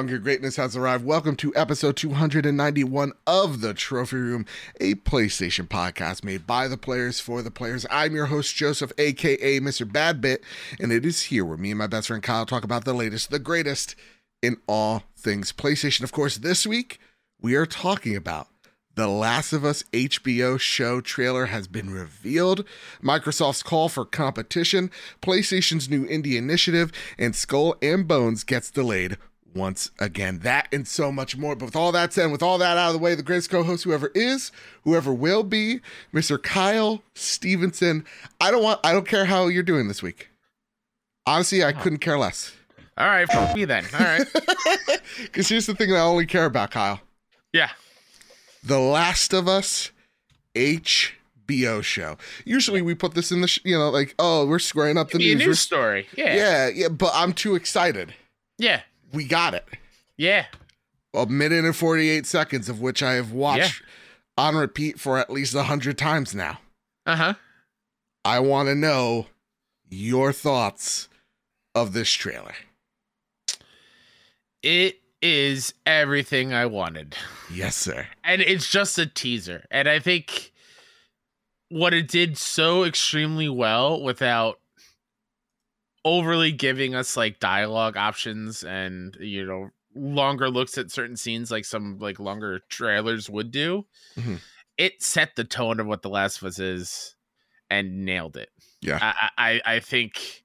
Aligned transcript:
longer. 0.00 0.16
Greatness 0.16 0.56
has 0.56 0.78
arrived. 0.78 1.04
Welcome 1.04 1.36
to 1.36 1.54
episode 1.54 1.94
291 1.94 3.12
of 3.26 3.60
The 3.60 3.74
Trophy 3.74 4.16
Room, 4.16 4.46
a 4.80 4.94
PlayStation 4.94 5.68
podcast 5.68 6.24
made 6.24 6.46
by 6.46 6.68
the 6.68 6.78
players 6.78 7.20
for 7.20 7.42
the 7.42 7.50
players. 7.50 7.84
I'm 7.90 8.14
your 8.14 8.24
host, 8.24 8.56
Joseph, 8.56 8.92
aka 8.96 9.60
Mr. 9.60 9.84
Badbit, 9.86 10.38
and 10.80 10.90
it 10.90 11.04
is 11.04 11.24
here 11.24 11.44
where 11.44 11.58
me 11.58 11.72
and 11.72 11.78
my 11.78 11.86
best 11.86 12.08
friend 12.08 12.22
Kyle 12.22 12.46
talk 12.46 12.64
about 12.64 12.86
the 12.86 12.94
latest, 12.94 13.30
the 13.30 13.38
greatest 13.38 13.94
in 14.40 14.56
all 14.66 15.02
things 15.18 15.52
PlayStation. 15.52 16.02
Of 16.02 16.12
course, 16.12 16.38
this 16.38 16.66
week 16.66 16.98
we 17.38 17.54
are 17.54 17.66
talking 17.66 18.16
about 18.16 18.48
the 18.94 19.06
Last 19.06 19.52
of 19.52 19.66
Us 19.66 19.82
HBO 19.92 20.58
show 20.58 21.02
trailer 21.02 21.46
has 21.46 21.68
been 21.68 21.90
revealed, 21.90 22.64
Microsoft's 23.02 23.62
call 23.62 23.90
for 23.90 24.06
competition, 24.06 24.90
PlayStation's 25.20 25.90
new 25.90 26.06
indie 26.06 26.36
initiative, 26.36 26.90
and 27.18 27.36
Skull 27.36 27.76
and 27.82 28.08
Bones 28.08 28.44
gets 28.44 28.70
delayed 28.70 29.18
once 29.54 29.90
again. 29.98 30.40
That 30.40 30.68
and 30.72 30.86
so 30.86 31.10
much 31.10 31.36
more. 31.36 31.56
But 31.56 31.66
with 31.66 31.76
all 31.76 31.92
that 31.92 32.12
said, 32.12 32.30
with 32.30 32.42
all 32.42 32.58
that 32.58 32.76
out 32.76 32.88
of 32.88 32.92
the 32.92 32.98
way, 32.98 33.14
the 33.14 33.22
greatest 33.22 33.50
co 33.50 33.62
host, 33.62 33.84
whoever 33.84 34.10
is, 34.14 34.52
whoever 34.84 35.12
will 35.12 35.42
be, 35.42 35.80
Mr. 36.12 36.42
Kyle 36.42 37.02
Stevenson. 37.14 38.04
I 38.40 38.50
don't 38.50 38.62
want, 38.62 38.80
I 38.84 38.92
don't 38.92 39.06
care 39.06 39.24
how 39.24 39.48
you're 39.48 39.62
doing 39.62 39.88
this 39.88 40.02
week. 40.02 40.28
Honestly, 41.26 41.62
I 41.62 41.70
oh. 41.70 41.80
couldn't 41.80 41.98
care 41.98 42.18
less. 42.18 42.52
All 42.98 43.06
right, 43.06 43.30
for 43.30 43.54
me 43.54 43.64
then. 43.64 43.84
All 43.94 44.00
right. 44.00 44.26
Because 45.22 45.48
here's 45.48 45.66
the 45.66 45.74
thing 45.74 45.90
that 45.90 45.96
I 45.96 46.02
only 46.02 46.26
care 46.26 46.44
about, 46.44 46.70
Kyle. 46.70 47.00
Yeah. 47.52 47.70
The 48.62 48.78
Last 48.78 49.32
of 49.32 49.48
Us 49.48 49.90
HBO 50.54 51.82
show. 51.82 52.16
Usually 52.44 52.82
we 52.82 52.94
put 52.94 53.14
this 53.14 53.32
in 53.32 53.40
the, 53.40 53.48
sh- 53.48 53.60
you 53.64 53.76
know, 53.76 53.90
like, 53.90 54.14
oh, 54.18 54.46
we're 54.46 54.58
squaring 54.58 54.98
up 54.98 55.10
the 55.10 55.18
news. 55.18 55.38
news 55.38 55.60
story. 55.60 56.06
Yeah. 56.16 56.34
yeah, 56.34 56.68
yeah, 56.68 56.88
but 56.88 57.10
I'm 57.14 57.32
too 57.32 57.54
excited. 57.54 58.14
Yeah. 58.58 58.82
We 59.12 59.24
got 59.24 59.54
it. 59.54 59.66
Yeah. 60.16 60.46
A 61.14 61.26
minute 61.26 61.64
and 61.64 61.74
48 61.74 62.26
seconds 62.26 62.68
of 62.68 62.80
which 62.80 63.02
I 63.02 63.14
have 63.14 63.32
watched 63.32 63.82
on 64.36 64.54
repeat 64.54 65.00
for 65.00 65.18
at 65.18 65.30
least 65.30 65.54
100 65.54 65.98
times 65.98 66.34
now. 66.34 66.58
Uh 67.06 67.16
huh. 67.16 67.34
I 68.24 68.38
want 68.40 68.68
to 68.68 68.74
know 68.74 69.26
your 69.88 70.32
thoughts 70.32 71.08
of 71.74 71.92
this 71.92 72.12
trailer. 72.12 72.54
It 74.62 75.00
is 75.22 75.74
everything 75.86 76.52
I 76.52 76.66
wanted. 76.66 77.16
Yes, 77.52 77.76
sir. 77.76 78.06
And 78.22 78.40
it's 78.42 78.68
just 78.70 78.98
a 78.98 79.06
teaser. 79.06 79.64
And 79.70 79.88
I 79.88 79.98
think 79.98 80.52
what 81.68 81.94
it 81.94 82.08
did 82.08 82.36
so 82.38 82.84
extremely 82.84 83.48
well 83.48 84.00
without 84.02 84.59
overly 86.04 86.52
giving 86.52 86.94
us 86.94 87.16
like 87.16 87.40
dialogue 87.40 87.96
options 87.96 88.64
and, 88.64 89.16
you 89.20 89.44
know, 89.44 89.70
longer 89.94 90.48
looks 90.48 90.78
at 90.78 90.90
certain 90.90 91.16
scenes 91.16 91.50
like 91.50 91.64
some 91.64 91.98
like 91.98 92.18
longer 92.20 92.60
trailers 92.68 93.28
would 93.28 93.50
do. 93.50 93.86
Mhm. 94.16 94.40
It 94.78 95.02
set 95.02 95.36
the 95.36 95.44
tone 95.44 95.78
of 95.80 95.86
what 95.86 96.02
The 96.02 96.08
Last 96.08 96.38
of 96.40 96.44
Us 96.48 96.58
is 96.58 97.16
and 97.68 98.04
nailed 98.04 98.36
it. 98.36 98.50
Yeah. 98.80 98.98
I, 99.02 99.30
I 99.36 99.74
I 99.76 99.80
think 99.80 100.44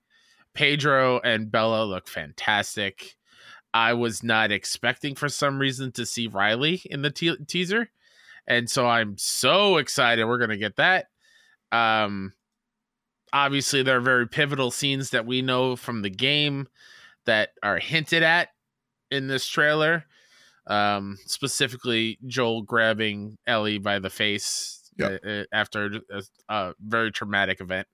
Pedro 0.54 1.20
and 1.20 1.52
Bella 1.52 1.86
look 1.86 2.08
fantastic. 2.08 3.16
I 3.74 3.94
was 3.94 4.24
not 4.24 4.52
expecting 4.52 5.16
for 5.16 5.30
some 5.30 5.60
reason 5.60 5.92
to 5.94 6.06
see 6.06 6.28
Riley 6.28 6.82
in 6.86 7.02
the 7.02 7.12
te- 7.12 7.38
teaser, 7.46 7.90
and 8.48 8.70
so 8.70 8.88
I'm 8.88 9.18
so 9.18 9.78
excited 9.78 10.26
we're 10.26 10.38
gonna 10.38 10.58
get 10.58 10.78
that. 10.78 11.08
Um, 11.72 12.34
obviously 13.36 13.84
there 13.84 13.98
are 13.98 14.02
very 14.02 14.28
pivotal 14.28 14.72
scenes 14.72 15.10
that 15.10 15.26
we 15.26 15.42
know 15.42 15.76
from 15.76 16.02
the 16.02 16.10
game 16.10 16.68
that 17.26 17.50
are 17.62 17.78
hinted 17.80 18.24
at 18.24 18.50
in 19.12 19.28
this 19.28 19.46
trailer. 19.46 20.06
Um, 20.68 21.18
specifically 21.26 22.18
Joel 22.26 22.64
grabbing 22.64 23.38
Ellie 23.46 23.78
by 23.78 24.00
the 24.00 24.10
face 24.10 24.82
Yep. 24.98 25.22
uh, 25.26 25.30
uh, 25.30 25.44
after 25.52 26.00
a, 26.10 26.24
a 26.48 26.74
very 26.80 27.12
traumatic 27.12 27.60
event. 27.60 27.88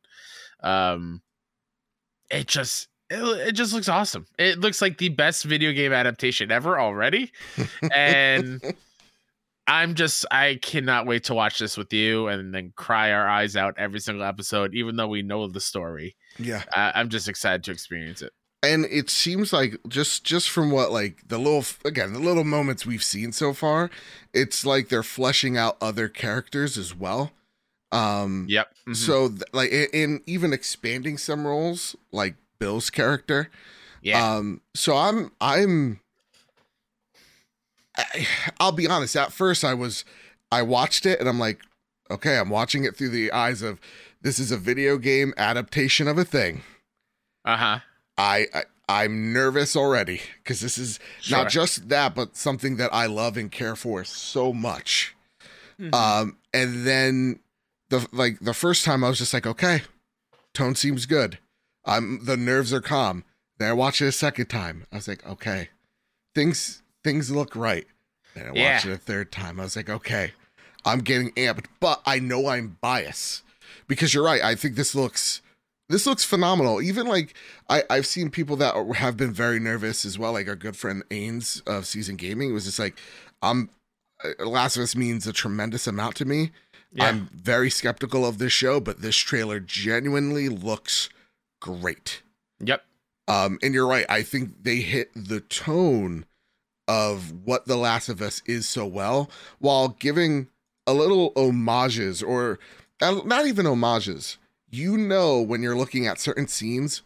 Um, 0.61 1.21
it 2.29 2.47
just 2.47 2.87
it, 3.09 3.47
it 3.47 3.51
just 3.53 3.73
looks 3.73 3.89
awesome. 3.89 4.27
It 4.37 4.59
looks 4.59 4.81
like 4.81 4.99
the 4.99 5.09
best 5.09 5.43
video 5.43 5.71
game 5.73 5.91
adaptation 5.93 6.51
ever 6.51 6.79
already, 6.79 7.31
and 7.91 8.61
I'm 9.71 9.95
just 9.95 10.25
I 10.31 10.59
cannot 10.61 11.05
wait 11.05 11.23
to 11.25 11.33
watch 11.33 11.59
this 11.59 11.77
with 11.77 11.93
you 11.93 12.27
and 12.27 12.53
then 12.53 12.73
cry 12.75 13.11
our 13.13 13.27
eyes 13.27 13.55
out 13.55 13.75
every 13.77 13.99
single 13.99 14.25
episode, 14.25 14.73
even 14.75 14.95
though 14.97 15.07
we 15.07 15.21
know 15.21 15.47
the 15.47 15.61
story. 15.61 16.15
Yeah. 16.37 16.63
I, 16.75 16.91
I'm 16.95 17.09
just 17.09 17.27
excited 17.29 17.63
to 17.65 17.71
experience 17.71 18.21
it. 18.21 18.33
and 18.63 18.85
it 18.85 19.09
seems 19.09 19.53
like 19.53 19.77
just 19.87 20.23
just 20.23 20.49
from 20.49 20.71
what 20.71 20.91
like 20.91 21.27
the 21.27 21.37
little 21.37 21.63
again 21.85 22.13
the 22.13 22.19
little 22.19 22.43
moments 22.43 22.85
we've 22.85 23.03
seen 23.03 23.31
so 23.31 23.53
far 23.53 23.89
it's 24.33 24.65
like 24.65 24.89
they're 24.89 25.01
fleshing 25.03 25.57
out 25.57 25.77
other 25.81 26.07
characters 26.09 26.77
as 26.77 26.93
well 26.95 27.31
um 27.91 28.45
Yep. 28.49 28.67
Mhm. 28.89 28.95
so 28.95 29.29
th- 29.29 29.41
like 29.53 29.71
in, 29.71 29.87
in 29.93 30.21
even 30.27 30.53
expanding 30.53 31.17
some 31.17 31.47
roles 31.47 31.95
like 32.11 32.35
bill's 32.59 32.89
character 32.91 33.49
yeah, 34.03 34.35
um 34.35 34.61
so 34.75 34.95
i'm 34.95 35.31
i'm 35.41 35.99
I, 37.97 38.27
i'll 38.59 38.71
be 38.71 38.87
honest 38.87 39.15
at 39.15 39.31
first 39.31 39.63
i 39.63 39.73
was 39.73 40.03
i 40.51 40.61
watched 40.61 41.05
it 41.05 41.19
and 41.19 41.27
i'm 41.29 41.39
like 41.39 41.59
okay 42.09 42.37
i'm 42.37 42.49
watching 42.49 42.83
it 42.83 42.95
through 42.95 43.09
the 43.09 43.31
eyes 43.31 43.61
of 43.61 43.79
this 44.21 44.39
is 44.39 44.51
a 44.51 44.57
video 44.57 44.97
game 44.97 45.33
adaptation 45.37 46.07
of 46.07 46.17
a 46.17 46.25
thing 46.25 46.61
uh 47.45 47.57
huh. 47.57 47.79
I, 48.17 48.47
I 48.53 48.63
I'm 48.87 49.31
nervous 49.33 49.75
already 49.75 50.21
because 50.43 50.59
this 50.59 50.77
is 50.77 50.99
Sure. 51.21 51.37
not 51.39 51.49
just 51.49 51.87
that, 51.89 52.13
but 52.13 52.35
something 52.35 52.75
that 52.75 52.93
I 52.93 53.05
love 53.05 53.37
and 53.37 53.49
care 53.49 53.75
for 53.77 54.03
so 54.03 54.51
much. 54.51 55.15
Mhm. 55.79 55.95
Um, 55.95 56.37
and 56.53 56.85
then 56.85 57.39
the 57.89 58.05
like 58.11 58.39
the 58.41 58.53
first 58.53 58.83
time 58.83 59.03
I 59.03 59.09
was 59.09 59.17
just 59.17 59.33
like, 59.33 59.47
okay, 59.47 59.83
tone 60.53 60.75
seems 60.75 61.05
good. 61.05 61.39
I'm 61.85 62.25
the 62.25 62.35
nerves 62.37 62.73
are 62.73 62.81
calm. 62.81 63.23
Then 63.57 63.69
I 63.69 63.73
watched 63.73 64.01
it 64.01 64.07
a 64.07 64.11
second 64.11 64.47
time. 64.47 64.85
I 64.91 64.97
was 64.97 65.07
like, 65.07 65.25
okay, 65.25 65.69
things 66.35 66.80
things 67.03 67.31
look 67.31 67.55
right. 67.55 67.87
And 68.35 68.45
I 68.45 68.49
watched 68.49 68.85
Yeah. 68.85 68.91
it 68.91 68.95
a 68.95 68.97
third 68.97 69.31
time. 69.31 69.59
I 69.59 69.63
was 69.63 69.75
like, 69.75 69.89
okay, 69.89 70.31
I'm 70.85 70.99
getting 70.99 71.31
amped, 71.31 71.65
but 71.79 72.01
I 72.05 72.19
know 72.19 72.47
I'm 72.47 72.77
biased 72.81 73.43
because 73.87 74.13
you're 74.13 74.23
right. 74.23 74.41
I 74.41 74.55
think 74.55 74.75
this 74.75 74.95
looks 74.95 75.41
this 75.89 76.05
looks 76.07 76.23
phenomenal. 76.23 76.81
Even 76.81 77.05
like 77.05 77.33
I, 77.69 77.83
I've 77.89 78.07
seen 78.07 78.29
people 78.29 78.55
that 78.57 78.73
are- 78.73 78.93
have 78.93 79.17
been 79.17 79.33
very 79.33 79.59
nervous 79.59 80.05
as 80.05 80.17
well. 80.17 80.31
Like 80.33 80.47
our 80.47 80.55
good 80.55 80.77
friend 80.77 81.03
Ains 81.09 81.61
of 81.67 81.85
Season 81.85 82.15
Gaming 82.15 82.53
was 82.53 82.63
just 82.63 82.79
like, 82.79 82.97
I'm 83.41 83.69
uh, 84.23 84.45
Last 84.45 84.77
of 84.77 84.83
Us 84.83 84.95
means 84.95 85.27
a 85.27 85.33
tremendous 85.33 85.87
amount 85.87 86.15
to 86.17 86.25
me. 86.25 86.51
yeah. 86.93 87.07
I'm 87.07 87.29
very 87.33 87.69
skeptical 87.69 88.25
of 88.25 88.37
this 88.37 88.53
show, 88.53 88.79
but 88.79 89.01
this 89.01 89.17
trailer 89.17 89.59
genuinely 89.59 90.47
looks 90.47 91.09
great. 91.61 92.21
yep. 92.63 92.85
Um, 93.27 93.59
and 93.61 93.73
you're 93.73 93.87
right. 93.87 94.05
I 94.09 94.23
think 94.23 94.63
they 94.63 94.77
hit 94.77 95.11
the 95.15 95.39
tone 95.41 96.25
of 96.91 97.31
what 97.45 97.67
The 97.67 97.77
Last 97.77 98.09
of 98.09 98.21
Us 98.21 98.41
is 98.45 98.67
so 98.67 98.85
well, 98.85 99.29
while 99.59 99.95
giving 99.99 100.49
a 100.85 100.93
little 100.93 101.31
homages, 101.37 102.21
or 102.21 102.59
uh, 103.01 103.21
not 103.23 103.45
even 103.47 103.65
homages. 103.65 104.37
You 104.69 104.97
know 104.97 105.41
when 105.41 105.61
you're 105.61 105.77
looking 105.77 106.05
at 106.05 106.19
certain 106.19 106.49
scenes 106.49 107.01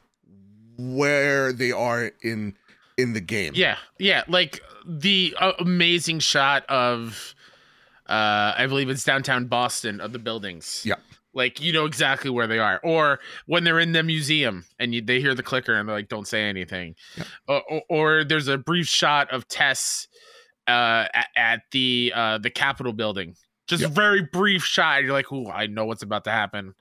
where 0.79 1.53
they 1.53 1.71
are 1.71 2.11
in 2.23 2.55
in 2.97 3.13
the 3.13 3.21
game. 3.21 3.53
Yeah, 3.55 3.77
yeah, 3.99 4.23
like 4.27 4.59
the 4.87 5.35
amazing 5.59 6.19
shot 6.19 6.65
of, 6.67 7.35
uh, 8.07 8.53
I 8.57 8.65
believe 8.67 8.89
it's 8.89 9.03
downtown 9.03 9.45
Boston 9.45 10.01
of 10.01 10.13
the 10.13 10.19
buildings. 10.19 10.81
Yeah. 10.83 10.95
Like 11.35 11.61
you 11.61 11.71
know 11.73 11.85
exactly 11.85 12.31
where 12.31 12.47
they 12.47 12.57
are, 12.59 12.79
or 12.83 13.19
when 13.45 13.63
they're 13.65 13.79
in 13.79 13.91
the 13.91 14.01
museum 14.01 14.65
and 14.79 14.95
you, 14.95 15.01
they 15.01 15.19
hear 15.19 15.35
the 15.35 15.43
clicker 15.43 15.73
and 15.75 15.87
they're 15.87 15.95
like, 15.95 16.07
"Don't 16.09 16.27
say 16.27 16.43
anything," 16.43 16.95
Yep. 17.17 17.27
or, 17.47 17.61
or, 17.69 17.81
or 17.89 18.23
there's 18.23 18.47
a 18.47 18.57
brief 18.57 18.87
shot 18.87 19.29
of 19.31 19.47
Tess, 19.47 20.07
uh, 20.67 21.05
at, 21.13 21.27
at 21.35 21.61
the 21.71 22.11
uh 22.15 22.37
the 22.39 22.49
Capitol 22.49 22.93
building. 22.93 23.35
Just 23.67 23.81
Yep. 23.81 23.91
a 23.91 23.93
very 23.93 24.21
brief 24.21 24.63
shot. 24.63 25.03
You're 25.03 25.11
like, 25.13 25.31
oh 25.31 25.51
I 25.51 25.67
know 25.67 25.85
what's 25.85 26.03
about 26.03 26.23
to 26.23 26.31
happen." 26.31 26.73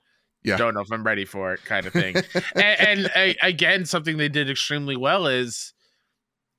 Yeah. 0.43 0.57
Don't 0.57 0.75
know 0.75 0.81
if 0.81 0.91
I'm 0.91 1.03
ready 1.03 1.25
for 1.25 1.53
it, 1.53 1.65
kind 1.65 1.87
of 1.87 1.93
thing 1.93 2.15
and, 2.55 3.09
and 3.15 3.35
again, 3.41 3.83
something 3.85 4.17
they 4.17 4.29
did 4.29 4.47
extremely 4.47 4.95
well 4.95 5.25
is, 5.25 5.73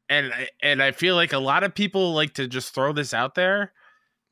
and 0.08 0.32
and 0.60 0.82
I 0.82 0.90
feel 0.90 1.14
like 1.14 1.32
a 1.32 1.38
lot 1.38 1.62
of 1.62 1.72
people 1.72 2.12
like 2.12 2.34
to 2.34 2.48
just 2.48 2.74
throw 2.74 2.92
this 2.92 3.14
out 3.14 3.36
there 3.36 3.72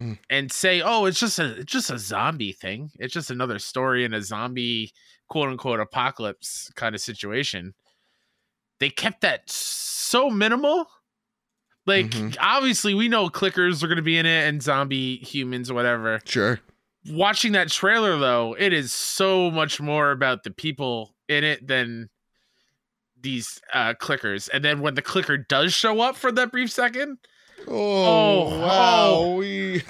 Mm. 0.05 0.19
and 0.29 0.53
say, 0.53 0.83
"Oh, 0.83 1.07
it's 1.07 1.19
just 1.19 1.39
a 1.39 1.57
it's 1.61 1.73
just 1.73 1.91
a 1.91 1.99
zombie 1.99 2.53
thing. 2.53 2.91
It's 2.99 3.15
just 3.15 3.31
another 3.31 3.59
story 3.59 4.05
in 4.05 4.13
a 4.13 4.21
zombie 4.23 4.93
quote 5.29 5.49
unquote 5.49 5.81
apocalypse 5.81 6.71
kind 6.77 6.95
of 6.95 7.01
situation." 7.01 7.75
They 8.81 8.91
kept 8.91 9.21
that 9.23 9.49
so 9.51 10.29
minimal. 10.31 10.87
Like 11.87 12.07
Mhm. 12.11 12.37
obviously 12.41 12.95
we 12.95 13.09
know 13.09 13.29
clickers 13.29 13.83
are 13.83 13.87
going 13.89 13.97
to 13.97 14.03
be 14.03 14.17
in 14.19 14.27
it 14.27 14.49
and 14.49 14.63
zombie 14.63 15.17
humans 15.19 15.71
or 15.71 15.75
whatever 15.75 16.21
Sure. 16.25 16.59
watching 17.11 17.53
that 17.53 17.71
trailer 17.71 18.17
though 18.19 18.57
it 18.59 18.73
is 18.73 18.91
so 18.93 19.51
much 19.51 19.81
more 19.81 20.11
about 20.11 20.43
the 20.45 20.51
people 20.51 21.15
in 21.29 21.45
it 21.45 21.67
than 21.67 22.09
these 23.21 23.61
uh 23.75 23.93
clickers 24.01 24.49
and 24.53 24.65
then 24.65 24.81
when 24.81 24.95
the 24.95 25.03
clicker 25.03 25.37
does 25.37 25.73
show 25.75 26.01
up 26.01 26.17
for 26.17 26.33
that 26.33 26.51
brief 26.51 26.71
second 26.71 27.19
Oh, 27.69 28.45
Oh, 28.47 28.61
wow. 28.61 29.09
oh. 29.11 29.37
We 29.37 29.83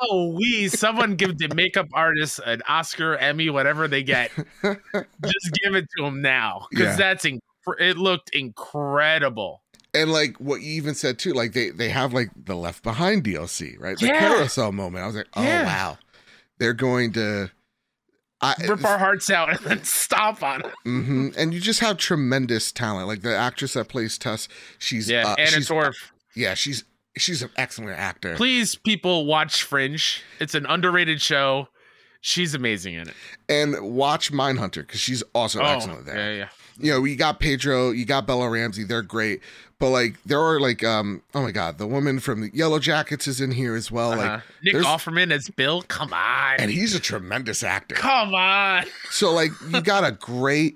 oh 0.00 0.28
we 0.38 0.68
someone 0.68 1.16
give 1.16 1.38
the 1.38 1.52
makeup 1.54 1.88
artist 1.92 2.40
an 2.46 2.62
oscar 2.68 3.16
emmy 3.16 3.50
whatever 3.50 3.88
they 3.88 4.02
get 4.02 4.30
just 4.62 5.52
give 5.62 5.74
it 5.74 5.86
to 5.96 6.04
them 6.04 6.22
now 6.22 6.66
because 6.70 6.86
Yeah. 6.86 6.96
that's 6.96 7.24
inc- 7.24 7.40
it 7.78 7.96
looked 7.96 8.30
incredible 8.34 9.62
and 9.92 10.12
like 10.12 10.36
what 10.38 10.60
you 10.60 10.72
even 10.72 10.94
said 10.94 11.18
too, 11.20 11.32
like 11.32 11.52
they 11.52 11.70
they 11.70 11.88
have 11.88 12.12
like 12.12 12.28
the 12.36 12.56
Left 12.56 12.82
Behind 12.82 13.22
DLC, 13.22 13.78
right? 13.78 13.96
The 13.96 14.06
Yeah. 14.06 14.18
carousel 14.18 14.72
moment. 14.72 15.04
I 15.04 15.06
was 15.06 15.14
like, 15.16 15.28
oh 15.36 15.42
Yeah. 15.42 15.64
wow, 15.64 15.98
they're 16.58 16.72
going 16.74 17.12
to. 17.12 17.50
I, 18.40 18.54
rip 18.68 18.84
our 18.84 18.98
hearts 18.98 19.30
out 19.30 19.50
and 19.50 19.58
then 19.60 19.84
stomp 19.84 20.42
on 20.42 20.62
it 20.64 20.72
hmm 20.82 21.28
And 21.38 21.54
you 21.54 21.60
just 21.60 21.78
have 21.80 21.96
tremendous 21.96 22.72
talent. 22.72 23.06
Like 23.06 23.22
the 23.22 23.34
actress 23.36 23.74
that 23.74 23.88
plays 23.88 24.18
Tess, 24.18 24.48
she's 24.78 25.08
yeah 25.08 25.28
uh, 25.28 25.34
Anna 25.38 25.50
she's, 25.52 25.68
Torv. 25.68 25.94
yeah, 26.34 26.54
she's 26.54 26.82
she's 27.16 27.42
an 27.42 27.50
excellent 27.56 27.98
actor. 27.98 28.34
please 28.36 28.74
people 28.74 29.26
watch 29.26 29.62
fringe 29.62 30.22
it's 30.40 30.54
an 30.54 30.66
underrated 30.66 31.20
show 31.20 31.68
she's 32.20 32.54
amazing 32.54 32.94
in 32.94 33.08
it 33.08 33.14
And 33.48 33.94
watch 33.94 34.32
Mindhunter 34.32 34.86
because 34.86 35.00
she's 35.00 35.22
also 35.34 35.60
excellent 35.62 36.06
there. 36.06 36.16
Oh, 36.16 36.18
yeah 36.32 36.36
yeah 36.36 36.48
You 36.78 36.92
know, 36.92 37.04
you 37.04 37.16
got 37.16 37.38
Pedro, 37.38 37.90
you 37.90 38.04
got 38.04 38.26
Bella 38.26 38.48
Ramsey, 38.48 38.82
they're 38.84 39.02
great. 39.02 39.40
But 39.78 39.90
like 39.90 40.22
there 40.24 40.40
are 40.40 40.58
like 40.58 40.82
um 40.82 41.22
oh 41.34 41.42
my 41.42 41.50
god, 41.50 41.78
the 41.78 41.86
woman 41.86 42.18
from 42.20 42.40
the 42.40 42.50
Yellowjackets 42.50 43.28
is 43.28 43.40
in 43.40 43.50
here 43.52 43.74
as 43.74 43.90
well. 43.92 44.10
Like 44.10 44.20
uh-huh. 44.20 44.40
Nick 44.62 44.72
there's- 44.74 44.86
Offerman 44.86 45.30
as 45.32 45.50
Bill. 45.50 45.82
Come 45.82 46.12
on, 46.14 46.56
and 46.58 46.70
he's 46.70 46.94
a 46.94 47.00
tremendous 47.00 47.62
actor. 47.62 47.94
come 47.94 48.34
on. 48.34 48.84
So 49.10 49.32
like 49.32 49.50
you 49.68 49.80
got 49.82 50.04
a 50.04 50.12
great 50.12 50.74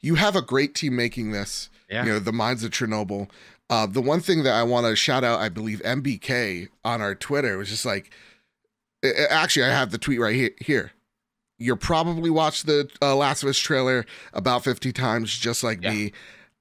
you 0.00 0.16
have 0.16 0.34
a 0.34 0.42
great 0.42 0.74
team 0.74 0.96
making 0.96 1.30
this. 1.32 1.70
Yeah. 1.88 2.04
You 2.04 2.12
know, 2.12 2.18
the 2.18 2.32
minds 2.32 2.64
of 2.64 2.70
Chernobyl. 2.72 3.28
Uh, 3.72 3.86
the 3.86 4.02
one 4.02 4.20
thing 4.20 4.42
that 4.42 4.52
I 4.52 4.62
want 4.64 4.84
to 4.86 4.94
shout 4.94 5.24
out, 5.24 5.40
I 5.40 5.48
believe 5.48 5.80
MBK 5.82 6.68
on 6.84 7.00
our 7.00 7.14
Twitter 7.14 7.56
was 7.56 7.70
just 7.70 7.86
like, 7.86 8.10
actually, 9.30 9.64
I 9.64 9.70
have 9.70 9.90
the 9.90 9.96
tweet 9.98 10.20
right 10.20 10.34
he- 10.34 10.50
here. 10.64 10.92
You're 11.58 11.76
probably 11.76 12.28
watched 12.28 12.66
the 12.66 12.90
uh, 13.00 13.16
Last 13.16 13.42
of 13.42 13.48
Us 13.48 13.56
trailer 13.56 14.04
about 14.34 14.64
50 14.64 14.92
times, 14.92 15.36
just 15.38 15.62
like 15.64 15.82
Yeah. 15.82 15.92
me. 15.94 16.12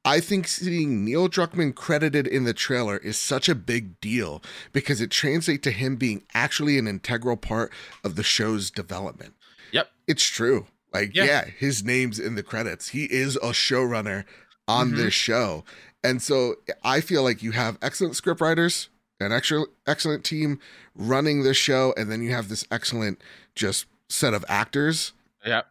I 0.05 0.21
think 0.21 0.47
seeing 0.47 1.03
Neil 1.03 1.27
Druckmann 1.27 1.75
credited 1.75 2.27
in 2.27 2.45
the 2.45 2.53
trailer 2.53 2.95
is 2.97 3.17
such 3.17 3.49
a 3.49 3.55
big 3.55 3.99
deal 3.99 4.41
because 4.71 5.01
it 5.01 5.11
translates 5.11 5.63
to 5.65 5.71
him 5.71 5.97
being 5.97 6.23
actually 6.33 6.77
an 6.77 6.87
integral 6.87 7.35
part 7.37 7.73
of 8.05 8.15
the 8.15 8.23
show's 8.23 8.71
development. 8.71 9.33
Yep. 9.73 9.89
It's 10.07 10.23
true. 10.23 10.67
Like, 10.93 11.13
Yeah. 11.13 11.25
yeah, 11.25 11.45
his 11.45 11.83
name's 11.83 12.19
in 12.19 12.35
the 12.35 12.41
credits. 12.43 12.89
He 12.89 13.03
is 13.05 13.35
a 13.35 13.51
showrunner 13.51 14.23
on 14.67 14.91
Mhm. 14.93 14.95
this 14.97 15.13
show. 15.13 15.65
And 16.03 16.21
so 16.21 16.55
I 16.83 17.01
feel 17.01 17.23
like 17.23 17.43
you 17.43 17.51
have 17.51 17.77
excellent 17.81 18.15
script 18.15 18.41
writers, 18.41 18.89
an 19.19 19.31
extra 19.31 19.63
excellent 19.85 20.23
team 20.23 20.59
running 20.95 21.43
this 21.43 21.57
show, 21.57 21.93
and 21.95 22.11
then 22.11 22.21
you 22.21 22.31
have 22.31 22.49
this 22.49 22.65
excellent 22.71 23.21
just 23.55 23.85
set 24.09 24.33
of 24.33 24.43
actors. 24.47 25.13
Yep. 25.45 25.67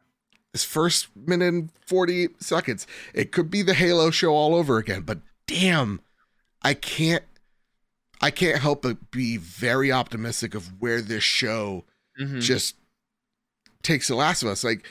This 0.52 0.64
first 0.64 1.08
minute 1.16 1.48
and 1.48 1.70
40 1.86 2.28
seconds, 2.38 2.86
it 3.14 3.32
could 3.32 3.50
be 3.50 3.62
the 3.62 3.74
Halo 3.74 4.10
show 4.10 4.32
all 4.32 4.54
over 4.54 4.78
again, 4.78 5.02
but 5.02 5.18
damn, 5.46 6.00
I 6.62 6.74
can't 6.74 7.24
I 8.22 8.30
can't 8.30 8.60
help 8.60 8.82
but 8.82 9.10
be 9.10 9.38
very 9.38 9.90
optimistic 9.90 10.54
of 10.54 10.78
where 10.78 11.00
this 11.00 11.24
show 11.24 11.84
Mhm. 12.20 12.42
just 12.42 12.76
takes 13.82 14.08
the 14.08 14.14
last 14.14 14.42
of 14.42 14.50
us 14.50 14.62
like 14.62 14.86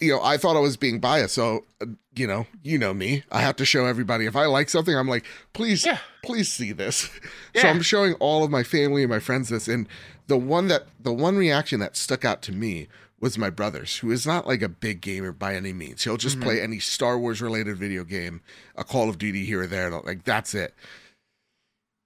you 0.00 0.10
know 0.12 0.20
i 0.22 0.36
thought 0.36 0.56
i 0.56 0.60
was 0.60 0.76
being 0.76 0.98
biased. 1.00 1.34
So 1.34 1.64
uh, 1.80 1.86
you 2.14 2.26
know 2.26 2.46
you 2.62 2.78
know 2.78 2.94
me. 2.94 3.24
I 3.30 3.40
have 3.40 3.56
to 3.56 3.64
show 3.64 3.86
everybody. 3.86 4.26
If 4.26 4.36
i 4.36 4.46
like 4.46 4.68
something 4.68 4.96
i'm 4.96 5.08
like 5.08 5.24
please 5.52 5.84
Yeah. 5.84 5.98
please 6.24 6.50
see 6.52 6.72
this. 6.72 7.10
So 7.56 7.68
i'm 7.68 7.82
showing 7.82 8.14
all 8.14 8.44
of 8.44 8.50
my 8.50 8.62
family 8.62 9.02
and 9.02 9.10
my 9.10 9.18
friends 9.20 9.48
this. 9.48 9.68
And 9.68 9.88
the 10.26 10.36
one 10.36 10.68
that 10.68 10.86
the 11.00 11.12
one 11.12 11.36
reaction 11.36 11.80
that 11.80 11.96
stuck 11.96 12.24
out 12.24 12.42
to 12.42 12.52
me 12.52 12.88
was 13.18 13.38
my 13.38 13.48
brother's 13.48 13.96
who 13.98 14.10
is 14.10 14.26
not 14.26 14.46
like 14.46 14.60
a 14.60 14.68
big 14.68 15.00
gamer 15.00 15.32
by 15.32 15.54
any 15.54 15.72
means. 15.72 16.04
He'll 16.04 16.18
just 16.18 16.38
Mhm. 16.38 16.42
play 16.42 16.60
any 16.60 16.78
star 16.80 17.18
wars 17.18 17.40
related 17.40 17.76
video 17.78 18.04
game 18.04 18.42
a 18.74 18.84
call 18.84 19.08
of 19.08 19.16
duty 19.18 19.46
here 19.46 19.62
or 19.62 19.66
there 19.66 19.90
like 19.90 20.24
that's 20.24 20.54
it. 20.54 20.74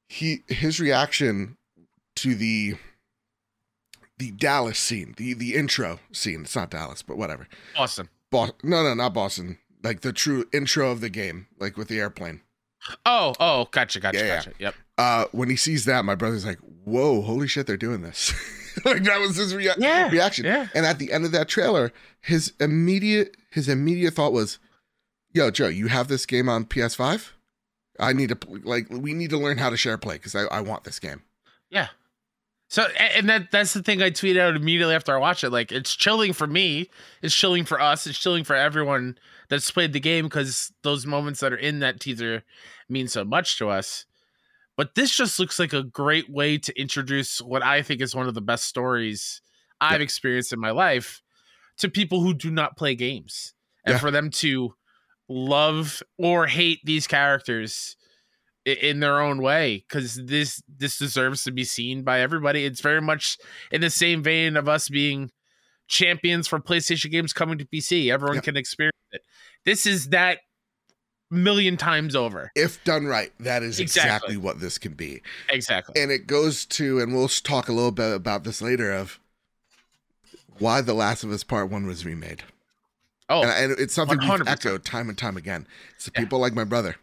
He 0.08 0.42
his 0.48 0.80
reaction 0.80 1.56
to 2.16 2.34
the 2.34 2.74
the 4.20 4.30
Dallas 4.32 4.78
scene, 4.78 5.14
the 5.16 5.34
the 5.34 5.54
intro 5.56 5.98
scene. 6.12 6.42
It's 6.42 6.54
not 6.54 6.70
Dallas, 6.70 7.02
but 7.02 7.16
whatever. 7.16 7.48
Awesome. 7.76 8.08
Bos- 8.30 8.52
no, 8.62 8.82
no, 8.84 8.94
not 8.94 9.12
Boston. 9.14 9.58
Like 9.82 10.02
the 10.02 10.12
true 10.12 10.44
intro 10.52 10.90
of 10.90 11.00
the 11.00 11.08
game, 11.08 11.46
like 11.58 11.76
with 11.76 11.88
the 11.88 11.98
airplane. 11.98 12.42
Oh, 13.04 13.34
oh, 13.40 13.68
gotcha, 13.72 13.98
gotcha, 14.00 14.18
Yeah, 14.18 14.24
yeah. 14.26 14.36
gotcha. 14.36 14.52
Yep. 14.58 14.74
Uh, 14.96 15.24
when 15.32 15.50
he 15.50 15.56
sees 15.56 15.84
that, 15.86 16.04
my 16.04 16.14
brother's 16.14 16.44
like, 16.46 16.58
"Whoa, 16.84 17.22
holy 17.22 17.48
shit, 17.48 17.66
they're 17.66 17.76
doing 17.76 18.02
this!" 18.02 18.32
like 18.84 19.02
that 19.04 19.20
was 19.20 19.36
his 19.36 19.54
rea- 19.54 19.72
Yeah, 19.78 20.10
reaction. 20.10 20.44
yeah. 20.44 20.68
And 20.74 20.86
at 20.86 20.98
the 20.98 21.12
end 21.12 21.24
of 21.24 21.32
that 21.32 21.48
trailer, 21.48 21.92
his 22.20 22.52
immediate 22.60 23.36
his 23.50 23.68
immediate 23.68 24.14
thought 24.14 24.32
was, 24.32 24.58
"Yo, 25.32 25.50
Joe, 25.50 25.68
you 25.68 25.88
have 25.88 26.08
this 26.08 26.26
game 26.26 26.48
on 26.48 26.64
PS5? 26.66 27.30
I 27.98 28.12
need 28.12 28.28
to 28.30 28.38
like 28.64 28.86
we 28.90 29.12
need 29.14 29.30
to 29.30 29.38
learn 29.38 29.58
how 29.58 29.70
to 29.70 29.76
share 29.76 29.98
play 29.98 30.14
because 30.16 30.34
I, 30.34 30.42
I 30.44 30.60
want 30.60 30.84
this 30.84 30.98
game." 30.98 31.22
Yeah. 31.70 31.88
So 32.70 32.84
and 32.84 33.28
that 33.28 33.50
that's 33.50 33.74
the 33.74 33.82
thing 33.82 34.00
I 34.00 34.10
tweeted 34.10 34.38
out 34.38 34.54
immediately 34.54 34.94
after 34.94 35.12
I 35.12 35.18
watched 35.18 35.42
it. 35.42 35.50
Like 35.50 35.72
it's 35.72 35.94
chilling 35.94 36.32
for 36.32 36.46
me, 36.46 36.88
it's 37.20 37.34
chilling 37.34 37.64
for 37.64 37.80
us, 37.80 38.06
it's 38.06 38.18
chilling 38.18 38.44
for 38.44 38.54
everyone 38.54 39.18
that's 39.48 39.70
played 39.72 39.92
the 39.92 39.98
game 39.98 40.26
because 40.26 40.72
those 40.84 41.04
moments 41.04 41.40
that 41.40 41.52
are 41.52 41.56
in 41.56 41.80
that 41.80 41.98
teaser 41.98 42.44
mean 42.88 43.08
so 43.08 43.24
much 43.24 43.58
to 43.58 43.68
us. 43.68 44.06
But 44.76 44.94
this 44.94 45.10
just 45.14 45.40
looks 45.40 45.58
like 45.58 45.72
a 45.72 45.82
great 45.82 46.30
way 46.30 46.58
to 46.58 46.80
introduce 46.80 47.42
what 47.42 47.62
I 47.64 47.82
think 47.82 48.00
is 48.00 48.14
one 48.14 48.28
of 48.28 48.34
the 48.34 48.40
best 48.40 48.64
stories 48.64 49.42
I've 49.80 49.98
Yeah. 50.00 50.04
experienced 50.04 50.52
in 50.52 50.60
my 50.60 50.70
life 50.70 51.22
to 51.78 51.88
people 51.88 52.20
who 52.22 52.32
do 52.34 52.52
not 52.52 52.76
play 52.76 52.94
games. 52.94 53.52
And 53.84 53.94
Yeah. 53.94 53.98
for 53.98 54.12
them 54.12 54.30
to 54.30 54.74
love 55.28 56.02
or 56.18 56.46
hate 56.46 56.80
these 56.84 57.08
characters 57.08 57.96
in 58.66 59.00
their 59.00 59.20
own 59.20 59.40
way 59.40 59.84
because 59.88 60.16
this 60.26 60.62
this 60.68 60.98
deserves 60.98 61.44
to 61.44 61.50
be 61.52 61.64
seen 61.64 62.02
by 62.02 62.20
everybody. 62.20 62.64
It's 62.64 62.80
very 62.80 63.00
much 63.00 63.38
in 63.70 63.80
the 63.80 63.90
same 63.90 64.22
vein 64.22 64.56
of 64.56 64.68
us 64.68 64.88
being 64.88 65.30
champions 65.88 66.46
for 66.46 66.60
playstation 66.60 67.10
games 67.10 67.32
coming 67.32 67.58
to 67.58 67.64
pc 67.64 68.12
everyone 68.12 68.36
Yep. 68.36 68.44
can 68.44 68.56
experience 68.56 68.96
it. 69.12 69.22
This 69.64 69.86
is 69.86 70.10
that 70.10 70.38
million 71.32 71.76
times 71.76 72.14
over. 72.14 72.52
If 72.54 72.82
done 72.84 73.06
right, 73.06 73.32
that 73.40 73.62
is 73.62 73.80
exactly, 73.80 74.34
Exactly. 74.34 74.36
what 74.36 74.60
this 74.60 74.78
can 74.78 74.92
be. 74.92 75.22
exactly. 75.48 76.00
And 76.00 76.10
it 76.12 76.26
goes 76.26 76.64
to 76.66 77.00
and 77.00 77.12
we'll 77.14 77.28
talk 77.28 77.68
a 77.68 77.72
little 77.72 77.90
bit 77.92 78.12
about 78.14 78.44
this 78.44 78.60
later 78.62 78.92
of 78.92 79.18
why 80.58 80.80
the 80.80 80.94
last 80.94 81.24
of 81.24 81.30
us 81.32 81.42
part 81.44 81.70
one 81.70 81.86
was 81.86 82.04
remade. 82.04 82.42
Oh 83.28 83.42
and, 83.42 83.72
and 83.72 83.80
it's 83.80 83.94
something 83.94 84.18
we've 84.18 84.46
echoed 84.48 84.84
time 84.84 85.08
and 85.08 85.16
time 85.16 85.36
again. 85.36 85.66
It's 85.96 86.04
the 86.06 86.12
Yeah. 86.14 86.20
people 86.20 86.38
like 86.38 86.52
my 86.54 86.64
brother 86.64 86.96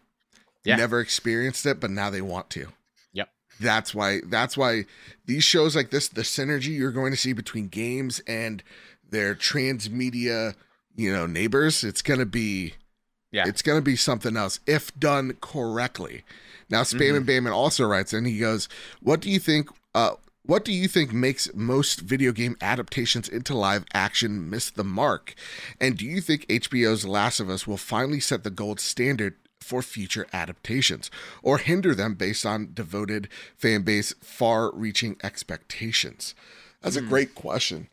Yeah. 0.68 0.76
never 0.76 1.00
experienced 1.00 1.66
it 1.66 1.80
but 1.80 1.90
now 1.92 2.10
they 2.10 2.22
want 2.22 2.50
to 2.52 2.68
Yep. 3.14 3.30
that's 3.60 3.96
why 3.96 4.20
that's 4.26 4.56
why 4.58 4.86
these 5.26 5.44
shows 5.44 5.76
like 5.76 5.90
this 5.92 6.08
the 6.08 6.22
synergy 6.22 6.78
you're 6.78 6.92
going 6.92 7.12
to 7.12 7.18
see 7.18 7.34
between 7.34 7.68
games 7.70 8.22
and 8.28 8.62
their 9.10 9.34
transmedia 9.36 10.56
you 10.96 11.12
know 11.14 11.26
neighbors 11.26 11.84
it's 11.84 12.02
going 12.02 12.20
to 12.20 12.26
be 12.26 12.74
Yeah. 13.32 13.46
it's 13.48 13.62
going 13.62 13.78
to 13.78 13.82
be 13.84 13.96
something 13.96 14.36
else 14.38 14.60
if 14.68 14.98
done 15.00 15.38
correctly 15.42 16.24
now 16.70 16.82
Mm-hmm. 16.82 16.98
Spayman 17.00 17.26
Bayman 17.26 17.52
also 17.54 17.86
writes 17.86 18.14
and 18.14 18.28
he 18.28 18.40
goes 18.40 18.68
what 19.02 19.20
do 19.22 19.30
you 19.30 19.40
think 19.40 19.70
uh 19.96 20.12
what 20.44 20.64
do 20.64 20.72
you 20.72 20.88
think 20.88 21.12
makes 21.12 21.54
most 21.54 22.00
video 22.00 22.32
game 22.32 22.56
adaptations 22.62 23.28
into 23.28 23.54
live 23.54 23.84
action 23.94 24.50
miss 24.50 24.70
the 24.70 24.84
mark? 24.86 25.36
And 25.82 25.98
do 25.98 26.06
you 26.06 26.22
think 26.22 26.48
HBO's 26.48 27.06
Last 27.06 27.42
of 27.42 27.50
Us 27.50 27.68
will 27.68 27.76
finally 27.76 28.22
set 28.22 28.46
the 28.46 28.50
gold 28.50 28.80
standard 28.80 29.36
for 29.62 29.82
future 29.82 30.28
adaptations 30.34 31.10
or 31.44 31.58
hinder 31.58 31.94
them 31.96 32.16
based 32.16 32.46
on 32.46 32.74
devoted 32.74 33.30
fan 33.56 33.84
base 33.84 34.14
far 34.22 34.72
reaching 34.72 35.18
expectations? 35.24 36.36
That's 36.82 36.96
a 36.96 37.02
Hmm. 37.02 37.10
great 37.10 37.36
question. 37.36 37.90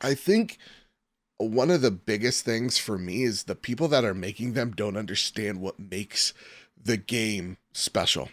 I 0.00 0.14
think 0.14 0.58
one 1.38 1.70
of 1.70 1.82
the 1.82 1.90
biggest 1.90 2.44
things 2.44 2.78
for 2.78 2.98
me 2.98 3.22
is 3.22 3.44
the 3.44 3.54
people 3.54 3.88
that 3.88 4.04
are 4.04 4.14
making 4.14 4.54
them 4.54 4.72
don't 4.72 4.96
understand 4.96 5.60
what 5.60 5.78
makes 5.78 6.34
the 6.80 6.96
game 6.96 7.58
special. 7.72 8.28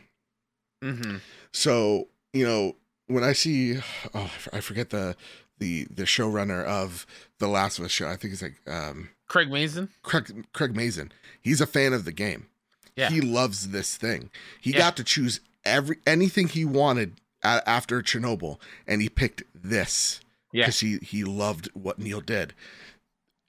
hmm 0.82 1.18
So, 1.52 2.08
you 2.34 2.46
know, 2.46 2.76
when 3.08 3.24
I 3.24 3.34
see, 3.34 3.80
oh, 4.14 4.32
I 4.52 4.60
forget 4.62 4.90
the 4.90 5.16
the 5.60 5.86
the 5.86 6.04
showrunner 6.04 6.66
of 6.66 7.06
the 7.40 7.48
Last 7.48 7.80
of 7.80 7.86
Us 7.86 7.92
show. 7.92 8.08
I 8.08 8.16
think 8.18 8.34
it's 8.34 8.42
like 8.42 8.60
um, 8.68 9.10
craig 9.28 9.52
Mazin. 9.52 9.90
Craig 10.04 10.46
Craig 10.54 10.76
Mazin. 10.76 11.12
He's 11.42 11.62
a 11.62 11.68
fan 11.68 11.94
of 11.94 12.06
the 12.06 12.12
game. 12.12 12.48
Yeah. 12.96 13.10
He 13.10 13.22
loves 13.22 13.70
this 13.70 13.98
thing. 13.98 14.30
He 14.62 14.72
Yeah. 14.72 14.78
got 14.80 14.98
to 14.98 15.04
choose 15.04 15.40
every 15.66 15.98
anything 16.08 16.48
he 16.48 16.64
wanted 16.66 17.20
a- 17.44 17.68
after 17.68 18.02
Chernobyl, 18.02 18.60
and 18.88 19.02
he 19.02 19.10
picked 19.10 19.44
this 19.54 20.20
yeah 20.54 20.64
because 20.66 20.80
he 20.80 20.98
he 21.00 21.24
loved 21.24 21.70
what 21.74 22.00
Neil 22.00 22.22
did. 22.22 22.54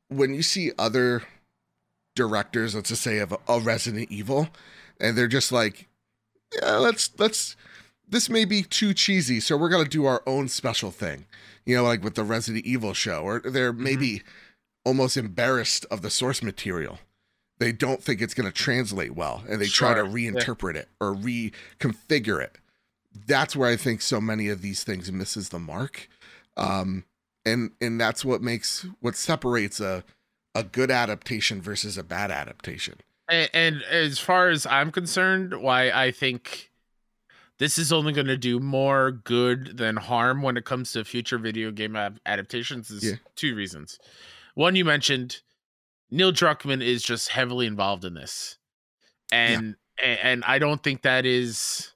When 0.09 0.35
you 0.35 0.43
see 0.43 0.73
other 0.79 1.23
directors, 2.15 2.75
let's 2.75 2.89
just 2.89 3.03
say 3.03 3.19
of 3.19 3.33
a, 3.33 3.39
a 3.49 3.61
Resident 3.61 4.11
Evil, 4.11 4.49
and 5.01 5.17
they're 5.17 5.29
just 5.29 5.53
like, 5.53 5.89
yeah, 6.55 6.77
let's 6.77 7.11
let's 7.19 7.57
this 8.09 8.29
may 8.31 8.45
be 8.45 8.63
too 8.63 8.95
cheesy, 8.95 9.41
so 9.41 9.57
we're 9.57 9.69
gonna 9.69 9.85
do 9.89 10.07
our 10.07 10.23
own 10.27 10.49
special 10.49 10.91
thing. 10.91 11.27
You 11.65 11.77
know, 11.77 11.83
like 11.85 12.05
with 12.05 12.15
the 12.15 12.25
Resident 12.25 12.65
Evil 12.65 12.95
show, 12.95 13.23
or 13.23 13.41
they're 13.41 13.73
Mm-hmm. 13.73 13.83
maybe 13.83 14.23
almost 14.87 15.17
embarrassed 15.19 15.85
of 15.91 16.01
the 16.01 16.09
source 16.11 16.43
material. 16.43 17.01
They 17.59 17.73
don't 17.73 18.03
think 18.03 18.23
it's 18.23 18.35
gonna 18.35 18.53
translate 18.53 19.15
well, 19.15 19.43
and 19.49 19.61
they 19.61 19.67
try 19.67 19.95
to 19.95 20.01
Sure, 20.09 20.17
yeah. 20.19 20.31
reinterpret 20.31 20.77
it 20.77 20.89
or 21.01 21.15
reconfigure 21.15 22.41
it. 22.43 22.59
That's 23.27 23.57
where 23.57 23.69
I 23.69 23.77
think 23.77 24.01
so 24.01 24.21
many 24.21 24.49
of 24.49 24.63
these 24.63 24.85
things 24.85 25.11
misses 25.11 25.49
the 25.49 25.59
mark. 25.59 26.09
Um, 26.57 27.05
and 27.45 27.73
and 27.81 28.01
that's 28.01 28.25
what 28.25 28.43
makes 28.43 28.87
what 29.01 29.17
separates 29.17 29.81
a 29.81 30.05
a 30.55 30.63
good 30.65 30.91
adaptation 30.91 31.61
versus 31.61 31.99
a 31.99 32.03
bad 32.03 32.31
adaptation. 32.31 32.95
And, 33.29 33.51
and 33.53 33.83
as 33.91 34.19
far 34.19 34.49
as 34.51 34.67
I'm 34.67 34.91
concerned, 34.93 35.61
why 35.61 35.91
I 35.91 36.11
think 36.13 36.71
this 37.59 37.79
is 37.79 37.93
only 37.93 38.13
going 38.13 38.27
to 38.29 38.37
do 38.37 38.61
more 38.61 39.11
good 39.11 39.77
than 39.79 39.97
harm 39.97 40.43
when 40.43 40.57
it 40.57 40.65
comes 40.65 40.93
to 40.93 41.05
future 41.05 41.39
video 41.39 41.71
game 41.71 41.97
adaptations 42.27 42.91
is 42.91 43.03
Yeah. 43.05 43.15
two 43.35 43.55
reasons. 43.55 43.99
One, 44.57 44.75
you 44.75 44.85
mentioned 44.85 45.43
Neil 46.11 46.33
Druckmann 46.33 46.83
is 46.83 47.03
just 47.03 47.29
heavily 47.29 47.67
involved 47.67 48.05
in 48.05 48.15
this, 48.15 48.57
and 49.31 49.77
and, 50.03 50.19
and 50.23 50.45
I 50.45 50.59
don't 50.59 50.83
think 50.83 51.03
that 51.03 51.25
is. 51.25 51.93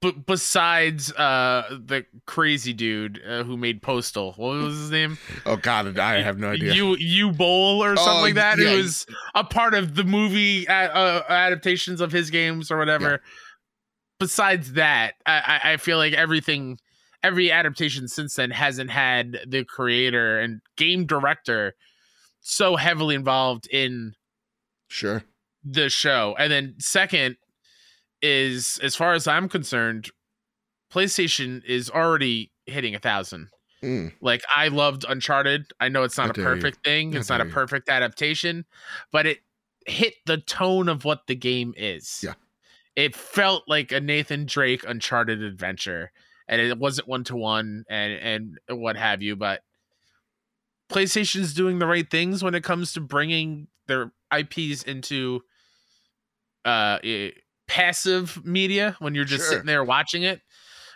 But 0.00 0.26
besides 0.26 1.12
uh 1.12 1.76
the 1.84 2.06
crazy 2.24 2.72
dude 2.72 3.20
uh, 3.28 3.42
who 3.42 3.56
made 3.56 3.82
Postal, 3.82 4.32
what 4.36 4.56
was 4.56 4.76
his 4.78 4.90
name? 4.92 5.18
Oh 5.44 5.56
God, 5.56 5.98
I 5.98 6.22
have 6.22 6.38
no 6.38 6.50
idea. 6.52 6.72
You 6.72 6.96
Uwe 6.96 7.36
Boll 7.36 7.82
or 7.82 7.96
something 7.96 8.14
Oh, 8.18 8.20
like 8.22 8.34
that. 8.36 8.58
yeah. 8.58 8.70
It 8.70 8.76
was 8.76 9.06
a 9.34 9.42
part 9.44 9.74
of 9.74 9.96
the 9.96 10.04
movie 10.04 10.66
uh, 10.68 11.22
adaptations 11.28 12.00
of 12.00 12.12
his 12.12 12.30
games 12.30 12.70
or 12.70 12.78
whatever. 12.78 13.20
Besides 14.20 14.72
that, 14.74 15.14
I, 15.26 15.60
I 15.64 15.72
I 15.72 15.76
feel 15.78 15.98
like 15.98 16.12
everything, 16.14 16.78
every 17.22 17.50
adaptation 17.50 18.08
since 18.08 18.34
then 18.36 18.50
hasn't 18.50 18.90
had 18.90 19.38
the 19.46 19.64
creator 19.64 20.38
and 20.38 20.60
game 20.76 21.06
director 21.06 21.74
so 22.40 22.76
heavily 22.76 23.14
involved 23.14 23.66
in 23.70 24.14
sure. 24.88 25.24
the 25.64 25.88
show. 25.88 26.36
And 26.38 26.52
then 26.52 26.74
second 26.78 27.36
is 28.22 28.78
as 28.82 28.94
far 28.96 29.14
as 29.14 29.26
I'm 29.26 29.48
concerned, 29.48 30.10
PlayStation 30.92 31.64
is 31.64 31.90
already 31.90 32.52
hitting 32.66 32.94
a 32.94 32.98
thousand. 32.98 33.48
Mm. 33.82 34.12
Like 34.20 34.42
I 34.54 34.68
loved 34.68 35.04
Uncharted. 35.08 35.66
I 35.80 35.88
know 35.88 36.02
it's 36.02 36.16
not 36.18 36.30
a 36.30 36.32
dare 36.32 36.54
you. 36.54 36.60
perfect 36.60 36.84
thing. 36.84 37.12
How 37.12 37.18
It's 37.18 37.28
not 37.28 37.40
a 37.40 37.44
dare 37.44 37.48
you. 37.48 37.54
perfect 37.54 37.88
adaptation, 37.88 38.64
but 39.12 39.26
it 39.26 39.38
hit 39.86 40.14
the 40.26 40.38
tone 40.38 40.88
of 40.88 41.04
what 41.04 41.26
the 41.26 41.36
game 41.36 41.74
is. 41.76 42.20
Yeah. 42.22 42.34
It 42.96 43.14
felt 43.14 43.64
like 43.68 43.92
a 43.92 44.00
Nathan 44.00 44.46
Drake 44.46 44.84
Uncharted 44.86 45.42
adventure. 45.42 46.10
And 46.48 46.60
it 46.60 46.78
wasn't 46.78 47.08
one 47.08 47.24
to 47.24 47.36
one 47.36 47.84
and 47.90 48.58
and 48.68 48.80
what 48.80 48.96
have 48.96 49.22
you, 49.22 49.36
but 49.36 49.62
PlayStation's 50.90 51.52
doing 51.52 51.78
the 51.78 51.86
right 51.86 52.08
things 52.10 52.42
when 52.42 52.54
it 52.54 52.64
comes 52.64 52.94
to 52.94 53.00
bringing 53.00 53.68
their 53.86 54.12
IPs 54.36 54.82
into 54.84 55.42
uh 56.64 56.98
passive 57.66 58.44
media 58.44 58.96
when 58.98 59.14
you're 59.14 59.24
just 59.24 59.44
Sure. 59.44 59.50
sitting 59.52 59.66
there 59.66 59.84
watching 59.84 60.22
it. 60.22 60.40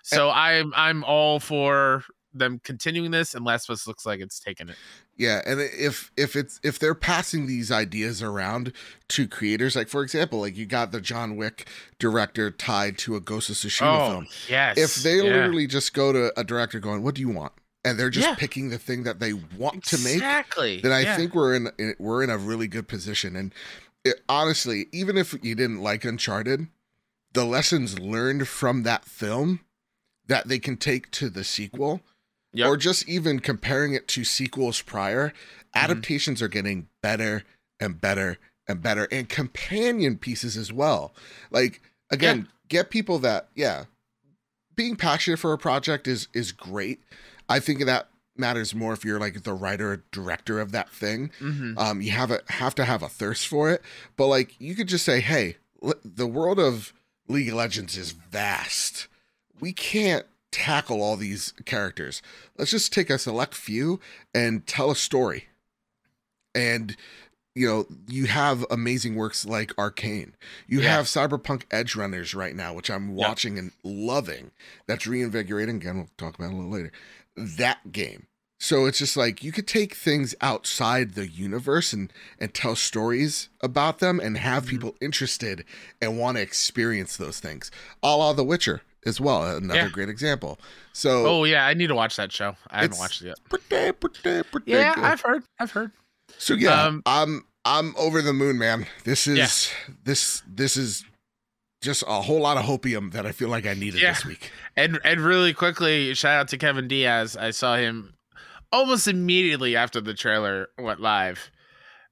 So 0.03 0.31
I'm 0.31 0.73
I'm 0.75 1.05
all 1.05 1.39
for 1.39 2.05
them 2.35 2.59
continuing 2.65 3.11
this, 3.11 3.35
and 3.35 3.45
Last 3.45 3.69
of 3.69 3.75
Us 3.75 3.87
looks 3.87 4.07
like 4.07 4.21
it's 4.21 4.41
taking 4.41 4.71
it. 4.71 4.77
Yeah, 5.23 5.41
and 5.47 5.61
if 5.61 6.11
if 6.17 6.35
it's 6.35 6.59
if 6.65 6.81
they're 6.81 6.97
passing 6.97 7.47
these 7.47 7.71
ideas 7.71 8.25
around 8.25 8.73
to 9.11 9.29
creators, 9.29 9.77
like 9.77 9.89
for 9.89 10.03
example, 10.03 10.41
like 10.41 10.57
you 10.57 10.67
got 10.67 10.91
the 10.91 11.01
John 11.01 11.37
Wick 11.37 11.69
director 12.01 12.51
tied 12.51 12.99
to 12.99 13.15
a 13.15 13.21
Ghost 13.21 13.49
of 13.49 13.55
Tsushima 13.55 14.01
oh, 14.01 14.11
film. 14.11 14.27
Oh, 14.29 14.35
yes. 14.49 14.79
If 14.79 14.97
they 14.97 15.19
yeah. 15.19 15.23
literally 15.23 15.69
just 15.69 15.95
go 15.95 16.13
to 16.13 16.33
a 16.37 16.43
director 16.43 16.81
going, 16.81 17.05
"What 17.05 17.15
do 17.15 17.21
you 17.21 17.29
want?" 17.29 17.53
and 17.85 18.01
they're 18.01 18.11
just 18.11 18.27
Yeah. 18.27 18.35
picking 18.35 18.71
the 18.71 18.79
thing 18.79 19.05
that 19.05 19.21
they 19.21 19.33
want 19.33 19.85
to 19.85 19.99
make, 19.99 20.15
exactly, 20.15 20.81
then 20.81 20.91
I 20.91 21.03
yeah. 21.03 21.17
think 21.17 21.37
we're 21.37 21.55
in 21.55 21.71
in- 21.79 21.95
we're 22.01 22.25
in 22.25 22.31
a 22.31 22.37
really 22.37 22.67
good 22.67 22.89
position. 22.89 23.37
And 23.37 23.55
it, 24.05 24.23
honestly, 24.29 24.87
even 24.91 25.17
if 25.17 25.37
you 25.41 25.55
didn't 25.55 25.83
like 25.83 26.05
Uncharted, 26.05 26.67
the 27.33 27.45
lessons 27.45 28.01
learned 28.01 28.49
from 28.49 28.83
that 28.83 29.05
film 29.05 29.61
that 30.27 30.49
they 30.49 30.59
can 30.59 30.77
take 30.77 31.13
to 31.13 31.31
the 31.31 31.45
sequel, 31.45 32.01
Yep. 32.55 32.69
or 32.69 32.77
just 32.77 33.09
even 33.09 33.41
comparing 33.41 33.95
it 33.95 34.07
to 34.09 34.25
sequels 34.25 34.83
prior, 34.83 35.29
Mm-hmm. 35.75 35.85
adaptations 35.91 36.43
are 36.43 36.49
getting 36.49 36.89
better 37.03 37.45
and 37.81 37.99
better 38.01 38.37
and 38.69 38.83
better, 38.83 39.09
and 39.11 39.27
companion 39.29 40.19
pieces 40.19 40.55
as 40.57 40.71
well. 40.73 41.15
Like 41.51 41.81
again, 42.11 42.47
get 42.69 42.91
people 42.91 43.19
that 43.21 43.49
yeah, 43.55 43.85
being 44.77 44.97
passionate 44.97 45.39
for 45.39 45.53
a 45.53 45.59
project 45.59 46.07
is 46.07 46.29
is 46.35 46.53
great. 46.53 47.01
I 47.49 47.59
think 47.59 47.85
that 47.87 48.09
matters 48.37 48.75
more 48.75 48.93
if 48.93 49.03
you're 49.05 49.19
like 49.21 49.43
the 49.45 49.53
writer 49.55 49.93
or 49.93 50.05
director 50.13 50.61
of 50.61 50.73
that 50.73 50.91
thing. 50.91 51.31
Mhm. 51.41 51.79
Um, 51.79 52.01
you 52.03 52.11
have 52.13 52.31
a 52.31 52.41
have 52.49 52.75
to 52.77 52.85
have 52.85 53.03
a 53.03 53.09
thirst 53.09 53.47
for 53.49 53.71
it, 53.71 53.81
but 54.17 54.27
like 54.27 54.55
you 54.61 54.75
could 54.75 54.89
just 54.89 55.05
say, 55.07 55.21
hey, 55.21 55.57
l- 55.83 55.95
the 56.05 56.27
world 56.27 56.59
of 56.59 56.93
League 57.29 57.49
of 57.49 57.55
Legends 57.55 57.97
is 57.97 58.13
vast. 58.13 59.09
We 59.61 59.73
can't 59.73 60.27
tackle 60.53 61.03
all 61.03 61.17
these 61.17 61.53
characters. 61.65 62.23
Let's 62.57 62.71
just 62.71 62.93
take 62.93 63.11
a 63.11 63.19
select 63.19 63.55
few 63.55 63.99
and 64.33 64.65
tell 64.67 64.91
a 64.93 64.97
story. 64.97 65.49
And 66.55 66.97
you 67.55 67.67
know, 67.69 67.87
you 68.09 68.25
have 68.27 68.65
amazing 68.71 69.15
works 69.15 69.45
like 69.45 69.77
Arcane. 69.79 70.35
You 70.67 70.81
Yeah. 70.81 70.97
have 70.97 71.05
Cyberpunk 71.05 71.65
Edgerunners 71.69 72.35
right 72.35 72.57
now, 72.57 72.73
which 72.73 72.89
I'm 72.91 73.11
Yep. 73.11 73.29
watching 73.29 73.59
and 73.59 73.73
loving. 73.85 74.53
That's 74.87 75.07
reinvigorating. 75.07 75.77
Again, 75.77 75.97
we'll 75.99 76.09
talk 76.17 76.37
about 76.39 76.47
it 76.51 76.55
a 76.55 76.57
little 76.57 76.71
later. 76.71 76.93
That 77.37 77.93
game. 77.93 78.27
So 78.59 78.87
it's 78.87 78.97
just 78.99 79.19
like 79.19 79.43
you 79.45 79.53
could 79.53 79.67
take 79.67 79.95
things 79.95 80.35
outside 80.41 81.13
the 81.15 81.29
universe 81.29 81.93
and 81.93 82.11
and 82.39 82.55
tell 82.55 82.75
stories 82.75 83.51
about 83.61 83.99
them 83.99 84.19
and 84.19 84.39
have 84.39 84.65
Mhm. 84.65 84.69
people 84.71 84.97
interested 85.03 85.65
and 86.01 86.17
want 86.17 86.37
to 86.39 86.43
experience 86.43 87.19
those 87.19 87.39
things. 87.39 87.71
A 88.03 88.17
la 88.17 88.33
The 88.33 88.45
Witcher 88.45 88.81
as 89.07 89.21
well, 89.21 89.45
another 89.57 89.81
Yeah. 89.81 89.89
great 89.89 90.09
example. 90.09 90.59
So 90.93 91.27
Oh 91.27 91.45
yeah, 91.45 91.67
I 91.67 91.75
need 91.75 91.89
to 91.89 91.95
watch 91.95 92.17
that 92.17 92.33
show. 92.33 92.57
I 92.71 92.83
haven't 92.83 92.99
watched 92.99 93.23
it 93.23 93.27
yet. 93.29 93.39
pretty, 93.49 93.93
pretty, 93.93 94.43
pretty 94.49 94.71
Yeah, 94.71 94.95
good. 94.95 95.05
I've 95.05 95.21
heard. 95.21 95.43
I've 95.59 95.71
heard. 95.73 95.91
So 96.39 96.55
yeah, 96.55 96.85
Um, 96.85 97.03
I'm 97.07 97.45
I'm 97.65 97.95
over 97.97 98.23
the 98.23 98.33
moon, 98.33 98.59
man. 98.59 98.87
This 99.05 99.27
is 99.27 99.39
Yeah. 99.39 99.95
this 100.05 100.43
this 100.47 100.77
is 100.77 101.05
just 101.83 102.03
a 102.07 102.23
whole 102.23 102.41
lot 102.41 102.57
of 102.57 102.65
hopium 102.65 103.13
that 103.13 103.27
I 103.27 103.33
feel 103.33 103.49
like 103.49 103.67
I 103.67 103.75
needed 103.75 104.01
Yeah. 104.01 104.13
this 104.13 104.25
week. 104.25 104.51
And 104.77 104.99
and 105.05 105.21
really 105.21 105.53
quickly, 105.53 106.15
shout 106.15 106.39
out 106.41 106.49
to 106.49 106.59
Kevin 106.59 106.87
Diaz. 106.89 107.37
I 107.37 107.51
saw 107.51 107.77
him 107.77 108.15
almost 108.71 109.07
immediately 109.09 109.77
after 109.77 110.01
the 110.01 110.15
trailer 110.15 110.69
went 110.79 111.01
live. 111.01 111.51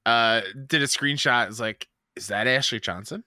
Uh, 0.05 0.41
did 0.67 0.83
a 0.83 0.87
screenshot. 0.87 1.49
It's 1.49 1.61
like, 1.61 1.89
is 2.17 2.27
that 2.29 2.47
Ashley 2.47 2.81
Johnson? 2.81 3.23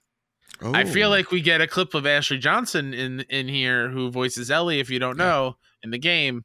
I 0.62 0.84
feel 0.84 1.08
Oh. 1.08 1.10
like 1.10 1.30
we 1.30 1.40
get 1.40 1.60
a 1.60 1.66
clip 1.66 1.94
of 1.94 2.06
Ashley 2.06 2.38
Johnson 2.38 2.94
in 2.94 3.20
in 3.28 3.48
here 3.48 3.88
who 3.90 4.10
voices 4.10 4.50
Ellie. 4.50 4.80
If 4.80 4.90
you 4.90 4.98
don't 4.98 5.18
Yeah. 5.18 5.24
know 5.24 5.56
in 5.82 5.90
the 5.90 5.98
game, 5.98 6.44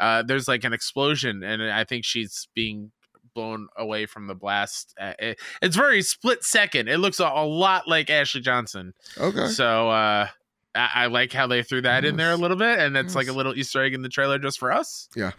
uh, 0.00 0.22
there's 0.22 0.48
like 0.48 0.64
an 0.64 0.72
explosion, 0.72 1.42
and 1.42 1.62
I 1.62 1.84
think 1.84 2.04
she's 2.04 2.48
being 2.54 2.92
blown 3.34 3.68
away 3.76 4.06
from 4.06 4.26
the 4.26 4.34
blast. 4.34 4.94
Uh, 5.00 5.12
it- 5.18 5.38
it's 5.62 5.76
very 5.76 6.02
split 6.02 6.42
second. 6.44 6.88
It 6.88 6.98
looks 6.98 7.20
a, 7.20 7.24
a 7.26 7.44
lot 7.46 7.86
like 7.86 8.10
Ashley 8.10 8.40
Johnson. 8.40 8.94
okay. 9.18 9.48
So 9.48 9.90
uh, 9.90 10.28
I, 10.74 10.90
I 10.94 11.06
like 11.06 11.32
how 11.32 11.46
they 11.46 11.62
threw 11.62 11.82
that 11.82 12.04
in 12.04 12.16
there 12.16 12.32
a 12.32 12.36
little 12.36 12.56
bit, 12.56 12.78
and 12.78 12.94
that's 12.96 13.14
like 13.14 13.28
a 13.28 13.32
little 13.32 13.54
Easter 13.56 13.82
egg 13.82 13.94
in 13.94 14.02
the 14.02 14.08
trailer 14.08 14.38
just 14.38 14.58
for 14.58 14.72
us. 14.72 15.08
Yeah. 15.14 15.32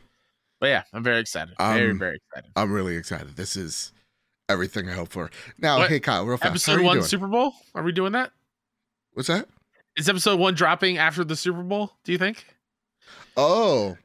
But 0.59 0.67
yeah, 0.67 0.83
I'm 0.93 1.03
very 1.03 1.19
excited. 1.19 1.55
very 1.57 1.91
Um, 1.91 1.99
very 1.99 2.17
excited. 2.17 2.51
I'm 2.55 2.71
really 2.71 2.95
excited. 2.97 3.35
This 3.37 3.55
is 3.55 3.91
everything 4.49 4.89
I 4.89 4.93
hope 4.93 5.09
for. 5.09 5.29
Now, 5.57 5.77
What? 5.79 5.89
hey 5.89 5.99
Kyle, 5.99 6.25
real 6.25 6.37
fast. 6.37 6.49
Episode 6.49 6.81
one 6.81 6.97
doing? 6.97 7.05
Super 7.07 7.27
Bowl. 7.27 7.53
Are 7.75 7.83
we 7.83 7.91
doing 7.91 8.11
that? 8.13 8.31
What's 9.13 9.27
that? 9.29 9.47
Is 9.95 10.09
episode 10.09 10.39
one 10.39 10.53
dropping 10.55 10.97
after 10.97 11.23
the 11.23 11.35
Super 11.35 11.63
Bowl? 11.63 11.93
Do 12.03 12.11
you 12.11 12.17
think? 12.17 12.45
Oh, 13.37 13.97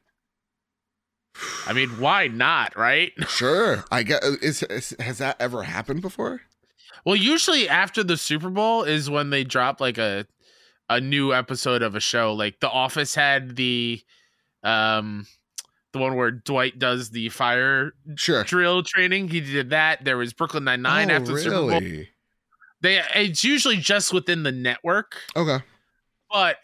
I 1.66 1.72
mean, 1.72 1.88
why 2.00 2.28
not? 2.28 2.76
Right? 2.76 3.12
sure. 3.28 3.84
I 3.90 4.02
guess 4.02 4.22
Is, 4.42 4.62
is 4.64 4.94
has 5.00 5.18
that 5.18 5.36
ever 5.40 5.62
happened 5.64 6.02
before? 6.02 6.42
Well, 7.04 7.16
usually 7.16 7.68
after 7.68 8.02
the 8.04 8.16
Super 8.16 8.50
Bowl 8.50 8.82
is 8.84 9.10
when 9.10 9.30
they 9.30 9.44
drop 9.44 9.80
like 9.80 9.98
a 9.98 10.26
a 10.90 11.00
new 11.00 11.32
episode 11.32 11.82
of 11.82 11.94
a 11.94 12.00
show. 12.00 12.32
Like 12.34 12.60
The 12.60 12.68
Office 12.70 13.14
had 13.14 13.56
the 13.56 14.00
um 14.62 15.26
the 15.94 15.98
one 15.98 16.16
where 16.16 16.30
Dwight 16.30 16.78
does 16.78 17.10
the 17.10 17.30
fire 17.30 17.92
Sure. 18.16 18.44
drill 18.44 18.82
training. 18.82 19.28
He 19.28 19.40
did 19.40 19.70
that. 19.70 20.04
There 20.04 20.18
was 20.18 20.34
Brooklyn 20.34 20.64
Nine 20.64 20.82
Nine 20.82 21.10
oh, 21.10 21.14
after 21.14 21.32
the 21.32 21.38
Super 21.38 21.56
Bowl. 21.56 21.80
They 22.82 23.02
it's 23.14 23.42
usually 23.42 23.78
just 23.78 24.12
within 24.12 24.42
the 24.42 24.52
network, 24.52 25.16
Okay. 25.34 25.64
but 26.30 26.58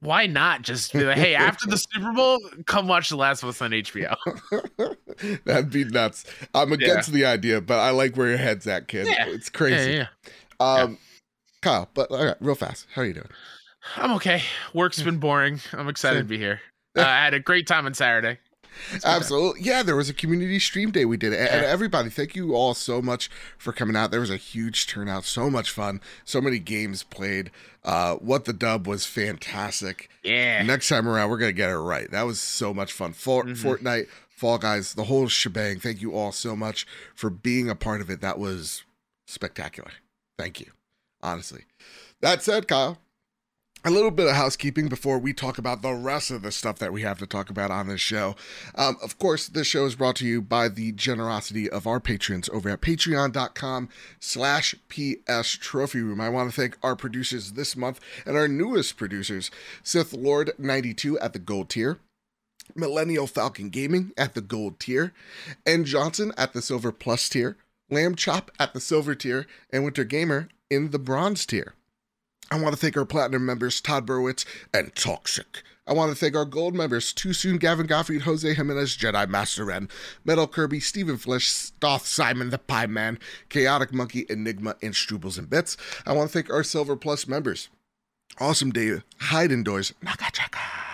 why 0.00 0.26
not 0.26 0.62
just 0.62 0.94
be 0.94 1.04
like, 1.04 1.18
hey, 1.18 1.34
after 1.34 1.66
the 1.66 1.76
Super 1.92 2.12
Bowl, 2.12 2.38
come 2.64 2.88
watch 2.88 3.10
The 3.10 3.16
Last 3.16 3.42
of 3.42 3.50
Us 3.50 3.60
on 3.60 3.72
HBO? 3.72 4.16
That'd 5.44 5.68
be 5.70 5.84
nuts. 5.84 6.24
I'm 6.54 6.72
against 6.72 7.10
yeah. 7.10 7.14
the 7.14 7.24
idea, 7.26 7.60
but 7.60 7.78
I 7.78 7.90
like 7.90 8.16
where 8.16 8.28
your 8.28 8.38
head's 8.38 8.66
at, 8.66 8.88
kid. 8.88 9.06
Yeah. 9.06 9.26
It's 9.28 9.50
crazy. 9.50 9.92
Yeah, 9.92 10.06
um, 10.60 10.96
Kyle, 11.60 11.90
but 11.92 12.10
all 12.10 12.24
right, 12.24 12.36
real 12.40 12.54
fast. 12.54 12.86
How 12.94 13.02
are 13.02 13.04
you 13.04 13.12
doing? 13.14 13.28
I'm 13.96 14.12
okay. 14.12 14.42
Work's 14.72 15.02
been 15.02 15.18
boring. 15.18 15.60
I'm 15.72 15.88
excited 15.88 16.16
Same. 16.16 16.24
to 16.24 16.28
be 16.28 16.38
here. 16.38 16.60
Uh, 16.98 17.02
I 17.02 17.22
had 17.22 17.34
a 17.34 17.38
great 17.38 17.68
time 17.68 17.86
on 17.86 17.94
Saturday. 17.94 18.40
Absolutely. 19.04 19.62
Yeah, 19.62 19.82
there 19.82 19.96
was 19.96 20.08
a 20.08 20.14
community 20.14 20.58
stream 20.58 20.90
day 20.90 21.04
we 21.04 21.16
did. 21.16 21.32
And 21.32 21.62
yeah. 21.62 21.68
everybody, 21.68 22.10
thank 22.10 22.34
you 22.34 22.54
all 22.54 22.74
so 22.74 23.00
much 23.00 23.30
for 23.58 23.72
coming 23.72 23.96
out. 23.96 24.10
There 24.10 24.20
was 24.20 24.30
a 24.30 24.36
huge 24.36 24.86
turnout, 24.86 25.24
so 25.24 25.50
much 25.50 25.70
fun, 25.70 26.00
so 26.24 26.40
many 26.40 26.58
games 26.58 27.02
played. 27.02 27.50
Uh, 27.84 28.16
what 28.16 28.44
the 28.44 28.52
dub 28.52 28.86
was 28.86 29.06
fantastic. 29.06 30.10
Yeah. 30.22 30.62
Next 30.62 30.88
time 30.88 31.08
around, 31.08 31.30
we're 31.30 31.38
going 31.38 31.50
to 31.50 31.56
get 31.56 31.70
it 31.70 31.78
right. 31.78 32.10
That 32.10 32.22
was 32.22 32.40
so 32.40 32.74
much 32.74 32.92
fun. 32.92 33.12
For- 33.12 33.44
mm-hmm. 33.44 33.66
Fortnite, 33.66 34.08
Fall 34.28 34.58
Guys, 34.58 34.94
the 34.94 35.04
whole 35.04 35.28
shebang. 35.28 35.80
Thank 35.80 36.00
you 36.00 36.14
all 36.14 36.32
so 36.32 36.54
much 36.56 36.86
for 37.14 37.30
being 37.30 37.68
a 37.68 37.74
part 37.74 38.00
of 38.00 38.10
it. 38.10 38.20
That 38.20 38.38
was 38.38 38.84
spectacular. 39.26 39.92
Thank 40.38 40.60
you. 40.60 40.72
Honestly. 41.22 41.64
That 42.20 42.42
said, 42.42 42.68
Kyle, 42.68 42.98
a 43.84 43.90
little 43.90 44.10
bit 44.10 44.26
of 44.26 44.34
housekeeping 44.36 44.88
before 44.88 45.18
we 45.18 45.32
talk 45.32 45.56
about 45.56 45.80
the 45.80 45.94
rest 45.94 46.30
of 46.30 46.42
the 46.42 46.52
stuff 46.52 46.78
that 46.78 46.92
we 46.92 47.02
have 47.02 47.18
to 47.18 47.26
talk 47.26 47.48
about 47.48 47.70
on 47.70 47.88
this 47.88 48.00
show. 48.00 48.36
Um, 48.74 48.96
of 49.02 49.18
course, 49.18 49.48
this 49.48 49.66
show 49.66 49.86
is 49.86 49.94
brought 49.94 50.16
to 50.16 50.26
you 50.26 50.42
by 50.42 50.68
the 50.68 50.92
generosity 50.92 51.68
of 51.68 51.86
our 51.86 51.98
patrons 51.98 52.50
over 52.50 52.68
at 52.68 52.82
patreon.com 52.82 53.88
slash 54.18 54.74
PS 54.88 55.56
Trophy 55.56 56.02
Room. 56.02 56.20
I 56.20 56.28
want 56.28 56.50
to 56.50 56.56
thank 56.60 56.76
our 56.82 56.94
producers 56.94 57.52
this 57.52 57.74
month 57.74 58.00
and 58.26 58.36
our 58.36 58.48
newest 58.48 58.98
producers, 58.98 59.50
Sith 59.82 60.12
Lord 60.12 60.52
92 60.58 61.18
at 61.18 61.32
the 61.32 61.38
gold 61.38 61.70
tier, 61.70 61.98
Millennial 62.74 63.26
Falcon 63.26 63.70
Gaming 63.70 64.12
at 64.16 64.34
the 64.34 64.42
gold 64.42 64.78
tier, 64.78 65.14
and 65.64 65.86
Johnson 65.86 66.32
at 66.36 66.52
the 66.52 66.60
silver 66.60 66.92
plus 66.92 67.28
tier, 67.30 67.56
Lamb 67.88 68.14
Chop 68.14 68.50
at 68.58 68.74
the 68.74 68.80
silver 68.80 69.14
tier, 69.14 69.46
and 69.72 69.84
Winter 69.84 70.04
Gamer 70.04 70.48
in 70.70 70.90
the 70.90 70.98
bronze 70.98 71.46
tier. 71.46 71.74
I 72.52 72.60
want 72.60 72.74
to 72.74 72.80
thank 72.80 72.96
our 72.96 73.04
platinum 73.04 73.46
members, 73.46 73.80
Todd 73.80 74.06
Burwitz 74.06 74.44
and 74.74 74.92
Toxic. 74.96 75.62
I 75.86 75.92
want 75.92 76.10
to 76.10 76.16
thank 76.16 76.34
our 76.34 76.44
gold 76.44 76.74
members, 76.74 77.12
Too 77.12 77.32
Soon, 77.32 77.58
Gavin 77.58 77.86
Gottfried, 77.86 78.22
Jose 78.22 78.54
Jimenez, 78.54 78.96
Jedi 78.96 79.28
Master 79.28 79.64
Ren, 79.64 79.88
Metal 80.24 80.48
Kirby, 80.48 80.80
Stephen 80.80 81.16
Flesh, 81.16 81.46
Stoth, 81.46 82.06
Simon 82.06 82.50
the 82.50 82.58
Pie 82.58 82.86
Man, 82.86 83.20
Chaotic 83.48 83.92
Monkey, 83.92 84.26
Enigma, 84.28 84.74
and 84.82 84.94
Strubles 84.94 85.38
and 85.38 85.48
Bits. 85.48 85.76
I 86.04 86.12
want 86.12 86.30
to 86.30 86.32
thank 86.32 86.52
our 86.52 86.64
Silver 86.64 86.96
Plus 86.96 87.28
members, 87.28 87.68
Awesome 88.40 88.70
Dave, 88.72 89.04
Hide 89.18 89.52
Indoors, 89.52 89.94
Nakachaka. 90.04 90.89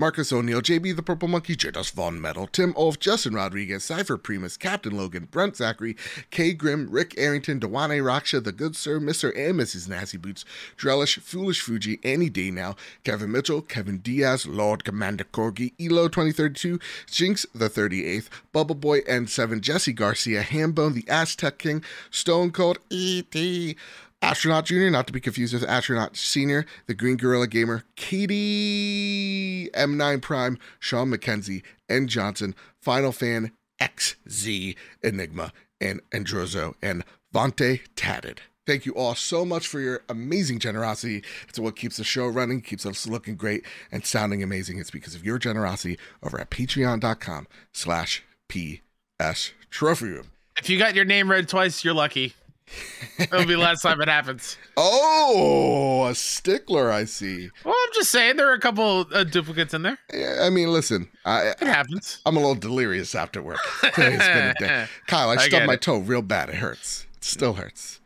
Marcus 0.00 0.32
O'Neill, 0.32 0.62
JB 0.62 0.96
the 0.96 1.02
Purple 1.02 1.28
Monkey, 1.28 1.54
Jitos 1.54 1.92
Von 1.92 2.18
Metal, 2.18 2.46
Tim 2.46 2.72
Olf, 2.74 2.98
Justin 2.98 3.34
Rodriguez, 3.34 3.84
Cypher 3.84 4.16
Primus, 4.16 4.56
Captain 4.56 4.96
Logan, 4.96 5.28
Brent 5.30 5.56
Zachary, 5.56 5.94
K 6.30 6.54
Grim, 6.54 6.88
Rick 6.90 7.12
Arrington, 7.18 7.60
Dewane 7.60 8.02
Raksha, 8.02 8.42
The 8.42 8.50
Good 8.50 8.74
Sir, 8.76 8.98
Mr. 8.98 9.30
and 9.36 9.60
Mrs. 9.60 9.90
Nasty 9.90 10.16
Boots, 10.16 10.46
Drellish, 10.78 11.20
Foolish 11.20 11.60
Fuji, 11.60 12.00
Annie 12.02 12.30
Day 12.30 12.50
Now, 12.50 12.76
Kevin 13.04 13.30
Mitchell, 13.30 13.60
Kevin 13.60 13.98
Diaz, 13.98 14.46
Lord 14.46 14.84
Commander 14.84 15.24
Corgi, 15.24 15.74
Elo 15.78 16.08
2032, 16.08 16.80
Jinx 17.06 17.44
the 17.54 17.68
38th, 17.68 18.30
Bubble 18.54 18.76
Boy 18.76 19.02
N7, 19.02 19.60
Jesse 19.60 19.92
Garcia, 19.92 20.42
Hambone, 20.42 20.94
The 20.94 21.06
Aztec 21.10 21.58
King, 21.58 21.84
Stone 22.10 22.52
Cold, 22.52 22.78
E.T., 22.88 23.76
Astronaut 24.22 24.66
Jr., 24.66 24.90
not 24.90 25.06
to 25.06 25.12
be 25.12 25.20
confused 25.20 25.54
with 25.54 25.64
Astronaut 25.64 26.16
Senior, 26.16 26.66
the 26.86 26.94
Green 26.94 27.16
Gorilla 27.16 27.46
Gamer, 27.46 27.84
Katie, 27.96 29.70
M9 29.74 30.20
Prime, 30.20 30.58
Sean 30.78 31.10
McKenzie, 31.10 31.62
N. 31.88 32.06
Johnson, 32.06 32.54
Final 32.82 33.12
Fan, 33.12 33.52
XZ, 33.80 34.76
Enigma, 35.02 35.52
and 35.80 36.02
Androzo, 36.10 36.74
and 36.82 37.02
Vante 37.34 37.80
Tatted. 37.96 38.42
Thank 38.66 38.84
you 38.84 38.92
all 38.92 39.14
so 39.14 39.44
much 39.44 39.66
for 39.66 39.80
your 39.80 40.02
amazing 40.08 40.58
generosity. 40.58 41.24
It's 41.48 41.58
what 41.58 41.76
keeps 41.76 41.96
the 41.96 42.04
show 42.04 42.26
running, 42.28 42.60
keeps 42.60 42.84
us 42.84 43.06
looking 43.06 43.36
great 43.36 43.64
and 43.90 44.04
sounding 44.04 44.42
amazing. 44.42 44.78
It's 44.78 44.90
because 44.90 45.14
of 45.14 45.24
your 45.24 45.38
generosity 45.38 45.98
over 46.22 46.38
at 46.38 46.50
patreon.com 46.50 47.48
slash 47.72 48.22
PS 48.48 49.52
Trophy 49.70 50.06
Room. 50.06 50.30
If 50.58 50.68
you 50.68 50.78
got 50.78 50.94
your 50.94 51.06
name 51.06 51.30
read 51.30 51.48
twice, 51.48 51.82
you're 51.82 51.94
lucky. 51.94 52.34
It'll 53.18 53.46
be 53.46 53.56
last 53.56 53.82
time 53.82 54.00
it 54.00 54.08
happens. 54.08 54.56
Oh, 54.76 56.06
a 56.06 56.14
stickler, 56.14 56.90
I 56.90 57.04
see. 57.04 57.50
Well, 57.64 57.74
I'm 57.74 57.92
just 57.94 58.10
saying 58.10 58.36
there 58.36 58.48
are 58.48 58.54
a 58.54 58.60
couple 58.60 59.06
uh, 59.12 59.24
duplicates 59.24 59.74
in 59.74 59.82
there. 59.82 59.98
Yeah, 60.12 60.38
I 60.42 60.50
mean, 60.50 60.72
listen, 60.72 61.08
I, 61.24 61.48
it 61.48 61.60
happens. 61.60 62.20
I, 62.24 62.28
am 62.30 62.36
a 62.36 62.40
little 62.40 62.54
delirious 62.54 63.14
after 63.14 63.42
work. 63.42 63.58
Today's 63.94 64.18
been 64.18 64.48
a 64.48 64.54
day. 64.54 64.86
Kyle, 65.06 65.28
I, 65.30 65.34
I 65.34 65.48
stubbed 65.48 65.66
my 65.66 65.76
toe 65.76 65.98
real 65.98 66.22
bad. 66.22 66.48
It 66.48 66.56
hurts. 66.56 67.06
It 67.16 67.24
still 67.24 67.54
hurts. 67.54 68.00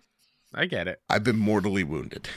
I 0.54 0.66
get 0.66 0.88
it. 0.88 1.00
I've 1.08 1.24
been 1.24 1.38
mortally 1.38 1.84
wounded. 1.84 2.28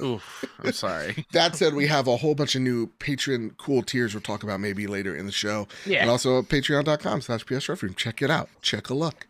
Oof, 0.00 0.44
I'm 0.58 0.72
sorry. 0.72 1.24
that 1.32 1.56
said, 1.56 1.74
we 1.74 1.86
have 1.86 2.08
a 2.08 2.16
whole 2.16 2.34
bunch 2.34 2.54
of 2.54 2.62
new 2.62 2.88
patron 2.98 3.54
cool 3.58 3.82
tiers 3.82 4.14
we'll 4.14 4.22
talk 4.22 4.42
about 4.42 4.60
maybe 4.60 4.86
later 4.86 5.14
in 5.14 5.26
the 5.26 5.32
show. 5.32 5.68
Yeah. 5.86 6.02
And 6.02 6.10
also 6.10 6.42
patreon.com 6.42 7.20
slash 7.20 7.46
PS 7.46 7.68
Check 7.96 8.22
it 8.22 8.30
out. 8.30 8.48
Check 8.60 8.90
a 8.90 8.94
look. 8.94 9.26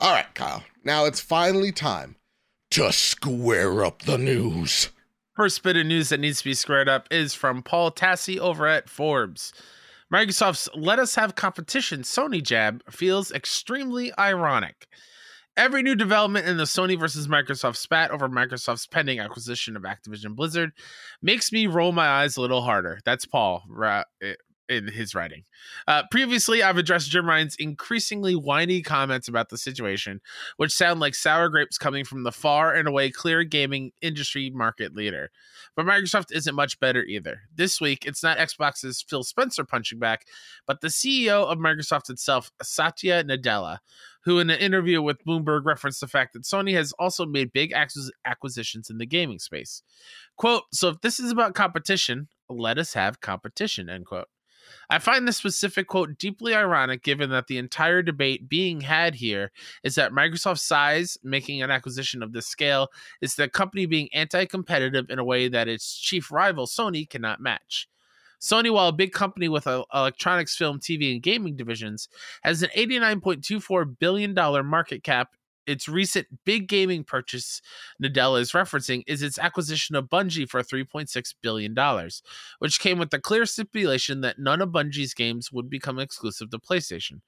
All 0.00 0.12
right, 0.12 0.32
Kyle. 0.34 0.62
Now 0.84 1.06
it's 1.06 1.20
finally 1.20 1.72
time 1.72 2.16
to 2.70 2.92
square 2.92 3.84
up 3.84 4.02
the 4.02 4.16
news. 4.16 4.90
First 5.34 5.62
bit 5.62 5.76
of 5.76 5.86
news 5.86 6.10
that 6.10 6.20
needs 6.20 6.38
to 6.38 6.44
be 6.44 6.54
squared 6.54 6.88
up 6.88 7.08
is 7.10 7.34
from 7.34 7.62
Paul 7.62 7.90
Tassi 7.90 8.38
over 8.38 8.66
at 8.66 8.88
Forbes. 8.88 9.52
Microsoft's 10.12 10.68
let 10.74 10.98
us 10.98 11.16
have 11.16 11.34
competition 11.34 12.02
Sony 12.02 12.42
jab 12.42 12.82
feels 12.90 13.32
extremely 13.32 14.12
ironic. 14.18 14.86
Every 15.56 15.82
new 15.82 15.96
development 15.96 16.46
in 16.46 16.56
the 16.56 16.64
Sony 16.64 16.98
versus 16.98 17.26
Microsoft 17.26 17.76
spat 17.76 18.12
over 18.12 18.28
Microsoft's 18.28 18.86
pending 18.86 19.18
acquisition 19.18 19.76
of 19.76 19.82
Activision 19.82 20.36
Blizzard 20.36 20.70
makes 21.20 21.50
me 21.50 21.66
roll 21.66 21.90
my 21.90 22.06
eyes 22.06 22.36
a 22.36 22.40
little 22.40 22.62
harder. 22.62 23.00
That's 23.04 23.26
Paul 23.26 23.64
in 24.68 24.88
his 24.88 25.14
writing. 25.14 25.44
Uh, 25.86 26.02
previously, 26.10 26.62
I've 26.62 26.76
addressed 26.76 27.10
Jim 27.10 27.26
Ryan's 27.26 27.56
increasingly 27.56 28.34
whiny 28.34 28.82
comments 28.82 29.28
about 29.28 29.48
the 29.48 29.58
situation, 29.58 30.20
which 30.56 30.72
sound 30.72 31.00
like 31.00 31.14
sour 31.14 31.48
grapes 31.48 31.78
coming 31.78 32.04
from 32.04 32.22
the 32.22 32.32
far 32.32 32.74
and 32.74 32.86
away 32.86 33.10
clear 33.10 33.44
gaming 33.44 33.92
industry 34.02 34.50
market 34.50 34.94
leader. 34.94 35.30
But 35.74 35.86
Microsoft 35.86 36.32
isn't 36.32 36.54
much 36.54 36.80
better 36.80 37.02
either. 37.04 37.42
This 37.54 37.80
week, 37.80 38.04
it's 38.06 38.22
not 38.22 38.38
Xbox's 38.38 39.02
Phil 39.02 39.22
Spencer 39.22 39.64
punching 39.64 39.98
back, 39.98 40.26
but 40.66 40.80
the 40.80 40.88
CEO 40.88 41.46
of 41.46 41.58
Microsoft 41.58 42.10
itself, 42.10 42.50
Satya 42.62 43.24
Nadella, 43.24 43.78
who 44.22 44.38
in 44.38 44.50
an 44.50 44.58
interview 44.58 45.00
with 45.00 45.24
Bloomberg 45.24 45.64
referenced 45.64 46.00
the 46.00 46.06
fact 46.06 46.32
that 46.34 46.42
Sony 46.42 46.74
has 46.74 46.92
also 46.98 47.24
made 47.24 47.52
big 47.52 47.72
acquisitions 48.24 48.90
in 48.90 48.98
the 48.98 49.06
gaming 49.06 49.38
space. 49.38 49.82
Quote, 50.36 50.64
so 50.72 50.88
if 50.88 51.00
this 51.00 51.18
is 51.18 51.30
about 51.30 51.54
competition, 51.54 52.28
let 52.48 52.78
us 52.78 52.94
have 52.94 53.20
competition, 53.20 53.88
end 53.88 54.06
quote. 54.06 54.28
I 54.90 54.98
find 54.98 55.28
this 55.28 55.36
specific 55.36 55.86
quote 55.86 56.18
deeply 56.18 56.54
ironic 56.54 57.02
given 57.02 57.30
that 57.30 57.46
the 57.46 57.58
entire 57.58 58.02
debate 58.02 58.48
being 58.48 58.80
had 58.80 59.14
here 59.14 59.52
is 59.82 59.94
that 59.96 60.12
Microsoft's 60.12 60.62
size, 60.62 61.18
making 61.22 61.62
an 61.62 61.70
acquisition 61.70 62.22
of 62.22 62.32
this 62.32 62.46
scale, 62.46 62.88
is 63.20 63.34
the 63.34 63.48
company 63.48 63.84
being 63.86 64.08
anti 64.14 64.46
competitive 64.46 65.10
in 65.10 65.18
a 65.18 65.24
way 65.24 65.48
that 65.48 65.68
its 65.68 65.98
chief 65.98 66.30
rival, 66.32 66.66
Sony, 66.66 67.08
cannot 67.08 67.40
match. 67.40 67.88
Sony, 68.40 68.72
while 68.72 68.88
a 68.88 68.92
big 68.92 69.12
company 69.12 69.48
with 69.48 69.66
electronics, 69.66 70.56
film, 70.56 70.78
TV, 70.78 71.12
and 71.12 71.22
gaming 71.22 71.56
divisions, 71.56 72.08
has 72.42 72.62
an 72.62 72.70
$89.24 72.76 73.98
billion 73.98 74.34
market 74.64 75.02
cap 75.02 75.34
its 75.68 75.88
recent 75.88 76.26
big 76.44 76.68
gaming 76.68 77.04
purchase 77.04 77.60
Nadella 78.02 78.40
is 78.40 78.52
referencing 78.52 79.04
is 79.06 79.22
its 79.22 79.38
acquisition 79.38 79.94
of 79.96 80.08
Bungie 80.08 80.48
for 80.48 80.62
$3.6 80.62 81.34
billion, 81.42 81.76
which 82.58 82.80
came 82.80 82.98
with 82.98 83.10
the 83.10 83.20
clear 83.20 83.46
stipulation 83.46 84.20
that 84.22 84.38
none 84.38 84.62
of 84.62 84.70
Bungie's 84.70 85.14
games 85.14 85.52
would 85.52 85.68
become 85.68 85.98
exclusive 85.98 86.50
to 86.50 86.58
PlayStation. 86.58 87.20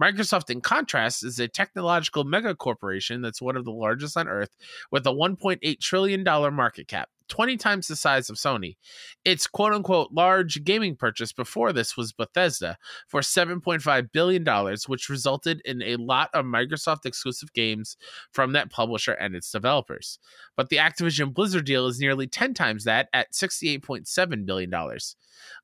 Microsoft, 0.00 0.50
in 0.50 0.60
contrast, 0.60 1.24
is 1.24 1.38
a 1.38 1.48
technological 1.48 2.24
mega 2.24 2.54
corporation 2.54 3.22
that's 3.22 3.42
one 3.42 3.56
of 3.56 3.64
the 3.64 3.72
largest 3.72 4.16
on 4.16 4.28
earth 4.28 4.56
with 4.90 5.06
a 5.06 5.10
$1.8 5.10 5.80
trillion 5.80 6.24
market 6.24 6.88
cap. 6.88 7.08
20 7.28 7.56
times 7.56 7.88
the 7.88 7.96
size 7.96 8.30
of 8.30 8.36
Sony. 8.36 8.76
Its 9.24 9.46
quote 9.46 9.72
unquote 9.72 10.12
large 10.12 10.64
gaming 10.64 10.96
purchase 10.96 11.32
before 11.32 11.72
this 11.72 11.96
was 11.96 12.12
Bethesda 12.12 12.76
for 13.08 13.20
$7.5 13.20 14.12
billion, 14.12 14.76
which 14.86 15.08
resulted 15.08 15.60
in 15.64 15.82
a 15.82 15.96
lot 15.96 16.30
of 16.34 16.44
Microsoft 16.44 17.06
exclusive 17.06 17.52
games 17.52 17.96
from 18.32 18.52
that 18.52 18.70
publisher 18.70 19.12
and 19.12 19.34
its 19.34 19.50
developers. 19.50 20.18
But 20.56 20.68
the 20.68 20.76
Activision 20.76 21.32
Blizzard 21.32 21.66
deal 21.66 21.86
is 21.86 22.00
nearly 22.00 22.26
10 22.26 22.54
times 22.54 22.84
that 22.84 23.08
at 23.12 23.32
$68.7 23.32 24.46
billion. 24.46 24.72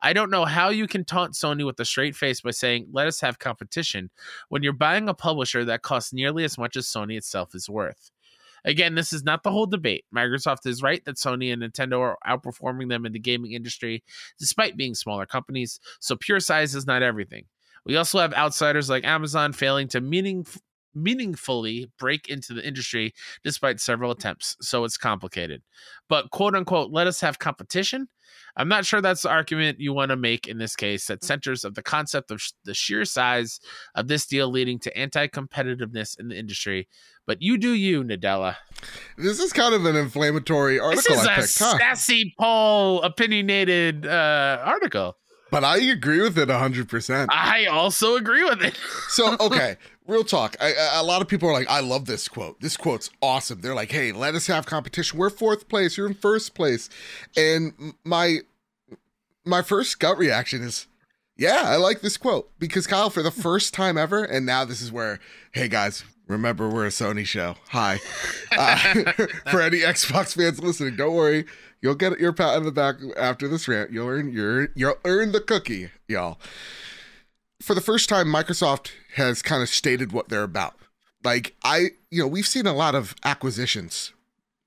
I 0.01 0.12
don't 0.12 0.31
know 0.31 0.44
how 0.44 0.68
you 0.68 0.87
can 0.87 1.05
taunt 1.05 1.35
Sony 1.35 1.64
with 1.64 1.81
a 1.81 1.85
straight 1.85 2.14
face 2.14 2.40
by 2.40 2.51
saying, 2.51 2.88
let 2.92 3.07
us 3.07 3.20
have 3.20 3.38
competition, 3.38 4.11
when 4.48 4.62
you're 4.62 4.72
buying 4.72 5.09
a 5.09 5.14
publisher 5.14 5.64
that 5.64 5.83
costs 5.83 6.12
nearly 6.12 6.44
as 6.44 6.59
much 6.59 6.77
as 6.77 6.87
Sony 6.87 7.16
itself 7.16 7.55
is 7.55 7.68
worth. 7.68 8.12
Again, 8.64 8.94
this 8.94 9.12
is 9.12 9.25
not 9.25 9.42
the 9.42 9.51
whole 9.51 9.66
debate. 9.66 10.05
Microsoft 10.14 10.66
is 10.66 10.83
right 10.83 11.05
that 11.05 11.16
Sony 11.16 11.53
and 11.53 11.62
Nintendo 11.62 12.01
are 12.01 12.18
outperforming 12.27 12.88
them 12.88 13.05
in 13.07 13.12
the 13.12 13.18
gaming 13.18 13.53
industry 13.53 14.03
despite 14.38 14.77
being 14.77 14.94
smaller 14.94 15.27
companies, 15.27 15.81
so 16.01 16.16
pure 16.16 16.40
size 16.40 16.75
is 16.75 16.87
not 16.87 17.03
everything. 17.03 17.44
We 17.85 17.96
also 17.96 18.20
have 18.20 18.35
outsiders 18.35 18.88
like 18.88 19.05
Amazon 19.05 19.53
failing 19.53 19.88
to 19.88 20.01
meaning, 20.01 20.46
meaningfully 20.94 21.90
break 21.98 22.28
into 22.28 22.52
the 22.55 22.66
industry 22.66 23.14
despite 23.44 23.81
several 23.81 24.11
attempts, 24.11 24.57
so 24.61 24.85
it's 24.85 24.96
complicated. 24.96 25.62
But 26.09 26.31
quote 26.31 26.55
unquote, 26.55 26.90
let 26.92 27.07
us 27.07 27.20
have 27.20 27.38
competition. 27.38 28.09
I'm 28.57 28.68
not 28.68 28.85
sure 28.85 29.00
that's 29.00 29.22
the 29.22 29.31
argument 29.31 29.81
you 29.81 29.92
want 29.94 30.11
to 30.11 30.16
make 30.16 30.46
in 30.46 30.59
this 30.59 30.76
case 30.76 31.07
that 31.07 31.24
centers 31.24 31.64
of 31.64 31.74
the 31.74 31.83
concept 31.83 32.31
of 32.31 32.40
sh- 32.40 32.52
the 32.64 32.74
sheer 32.74 33.05
size 33.05 33.61
of 33.94 34.09
this 34.09 34.26
deal 34.26 34.50
leading 34.50 34.78
to 34.81 34.96
anti-competitiveness 34.96 36.18
in 36.18 36.28
the 36.28 36.38
industry. 36.38 36.88
But 37.26 37.40
you 37.40 37.57
do 37.57 37.72
you, 37.72 38.05
Nadella. 38.05 38.57
This 39.16 39.38
is 39.40 39.52
kind 39.52 39.74
of 39.74 39.87
an 39.87 39.96
inflammatory 39.96 40.78
article 40.78 41.14
This 41.14 41.22
is 41.22 41.26
I 41.26 41.33
a 41.33 41.37
picked, 41.37 41.59
huh? 41.59 41.78
sassy 41.78 42.35
Paul 42.38 43.02
opinionated 43.02 44.07
uh, 44.07 44.59
article. 44.62 45.16
But 45.50 45.64
I 45.64 45.76
agree 45.78 46.22
with 46.22 46.38
it 46.38 46.48
100%. 46.48 47.26
I 47.31 47.66
also 47.66 48.16
agree 48.16 48.42
with 48.42 48.62
it. 48.62 48.74
So, 49.09 49.37
okay, 49.38 49.76
real 50.07 50.25
talk. 50.25 50.57
I, 50.61 50.73
I- 50.75 51.01
a 51.01 51.03
lot 51.03 51.23
of 51.23 51.29
people 51.29 51.49
are 51.49 51.53
like, 51.53 51.69
I 51.71 51.81
love 51.81 52.07
this 52.07 52.29
quote. 52.29 52.61
This 52.61 52.77
quote's 52.77 53.11
awesome. 53.21 53.61
They're 53.61 53.75
like, 53.75 53.93
hey, 53.93 54.12
let 54.12 54.35
us 54.35 54.47
have 54.47 54.67
competition. 54.67 55.19
We're 55.19 55.31
fourth 55.31 55.69
place. 55.69 55.97
You're 55.97 56.07
in 56.09 56.15
first 56.15 56.55
place. 56.55 56.88
And 57.37 57.95
my 58.05 58.38
my 59.45 59.62
first 59.62 59.99
gut 59.99 60.19
reaction 60.19 60.62
is, 60.62 60.87
yeah, 61.37 61.62
I 61.65 61.77
like 61.77 62.01
this 62.01 62.17
quote 62.17 62.51
because 62.59 62.87
Kyle, 62.87 63.11
for 63.11 63.23
the 63.23 63.31
first 63.31 63.75
time 63.75 63.99
ever, 63.99 64.23
and 64.23 64.47
now 64.47 64.65
this 64.65 64.81
is 64.81 64.93
where, 64.93 65.19
hey 65.53 65.67
guys, 65.69 66.05
remember 66.29 66.69
we're 66.69 66.87
a 66.87 66.91
Sony 66.91 67.25
show. 67.27 67.57
Hi. 67.71 67.99
Uh, 68.57 68.77
for 69.51 69.62
any 69.62 69.79
Xbox 69.79 70.37
fans 70.37 70.62
listening, 70.62 70.95
don't 70.95 71.15
worry. 71.15 71.47
You'll 71.81 71.95
get 71.95 72.21
your 72.21 72.35
pat 72.35 72.55
on 72.57 72.65
the 72.65 72.71
back 72.71 72.97
after 73.17 73.49
this 73.49 73.67
rant. 73.67 73.91
You'll 73.91 74.09
earn 74.09 74.31
your 74.31 74.69
you'll 74.75 74.99
earn 75.07 75.33
the 75.33 75.41
cookie, 75.41 75.88
y'all 76.07 76.38
for 77.62 77.75
the 77.75 77.81
first 77.81 78.09
time, 78.09 78.27
Microsoft 78.27 78.90
has 79.14 79.40
kind 79.40 79.62
of 79.62 79.68
stated 79.68 80.12
what 80.12 80.29
they're 80.29 80.42
about. 80.42 80.75
Like 81.25 81.55
I, 81.62 81.90
you 82.11 82.20
know, 82.20 82.27
we've 82.27 82.46
seen 82.46 82.66
a 82.66 82.75
lot 82.75 82.94
of 82.94 83.14
acquisitions 83.25 84.12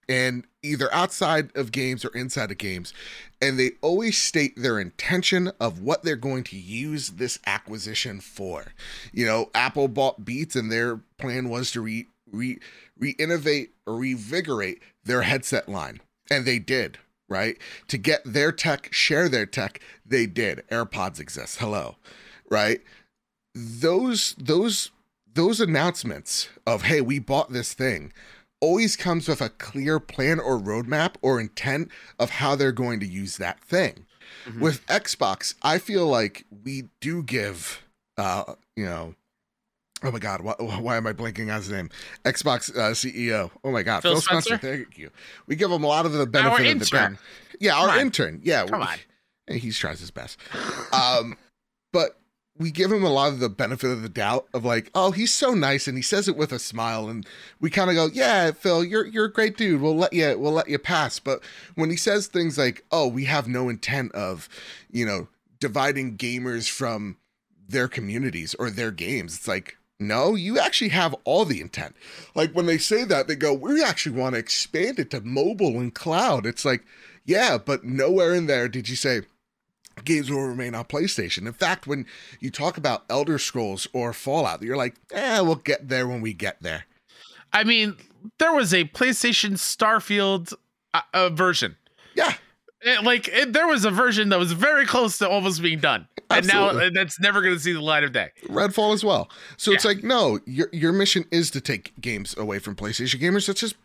and 0.08 0.46
either 0.64 0.92
outside 0.94 1.56
of 1.56 1.72
games 1.72 2.06
or 2.06 2.10
inside 2.10 2.52
of 2.52 2.58
games, 2.58 2.94
and 3.42 3.60
they 3.60 3.72
always 3.82 4.18
state 4.18 4.54
their 4.56 4.80
intention 4.80 5.52
of 5.60 5.82
what 5.82 6.04
they're 6.04 6.16
going 6.16 6.44
to 6.46 6.56
use 6.56 7.10
this 7.10 7.40
acquisition 7.46 8.20
for. 8.22 8.66
You 9.12 9.26
know, 9.26 9.50
Apple 9.54 9.88
bought 9.88 10.24
Beats 10.24 10.56
and 10.56 10.72
their 10.72 10.98
plan 11.18 11.50
was 11.50 11.72
to 11.72 11.82
re 11.82 12.08
re 12.32 12.60
re-innovate 12.98 13.72
or 13.86 13.96
revigorate 13.96 14.80
their 15.04 15.24
headset 15.24 15.68
line. 15.68 16.00
And 16.32 16.46
they 16.46 16.60
did, 16.60 16.98
right? 17.28 17.58
To 17.90 17.98
get 17.98 18.22
their 18.26 18.52
tech, 18.52 18.92
share 18.94 19.28
their 19.28 19.46
tech, 19.46 19.80
they 20.06 20.26
did. 20.26 20.64
AirPods 20.70 21.20
exist. 21.20 21.58
Hello 21.60 21.98
right 22.50 22.82
those 23.54 24.36
those 24.38 24.92
those 25.34 25.60
announcements 25.62 26.50
of 26.68 26.84
hey 26.84 27.02
we 27.02 27.20
bought 27.20 27.52
this 27.52 27.74
thing 27.74 28.12
always 28.62 28.96
comes 28.96 29.28
with 29.28 29.42
a 29.42 29.50
clear 29.50 30.00
plan 30.00 30.40
or 30.40 30.58
roadmap 30.60 31.16
or 31.22 31.40
intent 31.40 31.90
of 32.20 32.30
how 32.32 32.56
they're 32.56 32.72
going 32.72 33.00
to 33.00 33.06
use 33.08 33.38
that 33.38 33.60
thing 33.62 34.06
Mhm. 34.48 34.60
with 34.60 34.86
xbox 34.88 35.54
i 35.62 35.78
feel 35.78 36.08
like 36.08 36.46
we 36.64 36.86
do 37.00 37.22
give 37.24 37.84
uh 38.18 38.56
you 38.76 38.86
know 38.86 39.14
oh 40.04 40.12
my 40.12 40.20
god 40.20 40.42
why, 40.42 40.54
why 40.60 40.98
am 40.98 41.06
i 41.08 41.14
blanking 41.14 41.50
on 41.52 41.58
his 41.58 41.70
name 41.70 41.90
xbox 42.26 42.76
uh, 42.76 42.92
ceo 42.92 43.52
oh 43.64 43.72
my 43.72 43.84
god 43.84 44.02
Phil 44.02 44.14
phil, 44.14 44.22
spencer? 44.22 44.58
Spencer? 44.58 44.78
thank 44.86 44.98
you 44.98 45.12
we 45.48 45.56
give 45.56 45.72
him 45.72 45.84
a 45.84 45.88
lot 45.88 46.06
of 46.06 46.12
the 46.14 46.26
benefit 46.26 46.68
of 46.74 46.80
the 46.80 46.86
doubt 46.86 47.14
yeah 47.60 47.76
our 47.78 47.90
on. 47.92 48.00
intern 48.00 48.42
yeah 48.44 48.66
Come 48.66 48.80
we- 48.82 48.86
on. 48.88 48.98
He 49.60 49.72
tries 49.72 50.00
his 50.00 50.10
best. 50.10 50.40
Um, 50.92 51.38
but 51.94 52.18
we 52.58 52.72
give 52.72 52.92
him 52.92 53.04
a 53.04 53.10
lot 53.10 53.34
of 53.34 53.40
the 53.40 53.50
benefit 53.50 53.92
of 53.92 54.02
the 54.02 54.10
doubt 54.10 54.48
of 54.54 54.64
like, 54.64 54.90
oh, 54.96 55.12
he's 55.12 55.34
so 55.34 55.54
nice 55.54 55.88
and 55.88 55.98
he 55.98 56.02
says 56.02 56.28
it 56.28 56.38
with 56.38 56.52
a 56.52 56.60
smile, 56.60 57.10
and 57.10 57.26
we 57.60 57.70
kind 57.70 57.90
of 57.90 57.96
go, 57.96 58.08
yeah, 58.08 58.52
Phil, 58.52 58.84
you're 58.84 59.06
you're 59.06 59.26
a 59.26 59.32
great 59.32 59.58
dude. 59.58 59.82
We'll 59.82 59.96
let 59.96 60.14
you 60.14 60.38
we'll 60.38 60.54
let 60.54 60.70
you 60.70 60.80
pass. 60.80 61.20
But 61.20 61.42
when 61.76 61.90
he 61.90 61.98
says 61.98 62.28
things 62.28 62.58
like, 62.58 62.86
oh, 62.92 63.08
we 63.08 63.26
have 63.26 63.48
no 63.48 63.68
intent 63.70 64.14
of, 64.14 64.48
you 64.90 65.06
know, 65.06 65.28
dividing 65.60 66.18
gamers 66.18 66.70
from 66.70 67.18
their 67.68 67.88
communities 67.88 68.56
or 68.58 68.70
their 68.70 68.92
games, 68.92 69.36
it's 69.38 69.48
like. 69.48 69.78
No, 69.98 70.36
you 70.36 70.60
actually 70.60 70.90
have 70.90 71.16
all 71.24 71.46
the 71.46 71.62
intent. 71.62 71.96
Like 72.36 72.52
when 72.52 72.66
they 72.66 72.78
say 72.78 73.06
that, 73.06 73.30
they 73.30 73.36
go, 73.38 73.54
We 73.54 73.82
actually 73.82 74.20
want 74.20 74.36
to 74.36 74.40
expand 74.40 75.00
it 75.00 75.10
to 75.12 75.22
mobile 75.22 75.80
and 75.80 75.96
cloud. 75.96 76.46
It's 76.46 76.66
like, 76.66 76.84
yeah, 77.24 77.58
but 77.58 77.86
nowhere 77.86 78.36
in 78.36 78.48
there 78.48 78.68
did 78.68 78.90
you 78.90 78.98
say, 78.98 79.22
games 80.04 80.30
will 80.30 80.42
remain 80.46 80.76
on 80.76 80.86
PlayStation. 80.86 81.48
In 81.48 81.54
fact, 81.54 81.88
when 81.88 82.06
you 82.40 82.50
talk 82.52 82.78
about 82.78 83.06
Elder 83.10 83.38
Scrolls 83.40 83.88
or 83.94 84.12
Fallout, 84.14 84.62
you're 84.62 84.78
like, 84.78 84.96
eh, 85.12 85.40
we'll 85.42 85.56
get 85.56 85.88
there 85.90 86.08
when 86.08 86.22
we 86.22 86.34
get 86.34 86.62
there. 86.62 86.86
I 87.54 87.64
mean, 87.64 87.96
there 88.40 88.54
was 88.54 88.74
a 88.74 88.84
PlayStation 88.86 89.54
Starfield 89.54 90.54
uh, 90.94 91.02
uh, 91.14 91.30
version. 91.30 91.78
Yeah, 92.16 92.34
It- 92.82 93.04
like 93.04 93.28
it, 93.30 93.54
there 93.54 93.68
was 93.68 93.86
a 93.86 93.92
version 93.92 94.30
that 94.30 94.40
was 94.40 94.52
very 94.52 94.86
close 94.86 95.18
to 95.20 95.30
almost 95.30 95.62
being 95.62 95.80
done, 95.80 96.08
and 96.30 96.46
now 96.48 96.66
Absolutely. 96.66 96.88
uh, 96.88 96.90
that's 96.94 97.20
never 97.20 97.42
going 97.42 97.54
to 97.54 97.60
see 97.60 97.72
the 97.74 97.82
light 97.82 98.04
of 98.04 98.12
day. 98.12 98.30
Redfall 98.48 98.94
as 98.94 99.04
well. 99.04 99.30
So 99.58 99.72
it's 99.72 99.86
like, 99.86 100.04
no, 100.04 100.40
your 100.46 100.68
your 100.72 100.92
mission 100.94 101.26
is 101.32 101.50
to 101.52 101.62
take 101.62 101.94
games 102.02 102.36
away 102.38 102.60
from 102.60 102.76
PlayStation 102.76 103.20
gamers. 103.22 103.48
Let's 103.48 103.60
just 103.62 103.76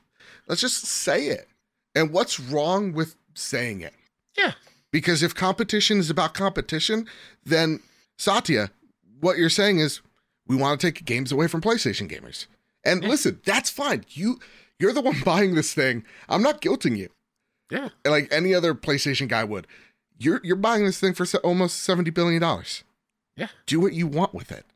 let's 0.48 0.60
just 0.60 0.84
say 0.84 1.26
it. 1.28 1.48
And 1.94 2.12
what's 2.12 2.38
wrong 2.38 2.92
with 2.92 3.16
saying 3.34 3.80
it? 3.80 3.94
Yeah. 4.36 4.52
Because 4.92 5.22
if 5.22 5.34
competition 5.34 5.98
is 5.98 6.10
about 6.10 6.34
competition, 6.34 7.06
then 7.44 7.80
Satya, 8.18 8.70
what 9.20 9.38
you're 9.38 9.48
saying 9.50 9.78
is 9.78 10.00
we 10.46 10.56
want 10.56 10.80
to 10.80 10.86
take 10.90 11.04
games 11.04 11.30
away 11.30 11.46
from 11.46 11.60
PlayStation 11.60 12.10
gamers. 12.10 12.46
And 12.84 13.02
Yeah. 13.02 13.08
listen, 13.10 13.40
that's 13.44 13.70
fine. 13.70 14.04
You 14.10 14.38
you're 14.78 14.92
the 14.92 15.00
one 15.02 15.20
buying 15.24 15.54
this 15.54 15.72
thing. 15.74 16.04
I'm 16.28 16.42
not 16.42 16.60
guilting 16.60 16.96
you. 16.96 17.10
Yeah. 17.70 17.90
like 18.04 18.26
any 18.32 18.52
other 18.52 18.74
PlayStation 18.74 19.28
guy 19.28 19.44
would. 19.44 19.66
You're 20.18 20.40
you're 20.42 20.56
buying 20.56 20.84
this 20.84 20.98
thing 20.98 21.14
for 21.14 21.24
almost 21.44 21.80
seventy 21.80 22.10
billion 22.10 22.40
dollars. 22.40 22.82
Yeah. 23.36 23.48
do 23.66 23.78
what 23.80 23.92
you 23.92 24.06
want 24.08 24.34
with 24.34 24.50
it. 24.50 24.66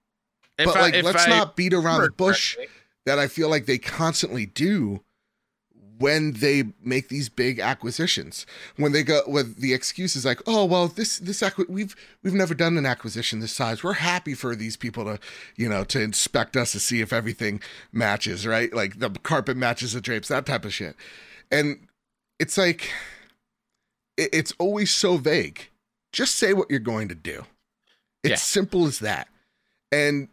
If 0.58 0.66
but 0.66 0.76
I- 0.76 0.80
like, 0.82 1.02
let's 1.02 1.26
I 1.26 1.30
not 1.30 1.56
beat 1.56 1.74
around 1.74 2.02
the 2.02 2.10
bush 2.10 2.54
correctly- 2.54 2.74
that 3.06 3.18
I 3.18 3.26
feel 3.26 3.48
like 3.50 3.66
they 3.66 3.76
constantly 3.78 4.46
do 4.46 5.02
when 6.04 6.32
they 6.34 6.64
make 6.82 7.08
these 7.08 7.28
big 7.30 7.58
acquisitions. 7.58 8.44
When 8.76 8.92
they 8.92 9.02
go 9.02 9.22
with 9.26 9.60
the 9.60 9.72
excuse 9.72 10.14
is 10.16 10.24
like, 10.26 10.40
"Oh, 10.46 10.64
well, 10.66 10.86
this 10.88 11.18
this 11.18 11.40
acqui- 11.40 11.68
we've 11.68 11.96
we've 12.22 12.34
never 12.34 12.54
done 12.54 12.76
an 12.76 12.84
acquisition 12.84 13.40
this 13.40 13.52
size. 13.54 13.82
We're 13.82 13.94
happy 13.94 14.34
for 14.34 14.54
these 14.54 14.76
people 14.76 15.04
to, 15.04 15.18
you 15.56 15.68
know, 15.68 15.82
to 15.84 16.00
inspect 16.00 16.56
us 16.56 16.72
to 16.72 16.80
see 16.80 17.00
if 17.00 17.12
everything 17.12 17.60
matches, 17.92 18.46
right? 18.46 18.70
Like 18.72 18.98
the 18.98 19.10
carpet 19.10 19.56
matches 19.56 19.94
the 19.94 20.00
drapes, 20.02 20.28
that 20.28 20.44
type 20.46 20.64
of 20.66 20.74
shit." 20.74 20.94
And 21.50 21.88
it's 22.38 22.58
like 22.58 22.90
it- 24.16 24.30
it's 24.32 24.52
always 24.58 24.90
so 24.90 25.16
vague. 25.16 25.70
Just 26.12 26.34
say 26.36 26.52
what 26.52 26.70
you're 26.70 26.78
going 26.94 27.08
to 27.08 27.14
do. 27.14 27.46
It's 28.22 28.30
Yeah. 28.30 28.36
simple 28.36 28.86
as 28.86 28.98
that. 29.00 29.28
And 29.90 30.28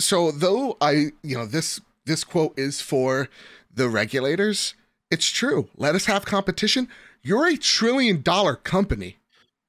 so 0.00 0.30
though 0.30 0.76
I, 0.80 1.10
you 1.22 1.36
know, 1.36 1.46
this 1.46 1.80
this 2.04 2.22
quote 2.22 2.56
is 2.56 2.80
for 2.80 3.28
the 3.74 3.88
regulators, 3.88 4.74
it's 5.10 5.28
true. 5.28 5.68
Let 5.76 5.94
us 5.94 6.06
have 6.06 6.24
competition. 6.24 6.88
You're 7.22 7.46
a 7.46 7.56
trillion 7.56 8.22
dollar 8.22 8.56
company. 8.56 9.18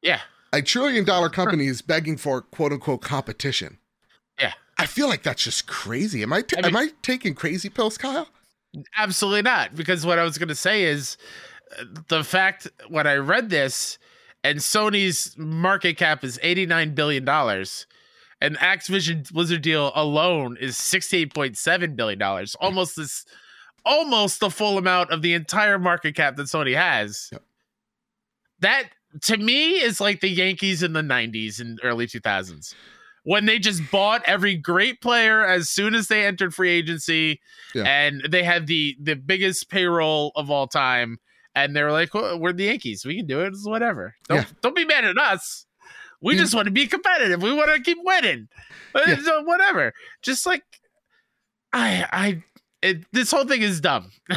Yeah. 0.02 0.22
A 0.54 0.62
trillion 0.62 1.04
dollar 1.06 1.30
company 1.30 1.68
is 1.68 1.82
begging 1.82 2.18
for 2.18 2.42
quote 2.42 2.72
unquote 2.72 3.02
competition. 3.02 3.78
Yeah. 4.40 4.54
I 4.78 4.86
feel 4.86 5.08
like 5.08 5.24
that's 5.24 5.44
just 5.44 5.68
crazy. 5.68 6.24
Am 6.24 6.34
I, 6.34 6.38
mean- 6.38 6.66
am 6.66 6.76
I 6.76 6.90
taking 7.02 7.34
crazy 7.34 7.70
pills, 7.70 7.98
Kyle? 7.98 8.30
Absolutely 8.98 9.42
not. 9.42 9.76
Because 9.76 10.06
what 10.06 10.20
I 10.20 10.24
was 10.24 10.38
going 10.38 10.50
to 10.50 10.56
say 10.56 10.84
is 10.84 11.18
the 12.10 12.24
fact 12.24 12.68
when 12.88 13.08
I 13.08 13.16
read 13.16 13.50
this 13.50 13.98
and 14.44 14.60
Sony's 14.60 15.36
market 15.38 15.98
cap 15.98 16.24
is 16.24 16.38
$89 16.44 16.96
billion 16.96 17.28
and 18.40 18.58
Activision 18.58 19.32
Blizzard 19.32 19.62
deal 19.62 19.92
alone 19.96 20.58
is 20.60 20.76
$68.7 20.76 21.96
billion, 21.96 22.22
almost 22.60 22.96
this, 22.96 23.26
almost 23.88 24.40
the 24.40 24.50
full 24.52 24.78
amount 24.78 25.12
of 25.12 25.22
the 25.22 25.34
entire 25.34 25.80
market 25.80 26.16
cap 26.16 26.36
that 26.36 26.44
Sony 26.48 26.76
has. 26.76 27.30
Yep. 27.32 27.44
That 28.60 28.84
to 29.24 29.38
me 29.38 29.80
is 29.82 30.00
like 30.02 30.20
the 30.22 30.30
Yankees 30.30 30.84
in 30.84 30.94
the 30.94 31.02
90s 31.02 31.60
and 31.60 31.80
early 31.84 32.06
2000s 32.08 32.74
when 33.24 33.46
they 33.46 33.60
just 33.60 33.82
bought 33.92 34.22
every 34.26 34.56
great 34.56 35.02
player 35.02 35.46
as 35.46 35.70
soon 35.70 35.94
as 35.96 36.08
they 36.08 36.26
entered 36.26 36.54
free 36.54 36.70
agency 36.70 37.40
Yeah. 37.74 37.84
and 37.84 38.22
they 38.30 38.44
had 38.44 38.68
the 38.68 38.96
the 39.02 39.16
biggest 39.16 39.70
payroll 39.70 40.32
of 40.36 40.52
all 40.52 40.68
time 40.68 41.18
and 41.56 41.76
they 41.76 41.84
were 41.84 41.92
like 41.92 42.14
well, 42.14 42.38
we're 42.40 42.54
the 42.54 42.66
yankees 42.66 43.06
we 43.06 43.16
can 43.18 43.28
do 43.28 43.42
it 43.42 43.48
it's 43.50 43.66
whatever 43.68 44.16
don't, 44.28 44.38
Yeah. 44.40 44.46
don't 44.62 44.76
be 44.76 44.86
mad 44.86 45.06
at 45.06 45.18
us 45.18 45.66
we 46.22 46.36
Yeah. 46.36 46.42
just 46.42 46.54
want 46.54 46.66
to 46.66 46.72
be 46.72 46.86
competitive 46.88 47.42
we 47.42 47.54
want 47.54 47.74
to 47.74 47.82
keep 47.82 47.98
winning 48.04 48.48
Uh, 48.94 49.16
whatever 49.44 49.94
just 50.22 50.46
like 50.46 50.64
i 51.74 52.06
i 52.12 52.44
it, 52.90 53.06
this 53.14 53.32
whole 53.32 53.46
thing 53.46 53.62
is 53.62 53.80
dumb. 53.82 54.12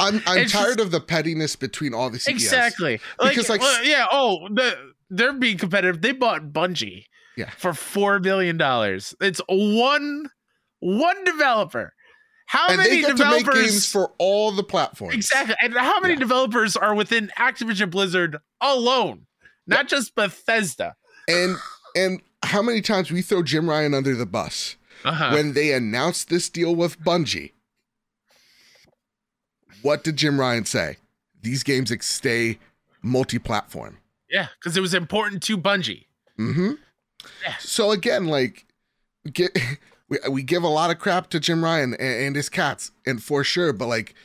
I'm 0.00 0.22
I'm 0.26 0.38
It's 0.38 0.52
tired 0.52 0.76
just- 0.76 0.80
of 0.80 0.90
the 0.90 1.00
pettiness 1.00 1.56
between 1.56 1.94
all 1.94 2.10
the 2.10 2.18
CEOs. 2.18 2.34
exactly. 2.34 3.00
Because, 3.20 3.48
like, 3.48 3.60
like, 3.60 3.62
well, 3.62 3.84
yeah. 3.84 4.06
Oh, 4.10 4.48
the, 4.52 4.76
they're 5.10 5.32
being 5.32 5.56
competitive. 5.58 6.02
They 6.02 6.12
bought 6.12 6.52
Bungie. 6.52 7.04
Yeah. 7.36 7.50
For 7.50 7.74
four 7.74 8.18
billion 8.18 8.56
dollars. 8.56 9.14
It's 9.20 9.40
one 9.48 10.30
one 10.80 11.24
developer. 11.24 11.92
How 12.46 12.68
And 12.68 12.76
many 12.78 12.90
they 12.90 13.00
get 13.00 13.08
to 13.08 13.14
developers? 13.14 13.54
games 13.54 13.90
for 13.90 14.12
all 14.18 14.52
the 14.52 14.62
platforms. 14.62 15.14
exactly. 15.14 15.56
And 15.60 15.74
how 15.74 16.00
many 16.00 16.14
Yeah. 16.14 16.20
developers 16.20 16.76
are 16.76 16.94
within 16.94 17.30
Activision 17.38 17.90
Blizzard 17.90 18.38
alone? 18.60 19.26
Not 19.66 19.88
just 19.88 20.14
Bethesda. 20.14 20.94
And 21.28 21.56
and 21.96 22.20
how 22.42 22.62
many 22.62 22.80
times 22.82 23.10
we 23.10 23.20
throw 23.20 23.42
Jim 23.42 23.68
Ryan 23.68 23.94
under 23.94 24.14
the 24.14 24.26
bus 24.26 24.76
Uh-huh. 25.04 25.30
when 25.32 25.54
they 25.54 25.72
announced 25.72 26.28
this 26.30 26.48
deal 26.48 26.74
with 26.76 27.00
Bungie? 27.00 27.52
What 29.86 30.02
did 30.02 30.16
Jim 30.16 30.40
Ryan 30.40 30.64
say? 30.64 30.96
These 31.40 31.62
games 31.62 31.92
stay 32.04 32.58
multi-platform. 33.02 33.98
yeah, 34.28 34.48
because 34.58 34.76
it 34.76 34.80
was 34.80 34.94
important 34.94 35.44
to 35.44 35.56
Bungie. 35.56 36.06
Mm-hmm. 36.36 36.72
Yeah. 37.44 37.54
So 37.60 37.92
again, 37.92 38.26
like, 38.26 38.66
get 39.32 39.56
we, 40.08 40.18
we 40.28 40.42
give 40.42 40.64
a 40.64 40.68
lot 40.68 40.90
of 40.90 40.98
crap 40.98 41.30
to 41.30 41.38
Jim 41.38 41.62
Ryan 41.62 41.94
and, 41.94 42.24
and 42.24 42.36
his 42.36 42.48
cats, 42.48 42.90
and 43.06 43.22
for 43.22 43.44
sure. 43.44 43.72
But 43.72 43.86
like, 43.86 44.16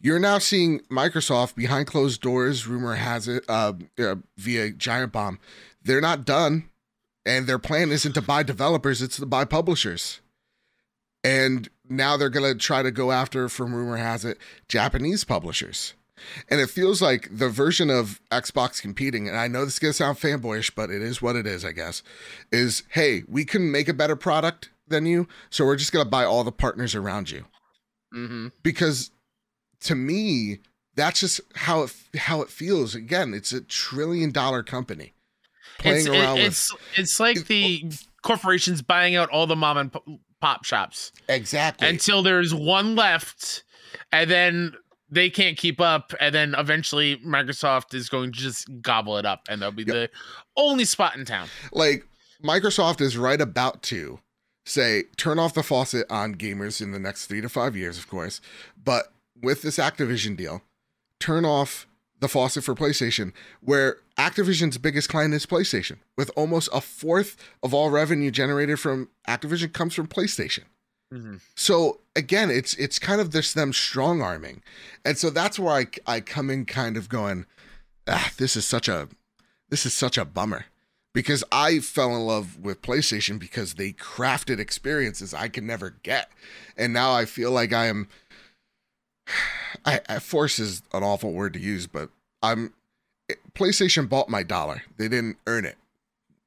you're 0.00 0.18
now 0.18 0.38
seeing 0.38 0.80
Microsoft 0.90 1.54
behind 1.54 1.86
closed 1.86 2.22
doors. 2.22 2.66
Rumor 2.66 2.94
has 2.94 3.28
it, 3.28 3.44
uh, 3.46 3.74
uh, 3.98 4.14
via 4.38 4.70
Giant 4.70 5.12
Bomb, 5.12 5.38
they're 5.82 6.00
not 6.00 6.24
done, 6.24 6.70
and 7.26 7.46
their 7.46 7.58
plan 7.58 7.90
isn't 7.90 8.14
to 8.14 8.22
buy 8.22 8.42
developers; 8.42 9.02
it's 9.02 9.18
to 9.18 9.26
buy 9.26 9.44
publishers. 9.44 10.22
And 11.22 11.68
now 11.90 12.16
they're 12.16 12.28
gonna 12.30 12.54
try 12.54 12.82
to 12.82 12.90
go 12.90 13.12
after, 13.12 13.48
from 13.48 13.74
rumor 13.74 13.96
has 13.96 14.24
it, 14.24 14.38
Japanese 14.68 15.24
publishers. 15.24 15.94
And 16.50 16.60
it 16.60 16.68
feels 16.68 17.00
like 17.00 17.28
the 17.30 17.48
version 17.48 17.88
of 17.90 18.20
Xbox 18.30 18.80
competing, 18.80 19.26
and 19.26 19.36
I 19.38 19.48
know 19.48 19.64
this 19.64 19.74
is 19.74 19.78
gonna 19.80 19.92
sound 19.94 20.18
fanboyish, 20.18 20.74
but 20.74 20.90
it 20.90 21.00
is 21.02 21.20
what 21.22 21.34
it 21.36 21.46
is, 21.46 21.64
I 21.64 21.72
guess, 21.72 22.02
is 22.52 22.82
hey, 22.90 23.22
we 23.28 23.44
can 23.44 23.70
make 23.70 23.88
a 23.88 23.94
better 23.94 24.16
product 24.16 24.70
than 24.86 25.06
you, 25.06 25.26
so 25.50 25.64
we're 25.64 25.76
just 25.76 25.92
gonna 25.92 26.04
buy 26.08 26.24
all 26.24 26.44
the 26.44 26.52
partners 26.52 26.94
around 26.94 27.30
you. 27.30 27.44
Mm-hmm. 28.14 28.48
Because 28.62 29.10
to 29.82 29.94
me, 29.94 30.58
that's 30.94 31.20
just 31.20 31.40
how 31.54 31.82
it 31.84 31.94
how 32.16 32.42
it 32.42 32.50
feels. 32.50 32.94
Again, 32.94 33.32
it's 33.32 33.52
a 33.52 33.60
trillion 33.62 34.30
dollar 34.30 34.62
company 34.62 35.14
playing 35.78 35.98
It's, 36.00 36.06
it- 36.06 36.12
around 36.20 36.34
with 36.38 36.46
it's 36.46 36.74
it's 36.96 37.20
like 37.20 37.46
the 37.46 37.90
corporations 38.22 38.82
buying 38.82 39.16
out 39.16 39.30
all 39.30 39.46
the 39.46 39.56
mom 39.56 39.78
and 39.78 39.90
pop 40.40 40.64
shops 40.64 41.12
exactly. 41.28 41.88
until 41.88 42.22
there's 42.22 42.54
one 42.54 42.96
left, 42.96 43.62
and 44.12 44.30
then 44.30 44.74
they 45.10 45.28
can't 45.30 45.56
keep 45.56 45.80
up, 45.80 46.12
and 46.20 46.34
then 46.34 46.54
eventually 46.56 47.16
Microsoft 47.18 47.94
is 47.94 48.08
going 48.08 48.32
to 48.32 48.38
just 48.38 48.68
gobble 48.80 49.16
it 49.18 49.26
up, 49.26 49.42
and 49.48 49.60
they'll 49.60 49.70
be 49.72 49.82
Yep. 49.82 49.94
the 49.94 50.10
only 50.56 50.84
spot 50.84 51.16
in 51.16 51.24
town. 51.24 51.48
like 51.72 52.06
Microsoft 52.42 53.00
is 53.00 53.16
right 53.18 53.40
about 53.40 53.82
to 53.82 54.20
say 54.64 55.04
turn 55.16 55.38
off 55.38 55.52
the 55.54 55.62
faucet 55.62 56.06
on 56.10 56.34
gamers 56.36 56.80
in 56.80 56.92
the 56.92 56.98
next 56.98 57.26
three 57.26 57.40
to 57.40 57.48
five 57.48 57.74
years, 57.76 57.98
of 57.98 58.08
course. 58.08 58.40
But 58.82 59.12
with 59.42 59.62
this 59.62 59.78
Activision 59.78 60.36
deal, 60.36 60.62
turn 61.18 61.44
off 61.44 61.86
the 62.20 62.28
faucet 62.28 62.64
for 62.64 62.74
PlayStation, 62.74 63.32
where 63.60 63.98
Activision's 64.16 64.78
biggest 64.78 65.08
client 65.08 65.34
is 65.34 65.46
PlayStation, 65.46 65.98
with 66.16 66.30
almost 66.36 66.68
a 66.72 66.80
fourth 66.80 67.36
of 67.62 67.74
all 67.74 67.90
revenue 67.90 68.30
generated 68.30 68.78
from 68.78 69.08
Activision 69.26 69.72
comes 69.72 69.94
from 69.94 70.06
PlayStation. 70.06 70.64
Mm-hmm. 71.12 71.36
So 71.56 72.00
again, 72.14 72.50
it's 72.50 72.74
it's 72.74 72.98
kind 72.98 73.20
of 73.20 73.32
this 73.32 73.52
them 73.52 73.72
strong 73.72 74.22
arming, 74.22 74.62
and 75.04 75.18
so 75.18 75.30
that's 75.30 75.58
where 75.58 75.74
I 75.74 75.86
I 76.06 76.20
come 76.20 76.50
in 76.50 76.66
kind 76.66 76.96
of 76.96 77.08
going, 77.08 77.46
ah, 78.06 78.30
this 78.36 78.56
is 78.56 78.64
such 78.64 78.88
a 78.88 79.08
this 79.70 79.84
is 79.84 79.92
such 79.92 80.16
a 80.16 80.24
bummer 80.24 80.66
because 81.12 81.42
I 81.50 81.80
fell 81.80 82.14
in 82.14 82.26
love 82.26 82.60
with 82.60 82.82
PlayStation 82.82 83.40
because 83.40 83.74
they 83.74 83.92
crafted 83.92 84.60
experiences 84.60 85.34
I 85.34 85.48
could 85.48 85.64
never 85.64 85.96
get, 86.02 86.30
and 86.76 86.92
now 86.92 87.12
I 87.12 87.24
feel 87.24 87.50
like 87.50 87.72
I 87.72 87.86
am. 87.86 88.08
I, 89.84 90.00
I 90.08 90.18
force 90.18 90.58
is 90.58 90.82
an 90.92 91.02
awful 91.02 91.32
word 91.32 91.54
to 91.54 91.60
use, 91.60 91.86
but 91.86 92.10
I'm 92.42 92.72
PlayStation 93.54 94.08
bought 94.08 94.28
my 94.28 94.42
dollar. 94.42 94.82
They 94.96 95.08
didn't 95.08 95.36
earn 95.46 95.64
it, 95.64 95.76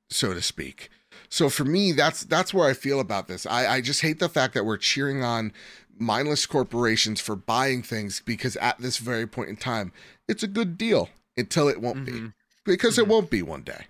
so 0.10 0.34
to 0.34 0.41
speak. 0.41 0.89
So 1.30 1.50
for 1.50 1.65
me, 1.65 1.91
that's 1.91 2.24
that's 2.24 2.54
where 2.54 2.67
I 2.69 2.74
feel 2.74 3.00
about 3.00 3.28
this. 3.28 3.46
I, 3.46 3.67
I 3.76 3.82
just 3.82 4.02
hate 4.02 4.19
the 4.19 4.30
fact 4.30 4.54
that 4.54 4.65
we're 4.65 4.78
cheering 4.78 5.24
on 5.24 5.52
mindless 5.98 6.46
corporations 6.46 7.22
for 7.22 7.36
buying 7.36 7.82
things 7.84 8.22
because 8.26 8.56
at 8.58 8.80
this 8.80 8.98
very 8.98 9.28
point 9.28 9.50
in 9.50 9.56
time, 9.56 9.91
it's 10.28 10.43
a 10.43 10.48
good 10.48 10.78
deal 10.78 11.10
until 11.38 11.67
it 11.67 11.82
won't 11.82 12.06
be. 12.06 12.12
Mhm. 12.13 12.34
Because 12.65 12.98
it 12.98 13.08
won't 13.08 13.30
be 13.30 13.41
one 13.41 13.62
day. 13.63 13.88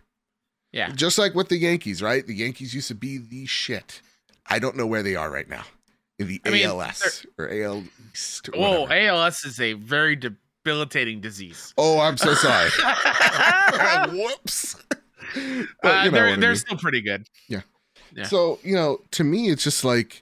Yeah. 0.71 0.89
Just 0.89 1.17
like 1.19 1.35
with 1.35 1.49
the 1.49 1.57
Yankees, 1.57 2.01
right? 2.01 2.25
The 2.25 2.33
Yankees 2.33 2.73
used 2.73 2.87
to 2.87 2.95
be 2.95 3.17
the 3.17 3.45
shit. 3.45 4.01
I 4.47 4.57
don't 4.59 4.75
know 4.75 4.87
where 4.87 5.03
they 5.03 5.15
are 5.15 5.29
right 5.29 5.47
now. 5.47 5.65
In 6.19 6.27
the 6.27 6.41
I 6.45 6.49
mean, 6.51 6.65
ALS 6.67 7.25
or 7.37 7.49
AL 7.51 7.83
East. 8.11 8.49
or 8.53 8.59
Whoa. 8.59 8.87
ALS 8.87 9.43
is 9.45 9.59
a 9.59 9.73
very 9.73 10.15
debilitating 10.15 11.21
disease. 11.21 11.73
Oh, 11.77 11.99
I'm 11.99 12.17
so 12.17 12.33
sorry. 12.35 12.69
uh, 12.83 14.09
Whoops. 14.11 14.75
But 15.81 16.05
you 16.05 16.11
know 16.11 16.17
they're 16.17 16.37
they're 16.37 16.49
mean. 16.51 16.55
still 16.57 16.77
pretty 16.77 17.01
good. 17.01 17.27
yeah. 17.47 17.61
So, 18.25 18.59
you 18.63 18.75
know, 18.75 18.99
to 19.11 19.23
me, 19.23 19.49
it's 19.49 19.63
just 19.63 19.83
like 19.83 20.21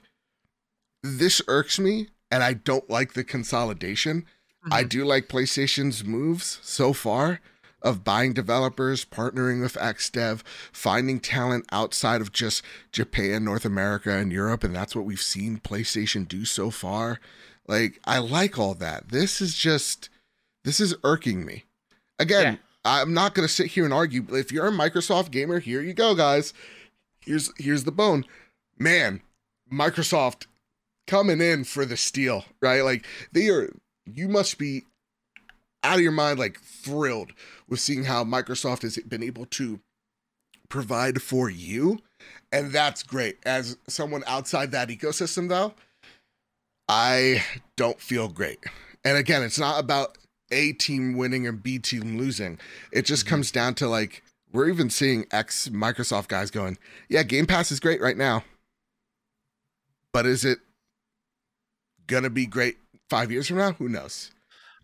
this 1.02 1.42
irks 1.46 1.78
me, 1.78 2.08
and 2.30 2.42
I 2.42 2.54
don't 2.54 2.88
like 2.88 3.12
the 3.12 3.22
consolidation. 3.24 4.24
I 4.70 4.84
Mhm. 4.84 4.88
do 4.88 5.04
like 5.04 5.28
PlayStation's 5.28 6.02
moves 6.04 6.58
so 6.62 6.92
far 6.94 7.40
of 7.82 8.04
buying 8.04 8.32
developers, 8.32 9.04
partnering 9.04 9.60
with 9.60 9.74
XDev, 9.74 10.42
finding 10.72 11.20
talent 11.20 11.66
outside 11.72 12.20
of 12.20 12.32
just 12.32 12.62
Japan, 12.92 13.44
North 13.44 13.64
America, 13.64 14.10
and 14.10 14.32
Europe. 14.32 14.64
And 14.64 14.74
that's 14.74 14.96
what 14.96 15.04
we've 15.04 15.20
seen 15.20 15.58
PlayStation 15.58 16.26
do 16.26 16.44
so 16.44 16.70
far. 16.70 17.20
Like, 17.66 18.00
I 18.04 18.18
like 18.18 18.58
all 18.58 18.74
that. 18.74 19.10
This 19.10 19.40
is 19.40 19.54
just, 19.54 20.08
this 20.64 20.80
is 20.80 20.94
irking 21.04 21.44
me. 21.44 21.64
Again, 22.18 22.58
I'm 22.84 23.14
not 23.14 23.34
going 23.34 23.46
to 23.46 23.52
sit 23.52 23.68
here 23.68 23.84
and 23.84 23.94
argue. 23.94 24.24
If 24.30 24.50
you're 24.50 24.68
a 24.68 24.72
Microsoft 24.72 25.30
gamer, 25.30 25.60
here 25.60 25.82
you 25.82 25.92
go, 25.92 26.14
guys. 26.14 26.52
Here's 27.20 27.52
here's 27.56 27.84
the 27.84 27.92
bone. 27.92 28.24
Man, 28.78 29.22
Microsoft 29.72 30.46
coming 31.06 31.40
in 31.40 31.64
for 31.64 31.84
the 31.84 31.96
steal, 31.96 32.44
right? 32.60 32.82
Like 32.82 33.06
they 33.32 33.48
are 33.48 33.72
you 34.04 34.28
must 34.28 34.58
be 34.58 34.86
out 35.82 35.96
of 35.96 36.00
your 36.02 36.12
mind 36.12 36.38
like 36.38 36.60
thrilled 36.60 37.32
with 37.68 37.80
seeing 37.80 38.04
how 38.04 38.24
Microsoft 38.24 38.82
has 38.82 38.96
been 38.98 39.22
able 39.22 39.46
to 39.46 39.80
provide 40.68 41.20
for 41.22 41.50
you. 41.50 42.00
And 42.50 42.72
that's 42.72 43.02
great. 43.02 43.38
As 43.44 43.76
someone 43.88 44.24
outside 44.26 44.72
that 44.72 44.88
ecosystem 44.88 45.48
though, 45.48 45.74
I 46.88 47.44
don't 47.76 48.00
feel 48.00 48.28
great. 48.28 48.58
And 49.04 49.16
again, 49.16 49.42
it's 49.42 49.58
not 49.58 49.80
about 49.80 50.18
A 50.50 50.72
team 50.72 51.16
winning 51.16 51.46
and 51.46 51.62
B 51.62 51.78
team 51.78 52.18
losing. 52.18 52.58
It 52.92 53.02
just 53.02 53.24
Mhm. 53.24 53.28
comes 53.30 53.50
down 53.50 53.74
to 53.76 53.88
like 53.88 54.22
we're 54.52 54.68
even 54.68 54.90
seeing 54.90 55.26
ex 55.30 55.68
Microsoft 55.68 56.28
guys 56.28 56.50
going, 56.50 56.76
"Yeah, 57.08 57.22
Game 57.22 57.46
Pass 57.46 57.72
is 57.72 57.80
great 57.80 58.02
right 58.02 58.16
now." 58.16 58.44
But 60.12 60.26
is 60.26 60.44
it 60.44 60.60
going 62.06 62.24
to 62.24 62.30
be 62.30 62.44
great 62.44 62.78
5 63.08 63.32
years 63.32 63.48
from 63.48 63.56
now? 63.56 63.72
Who 63.72 63.88
knows? 63.88 64.30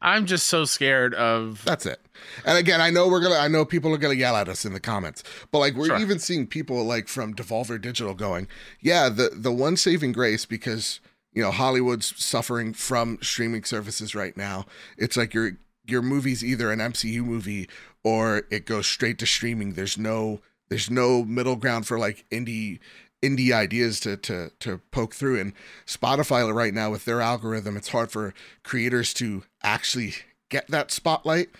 I'm 0.00 0.26
just 0.26 0.46
so 0.46 0.64
scared 0.64 1.14
of 1.14 1.64
That's 1.64 1.86
it. 1.86 2.00
And 2.44 2.56
again, 2.58 2.80
I 2.80 2.90
know 2.90 3.08
we're 3.08 3.20
gonna. 3.22 3.36
I 3.36 3.48
know 3.48 3.64
people 3.64 3.92
are 3.94 3.98
gonna 3.98 4.14
yell 4.14 4.36
at 4.36 4.48
us 4.48 4.64
in 4.64 4.72
the 4.72 4.80
comments, 4.80 5.22
but 5.50 5.58
like 5.58 5.74
we're 5.74 5.86
Sure. 5.86 5.98
even 5.98 6.18
seeing 6.18 6.46
people 6.46 6.84
like 6.84 7.08
from 7.08 7.34
Devolver 7.34 7.80
Digital 7.80 8.14
going, 8.14 8.48
"Yeah, 8.80 9.08
the 9.08 9.30
the 9.32 9.52
one 9.52 9.76
saving 9.76 10.12
grace 10.12 10.44
because 10.44 11.00
you 11.32 11.42
know 11.42 11.50
Hollywood's 11.50 12.12
suffering 12.22 12.72
from 12.74 13.18
streaming 13.22 13.64
services 13.64 14.14
right 14.14 14.36
now. 14.36 14.66
It's 14.96 15.16
like 15.16 15.34
your 15.34 15.52
your 15.86 16.02
movie's 16.02 16.44
either 16.44 16.70
an 16.70 16.80
MCU 16.80 17.24
movie 17.24 17.68
or 18.04 18.42
it 18.50 18.66
goes 18.66 18.86
straight 18.86 19.18
to 19.18 19.26
streaming. 19.26 19.72
There's 19.74 19.96
no 19.98 20.40
there's 20.68 20.90
no 20.90 21.24
middle 21.24 21.56
ground 21.56 21.86
for 21.86 21.98
like 21.98 22.24
indie 22.30 22.78
indie 23.22 23.52
ideas 23.52 24.00
to 24.00 24.16
to 24.16 24.50
to 24.60 24.78
poke 24.90 25.14
through. 25.14 25.40
And 25.40 25.52
Spotify 25.86 26.52
right 26.52 26.74
now 26.74 26.90
with 26.90 27.04
their 27.04 27.20
algorithm 27.20 27.76
it's 27.76 27.88
hard 27.88 28.10
for 28.10 28.34
creators 28.62 29.12
to 29.14 29.44
actually 29.62 30.14
get 30.50 30.68
that 30.68 30.90
spotlight 30.90 31.50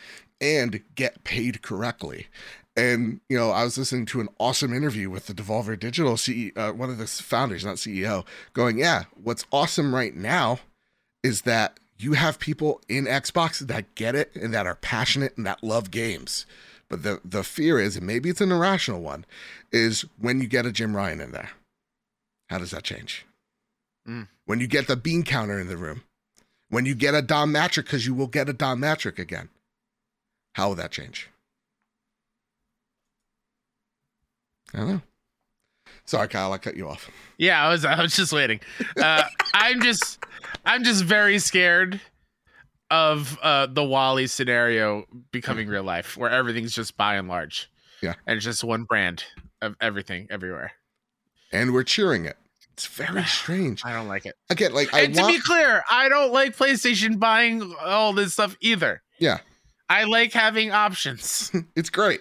and 0.41 0.83
get 0.95 1.25
paid 1.25 1.63
correctly. 1.63 2.27
And 2.77 3.21
you 3.29 3.37
know 3.37 3.51
I 3.51 3.65
was 3.65 3.77
listening 3.77 4.07
to 4.07 4.21
an 4.21 4.29
awesome 4.39 4.73
interview 4.73 5.11
with 5.11 5.27
the 5.27 5.35
Devolver 5.35 5.79
Digital 5.79 6.15
CEO 6.15 6.57
uh, 6.57 6.73
one 6.73 6.91
of 6.91 6.99
the 6.99 7.07
founders 7.07 7.65
not 7.65 7.77
CEO 7.77 8.25
going 8.53 8.79
yeah 8.79 9.05
what's 9.21 9.45
awesome 9.51 9.95
right 9.95 10.15
now 10.15 10.61
is 11.25 11.43
that 11.43 11.81
you 11.99 12.13
have 12.13 12.39
people 12.39 12.81
in 12.89 13.07
Xbox 13.07 13.59
that 13.59 13.95
get 13.97 14.15
it 14.15 14.31
and 14.37 14.55
that 14.55 14.67
are 14.67 14.77
passionate 14.77 15.37
and 15.37 15.45
that 15.45 15.65
love 15.65 15.91
games 15.91 16.47
but 16.89 17.03
the 17.03 17.21
the 17.25 17.45
fear 17.45 17.79
is 17.79 17.97
and 17.97 18.07
maybe 18.07 18.29
it's 18.31 18.41
an 18.41 18.53
irrational 18.53 19.01
one 19.01 19.25
is 19.73 20.05
when 20.19 20.41
you 20.41 20.47
get 20.49 20.67
a 20.67 20.73
Jim 20.73 20.97
Ryan 20.97 21.21
in 21.21 21.33
there. 21.33 21.51
How 22.49 22.59
does 22.59 22.71
that 22.71 22.83
change? 22.83 23.27
Mm. 24.09 24.29
When 24.47 24.59
you 24.61 24.67
get 24.67 24.87
the 24.87 24.97
bean 24.97 25.23
counter 25.23 25.59
in 25.61 25.69
the 25.69 25.77
room, 25.77 26.03
When 26.71 26.87
you 26.87 26.95
get 26.95 27.15
a 27.15 27.23
Don 27.23 27.51
Mattrick, 27.51 27.85
because 27.85 28.07
you 28.07 28.15
will 28.15 28.27
get 28.27 28.49
a 28.49 28.53
Don 28.53 28.79
Mattrick 28.79 29.19
again. 29.19 29.49
How 30.55 30.69
will 30.69 30.75
that 30.77 30.91
change? 30.91 31.29
I 34.75 34.79
don't 34.79 34.89
know. 34.89 35.03
Sorry, 36.05 36.29
Kyle, 36.29 36.53
I 36.53 36.59
cut 36.59 36.77
you 36.77 36.89
off. 36.89 37.11
Yeah, 37.37 37.63
I 37.65 37.69
was 37.69 37.85
I 37.85 38.01
was 38.01 38.17
just 38.17 38.33
waiting. 38.33 38.61
Uh, 38.99 39.25
I'm 39.55 39.81
just 39.81 40.19
I'm 40.65 40.85
just 40.85 41.05
very 41.05 41.39
scared 41.39 42.01
of 42.91 43.39
uh, 43.43 43.67
the 43.67 43.85
WALL-E 43.85 44.27
scenario 44.27 45.05
becoming 45.33 45.69
real 45.69 45.83
life, 45.83 46.17
where 46.17 46.31
everything's 46.31 46.75
just 46.75 46.97
Buy 46.97 47.17
n 47.17 47.29
Large. 47.29 47.71
Yeah. 48.01 48.15
and 48.27 48.37
it's 48.37 48.45
just 48.45 48.63
one 48.63 48.85
brand 48.85 49.25
of 49.61 49.75
everything 49.81 50.29
everywhere. 50.31 50.73
And 51.53 51.73
we're 51.75 51.83
cheering 51.83 52.27
it. 52.27 52.37
It's 52.73 52.87
very 52.87 53.25
strange. 53.27 53.83
I 53.85 53.93
don't 53.93 54.07
like 54.09 54.25
it. 54.25 54.37
Again, 54.51 54.73
like 54.73 54.95
I 54.95 55.01
and 55.03 55.15
to 55.17 55.27
be 55.27 55.41
clear, 55.41 55.83
I 55.91 56.09
don't 56.09 56.33
like 56.33 56.57
PlayStation 56.57 57.19
buying 57.19 57.75
all 57.85 58.13
this 58.13 58.35
stuff 58.35 58.57
either. 58.61 59.03
Yeah. 59.19 59.39
I 59.89 60.05
like 60.05 60.33
having 60.33 60.71
options. 60.71 61.51
it's 61.77 61.91
great. 61.91 62.21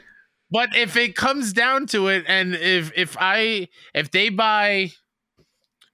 But 0.50 0.76
if 0.76 0.96
it 0.96 1.16
comes 1.16 1.52
down 1.54 1.86
to 1.88 2.08
it, 2.08 2.24
and 2.28 2.56
if 2.56 2.92
if 2.96 3.18
I 3.20 3.68
if 3.94 4.10
they 4.12 4.30
buy 4.30 4.92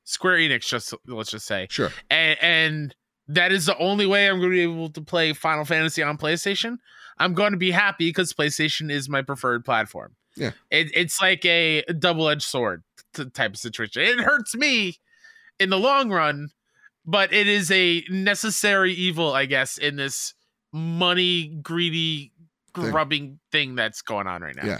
Square 0.03 0.38
Enix, 0.38 0.67
just 0.67 0.93
let's 1.07 1.31
just 1.31 1.45
say, 1.47 1.67
Sure. 1.69 1.91
and, 2.09 2.38
and 2.41 2.95
that 3.27 3.51
is 3.51 3.65
the 3.65 3.77
only 3.77 4.05
way 4.05 4.27
I'm 4.27 4.39
going 4.39 4.51
to 4.51 4.55
be 4.55 4.62
able 4.62 4.89
to 4.89 5.01
play 5.01 5.33
Final 5.33 5.65
Fantasy 5.65 6.03
on 6.03 6.17
PlayStation, 6.17 6.77
I'm 7.17 7.33
going 7.33 7.51
to 7.51 7.57
be 7.57 7.71
happy 7.71 8.09
because 8.09 8.33
PlayStation 8.33 8.91
is 8.91 9.07
my 9.09 9.21
preferred 9.21 9.63
platform. 9.63 10.15
Yeah. 10.36 10.51
it, 10.71 10.91
it's 10.95 11.21
like 11.21 11.45
a 11.45 11.83
double 11.99 12.27
edged 12.27 12.43
sword 12.43 12.83
type 13.13 13.51
of 13.51 13.57
situation. 13.57 14.01
It 14.01 14.19
hurts 14.19 14.55
me 14.55 14.95
in 15.59 15.69
the 15.69 15.77
long 15.77 16.09
run, 16.09 16.49
but 17.05 17.31
it 17.31 17.47
is 17.47 17.69
a 17.71 18.03
necessary 18.09 18.93
evil, 18.93 19.33
I 19.33 19.45
guess, 19.45 19.77
in 19.77 19.95
this 19.95 20.33
money 20.71 21.47
greedy 21.62 22.31
grubbing 22.73 23.39
thing 23.51 23.75
that's 23.75 24.01
going 24.01 24.27
on 24.27 24.41
right 24.41 24.55
now. 24.55 24.65
Yeah. 24.65 24.79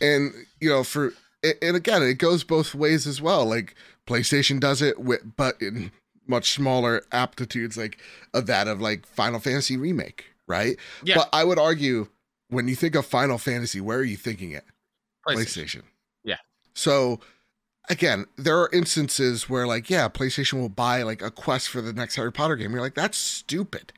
And 0.00 0.32
you 0.60 0.70
know, 0.70 0.84
for 0.84 1.12
and 1.42 1.76
again, 1.76 2.02
it 2.02 2.14
goes 2.14 2.44
both 2.44 2.74
ways 2.74 3.06
as 3.06 3.20
well. 3.20 3.44
Like 3.44 3.74
PlayStation 4.06 4.60
does 4.60 4.80
it 4.80 5.00
with 5.00 5.22
but 5.36 5.60
in 5.60 5.90
much 6.32 6.52
smaller 6.52 7.02
aptitudes 7.12 7.76
like 7.76 7.98
of 8.34 8.46
that 8.46 8.66
of 8.66 8.80
like 8.80 9.06
Final 9.06 9.38
Fantasy 9.38 9.76
remake, 9.76 10.24
right? 10.48 10.76
Yeah. 11.04 11.16
But 11.16 11.28
I 11.32 11.44
would 11.44 11.58
argue 11.58 12.08
when 12.48 12.66
you 12.66 12.74
think 12.74 12.94
of 12.94 13.06
Final 13.06 13.38
Fantasy, 13.38 13.80
where 13.80 13.98
are 13.98 14.04
you 14.04 14.16
thinking 14.16 14.50
it? 14.50 14.64
PlayStation. 15.26 15.36
PlayStation. 15.36 15.82
Yeah. 16.24 16.36
So 16.74 17.20
again, 17.88 18.26
there 18.36 18.58
are 18.58 18.70
instances 18.72 19.48
where 19.48 19.66
like, 19.66 19.90
yeah, 19.90 20.08
PlayStation 20.08 20.54
will 20.54 20.68
buy 20.68 21.02
like 21.02 21.22
a 21.22 21.30
quest 21.30 21.68
for 21.68 21.80
the 21.80 21.92
next 21.92 22.16
Harry 22.16 22.32
Potter 22.32 22.56
game. 22.56 22.72
You're 22.72 22.80
like, 22.80 22.94
that's 22.94 23.18
stupid. 23.18 23.92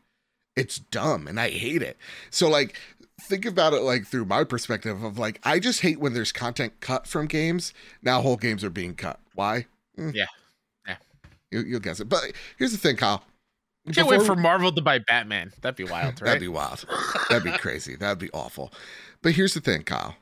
It's 0.56 0.78
dumb 0.78 1.26
and 1.26 1.40
I 1.40 1.50
hate 1.50 1.82
it. 1.82 1.96
So 2.30 2.48
like 2.48 2.76
think 3.20 3.46
about 3.46 3.72
it 3.72 3.82
like 3.82 4.06
through 4.06 4.24
my 4.24 4.44
perspective 4.44 5.02
of 5.02 5.18
like 5.18 5.40
I 5.44 5.58
just 5.58 5.80
hate 5.80 6.00
when 6.00 6.14
there's 6.14 6.32
content 6.32 6.74
cut 6.80 7.06
from 7.06 7.26
games. 7.26 7.72
Now 8.02 8.20
whole 8.20 8.36
games 8.36 8.62
are 8.64 8.70
being 8.70 8.94
cut. 8.94 9.20
Why? 9.34 9.66
Mm. 9.98 10.14
Yeah. 10.14 10.22
Yeah. 10.22 10.26
You, 11.54 11.60
you'll 11.66 11.80
guess 11.80 12.00
it. 12.00 12.08
But 12.08 12.32
here's 12.58 12.72
the 12.72 12.78
thing, 12.78 12.96
Kyle. 12.96 13.22
Can't 13.92 14.08
wait 14.08 14.22
for 14.22 14.34
Marvel 14.34 14.72
to 14.72 14.80
buy 14.80 14.98
Batman. 14.98 15.52
That'd 15.60 15.76
be 15.76 15.84
wild, 15.84 16.06
right? 16.20 16.26
That'd 16.28 16.40
be 16.40 16.48
wild. 16.48 16.84
That'd 17.28 17.44
be 17.44 17.56
crazy. 17.58 17.96
That'd 17.96 18.18
be 18.18 18.30
awful. 18.32 18.72
But 19.22 19.32
here's 19.32 19.54
the 19.54 19.60
thing, 19.60 19.82
Kyle. 19.82 20.16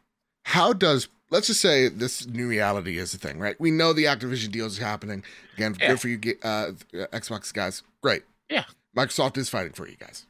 How 0.45 0.73
does 0.73 1.09
let's 1.31 1.47
just 1.47 1.61
say 1.61 1.89
this 1.89 2.27
new 2.27 2.49
reality 2.49 2.99
is 2.99 3.15
a 3.15 3.19
thing, 3.19 3.39
right? 3.39 3.59
We 3.61 3.71
know 3.71 3.93
the 3.93 4.05
Activision 4.05 4.51
deal 4.51 4.67
is 4.67 4.79
happening. 4.79 5.23
Again, 5.55 5.77
Yeah. 5.81 5.89
good 5.89 6.01
for 6.01 6.09
you, 6.09 6.19
uh, 6.43 6.73
Xbox 7.13 7.53
guys. 7.55 7.83
Great. 8.03 8.25
Yeah. 8.51 8.65
Microsoft 8.97 9.39
is 9.39 9.49
fighting 9.49 9.73
for 9.73 9.89
you 9.89 9.97
guys. 9.97 10.27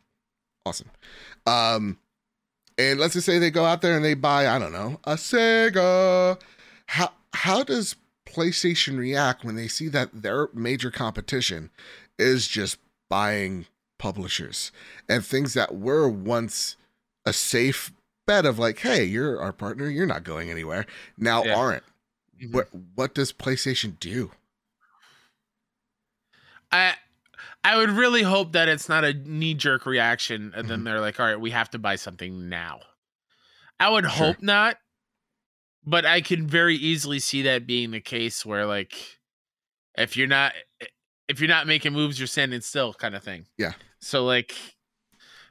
Awesome. 0.64 0.90
Um, 1.46 1.98
and 2.78 3.00
let's 3.00 3.14
just 3.14 3.26
say 3.26 3.38
they 3.38 3.50
go 3.50 3.64
out 3.64 3.82
there 3.82 3.96
and 3.96 4.04
they 4.04 4.14
buy, 4.14 4.46
I 4.48 4.58
don't 4.58 4.72
know, 4.72 5.00
a 5.04 5.14
Sega. 5.14 6.38
How 6.86 7.12
how 7.32 7.62
does 7.64 7.96
PlayStation 8.32 8.98
react 8.98 9.44
when 9.44 9.56
they 9.56 9.68
see 9.68 9.88
that 9.88 10.22
their 10.22 10.48
major 10.54 10.90
competition 10.90 11.70
is 12.18 12.48
just 12.48 12.78
buying 13.08 13.66
publishers 13.98 14.72
and 15.08 15.24
things 15.24 15.54
that 15.54 15.74
were 15.76 16.08
once 16.08 16.76
a 17.26 17.32
safe 17.32 17.92
bet 18.26 18.46
of 18.46 18.58
like, 18.58 18.78
hey, 18.80 19.04
you're 19.04 19.40
our 19.40 19.52
partner, 19.52 19.88
you're 19.88 20.06
not 20.06 20.24
going 20.24 20.50
anywhere, 20.50 20.86
now 21.18 21.44
Yeah. 21.44 21.56
aren't. 21.56 21.84
Mhm. 22.42 22.52
What 22.52 22.68
what 22.94 23.14
does 23.14 23.32
PlayStation 23.32 23.98
do? 24.00 24.32
I 26.70 26.94
I 27.64 27.76
would 27.76 27.90
really 27.90 28.22
hope 28.22 28.52
that 28.52 28.68
it's 28.68 28.88
not 28.88 29.04
a 29.04 29.12
knee 29.14 29.54
jerk 29.54 29.86
reaction, 29.86 30.52
and 30.54 30.54
Mm-hmm. 30.54 30.68
then 30.68 30.84
they're 30.84 31.00
like, 31.00 31.20
"All 31.20 31.26
right, 31.26 31.38
we 31.40 31.50
have 31.50 31.70
to 31.70 31.78
buy 31.78 31.96
something 31.96 32.48
now." 32.48 32.80
I 33.78 33.88
would 33.90 34.04
Sure. 34.04 34.10
hope 34.10 34.42
not, 34.42 34.78
but 35.84 36.06
I 36.06 36.20
can 36.20 36.46
very 36.46 36.76
easily 36.76 37.18
see 37.18 37.42
that 37.42 37.66
being 37.66 37.90
the 37.90 38.00
case, 38.00 38.44
where 38.44 38.66
like, 38.66 38.94
if 39.96 40.16
you're 40.16 40.26
not 40.26 40.52
if 41.28 41.40
you're 41.40 41.48
not 41.48 41.66
making 41.66 41.92
moves, 41.92 42.18
you're 42.18 42.26
standing 42.26 42.60
still, 42.60 42.92
kind 42.92 43.14
of 43.14 43.22
thing. 43.22 43.46
Yeah. 43.56 43.72
So 44.00 44.24
like, 44.24 44.54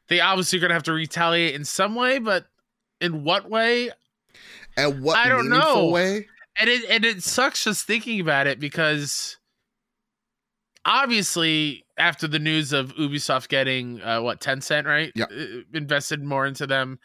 they 0.09 0.19
obviously 0.19 0.59
are 0.59 0.61
gonna 0.61 0.73
have 0.73 0.83
to 0.83 0.93
retaliate 0.93 1.55
in 1.55 1.65
some 1.65 1.95
way, 1.95 2.19
but 2.19 2.45
in 2.99 3.23
what 3.23 3.49
way? 3.49 3.91
And 4.77 5.01
what 5.01 5.17
I 5.17 5.27
don't 5.27 5.49
know. 5.49 5.87
way? 5.89 6.27
and 6.57 6.69
it 6.69 6.89
and 6.89 7.05
it 7.05 7.23
sucks 7.23 7.63
just 7.63 7.85
thinking 7.85 8.19
about 8.19 8.47
it 8.47 8.59
because 8.59 9.37
obviously 10.85 11.85
after 11.97 12.27
the 12.27 12.39
news 12.39 12.73
of 12.73 12.95
Ubisoft 12.95 13.47
getting 13.47 14.01
uh, 14.01 14.21
what 14.21 14.41
Tencent 14.41 14.85
right 14.85 15.11
Yeah. 15.15 15.25
Uh, 15.25 15.61
invested 15.73 16.23
more 16.23 16.45
into 16.45 16.67
them, 16.67 16.99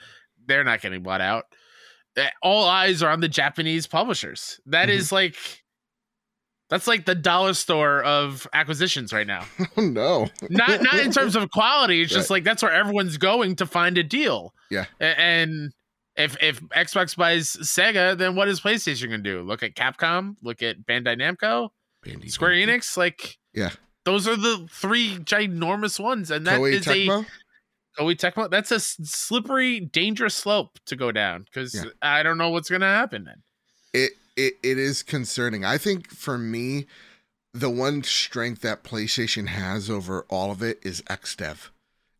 they're 0.47 0.65
not 0.65 0.81
getting 0.81 1.03
bought 1.03 1.21
out. 1.21 1.45
All 2.43 2.65
eyes 2.65 3.03
are 3.03 3.11
on 3.11 3.21
the 3.21 3.29
Japanese 3.29 3.87
publishers. 3.87 4.61
That 4.67 4.89
Mhm. 4.89 4.93
is 4.93 5.13
like 5.13 5.37
that's 6.69 6.87
like 6.89 7.05
the 7.05 7.15
dollar 7.15 7.55
store 7.55 8.03
of 8.03 8.47
acquisitions 8.53 9.13
right 9.13 9.27
now. 9.27 9.45
Oh 9.77 9.83
no. 9.83 10.29
Not 10.51 10.83
not 10.83 10.95
in 10.99 11.13
terms 11.13 11.37
of 11.37 11.51
quality. 11.53 12.03
It's 12.03 12.13
just 12.13 12.31
Right. 12.31 12.37
like 12.37 12.45
that's 12.45 12.63
where 12.63 12.73
everyone's 12.73 13.19
going 13.19 13.57
to 13.57 13.67
find 13.67 13.97
a 13.99 14.03
deal. 14.03 14.53
Yeah. 14.71 14.87
And 14.99 15.73
if 16.17 16.37
if 16.43 16.61
Xbox 16.71 17.15
buys 17.17 17.51
Sega, 17.63 18.17
then 18.19 18.35
what 18.35 18.49
is 18.49 18.61
PlayStation 18.61 19.05
gonna 19.11 19.19
do? 19.19 19.43
Look 19.43 19.63
at 19.63 19.75
Capcom, 19.75 20.37
look 20.43 20.63
at 20.63 20.81
Bandai 20.87 21.17
Namco, 21.21 21.69
Bandy 22.03 22.29
Square. 22.29 22.53
Enix. 22.53 22.97
Like 22.97 23.37
Yeah. 23.55 23.71
those 24.05 24.27
are 24.27 24.37
the 24.37 24.67
three 24.73 25.19
ginormous 25.19 26.01
ones, 26.01 26.31
and 26.31 26.47
that 26.47 26.59
Koei 26.59 26.73
is 26.73 26.87
a 26.89 27.27
Tecmo? 27.97 28.05
Koei 28.07 28.17
Tecmo. 28.17 28.51
That's 28.51 28.71
a 28.71 28.81
slippery, 28.81 29.81
dangerous 29.81 30.35
slope 30.35 30.79
to 30.87 30.97
go 30.97 31.13
down 31.13 31.43
because 31.45 31.75
Yeah. 31.75 31.85
I 32.03 32.23
don't 32.23 32.39
know 32.39 32.51
what's 32.51 32.69
gonna 32.69 32.87
happen 32.87 33.25
then. 33.25 33.43
it 33.93 34.13
it 34.37 34.55
it 34.63 34.79
is 34.79 35.03
concerning. 35.03 35.65
I 35.65 35.79
think 35.79 36.11
for 36.11 36.37
me, 36.39 36.87
the 37.55 37.71
one 37.71 38.03
strength 38.03 38.61
that 38.63 38.85
PlayStation 38.85 39.47
has 39.49 39.89
over 39.89 40.27
all 40.29 40.51
of 40.51 40.63
it 40.63 40.79
is 40.83 41.01
XDev. 41.03 41.71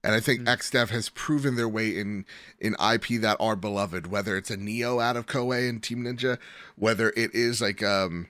And 0.03 0.15
I 0.15 0.21
think 0.21 0.41
Mm. 0.43 0.57
XDev 0.57 0.89
has 0.91 1.09
proven 1.11 1.57
their 1.57 1.69
way 1.69 1.89
in 1.99 2.25
in 2.61 2.75
IP 2.81 3.21
that 3.21 3.37
are 3.41 3.57
beloved, 3.57 4.07
whether 4.07 4.37
it's 4.37 4.51
a 4.51 4.57
Nioh 4.57 5.03
out 5.03 5.17
of 5.17 5.27
Koei 5.27 5.69
and 5.69 5.83
Team 5.83 6.05
Ninja, 6.05 6.39
whether 6.77 7.11
it 7.17 7.35
is 7.35 7.61
like 7.61 7.83
um 7.83 8.29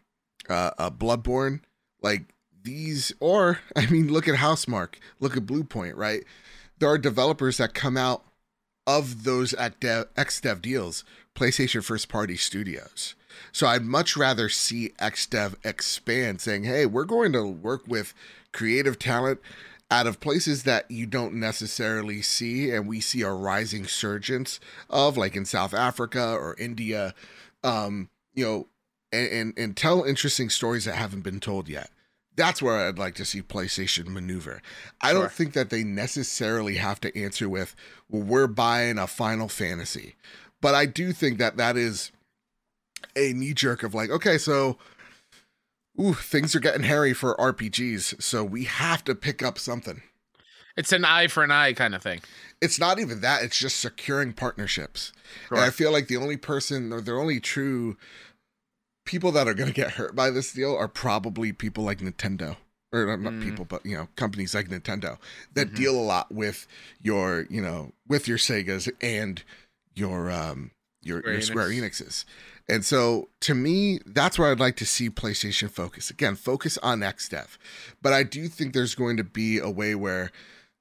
uh, 0.48 0.70
a 0.78 0.90
Bloodborne, 0.90 1.60
like 2.02 2.24
these 2.62 3.12
or 3.20 3.60
I 3.76 3.86
mean 3.86 4.12
look 4.12 4.26
at 4.26 4.36
Housemarque, 4.36 4.94
look 5.20 5.36
at 5.36 5.44
Bluepoint, 5.46 5.92
right? 5.96 6.24
There 6.78 6.88
are 6.88 6.98
developers 6.98 7.56
that 7.56 7.74
come 7.74 7.96
out 7.96 8.22
of 8.86 9.24
those 9.24 9.52
XDev, 9.52 10.06
XDev 10.14 10.62
deals, 10.62 11.04
PlayStation 11.34 11.82
first 11.82 12.08
party 12.08 12.36
studios. 12.36 13.14
So 13.52 13.66
I'd 13.66 13.84
much 13.84 14.16
rather 14.16 14.48
see 14.48 14.92
XDev 15.00 15.54
expand, 15.64 16.40
saying, 16.40 16.64
hey, 16.64 16.86
we're 16.86 17.04
going 17.04 17.32
to 17.32 17.46
work 17.46 17.82
with 17.86 18.14
creative 18.52 18.98
talent 18.98 19.40
out 19.90 20.06
of 20.06 20.20
places 20.20 20.64
that 20.64 20.90
you 20.90 21.06
don't 21.06 21.34
necessarily 21.34 22.22
see, 22.22 22.70
and 22.70 22.88
we 22.88 23.00
see 23.00 23.22
a 23.22 23.30
rising 23.30 23.86
surgence 23.86 24.58
of, 24.90 25.16
like 25.16 25.36
in 25.36 25.44
South 25.44 25.74
Africa 25.74 26.32
or 26.32 26.56
India, 26.58 27.14
um, 27.62 28.08
you 28.34 28.44
know, 28.44 28.66
and, 29.12 29.28
and, 29.28 29.58
and 29.58 29.76
tell 29.76 30.02
interesting 30.02 30.50
stories 30.50 30.84
that 30.84 30.96
haven't 30.96 31.22
been 31.22 31.40
told 31.40 31.68
yet. 31.68 31.90
That's 32.36 32.60
where 32.60 32.86
I'd 32.86 32.98
like 32.98 33.14
to 33.16 33.24
see 33.24 33.42
PlayStation 33.42 34.08
maneuver. 34.08 34.60
I 35.00 35.10
Sure. 35.10 35.20
don't 35.22 35.32
think 35.32 35.54
that 35.54 35.70
they 35.70 35.82
necessarily 35.84 36.76
have 36.76 37.00
to 37.00 37.18
answer 37.18 37.48
with, 37.48 37.74
well, 38.08 38.22
we're 38.22 38.46
buying 38.46 38.98
a 38.98 39.06
Final 39.06 39.48
Fantasy. 39.48 40.16
But 40.60 40.74
I 40.74 40.86
do 40.86 41.12
think 41.12 41.38
that 41.38 41.56
that 41.56 41.76
is 41.76 42.12
a 43.14 43.32
knee 43.32 43.54
jerk 43.54 43.82
of 43.82 43.94
like, 43.94 44.10
okay, 44.10 44.36
so 44.38 44.78
ooh, 46.00 46.14
things 46.14 46.54
are 46.54 46.60
getting 46.60 46.82
hairy 46.82 47.14
for 47.14 47.34
RPGs, 47.36 48.22
so 48.22 48.44
we 48.44 48.64
have 48.64 49.02
to 49.04 49.14
pick 49.14 49.42
up 49.42 49.58
something. 49.58 50.02
It's 50.76 50.92
an 50.92 51.06
eye 51.06 51.28
for 51.28 51.42
an 51.42 51.50
eye 51.50 51.72
kind 51.72 51.94
of 51.94 52.02
thing. 52.02 52.20
It's 52.60 52.78
not 52.78 52.98
even 52.98 53.22
that, 53.22 53.42
it's 53.42 53.58
just 53.58 53.80
securing 53.80 54.34
partnerships. 54.34 55.10
And 55.50 55.60
I 55.60 55.70
feel 55.70 55.90
like 55.90 56.08
the 56.08 56.18
only 56.18 56.36
person 56.36 56.92
or 56.92 57.00
the 57.00 57.12
only 57.12 57.40
true 57.40 57.96
people 59.06 59.32
that 59.32 59.48
are 59.48 59.54
going 59.54 59.68
to 59.68 59.74
get 59.74 59.92
hurt 59.92 60.14
by 60.14 60.28
this 60.30 60.52
deal 60.52 60.76
are 60.76 60.88
probably 60.88 61.52
people 61.52 61.84
like 61.84 61.98
Nintendo. 62.00 62.56
or 62.92 63.16
not 63.16 63.32
Mm. 63.34 63.42
people, 63.42 63.64
but 63.64 63.84
you 63.84 63.96
know, 63.96 64.08
companies 64.16 64.54
like 64.54 64.68
Nintendo 64.68 65.18
that 65.54 65.72
Mhm. 65.72 65.76
deal 65.76 65.96
a 65.98 66.00
lot 66.00 66.32
with 66.32 66.66
your, 67.02 67.46
you 67.50 67.60
know, 67.60 67.92
with 68.06 68.26
your 68.28 68.38
Segas 68.38 68.88
and 69.02 69.42
your 69.94 70.30
um 70.30 70.70
your, 71.02 71.18
Square 71.20 71.32
your 71.32 71.42
Square 71.42 71.68
Enix. 71.70 72.02
Enixes. 72.02 72.24
And 72.68 72.84
so 72.84 73.28
to 73.40 73.54
me, 73.54 74.00
that's 74.06 74.38
where 74.38 74.50
I'd 74.50 74.60
like 74.60 74.76
to 74.76 74.86
see 74.86 75.10
PlayStation 75.10 75.68
focus. 75.70 76.10
Again, 76.10 76.36
focus 76.36 76.78
on 76.78 77.00
XDev. 77.00 77.58
But 78.00 78.12
I 78.12 78.22
do 78.22 78.48
think 78.48 78.72
there's 78.72 78.94
going 78.94 79.16
to 79.18 79.24
be 79.24 79.58
a 79.58 79.68
way 79.68 79.94
where 79.94 80.30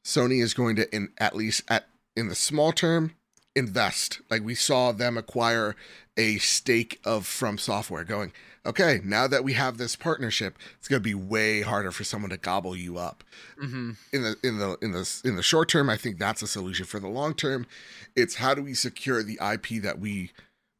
Sony 0.05 0.41
is 0.41 0.53
going 0.53 0.75
to 0.77 0.95
in 0.95 1.09
at 1.17 1.35
least 1.35 1.63
at 1.67 1.87
in 2.15 2.27
the 2.29 2.35
small 2.35 2.71
term 2.71 3.15
invest. 3.55 4.21
Like 4.29 4.43
we 4.43 4.55
saw 4.55 4.91
them 4.91 5.17
acquire 5.17 5.75
a 6.17 6.37
stake 6.37 6.99
of 7.03 7.25
From 7.27 7.57
Software 7.57 8.03
going, 8.03 8.31
okay, 8.65 9.01
now 9.03 9.27
that 9.27 9.43
we 9.43 9.53
have 9.53 9.77
this 9.77 9.95
partnership, 9.95 10.57
it's 10.79 10.87
going 10.87 11.01
to 11.01 11.03
be 11.03 11.13
way 11.13 11.61
harder 11.61 11.91
for 11.91 12.03
someone 12.03 12.29
to 12.31 12.37
gobble 12.37 12.75
you 12.75 12.97
up. 12.97 13.23
hmm 13.59 13.91
In 14.13 14.23
the 14.23 14.35
in 14.43 14.57
the 14.59 14.77
in 14.81 14.91
the 14.91 15.21
in 15.25 15.35
the 15.35 15.43
short 15.43 15.69
term, 15.69 15.89
I 15.89 15.97
think 15.97 16.17
that's 16.17 16.41
a 16.41 16.47
solution. 16.47 16.85
For 16.85 16.99
the 16.99 17.07
long 17.09 17.33
term, 17.33 17.65
it's 18.15 18.35
how 18.35 18.53
do 18.53 18.63
we 18.63 18.73
secure 18.73 19.21
the 19.23 19.39
IP 19.53 19.81
that 19.83 19.99
we 19.99 20.31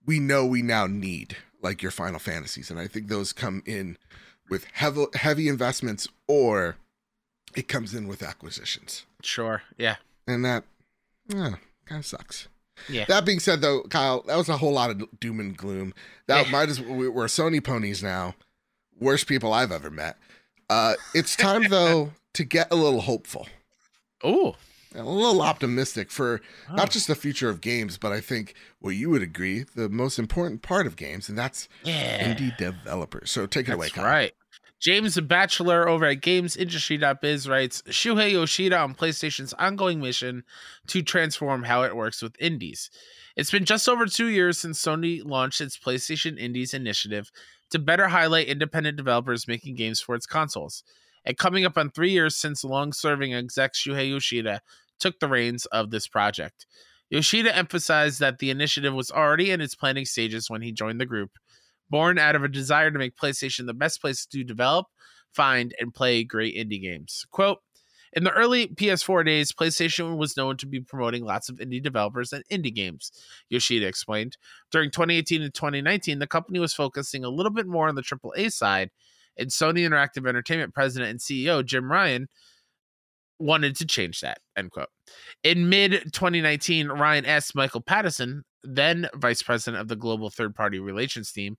we 0.06 0.20
know 0.20 0.46
we 0.46 0.62
now 0.62 0.88
need, 0.88 1.36
like 1.62 1.82
your 1.82 1.92
Final 1.92 2.20
Fantasies, 2.20 2.70
and 2.72 2.80
I 2.80 2.88
think 2.88 3.08
those 3.08 3.34
come 3.34 3.62
in 3.66 3.98
with 4.50 4.66
heavy 4.74 5.06
heavy 5.16 5.48
investments 5.50 6.08
or 6.28 6.78
it 7.56 7.68
comes 7.68 7.94
in 7.94 8.08
with 8.08 8.22
acquisitions, 8.22 9.06
Sure. 9.22 9.64
Yeah. 9.78 9.96
and 10.28 10.44
that 10.46 10.64
kind 11.30 11.58
of 11.90 12.06
sucks. 12.06 12.48
Yeah. 12.90 13.06
That 13.06 13.26
being 13.26 13.40
said, 13.40 13.62
though, 13.62 13.84
Kyle, 13.84 14.22
that 14.28 14.36
was 14.36 14.50
a 14.50 14.58
whole 14.58 14.74
lot 14.74 14.90
of 14.92 15.20
doom 15.20 15.40
and 15.40 15.56
gloom. 15.56 15.94
That 16.28 16.46
Yeah. 16.46 16.52
might 16.52 16.70
as 16.70 16.80
we- 16.82 17.08
we're 17.10 17.26
Sony 17.26 17.64
ponies 17.64 18.02
now. 18.04 18.36
Worst 19.00 19.28
people 19.28 19.54
I've 19.54 19.72
ever 19.72 19.90
met. 19.90 20.18
Uh, 20.70 20.96
it's 21.14 21.36
time 21.36 21.64
though 21.70 22.14
to 22.34 22.44
get 22.44 22.72
a 22.72 22.76
little 22.76 23.02
hopeful, 23.02 23.48
Oh. 24.24 24.56
a 24.96 25.04
little 25.04 25.42
optimistic 25.42 26.10
for 26.10 26.42
not 26.72 26.90
just 26.92 27.08
the 27.08 27.16
future 27.16 27.50
of 27.50 27.60
games, 27.62 27.98
but 27.98 28.12
I 28.12 28.22
think 28.22 28.54
well, 28.82 28.92
you 28.94 29.10
would 29.10 29.22
agree 29.22 29.66
the 29.76 29.90
most 29.90 30.18
important 30.18 30.62
part 30.62 30.88
of 30.88 30.96
games, 30.96 31.28
and 31.30 31.38
that's 31.38 31.68
yeah. 31.84 32.34
indie 32.34 32.56
developers. 32.58 33.32
So 33.32 33.46
take 33.46 33.68
it 33.68 33.74
away, 33.74 33.88
That's 33.88 33.96
Kyle. 33.96 34.06
right. 34.06 34.34
James 34.86 35.20
Batchelor 35.20 35.90
over 35.90 36.06
at 36.06 36.22
GamesIndustry.biz 36.22 37.50
writes 37.50 37.82
Shuhei 37.88 38.34
Yoshida 38.34 38.78
on 38.78 38.94
PlayStation's 38.94 39.52
ongoing 39.54 40.00
mission 40.00 40.44
to 40.86 41.02
transform 41.02 41.64
how 41.64 41.82
it 41.82 41.96
works 41.96 42.22
with 42.22 42.40
indies. 42.40 42.92
It's 43.36 43.50
been 43.50 43.66
just 43.66 43.90
over 43.90 44.06
two 44.06 44.28
years 44.28 44.60
since 44.60 44.80
Sony 44.80 45.26
launched 45.26 45.60
its 45.60 45.76
PlayStation 45.76 46.38
Indies 46.38 46.76
initiative 46.76 47.32
to 47.72 47.80
better 47.80 48.10
highlight 48.10 48.46
independent 48.46 48.96
developers 48.96 49.48
making 49.48 49.74
games 49.74 50.02
for 50.02 50.14
its 50.14 50.28
consoles. 50.28 50.84
And 51.26 51.36
coming 51.36 51.66
up 51.66 51.80
on 51.80 51.90
three 51.90 52.12
years 52.12 52.36
since 52.36 52.64
long 52.64 52.94
serving 52.94 53.34
exec 53.34 53.74
Shuhei 53.74 54.12
Yoshida 54.12 54.62
took 55.00 55.20
the 55.20 55.28
reins 55.28 55.66
of 55.66 55.90
this 55.90 56.08
project. 56.08 56.68
Yoshida 57.10 57.56
emphasized 57.56 58.20
that 58.20 58.38
the 58.38 58.52
initiative 58.52 58.94
was 58.94 59.10
already 59.10 59.50
in 59.50 59.62
its 59.62 59.74
planning 59.74 60.06
stages 60.06 60.48
when 60.48 60.62
he 60.62 60.72
joined 60.72 61.02
the 61.02 61.08
group, 61.08 61.32
born 61.90 62.18
out 62.18 62.36
of 62.36 62.44
a 62.44 62.48
desire 62.48 62.92
to 62.92 63.00
make 63.00 63.16
PlayStation 63.16 63.66
the 63.66 63.74
best 63.74 64.02
place 64.02 64.26
to 64.26 64.44
develop, 64.44 64.88
find, 65.34 65.74
and 65.80 65.94
play 65.94 66.24
great 66.24 66.56
indie 66.56 66.82
games. 66.82 67.26
Quote 67.32 67.60
In 68.14 68.24
the 68.24 68.32
early 68.32 68.68
PS4 68.68 69.26
days, 69.26 69.52
PlayStation 69.52 70.18
was 70.18 70.38
known 70.38 70.58
to 70.58 70.66
be 70.66 70.80
promoting 70.80 71.24
lots 71.24 71.50
of 71.50 71.58
indie 71.58 71.82
developers 71.82 72.34
and 72.34 72.44
indie 72.52 72.74
games, 72.74 73.12
Yoshida 73.50 73.88
explained. 73.88 74.38
During 74.72 74.92
2018 74.92 75.42
and 75.42 75.54
2019, 75.54 76.20
the 76.20 76.28
company 76.28 76.60
was 76.60 76.74
focusing 76.74 77.24
a 77.24 77.30
little 77.30 77.52
bit 77.52 77.68
more 77.68 77.88
on 77.88 77.96
the 77.96 78.04
AAA 78.04 78.52
side, 78.52 78.92
and 79.38 79.50
Sony 79.50 79.88
Interactive 79.88 80.28
Entertainment 80.28 80.74
president 80.74 81.12
and 81.12 81.20
CEO 81.20 81.64
Jim 81.66 81.92
Ryan 81.92 82.28
wanted 83.40 83.76
to 83.78 83.86
change 83.86 84.22
that. 84.22 84.40
End 84.56 84.72
quote. 84.72 84.88
In 85.44 85.70
mid 85.70 85.92
2019, 86.14 86.88
Ryan 86.88 87.26
asked 87.26 87.56
Michael 87.56 87.82
Pattison, 87.82 88.44
then 88.68 89.08
vice 89.16 89.42
president 89.42 89.82
of 89.82 89.88
the 89.88 89.96
global 89.96 90.30
third 90.30 90.56
party 90.56 90.80
relations 90.80 91.32
team, 91.32 91.58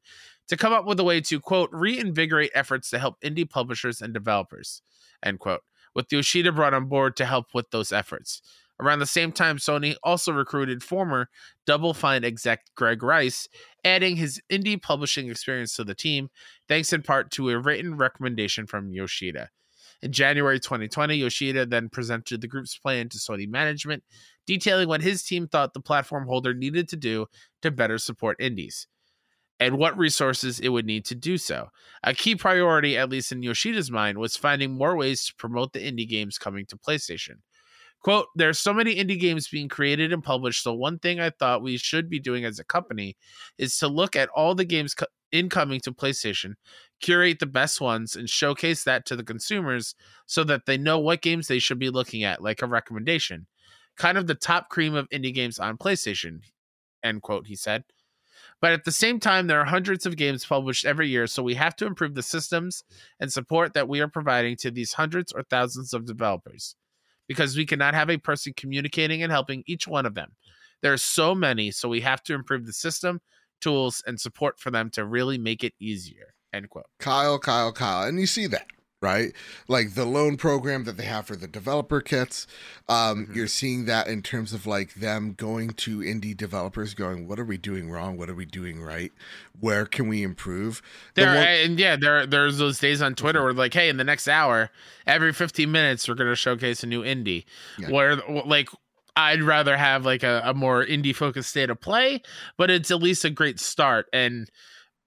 to 0.49 0.57
come 0.57 0.73
up 0.73 0.87
with 0.87 1.01
a 1.01 1.05
way 1.05 1.21
to 1.21 1.41
quote 1.41 1.71
reinvigorate 1.73 2.53
efforts 2.55 2.91
to 2.91 2.99
help 2.99 3.21
indie 3.21 3.49
publishers 3.49 4.01
and 4.01 4.15
developers. 4.15 4.83
End 5.23 5.39
quote. 5.39 5.63
With 5.95 6.13
Yoshida 6.13 6.53
brought 6.53 6.75
on 6.75 6.87
board 6.87 7.17
to 7.17 7.25
help 7.25 7.55
with 7.55 7.71
those 7.71 7.93
efforts. 7.93 8.43
Around 8.79 8.99
the 8.99 9.07
same 9.07 9.33
time, 9.33 9.57
Sony 9.57 9.97
also 10.03 10.33
recruited 10.33 10.83
former 10.83 11.31
Double 11.65 11.95
Fine 11.95 12.25
exec 12.25 12.67
Greg 12.75 13.03
Rice, 13.03 13.49
adding 13.85 14.17
his 14.17 14.41
indie 14.51 14.81
publishing 14.81 15.31
experience 15.31 15.75
to 15.77 15.85
the 15.85 15.95
team, 15.95 16.29
thanks 16.69 16.93
in 16.93 17.03
part 17.03 17.31
to 17.33 17.49
a 17.49 17.59
written 17.59 17.97
recommendation 17.97 18.67
from 18.67 18.93
Yoshida. 18.93 19.49
In 20.03 20.13
January 20.13 20.61
2020, 20.61 21.17
Yoshida 21.17 21.65
then 21.65 21.89
presented 21.89 22.43
the 22.43 22.49
group's 22.49 22.77
plan 22.77 23.09
to 23.09 23.19
Sony 23.19 23.49
management, 23.49 24.05
detailing 24.47 24.89
what 24.89 25.03
his 25.03 25.23
team 25.23 25.47
thought 25.49 25.75
the 25.75 25.81
platform 25.81 26.27
holder 26.27 26.55
needed 26.55 26.89
to 26.89 26.97
do 26.97 27.27
to 27.63 27.71
better 27.71 27.99
support 27.99 28.37
indies 28.41 28.87
and 29.59 29.79
what 29.79 29.97
resources 29.97 30.61
it 30.61 30.69
would 30.69 30.87
need 30.87 31.05
to 31.07 31.15
do 31.15 31.39
so. 31.39 31.69
A 32.05 32.15
key 32.15 32.37
priority, 32.37 32.97
at 32.97 33.09
least 33.09 33.33
in 33.33 33.43
Yoshida's 33.43 33.91
mind, 33.91 34.19
was 34.19 34.37
finding 34.37 34.73
more 34.73 34.97
ways 34.97 35.27
to 35.27 35.35
promote 35.37 35.73
the 35.73 35.81
indie 35.81 36.09
games 36.09 36.39
coming 36.39 36.67
to 36.67 36.77
PlayStation. 36.77 37.37
Quote, 38.03 38.27
there 38.37 38.49
are 38.49 38.55
so 38.55 38.73
many 38.73 38.95
indie 38.97 39.19
games 39.19 39.49
being 39.49 39.69
created 39.69 40.13
and 40.13 40.23
published, 40.23 40.63
so 40.63 40.75
one 40.75 40.99
thing 40.99 41.19
I 41.19 41.31
thought 41.31 41.63
we 41.63 41.77
should 41.79 42.09
be 42.09 42.21
doing 42.21 42.45
as 42.45 42.59
a 42.59 42.65
company 42.65 43.17
is 43.59 43.77
to 43.79 43.89
look 43.89 44.15
at 44.15 44.29
all 44.29 44.55
the 44.55 44.65
games 44.65 44.95
co- 44.95 45.07
incoming 45.33 45.81
to 45.81 45.93
PlayStation, 45.93 46.55
curate 47.01 47.41
the 47.41 47.47
best 47.47 47.81
ones, 47.81 48.15
and 48.15 48.29
showcase 48.29 48.85
that 48.85 49.07
to 49.07 49.17
the 49.17 49.25
consumers 49.25 49.95
so 50.27 50.45
that 50.45 50.67
they 50.67 50.77
know 50.77 50.99
what 50.99 51.23
games 51.23 51.49
they 51.49 51.59
should 51.59 51.79
be 51.79 51.91
looking 51.91 52.23
at, 52.23 52.43
like 52.43 52.63
a 52.63 52.67
recommendation. 52.67 53.47
Kind 53.97 54.19
of 54.19 54.27
the 54.27 54.35
top 54.35 54.69
cream 54.69 54.95
of 54.95 55.09
indie 55.09 55.35
games 55.35 55.59
on 55.59 55.79
PlayStation, 55.79 56.41
end 57.03 57.23
quote, 57.23 57.47
he 57.47 57.57
said. 57.57 57.85
But 58.61 58.73
at 58.73 58.85
the 58.85 58.93
same 58.93 59.21
time, 59.21 59.47
there 59.47 59.61
are 59.61 59.65
hundreds 59.65 60.07
of 60.07 60.17
games 60.17 60.45
published 60.45 60.85
every 60.85 61.09
year, 61.09 61.27
so 61.27 61.43
we 61.43 61.55
have 61.55 61.77
to 61.77 61.87
improve 61.87 62.15
the 62.15 62.23
systems 62.23 62.85
and 63.21 63.33
support 63.33 63.75
that 63.75 63.89
we 63.89 64.01
are 64.01 64.09
providing 64.09 64.57
to 64.59 64.71
these 64.71 64.95
hundreds 64.95 65.33
or 65.33 65.43
thousands 65.43 65.93
of 65.93 66.07
developers 66.07 66.75
because 67.29 67.57
we 67.57 67.67
cannot 67.67 67.95
have 67.95 68.11
a 68.11 68.19
person 68.19 68.55
communicating 68.57 69.23
and 69.23 69.33
helping 69.33 69.63
each 69.67 69.87
one 69.87 70.07
of 70.07 70.15
them. 70.15 70.33
There 70.83 70.93
are 70.93 70.99
so 70.99 71.35
many, 71.35 71.71
so 71.71 71.89
we 71.89 72.01
have 72.03 72.23
to 72.25 72.35
improve 72.35 72.67
the 72.67 72.73
system, 72.73 73.21
tools, 73.61 74.03
and 74.07 74.21
support 74.21 74.59
for 74.59 74.71
them 74.71 74.91
to 74.91 75.05
really 75.05 75.39
make 75.39 75.65
it 75.65 75.75
easier. 75.81 76.35
End 76.53 76.71
quote. 76.71 76.87
Kyle, 76.99 77.39
Kyle, 77.39 77.73
Kyle, 77.73 78.07
and 78.07 78.21
you 78.21 78.27
see 78.27 78.47
that 78.47 78.67
right? 79.07 79.33
Like 79.69 79.95
the 79.95 80.05
loan 80.05 80.37
program 80.37 80.83
that 80.85 80.97
they 80.97 81.05
have 81.05 81.27
for 81.27 81.37
the 81.37 81.47
developer 81.47 82.01
kits. 82.01 82.47
Um, 82.89 83.27
Mhm. 83.27 83.35
You're 83.37 83.47
seeing 83.47 83.85
that 83.87 84.09
in 84.09 84.21
terms 84.23 84.53
of 84.53 84.67
like 84.67 84.95
them 84.95 85.35
going 85.35 85.71
to 85.71 86.01
indie 86.01 86.37
developers, 86.37 86.93
going, 86.95 87.29
"What 87.29 87.39
are 87.39 87.45
we 87.45 87.57
doing 87.57 87.89
wrong? 87.91 88.17
What 88.17 88.29
are 88.29 88.35
we 88.35 88.45
doing 88.47 88.83
right? 88.83 89.13
Where 89.61 89.87
can 89.87 90.09
we 90.09 90.23
improve?" 90.23 90.83
The 91.15 91.23
There 91.23 91.35
one- 91.35 91.47
and 91.47 91.79
yeah, 91.79 91.95
there 91.97 92.27
there's 92.27 92.59
those 92.59 92.79
days 92.81 93.01
on 93.01 93.15
Twitter 93.15 93.43
where 93.45 93.53
like, 93.53 93.75
hey, 93.75 93.89
in 93.89 93.97
the 93.97 94.05
next 94.05 94.27
hour, 94.29 94.71
every 95.07 95.33
15 95.33 95.71
minutes, 95.71 96.09
we're 96.09 96.15
gonna 96.17 96.35
showcase 96.35 96.83
a 96.83 96.87
new 96.87 97.03
indie. 97.03 97.45
Yeah. 97.79 97.91
Where 97.91 98.17
like 98.17 98.69
I'd 99.19 99.43
rather 99.43 99.77
have 99.79 100.05
like 100.05 100.23
a, 100.23 100.43
a 100.45 100.53
more 100.53 100.85
indie 100.85 101.15
focused 101.15 101.49
state 101.51 101.71
of 101.71 101.81
play, 101.81 102.21
but 102.59 102.71
it's 102.71 102.91
at 102.91 103.01
least 103.01 103.25
a 103.25 103.31
great 103.31 103.59
start. 103.59 104.07
And 104.13 104.51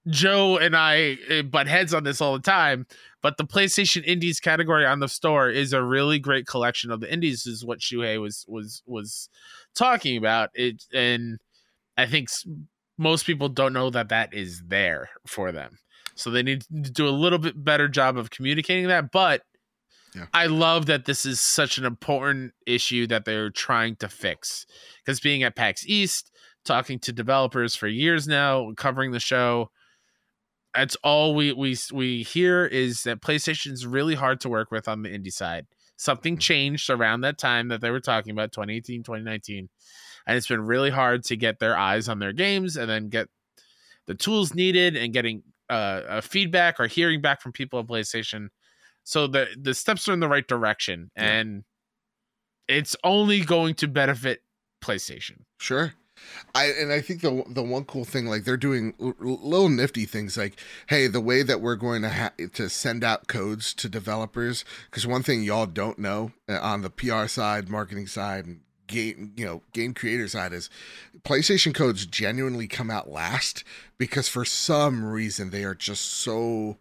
Joe 0.08 0.58
and 0.58 0.76
I 0.76 1.18
eh, 1.30 1.42
butt 1.44 1.68
heads 1.68 1.94
on 1.94 2.04
this 2.06 2.20
all 2.22 2.34
the 2.34 2.40
time, 2.42 2.88
but 3.22 3.38
the 3.38 3.46
PlayStation 3.46 4.04
Indies 4.06 4.40
category 4.40 4.86
on 4.86 5.00
the 5.00 5.08
store 5.08 5.50
is 5.50 5.74
a 5.74 5.84
really 5.84 6.20
great 6.20 6.48
collection 6.48 6.92
of 6.92 7.00
the 7.00 7.12
indies. 7.12 7.46
Is 7.46 7.66
what 7.66 7.80
Shuhei 7.80 8.22
was 8.22 8.46
was 8.48 8.82
was 8.86 9.30
talking 9.76 10.18
about. 10.18 10.50
It 10.54 10.84
and 10.94 11.40
I 11.98 12.06
think 12.06 12.30
most 12.98 13.26
people 13.26 13.50
don't 13.50 13.74
know 13.74 13.90
that 13.90 14.10
that 14.10 14.34
is 14.34 14.64
there 14.68 15.10
for 15.26 15.52
them. 15.52 15.80
So 16.16 16.30
they 16.30 16.44
need 16.44 16.62
to 16.64 16.92
do 16.92 17.08
a 17.08 17.12
little 17.12 17.40
bit 17.40 17.64
better 17.64 17.88
job 17.88 18.18
of 18.18 18.30
communicating 18.30 18.88
that. 18.88 19.12
But 19.12 19.42
Yeah. 20.16 20.26
I 20.34 20.48
love 20.48 20.88
that 20.88 21.06
this 21.06 21.26
is 21.26 21.40
such 21.40 21.78
an 21.78 21.86
important 21.86 22.54
issue 22.66 23.06
that 23.08 23.26
they're 23.26 23.52
trying 23.52 23.96
to 23.98 24.10
fix. 24.10 24.66
Because 25.06 25.20
being 25.20 25.44
at 25.44 25.56
PAX 25.56 25.86
East, 25.86 26.32
talking 26.66 27.00
to 27.00 27.14
developers 27.14 27.76
for 27.76 27.88
years 27.88 28.28
now, 28.28 28.72
covering 28.76 29.12
the 29.12 29.20
show, 29.20 29.70
that's 30.76 30.96
all 31.04 31.36
we 31.36 31.52
we 31.54 31.78
we 31.92 32.24
hear 32.24 32.66
is 32.66 33.04
that 33.04 33.22
PlayStation's 33.22 33.86
really 33.86 34.16
hard 34.16 34.40
to 34.42 34.50
work 34.50 34.72
with 34.72 34.88
on 34.88 35.02
the 35.02 35.10
indie 35.10 35.34
side. 35.34 35.66
Something 35.98 36.38
changed 36.38 36.90
around 36.90 37.22
that 37.22 37.38
time 37.38 37.68
that 37.70 37.82
they 37.82 37.92
were 37.92 38.00
talking 38.00 38.32
about 38.32 38.52
2018, 38.52 39.04
2019. 39.04 39.70
And 40.28 40.38
it's 40.38 40.48
been 40.48 40.62
really 40.62 40.92
hard 40.92 41.24
to 41.26 41.36
get 41.36 41.60
their 41.60 41.78
eyes 41.78 42.08
on 42.08 42.20
their 42.20 42.34
games 42.34 42.78
and 42.78 42.90
then 42.90 43.10
get 43.10 43.28
the 44.06 44.16
tools 44.16 44.54
needed 44.54 44.96
and 44.96 45.12
getting 45.12 45.44
uh, 45.70 46.02
uh 46.08 46.22
feedback 46.22 46.80
or 46.80 46.88
hearing 46.88 47.22
back 47.22 47.42
from 47.42 47.52
people 47.52 47.80
at 47.80 47.88
PlayStation. 47.88 48.50
So 49.04 49.28
the 49.28 49.48
the 49.60 49.74
steps 49.74 50.08
are 50.08 50.14
in 50.14 50.20
the 50.20 50.30
right 50.30 50.48
direction 50.48 51.12
Yeah. 51.16 51.24
and 51.26 51.64
it's 52.68 52.96
only 53.04 53.42
going 53.42 53.74
to 53.76 53.88
benefit 53.88 54.42
PlayStation. 54.84 55.40
Sure. 55.60 55.94
I 56.56 56.66
and 56.66 56.92
I 56.92 57.02
think 57.02 57.22
the 57.22 57.44
the 57.48 57.64
one 57.64 57.86
cool 57.86 58.06
thing 58.06 58.26
like 58.26 58.44
they're 58.44 58.58
doing 58.58 58.94
l- 59.00 59.16
little 59.20 59.70
nifty 59.70 60.06
things 60.06 60.38
like 60.38 60.60
hey 60.88 61.08
the 61.08 61.22
way 61.22 61.44
that 61.44 61.62
we're 61.62 61.76
going 61.76 62.02
to 62.02 62.10
ha- 62.10 62.34
to 62.54 62.70
send 62.70 63.04
out 63.04 63.28
codes 63.28 63.74
to 63.76 63.90
developers 63.90 64.66
because 64.90 65.06
one 65.06 65.24
thing 65.24 65.44
y'all 65.44 65.66
don't 65.66 66.00
know 66.00 66.32
uh, 66.48 66.60
on 66.60 66.82
the 66.82 66.90
PR 66.90 67.28
side, 67.28 67.70
marketing 67.70 68.08
side, 68.08 68.46
and 68.46 68.62
game 68.88 69.34
you 69.36 69.46
know 69.46 69.62
game 69.74 69.94
creator 69.94 70.28
side 70.28 70.52
is 70.52 70.70
PlayStation 71.24 71.74
codes 71.74 72.06
genuinely 72.06 72.68
come 72.68 72.90
out 72.90 73.10
last 73.10 73.64
because 73.98 74.28
for 74.28 74.44
some 74.46 75.06
reason 75.06 75.52
they 75.52 75.64
are 75.64 75.76
just 75.76 76.04
so 76.06 76.78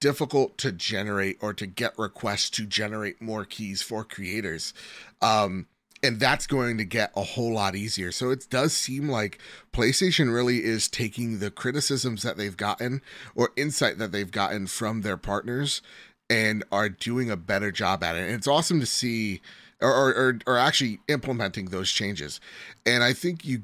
difficult 0.00 0.58
to 0.58 0.70
generate 0.70 1.38
or 1.40 1.54
to 1.54 1.66
get 1.66 1.98
requests 1.98 2.50
to 2.50 2.66
generate 2.66 3.22
more 3.22 3.46
keys 3.46 3.80
for 3.80 4.04
creators. 4.04 4.74
Um, 5.22 5.66
and 6.04 6.20
that's 6.20 6.46
going 6.46 6.76
to 6.76 6.84
get 6.84 7.10
a 7.16 7.22
whole 7.22 7.54
lot 7.54 7.74
easier. 7.74 8.12
So 8.12 8.30
it 8.30 8.46
does 8.50 8.74
seem 8.74 9.08
like 9.08 9.38
PlayStation 9.72 10.32
really 10.32 10.62
is 10.62 10.86
taking 10.86 11.38
the 11.38 11.50
criticisms 11.50 12.22
that 12.22 12.36
they've 12.36 12.56
gotten 12.56 13.00
or 13.34 13.50
insight 13.56 13.96
that 13.98 14.12
they've 14.12 14.30
gotten 14.30 14.66
from 14.66 15.00
their 15.00 15.16
partners 15.16 15.80
and 16.28 16.62
are 16.70 16.90
doing 16.90 17.30
a 17.30 17.36
better 17.36 17.72
job 17.72 18.04
at 18.04 18.16
it. 18.16 18.24
And 18.24 18.34
it's 18.34 18.46
awesome 18.46 18.80
to 18.80 18.86
see 18.86 19.40
or 19.80 19.90
or, 19.90 20.38
or 20.46 20.58
actually 20.58 21.00
implementing 21.08 21.66
those 21.66 21.90
changes. 21.90 22.38
And 22.84 23.02
I 23.02 23.14
think 23.14 23.44
you 23.44 23.62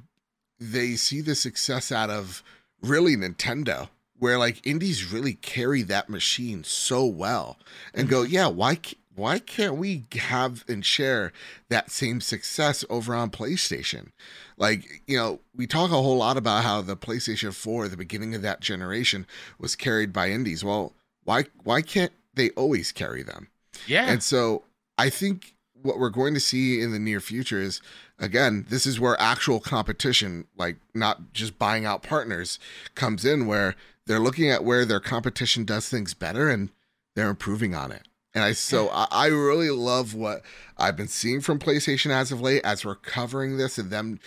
they 0.59 0.97
see 0.97 1.21
the 1.21 1.35
success 1.35 1.93
out 1.93 2.09
of 2.09 2.43
really 2.81 3.17
Nintendo 3.17 3.91
where 4.19 4.39
like 4.39 4.67
indies 4.67 5.13
really 5.13 5.35
carry 5.35 5.83
that 5.83 6.09
machine 6.09 6.65
so 6.65 7.05
well 7.05 7.59
and 7.95 8.07
mm-hmm. 8.07 8.17
go, 8.17 8.23
yeah, 8.23 8.47
why 8.47 8.79
why 9.15 9.39
can't 9.39 9.77
we 9.77 10.05
have 10.15 10.65
and 10.69 10.85
share 10.85 11.33
that 11.69 11.91
same 11.91 12.21
success 12.21 12.85
over 12.89 13.15
on 13.15 13.31
PlayStation? 13.31 14.13
Like, 14.57 15.03
you 15.07 15.17
know, 15.17 15.41
we 15.55 15.67
talk 15.67 15.91
a 15.91 15.95
whole 15.95 16.17
lot 16.17 16.37
about 16.37 16.65
how 16.65 16.81
the 16.81 16.97
PlayStation 16.97 17.53
4, 17.53 17.89
the 17.89 17.97
beginning 17.97 18.35
of 18.35 18.43
that 18.43 18.61
generation, 18.61 19.27
was 19.59 19.77
carried 19.77 20.13
by 20.13 20.31
indies. 20.31 20.65
Well, 20.65 20.93
why 21.25 21.47
why 21.65 21.83
can't 21.83 22.13
they 22.35 22.51
always 22.51 22.93
carry 22.93 23.23
them? 23.23 23.49
Yeah. 23.87 24.07
And 24.09 24.23
so 24.23 24.65
I 24.97 25.11
think 25.11 25.55
what 25.83 25.99
we're 25.99 26.11
going 26.11 26.35
to 26.35 26.41
see 26.41 26.81
in 26.81 26.93
the 26.93 26.99
near 26.99 27.21
future 27.21 27.61
is 27.61 27.81
again, 28.19 28.67
this 28.69 28.87
is 28.87 29.01
where 29.01 29.21
actual 29.21 29.61
competition, 29.61 30.47
like 30.57 30.77
not 30.95 31.33
just 31.33 31.59
buying 31.59 31.87
out 31.87 32.03
partners, 32.03 32.59
comes 32.95 33.25
in 33.25 33.47
where 33.47 33.75
they're 34.07 34.21
looking 34.21 34.51
at 34.51 34.65
where 34.65 34.85
their 34.85 35.01
competition 35.01 35.65
does 35.65 35.89
things 35.89 36.15
better 36.15 36.49
and 36.49 36.71
they're 37.17 37.31
improving 37.31 37.75
on 37.75 37.93
it. 37.93 38.07
And 38.35 38.45
I 38.45 38.53
so 38.53 38.89
I, 38.91 39.07
I 39.11 39.27
really 39.27 39.71
love 39.71 40.15
what 40.15 40.43
I've 40.79 40.97
been 40.97 41.09
seeing 41.09 41.41
from 41.41 41.59
PlayStation 41.59 42.11
as 42.11 42.31
of 42.31 42.41
late 42.41 42.65
as 42.65 42.85
we're 42.85 42.95
covering 42.95 43.57
this 43.57 43.79
and 43.79 43.91
them 43.91 44.21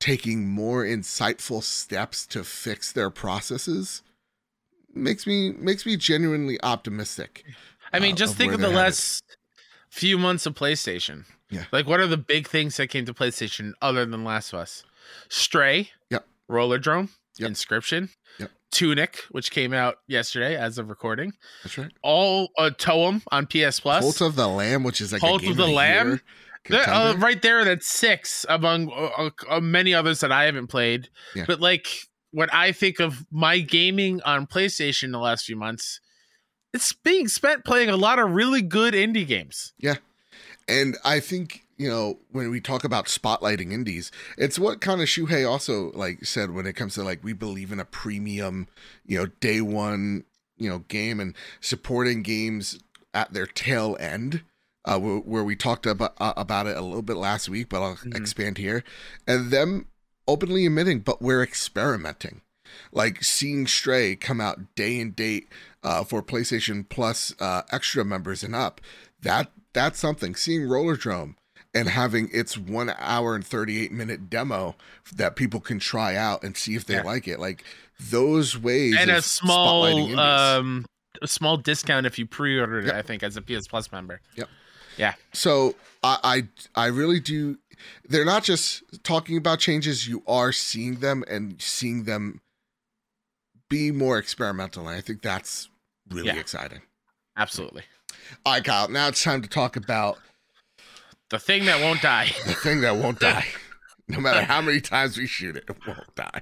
taking 0.00 0.48
more 0.48 0.84
insightful 0.84 1.62
steps 1.62 2.26
to 2.26 2.44
fix 2.44 2.92
their 2.92 3.10
processes 3.10 4.02
makes 4.94 5.26
me 5.26 5.52
makes 5.52 5.84
me 5.86 5.96
genuinely 5.96 6.58
optimistic. 6.62 7.44
I 7.92 8.00
mean, 8.00 8.14
uh, 8.14 8.16
just 8.16 8.32
of 8.32 8.38
think 8.38 8.52
of 8.52 8.60
the 8.60 8.66
headed. 8.66 8.78
last 8.78 9.24
few 9.90 10.18
months 10.18 10.46
of 10.46 10.54
PlayStation. 10.54 11.24
Yeah. 11.50 11.64
Like, 11.70 11.86
what 11.86 12.00
are 12.00 12.06
the 12.06 12.16
big 12.16 12.48
things 12.48 12.76
that 12.76 12.88
came 12.88 13.04
to 13.06 13.14
PlayStation 13.14 13.72
other 13.80 14.04
than 14.04 14.24
Last 14.24 14.52
of 14.52 14.60
Us? 14.60 14.82
Stray. 15.28 15.90
Yep. 16.10 16.26
Rollerdrome. 16.50 17.10
Yep. 17.38 17.50
Inscryption. 17.50 18.08
Yep. 18.38 18.50
Tunic, 18.72 19.20
which 19.30 19.50
came 19.50 19.72
out 19.72 19.96
yesterday 20.06 20.56
as 20.56 20.78
of 20.78 20.88
recording. 20.88 21.32
That's 21.62 21.78
right. 21.78 21.92
All 22.02 22.50
uh, 22.58 22.70
Toem 22.76 23.22
on 23.30 23.46
PS 23.46 23.80
Plus. 23.80 24.02
Cult 24.02 24.20
of 24.20 24.36
the 24.36 24.48
Lamb, 24.48 24.82
which 24.82 25.00
is 25.00 25.12
like 25.12 25.20
Cult 25.20 25.40
a 25.40 25.44
game 25.44 25.52
of 25.52 25.56
the 25.56 25.66
Lamb? 25.66 26.08
year 26.08 26.22
uh, 26.70 27.14
right 27.18 27.40
there, 27.42 27.64
that's 27.64 27.86
six 27.86 28.46
among 28.48 28.90
uh, 28.90 29.10
uh, 29.18 29.30
uh, 29.48 29.60
many 29.60 29.94
others 29.94 30.20
that 30.20 30.32
I 30.32 30.44
haven't 30.44 30.68
played. 30.68 31.08
Yeah. 31.34 31.44
But 31.46 31.60
like 31.60 31.88
when 32.30 32.50
I 32.50 32.72
think 32.72 33.00
of 33.00 33.24
my 33.30 33.58
gaming 33.60 34.20
on 34.22 34.46
PlayStation 34.46 35.12
the 35.12 35.18
last 35.18 35.44
few 35.44 35.56
months, 35.56 36.00
it's 36.72 36.92
being 36.92 37.28
spent 37.28 37.64
playing 37.64 37.88
a 37.88 37.96
lot 37.96 38.18
of 38.18 38.32
really 38.32 38.62
good 38.62 38.94
indie 38.94 39.26
games. 39.26 39.72
Yeah, 39.78 39.96
and 40.68 40.96
I 41.04 41.20
think, 41.20 41.62
you 41.76 41.88
know, 41.88 42.18
when 42.30 42.50
we 42.50 42.60
talk 42.60 42.84
about 42.84 43.06
spotlighting 43.06 43.72
indies, 43.72 44.10
it's 44.38 44.58
what 44.58 44.80
kind 44.80 45.00
of 45.00 45.08
Shuhei 45.08 45.48
also 45.48 45.90
like 45.92 46.24
said 46.24 46.50
when 46.52 46.66
it 46.66 46.74
comes 46.74 46.94
to 46.94 47.02
like 47.02 47.22
we 47.22 47.32
believe 47.32 47.72
in 47.72 47.80
a 47.80 47.84
premium, 47.84 48.66
you 49.04 49.18
know, 49.18 49.26
day 49.40 49.60
one, 49.60 50.24
you 50.56 50.68
know, 50.70 50.80
game 50.80 51.20
and 51.20 51.34
supporting 51.60 52.22
games 52.22 52.78
at 53.12 53.32
their 53.32 53.46
tail 53.46 53.96
end. 54.00 54.42
Uh, 54.88 55.00
where, 55.00 55.16
where 55.18 55.42
we 55.42 55.56
talked 55.56 55.84
about 55.84 56.14
uh, 56.18 56.32
about 56.36 56.68
it 56.68 56.76
a 56.76 56.80
little 56.80 57.02
bit 57.02 57.16
last 57.16 57.48
week, 57.48 57.68
but 57.68 57.82
I'll 57.82 57.96
Mhm. 57.96 58.16
expand 58.16 58.56
here, 58.56 58.84
and 59.26 59.50
them 59.50 59.86
openly 60.28 60.64
admitting, 60.64 61.00
but 61.00 61.20
we're 61.20 61.42
experimenting, 61.42 62.40
like 62.92 63.24
seeing 63.24 63.66
Stray 63.66 64.14
come 64.14 64.40
out 64.40 64.76
day 64.76 65.00
and 65.00 65.14
date 65.16 65.48
uh, 65.82 66.04
for 66.04 66.22
PlayStation 66.22 66.88
Plus 66.88 67.34
uh, 67.40 67.62
extra 67.72 68.04
members 68.04 68.44
and 68.44 68.54
up. 68.54 68.80
That 69.20 69.50
that's 69.72 69.98
something. 69.98 70.36
Seeing 70.36 70.62
Rollerdrome 70.68 71.34
and 71.76 71.88
having 71.88 72.28
its 72.32 72.56
one 72.56 72.92
hour 72.98 73.34
and 73.34 73.46
38 73.46 73.92
minute 73.92 74.30
demo 74.30 74.74
that 75.14 75.36
people 75.36 75.60
can 75.60 75.78
try 75.78 76.16
out 76.16 76.42
and 76.42 76.56
see 76.56 76.74
if 76.74 76.86
they 76.86 76.94
Yeah. 76.94 77.02
like 77.02 77.28
it. 77.28 77.38
Like 77.38 77.64
those 78.00 78.58
ways 78.58 78.96
and 78.98 79.10
a 79.10 79.22
small 79.22 79.84
um 80.18 80.84
a 81.22 81.26
small 81.28 81.56
discount 81.56 82.04
if 82.06 82.18
you 82.18 82.26
pre-ordered 82.26 82.84
it 82.86 82.94
i 82.94 83.00
think 83.00 83.22
as 83.22 83.38
a 83.38 83.40
ps 83.40 83.66
plus 83.66 83.90
member 83.90 84.20
yep 84.34 84.50
yeah 84.98 85.14
so 85.32 85.74
I, 86.02 86.18
I 86.74 86.82
I 86.82 86.86
really 86.88 87.20
do 87.20 87.56
they're 88.06 88.26
not 88.26 88.44
just 88.44 88.82
talking 89.02 89.38
about 89.38 89.60
changes, 89.60 90.06
you 90.06 90.22
are 90.26 90.52
seeing 90.52 90.96
them 90.96 91.24
and 91.26 91.60
seeing 91.60 92.04
them 92.04 92.42
be 93.70 93.90
more 93.90 94.18
experimental. 94.18 94.86
And 94.88 94.96
I 94.96 95.00
think 95.00 95.22
that's 95.22 95.68
really 96.10 96.28
Yeah. 96.28 96.38
exciting. 96.38 96.82
absolutely 97.36 97.82
All 98.44 98.52
right, 98.52 98.64
Kyle. 98.64 98.88
Now 98.88 99.08
it's 99.08 99.22
time 99.22 99.40
to 99.42 99.48
talk 99.48 99.76
about 99.76 100.18
the 101.30 101.38
thing 101.38 101.64
that 101.66 101.80
won't 101.80 102.02
die 102.02 102.30
the 102.46 102.54
thing 102.54 102.80
that 102.82 102.96
won't 102.96 103.18
die. 103.18 103.46
No 104.08 104.20
matter 104.20 104.42
how 104.42 104.60
many 104.60 104.80
times 104.80 105.18
we 105.18 105.26
shoot 105.26 105.56
it, 105.56 105.64
it 105.68 105.76
won't 105.84 106.14
die. 106.14 106.40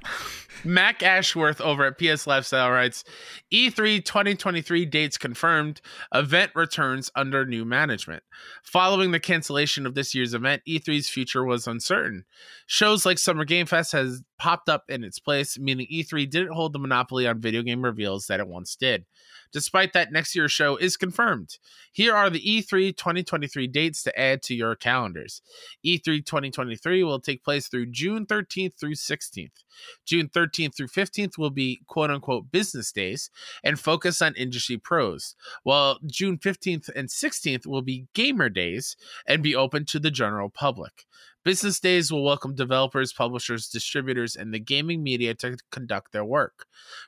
Mac 0.65 1.03
Ashworth 1.03 1.63
over 1.63 1.85
at 1.85 1.99
PS 1.99 2.27
Lifestyle 2.27 2.71
writes 2.71 3.05
E 3.51 3.71
E3 3.71 4.05
2023 4.05 4.85
dates 4.85 5.17
confirmed. 5.17 5.81
Event 6.13 6.53
returns 6.55 7.11
under 7.17 7.47
new 7.47 7.65
management. 7.65 8.23
Following 8.63 9.13
the 9.13 9.21
cancellation 9.21 9.87
of 9.87 9.95
this 9.95 10.15
year's 10.15 10.35
event, 10.35 10.63
E3's 10.69 11.09
future 11.09 11.43
was 11.43 11.67
uncertain. 11.67 12.27
Shows 12.67 13.07
like 13.07 13.19
Summer 13.19 13.47
Game 13.47 13.67
Fest 13.67 13.93
has 13.93 14.23
popped 14.39 14.69
up 14.69 14.85
in 14.91 15.03
its 15.03 15.19
place, 15.19 15.59
meaning 15.59 15.87
E3 15.91 16.29
didn't 16.29 16.53
hold 16.53 16.75
the 16.75 16.79
monopoly 16.79 17.27
on 17.27 17.41
video 17.41 17.63
game 17.63 17.83
reveals 17.83 18.27
that 18.27 18.41
it 18.41 18.49
once 18.49 18.77
did. 18.77 19.07
Despite 19.55 19.93
that, 19.93 20.11
next 20.11 20.35
year's 20.35 20.51
show 20.51 20.77
is 20.77 20.97
confirmed. 20.97 21.59
Here 21.93 22.13
are 22.13 22.29
the 22.29 22.43
E 22.43 22.61
E3 22.61 22.97
2023 22.97 23.69
dates 23.69 24.03
to 24.03 24.19
add 24.19 24.43
to 24.43 24.55
your 24.55 24.75
calendars. 24.75 25.43
E3 25.87 26.27
2023 26.27 27.05
will 27.05 27.21
take 27.21 27.45
place 27.45 27.69
through 27.69 27.87
June 27.87 28.27
13th 28.27 28.73
through 28.79 28.97
16th. 28.97 29.63
June 30.05 30.29
13th 30.29 30.77
through 30.77 30.89
15th 30.89 31.39
will 31.39 31.51
be 31.51 31.83
quote 31.87 32.11
unquote 32.11 32.51
business 32.51 32.91
days 32.91 33.31
and 33.63 33.79
focus 33.79 34.21
on 34.21 34.35
industry 34.35 34.77
pros, 34.77 35.37
while 35.63 36.01
June 36.05 36.37
15th 36.37 36.91
and 36.97 37.09
16th 37.09 37.65
will 37.65 37.83
be 37.83 38.09
gamer 38.13 38.49
days 38.49 38.97
and 39.25 39.41
be 39.41 39.55
open 39.55 39.85
to 39.85 40.01
the 40.01 40.11
general 40.11 40.51
public. 40.51 41.07
Business 41.45 41.79
days 41.79 42.11
will 42.11 42.25
welcome 42.25 42.55
developers, 42.55 43.13
publishers, 43.13 43.69
distributors, 43.69 44.35
and 44.35 44.53
the 44.53 44.59
gaming 44.59 45.03
media 45.03 45.35
to 45.35 45.59
conduct 45.71 46.13
their 46.13 46.25
work. 46.25 46.65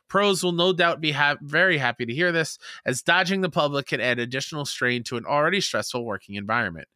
Pros 0.08 0.44
will 0.44 0.52
no 0.52 0.74
doubt 0.74 1.00
be 1.00 1.12
ha- 1.12 1.38
very 1.40 1.78
happy 1.78 2.04
to 2.04 2.12
hear 2.12 2.32
this, 2.32 2.58
as 2.84 3.02
dodging 3.02 3.40
the 3.40 3.48
public 3.48 3.86
can 3.86 4.00
add 4.00 4.18
additional 4.18 4.66
strain 4.66 5.02
to 5.04 5.16
an 5.16 5.24
already 5.24 5.60
stressful 5.62 6.04
working 6.04 6.34
environment. 6.34 6.86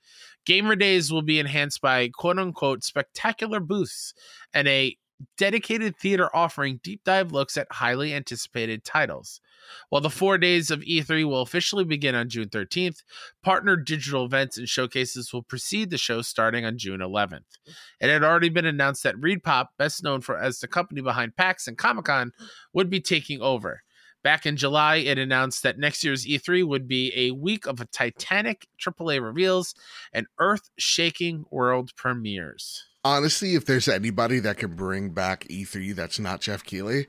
Gamer 0.44 0.76
days 0.76 1.10
will 1.10 1.22
be 1.22 1.38
enhanced 1.38 1.80
by 1.80 2.08
quote 2.08 2.38
unquote 2.38 2.84
spectacular 2.84 3.60
booths 3.60 4.12
and 4.52 4.68
a 4.68 4.96
dedicated 5.36 5.96
theater 5.96 6.34
offering 6.34 6.80
deep 6.82 7.02
dive 7.04 7.32
looks 7.32 7.56
at 7.56 7.66
highly 7.70 8.14
anticipated 8.14 8.84
titles. 8.84 9.40
While 9.88 10.00
the 10.00 10.10
four 10.10 10.38
days 10.38 10.70
of 10.70 10.80
E3 10.80 11.24
will 11.24 11.42
officially 11.42 11.84
begin 11.84 12.14
on 12.14 12.28
June 12.28 12.48
13th, 12.48 13.02
partner 13.42 13.76
digital 13.76 14.24
events 14.24 14.58
and 14.58 14.68
showcases 14.68 15.32
will 15.32 15.42
precede 15.42 15.90
the 15.90 15.98
show 15.98 16.22
starting 16.22 16.64
on 16.64 16.78
June 16.78 17.00
11th. 17.00 17.58
It 18.00 18.08
had 18.08 18.24
already 18.24 18.48
been 18.48 18.66
announced 18.66 19.02
that 19.02 19.16
ReedPop, 19.16 19.66
best 19.78 20.02
known 20.02 20.20
for 20.20 20.38
as 20.38 20.60
the 20.60 20.68
company 20.68 21.00
behind 21.00 21.36
PAX 21.36 21.68
and 21.68 21.78
Comic 21.78 22.06
Con, 22.06 22.32
would 22.72 22.90
be 22.90 23.00
taking 23.00 23.40
over. 23.40 23.82
Back 24.22 24.44
in 24.44 24.56
July, 24.56 24.96
it 24.96 25.18
announced 25.18 25.62
that 25.62 25.78
next 25.78 26.04
year's 26.04 26.26
E3 26.26 26.66
would 26.66 26.86
be 26.86 27.12
a 27.16 27.30
week 27.30 27.66
of 27.66 27.80
a 27.80 27.86
titanic 27.86 28.66
AAA 28.78 29.22
reveals 29.22 29.74
and 30.12 30.26
earth 30.38 30.68
shaking 30.78 31.44
world 31.50 31.94
premieres. 31.96 32.84
Honestly, 33.04 33.54
if 33.54 33.64
there's 33.64 33.88
anybody 33.88 34.38
that 34.40 34.58
can 34.58 34.74
bring 34.74 35.10
back 35.10 35.46
E3 35.48 35.94
that's 35.94 36.18
not 36.18 36.40
Geoff 36.42 36.64
Keighley, 36.64 37.06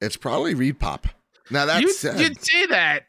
it's 0.00 0.16
probably 0.16 0.54
Reed 0.54 0.78
Pop. 0.78 1.06
Now 1.50 1.66
that's 1.66 1.80
you, 1.82 1.92
said, 1.92 2.20
you'd 2.20 2.42
say 2.44 2.66
that. 2.66 3.04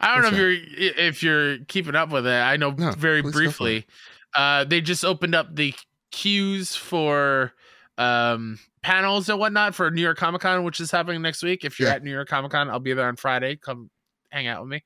I 0.00 0.14
don't 0.14 0.22
know 0.22 0.28
if 0.28 0.36
you're 0.36 1.06
if 1.08 1.22
you're 1.22 1.58
keeping 1.66 1.94
up 1.94 2.10
with 2.10 2.26
it. 2.26 2.30
I 2.30 2.56
know 2.56 2.70
No, 2.70 2.90
very 2.92 3.22
please 3.22 3.32
go 3.32 3.32
for 3.32 3.38
briefly. 3.38 3.86
Uh, 4.34 4.64
they 4.64 4.80
just 4.80 5.04
opened 5.04 5.34
up 5.34 5.54
the 5.54 5.74
queues 6.10 6.74
for 6.74 7.52
um 7.98 8.58
panels 8.82 9.28
and 9.28 9.38
whatnot 9.38 9.74
for 9.74 9.90
New 9.90 10.00
York 10.00 10.16
Comic 10.16 10.40
Con, 10.40 10.64
which 10.64 10.80
is 10.80 10.90
happening 10.90 11.20
next 11.22 11.42
week. 11.42 11.64
If 11.64 11.78
you're 11.78 11.88
Yeah. 11.88 11.96
at 11.96 12.02
New 12.02 12.10
York 12.12 12.28
Comic 12.28 12.50
Con, 12.52 12.70
I'll 12.70 12.80
be 12.80 12.94
there 12.94 13.06
on 13.06 13.16
Friday. 13.16 13.56
Come 13.56 13.90
hang 14.30 14.46
out 14.46 14.62
with 14.62 14.70
me. 14.70 14.82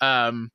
Um 0.00 0.50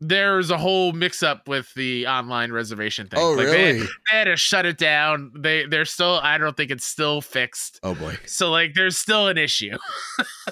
there's 0.00 0.50
a 0.50 0.58
whole 0.58 0.92
mix 0.92 1.22
up 1.22 1.48
with 1.48 1.72
the 1.74 2.06
online 2.06 2.52
reservation 2.52 3.06
thing. 3.08 3.18
Oh, 3.18 3.30
Like, 3.32 3.46
they- 3.46 3.72
really? 3.72 3.78
They, 3.80 3.86
had 4.18 4.24
to 4.24 4.36
shut 4.36 4.66
it 4.66 4.76
down. 4.78 5.32
They 5.34 5.64
they're 5.66 5.84
still 5.86 6.20
I 6.22 6.36
don't 6.38 6.56
think 6.56 6.70
it's 6.70 6.86
still 6.86 7.20
fixed. 7.22 7.80
Oh 7.82 7.94
boy. 7.94 8.16
So 8.26 8.50
like 8.50 8.74
there's 8.74 8.96
still 8.98 9.28
an 9.28 9.38
issue. 9.38 9.76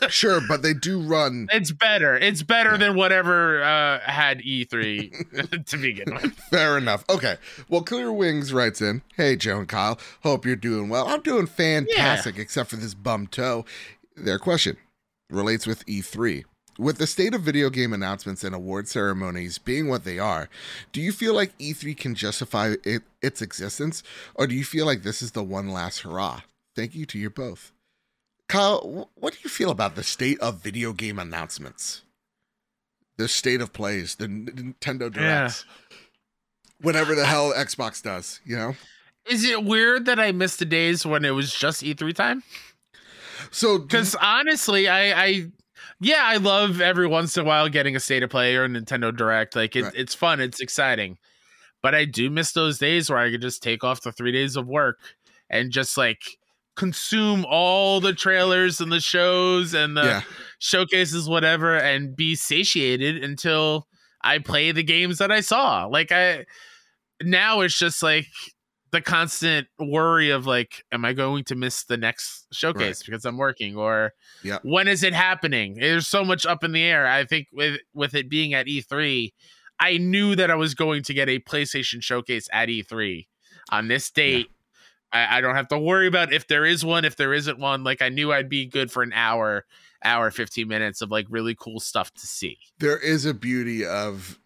Sure, 0.08 0.40
but 0.48 0.62
they 0.62 0.74
do 0.74 0.98
run. 1.00 1.46
It's 1.52 1.70
better. 1.70 2.16
It's 2.16 2.42
better 2.42 2.72
Yeah. 2.72 2.78
than 2.78 2.96
whatever 2.96 3.62
uh 3.62 4.00
had 4.00 4.40
E3 4.40 5.64
to 5.66 5.76
begin 5.76 6.12
with. 6.14 6.34
Fair 6.50 6.76
enough. 6.78 7.04
Okay. 7.08 7.36
Well, 7.68 7.82
Clear 7.82 8.12
Wings 8.12 8.52
writes 8.52 8.82
in, 8.82 9.02
"Hey 9.16 9.36
Joe 9.36 9.58
and 9.60 9.68
Kyle, 9.68 9.98
hope 10.24 10.44
you're 10.44 10.56
doing 10.56 10.88
well. 10.88 11.06
I'm 11.06 11.20
doing 11.22 11.46
fantastic, 11.46 12.38
except 12.38 12.70
for 12.70 12.76
this 12.76 12.92
bum 12.94 13.28
toe." 13.28 13.64
Their 14.16 14.38
question 14.40 14.76
relates 15.30 15.64
with 15.66 15.86
E3. 15.86 16.44
With 16.78 16.98
the 16.98 17.06
state 17.06 17.34
of 17.34 17.42
video 17.42 17.70
game 17.70 17.92
announcements 17.92 18.42
and 18.42 18.54
award 18.54 18.88
ceremonies 18.88 19.58
being 19.58 19.88
what 19.88 20.04
they 20.04 20.18
are, 20.18 20.48
do 20.92 21.00
you 21.00 21.12
feel 21.12 21.34
like 21.34 21.56
E3 21.58 21.96
can 21.96 22.14
justify 22.14 22.74
it, 22.84 23.02
its 23.22 23.40
existence, 23.40 24.02
or 24.34 24.46
do 24.46 24.54
you 24.54 24.64
feel 24.64 24.86
like 24.86 25.02
this 25.02 25.22
is 25.22 25.32
the 25.32 25.44
one 25.44 25.68
last 25.68 26.00
hurrah? 26.00 26.40
Thank 26.74 26.94
you 26.94 27.06
to 27.06 27.18
you 27.18 27.30
both. 27.30 27.72
Kyle, 28.48 29.08
what 29.14 29.34
do 29.34 29.38
you 29.42 29.50
feel 29.50 29.70
about 29.70 29.94
the 29.94 30.02
state 30.02 30.38
of 30.40 30.62
video 30.62 30.92
game 30.92 31.18
announcements? 31.18 32.02
The 33.16 33.28
state 33.28 33.60
of 33.60 33.72
plays, 33.72 34.16
the 34.16 34.26
Nintendo 34.26 35.12
Directs 35.12 35.64
whatever 36.84 37.14
the 37.14 37.26
hell 37.26 37.52
Xbox 37.52 38.02
does, 38.02 38.40
you 38.44 38.56
know? 38.56 38.76
Is 39.26 39.44
it 39.44 39.64
weird 39.64 40.04
that 40.06 40.20
I 40.20 40.32
missed 40.32 40.58
the 40.58 40.64
days 40.64 41.06
when 41.06 41.24
it 41.24 41.30
was 41.30 41.52
just 41.52 41.82
E3 41.82 42.14
time? 42.14 42.42
So, 43.50 43.78
Because 43.78 44.14
honestly, 44.20 44.88
I, 44.88 45.24
I, 45.24 45.46
yeah, 46.00 46.22
I 46.24 46.36
love 46.36 46.80
every 46.80 47.06
once 47.06 47.36
in 47.36 47.42
a 47.44 47.46
while 47.46 47.68
getting 47.68 47.96
a 47.96 48.00
state 48.00 48.22
of 48.22 48.30
play 48.30 48.56
or 48.56 48.64
a 48.64 48.68
Nintendo 48.68 49.14
Direct. 49.16 49.56
Like 49.56 49.76
it, 49.76 49.84
Right. 49.84 49.92
it's 49.94 50.14
fun, 50.14 50.40
it's 50.40 50.60
exciting. 50.60 51.18
But 51.82 51.94
I 51.94 52.04
do 52.06 52.30
miss 52.30 52.52
those 52.52 52.78
days 52.78 53.10
where 53.10 53.18
I 53.18 53.30
could 53.30 53.42
just 53.42 53.62
take 53.62 53.84
off 53.84 54.00
the 54.02 54.12
three 54.12 54.32
days 54.32 54.56
of 54.56 54.66
work 54.66 54.98
and 55.50 55.70
just 55.70 55.96
like 55.98 56.22
consume 56.76 57.44
all 57.48 58.00
the 58.00 58.12
trailers 58.14 58.80
and 58.80 58.90
the 58.90 59.00
shows 59.00 59.74
and 59.74 59.96
the 59.96 60.02
yeah, 60.04 60.22
showcases, 60.58 61.28
whatever, 61.28 61.76
and 61.76 62.16
be 62.16 62.34
satiated 62.34 63.22
until 63.22 63.86
I 64.22 64.38
play 64.38 64.72
the 64.72 64.82
games 64.82 65.18
that 65.18 65.30
I 65.30 65.40
saw. 65.40 65.84
Like 65.86 66.10
I 66.10 66.46
now 67.22 67.60
it's 67.60 67.78
just 67.78 68.02
like 68.02 68.26
the 68.94 69.02
constant 69.02 69.66
worry 69.78 70.30
of 70.30 70.46
like, 70.46 70.84
am 70.92 71.04
I 71.04 71.12
going 71.12 71.44
to 71.44 71.54
miss 71.54 71.84
the 71.84 71.96
next 71.96 72.46
showcase 72.52 73.02
because 73.02 73.24
I'm 73.24 73.36
working 73.36 73.76
or 73.76 74.12
Yeah. 74.42 74.58
when 74.62 74.88
is 74.88 75.02
it 75.02 75.12
happening? 75.12 75.74
There's 75.74 76.06
so 76.06 76.24
much 76.24 76.46
up 76.46 76.64
in 76.64 76.72
the 76.72 76.82
air. 76.82 77.06
I 77.06 77.24
think 77.24 77.48
with 77.52 77.80
with 77.92 78.14
it 78.14 78.28
being 78.30 78.54
at 78.54 78.66
E3, 78.66 79.32
I 79.80 79.98
knew 79.98 80.34
that 80.36 80.50
I 80.50 80.54
was 80.54 80.74
going 80.74 81.02
to 81.02 81.12
get 81.14 81.28
a 81.28 81.38
PlayStation 81.40 82.02
showcase 82.02 82.48
at 82.52 82.68
E3 82.68 83.26
on 83.70 83.88
this 83.88 84.10
date. 84.10 84.48
I, 85.12 85.38
I 85.38 85.40
don't 85.40 85.56
have 85.56 85.68
to 85.68 85.78
worry 85.78 86.06
about 86.06 86.32
if 86.32 86.46
there 86.46 86.64
is 86.64 86.84
one, 86.84 87.04
if 87.04 87.16
there 87.16 87.34
isn't 87.34 87.58
one. 87.58 87.84
Like 87.84 88.00
I 88.02 88.08
knew 88.08 88.32
I'd 88.32 88.48
be 88.48 88.66
good 88.66 88.90
for 88.92 89.02
an 89.02 89.12
hour, 89.12 89.64
hour, 90.04 90.30
15 90.30 90.66
minutes 90.68 91.00
of 91.02 91.10
like 91.10 91.26
really 91.28 91.54
cool 91.54 91.80
stuff 91.80 92.12
to 92.14 92.26
see. 92.26 92.58
there 92.78 92.98
is 92.98 93.24
a 93.26 93.34
beauty 93.34 93.84
of 93.84 94.38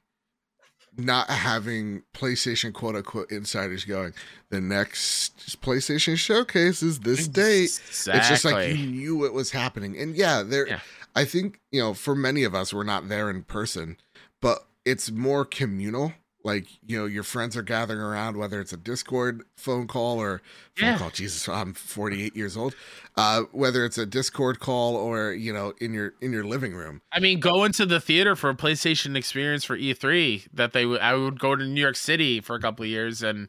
not 0.98 1.30
having 1.30 2.02
PlayStation 2.12 2.72
quote 2.72 2.96
unquote 2.96 3.30
insiders 3.30 3.84
going, 3.84 4.12
the 4.50 4.60
next 4.60 5.60
PlayStation 5.62 6.16
showcase 6.16 6.82
is 6.82 7.00
this 7.00 7.28
date. 7.28 7.80
Exactly. 7.88 8.18
It's 8.18 8.28
just 8.28 8.44
like 8.44 8.76
you 8.76 8.86
knew 8.86 9.24
it 9.24 9.32
was 9.32 9.52
happening. 9.52 9.96
And 9.96 10.16
yeah, 10.16 10.42
there 10.42 10.68
Yeah. 10.68 10.80
I 11.14 11.24
think, 11.24 11.60
you 11.72 11.80
know, 11.80 11.94
for 11.94 12.14
many 12.14 12.44
of 12.44 12.54
us, 12.54 12.72
we're 12.74 12.84
not 12.84 13.08
there 13.08 13.30
in 13.30 13.42
person, 13.42 13.96
but 14.40 14.66
it's 14.84 15.10
more 15.10 15.44
communal. 15.44 16.12
Like, 16.44 16.66
you 16.86 16.96
know, 16.96 17.04
your 17.06 17.24
friends 17.24 17.56
are 17.56 17.62
gathering 17.62 17.98
around, 18.00 18.36
whether 18.36 18.60
it's 18.60 18.72
a 18.72 18.76
Discord 18.76 19.42
phone 19.56 19.88
call 19.88 20.18
or 20.20 20.40
phone 20.76 20.88
Yeah. 20.90 20.98
call. 20.98 21.10
Jesus, 21.10 21.48
I'm 21.48 21.74
48 21.74 22.36
years 22.36 22.56
old. 22.56 22.74
Uh, 23.16 23.42
whether 23.50 23.84
it's 23.84 23.98
a 23.98 24.06
Discord 24.06 24.60
call 24.60 24.94
or, 24.94 25.32
you 25.32 25.52
know, 25.52 25.74
in 25.80 25.92
your 25.92 26.14
in 26.20 26.32
your 26.32 26.44
living 26.44 26.74
room. 26.74 27.02
I 27.12 27.18
mean, 27.18 27.40
going 27.40 27.72
to 27.72 27.86
the 27.86 28.00
theater 28.00 28.36
for 28.36 28.50
a 28.50 28.54
PlayStation 28.54 29.16
experience 29.16 29.64
for 29.64 29.76
E3 29.76 30.46
that 30.52 30.72
they 30.72 30.86
would, 30.86 31.00
I 31.00 31.14
would 31.14 31.40
go 31.40 31.56
to 31.56 31.64
New 31.64 31.80
York 31.80 31.96
City 31.96 32.40
for 32.40 32.54
a 32.54 32.60
couple 32.60 32.84
of 32.84 32.88
years 32.88 33.20
and 33.22 33.48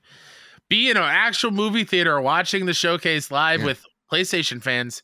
be 0.68 0.90
in 0.90 0.98
an 0.98 1.04
actual 1.04 1.52
movie 1.52 1.84
theater 1.84 2.20
watching 2.20 2.66
the 2.66 2.74
showcase 2.74 3.30
live 3.30 3.60
Yeah. 3.60 3.66
with 3.68 3.86
PlayStation 4.12 4.62
fans. 4.64 5.04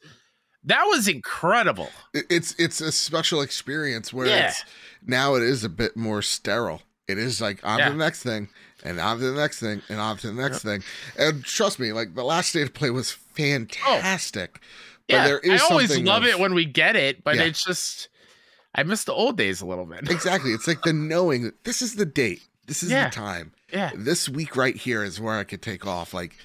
That 0.63 0.83
was 0.85 1.07
incredible. 1.07 1.91
It's 2.13 2.55
it's 2.57 2.81
a 2.81 2.91
special 2.91 3.41
experience 3.41 4.11
where 4.11 4.25
Yeah. 4.25 4.47
it's 4.49 4.63
now 5.05 5.35
it 5.35 5.43
is 5.43 5.63
a 5.63 5.69
bit 5.69 5.95
more 5.95 6.23
sterile. 6.23 6.81
It 7.07 7.17
is 7.17 7.39
like 7.41 7.59
on 7.63 7.79
Yeah. 7.79 7.85
to 7.85 7.91
the 7.91 7.97
next 7.97 8.23
thing 8.23 8.49
and 8.83 8.99
on 8.99 9.19
to 9.19 9.31
the 9.31 9.39
next 9.39 9.59
thing 9.59 9.81
and 9.89 9.99
on 9.99 10.17
to 10.17 10.27
the 10.27 10.33
next 10.33 10.63
thing. 10.63 10.83
And 11.17 11.43
trust 11.43 11.79
me, 11.79 11.91
like 11.93 12.15
the 12.15 12.23
last 12.23 12.49
state 12.49 12.63
of 12.63 12.73
play 12.73 12.89
was 12.89 13.15
oh. 13.15 13.33
fantastic. 13.35 14.59
But 15.07 15.13
yeah, 15.15 15.25
there 15.27 15.39
is 15.39 15.61
I 15.61 15.65
always 15.65 15.97
love 15.99 16.23
of- 16.23 16.29
it 16.29 16.39
when 16.39 16.53
we 16.55 16.65
get 16.65 16.95
it, 16.95 17.23
but 17.23 17.35
Yeah. 17.35 17.43
it's 17.43 17.63
just 17.63 18.09
I 18.73 18.83
miss 18.83 19.03
the 19.05 19.13
old 19.13 19.37
days 19.37 19.61
a 19.61 19.65
little 19.65 19.85
bit. 19.85 20.01
Exactly. 20.09 20.51
It's 20.51 20.67
like 20.67 20.81
the 20.81 20.93
knowing 20.93 21.43
that 21.43 21.63
this 21.63 21.81
is 21.81 21.95
the 21.95 22.05
date. 22.05 22.41
This 22.67 22.81
is 22.83 22.89
Yeah. 22.89 23.09
the 23.09 23.15
time. 23.15 23.51
yeah, 23.71 23.91
This 23.95 24.27
week 24.27 24.55
right 24.55 24.75
here 24.75 25.03
is 25.03 25.19
where 25.19 25.37
I 25.37 25.43
could 25.43 25.61
take 25.61 25.85
off. 25.85 26.13
Like, 26.13 26.35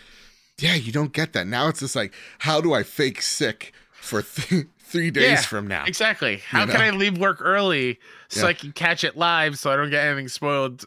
yeah, 0.58 0.74
you 0.74 0.92
don't 0.92 1.12
get 1.12 1.32
that. 1.32 1.46
Now 1.46 1.68
it's 1.68 1.80
just 1.80 1.96
like, 1.96 2.12
how 2.40 2.60
do 2.60 2.74
I 2.74 2.82
fake 2.82 3.22
sick 3.22 3.72
for 3.92 4.22
th- 4.22 4.66
three 4.90 5.10
days 5.10 5.22
Yeah, 5.30 5.40
from 5.42 5.66
now? 5.66 5.84
exactly. 5.86 6.38
How 6.38 6.64
know? 6.64 6.72
can 6.72 6.80
I 6.80 6.90
leave 6.90 7.16
work 7.18 7.38
early 7.40 7.98
so 8.28 8.42
Yeah. 8.42 8.46
I 8.48 8.52
can 8.54 8.72
catch 8.72 9.04
it 9.04 9.16
live 9.16 9.58
so 9.58 9.70
I 9.70 9.76
don't 9.76 9.90
get 9.90 10.04
anything 10.04 10.28
spoiled 10.28 10.84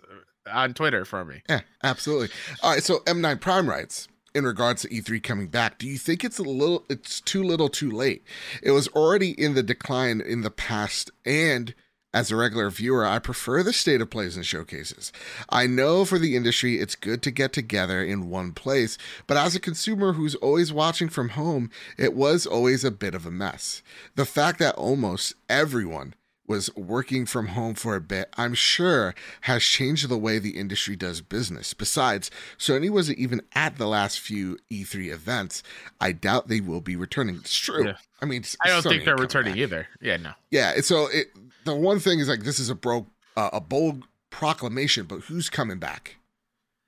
on 0.52 0.74
Twitter 0.74 1.06
for 1.06 1.24
me? 1.26 1.42
Yeah, 1.50 1.62
absolutely. 1.84 2.30
All 2.62 2.72
right, 2.74 2.84
so 2.84 3.00
M9 3.00 3.40
Prime 3.42 3.68
writes 3.70 4.08
in 4.36 4.44
regards 4.46 4.82
to 4.82 4.90
E3 4.90 5.22
coming 5.22 5.48
back, 5.48 5.78
do 5.78 5.88
you 5.88 5.98
think 5.98 6.24
it's 6.24 6.40
a 6.40 6.44
little 6.44 6.86
it's 6.90 7.22
too 7.22 7.44
little 7.44 7.70
too 7.70 7.90
late? 7.92 8.24
It 8.62 8.72
was 8.72 8.88
already 8.90 9.32
in 9.32 9.54
the 9.54 9.64
decline 9.64 10.22
in 10.22 10.42
the 10.42 10.52
past 10.52 11.12
and 11.26 11.74
as 12.14 12.30
a 12.30 12.36
regular 12.36 12.70
viewer, 12.70 13.06
I 13.06 13.20
prefer 13.20 13.64
the 13.64 13.74
state 13.74 14.02
of 14.02 14.10
plays 14.10 14.36
and 14.36 14.46
showcases. 14.46 15.12
I 15.50 15.66
know 15.66 16.06
for 16.06 16.20
the 16.20 16.36
industry 16.36 16.80
it's 16.80 16.96
good 16.96 17.22
to 17.24 17.32
get 17.32 17.54
together 17.54 18.04
in 18.04 18.30
one 18.30 18.52
place, 18.52 18.98
but 19.26 19.38
as 19.38 19.56
a 19.56 19.60
consumer 19.60 20.14
who's 20.14 20.36
always 20.36 20.72
watching 20.72 21.10
from 21.10 21.30
home, 21.30 21.72
it 21.98 22.14
was 22.14 22.46
always 22.46 22.84
a 22.84 22.92
bit 22.92 23.16
of 23.16 23.26
a 23.26 23.32
mess. 23.32 23.82
The 24.16 24.26
fact 24.26 24.60
that 24.60 24.76
almost 24.76 25.34
everyone 25.50 26.14
was 26.48 26.74
working 26.76 27.26
from 27.26 27.48
home 27.48 27.74
for 27.74 27.96
a 27.96 28.02
bit, 28.02 28.30
I'm 28.38 28.54
sure 28.54 29.16
has 29.42 29.64
changed 29.64 30.08
the 30.10 30.18
way 30.18 30.40
the 30.40 30.58
industry 30.58 30.96
does 30.96 31.22
business. 31.22 31.74
Besides, 31.74 32.30
Sony 32.58 32.90
wasn't 32.90 33.18
even 33.20 33.42
at 33.54 33.78
the 33.78 33.88
last 33.88 34.20
few 34.20 34.58
E3 34.70 35.12
events. 35.12 35.64
I 36.02 36.12
doubt 36.12 36.50
they 36.50 36.60
will 36.60 36.82
be 36.82 36.96
returning. 36.96 37.36
It's 37.36 37.58
true. 37.58 37.86
Yeah. 37.86 37.94
I 38.22 38.26
mean, 38.26 38.44
I 38.62 38.70
don't 38.70 38.84
Sony 38.84 38.90
think 38.90 39.06
they're 39.06 39.16
returning 39.16 39.54
back. 39.54 39.60
either. 39.60 39.88
Yeah, 40.02 40.18
no. 40.18 40.32
Yeah, 40.52 40.82
so 40.82 41.08
it, 41.08 41.28
the 41.66 41.76
one 41.76 42.00
thing 42.00 42.20
is 42.20 42.28
like 42.28 42.44
this 42.44 42.60
is 42.60 42.70
a 42.70 42.76
bro 42.76 43.08
uh, 43.36 43.50
a 43.54 43.62
bold 43.62 44.04
proclamation, 44.30 45.06
but 45.06 45.22
who's 45.22 45.50
coming 45.50 45.80
back? 45.80 46.18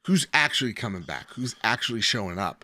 Who's 0.05 0.27
actually 0.33 0.73
coming 0.73 1.01
back? 1.01 1.27
Who's 1.33 1.55
actually 1.63 2.01
showing 2.01 2.37
up? 2.37 2.63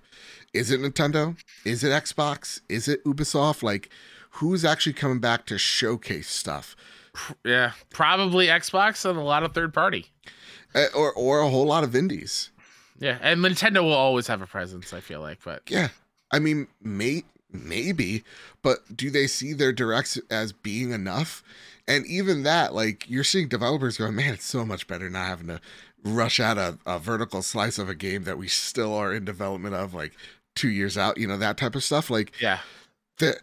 Is 0.53 0.69
it 0.69 0.79
Nintendo? 0.79 1.37
Is 1.65 1.83
it 1.83 1.89
Xbox? 1.89 2.61
Is 2.69 2.87
it 2.87 3.03
Ubisoft? 3.03 3.63
Like, 3.63 3.89
who's 4.36 4.65
actually 4.65 4.93
coming 4.93 5.19
back 5.19 5.45
to 5.47 5.57
showcase 5.57 6.29
stuff? 6.29 6.75
Yeah, 7.45 7.73
probably 7.89 8.47
Xbox 8.47 9.07
and 9.09 9.17
a 9.17 9.23
lot 9.23 9.43
of 9.43 9.53
third 9.53 9.73
party. 9.73 10.07
Uh, 10.73 10.86
or 10.95 11.11
or 11.13 11.41
a 11.41 11.49
whole 11.49 11.65
lot 11.65 11.84
of 11.84 11.95
indies? 11.95 12.49
Yeah, 12.99 13.17
and 13.21 13.41
Nintendo 13.41 13.82
will 13.84 13.93
always 13.93 14.27
have 14.27 14.41
a 14.41 14.47
presence. 14.47 14.93
I 14.93 14.99
feel 14.99 15.21
like, 15.21 15.39
but 15.43 15.63
Yeah, 15.69 15.89
I 16.32 16.39
mean, 16.39 16.67
may 16.82 17.23
maybe, 17.51 18.23
but 18.61 18.95
do 18.95 19.09
they 19.09 19.27
see 19.27 19.53
their 19.53 19.73
directs 19.73 20.17
as 20.29 20.53
being 20.53 20.91
enough? 20.91 21.43
And 21.88 22.05
even 22.05 22.43
that, 22.43 22.73
like, 22.73 23.09
you're 23.09 23.23
seeing 23.23 23.49
developers 23.49 23.97
going, 23.97 24.15
man, 24.15 24.36
it's 24.36 24.45
so 24.45 24.63
much 24.63 24.88
better 24.88 25.09
not 25.09 25.27
having 25.27 25.47
to 25.47 25.59
rush 26.03 26.39
out 26.39 26.57
a, 26.57 26.77
a 26.86 26.99
vertical 26.99 27.41
slice 27.41 27.77
of 27.77 27.89
a 27.89 27.95
game 27.95 28.23
that 28.23 28.38
we 28.38 28.47
still 28.47 28.93
are 28.93 29.13
in 29.13 29.25
development 29.25 29.75
of, 29.75 29.93
like 29.93 30.13
two 30.55 30.69
years 30.69 30.97
out. 30.97 31.17
You 31.17 31.27
know 31.27 31.38
that 31.38 31.57
type 31.57 31.75
of 31.75 31.84
stuff. 31.84 32.09
Like, 32.09 32.32
yeah, 32.39 32.59
the 33.17 33.38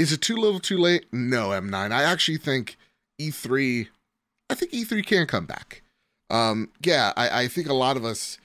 is 0.00 0.12
it 0.12 0.22
too 0.22 0.34
little, 0.34 0.60
too 0.60 0.78
late? 0.78 1.04
No, 1.12 1.50
M9. 1.50 1.92
I 1.92 2.02
actually 2.02 2.38
think 2.38 2.78
E3. 3.20 3.88
I 4.48 4.54
think 4.54 4.72
E3 4.72 5.04
can 5.04 5.26
come 5.26 5.44
back. 5.44 5.82
Um, 6.30 6.70
yeah, 6.82 7.12
I, 7.18 7.42
I 7.42 7.48
think 7.48 7.68
a 7.68 7.74
lot 7.74 7.98
of 7.98 8.04
us, 8.04 8.38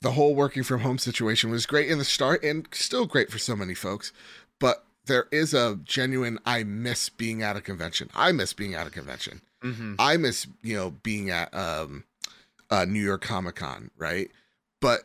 the 0.00 0.12
whole 0.12 0.36
working 0.36 0.62
from 0.62 0.80
home 0.80 0.98
situation 0.98 1.50
was 1.50 1.66
great 1.66 1.90
in 1.90 1.98
the 1.98 2.04
start 2.04 2.44
and 2.44 2.68
still 2.70 3.06
great 3.06 3.30
for 3.30 3.38
so 3.38 3.56
many 3.56 3.74
folks. 3.74 4.12
But 4.60 4.84
there 5.06 5.26
is 5.32 5.52
a 5.52 5.80
genuine 5.82 6.38
I 6.46 6.62
miss 6.62 7.08
being 7.08 7.42
at 7.42 7.56
a 7.56 7.60
convention. 7.60 8.08
I 8.14 8.30
miss 8.30 8.52
being 8.52 8.74
at 8.74 8.86
a 8.86 8.90
convention. 8.90 9.40
hmm 9.62 9.94
I 9.98 10.16
miss 10.16 10.46
you 10.62 10.76
know 10.76 10.90
being 11.02 11.30
at 11.30 11.52
um 11.54 12.04
uh 12.70 12.84
New 12.84 13.02
York 13.02 13.22
Comic 13.22 13.56
Con, 13.56 13.90
right? 13.96 14.30
But 14.80 15.00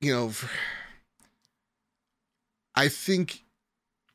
you 0.00 0.12
know, 0.12 0.32
I 2.74 2.88
think 2.88 3.44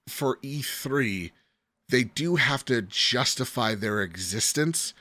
for 0.08 0.38
E3, 0.38 1.32
they 1.90 2.04
do 2.04 2.36
have 2.36 2.66
to 2.66 2.82
justify 2.82 3.76
their 3.76 4.02
existence 4.02 4.94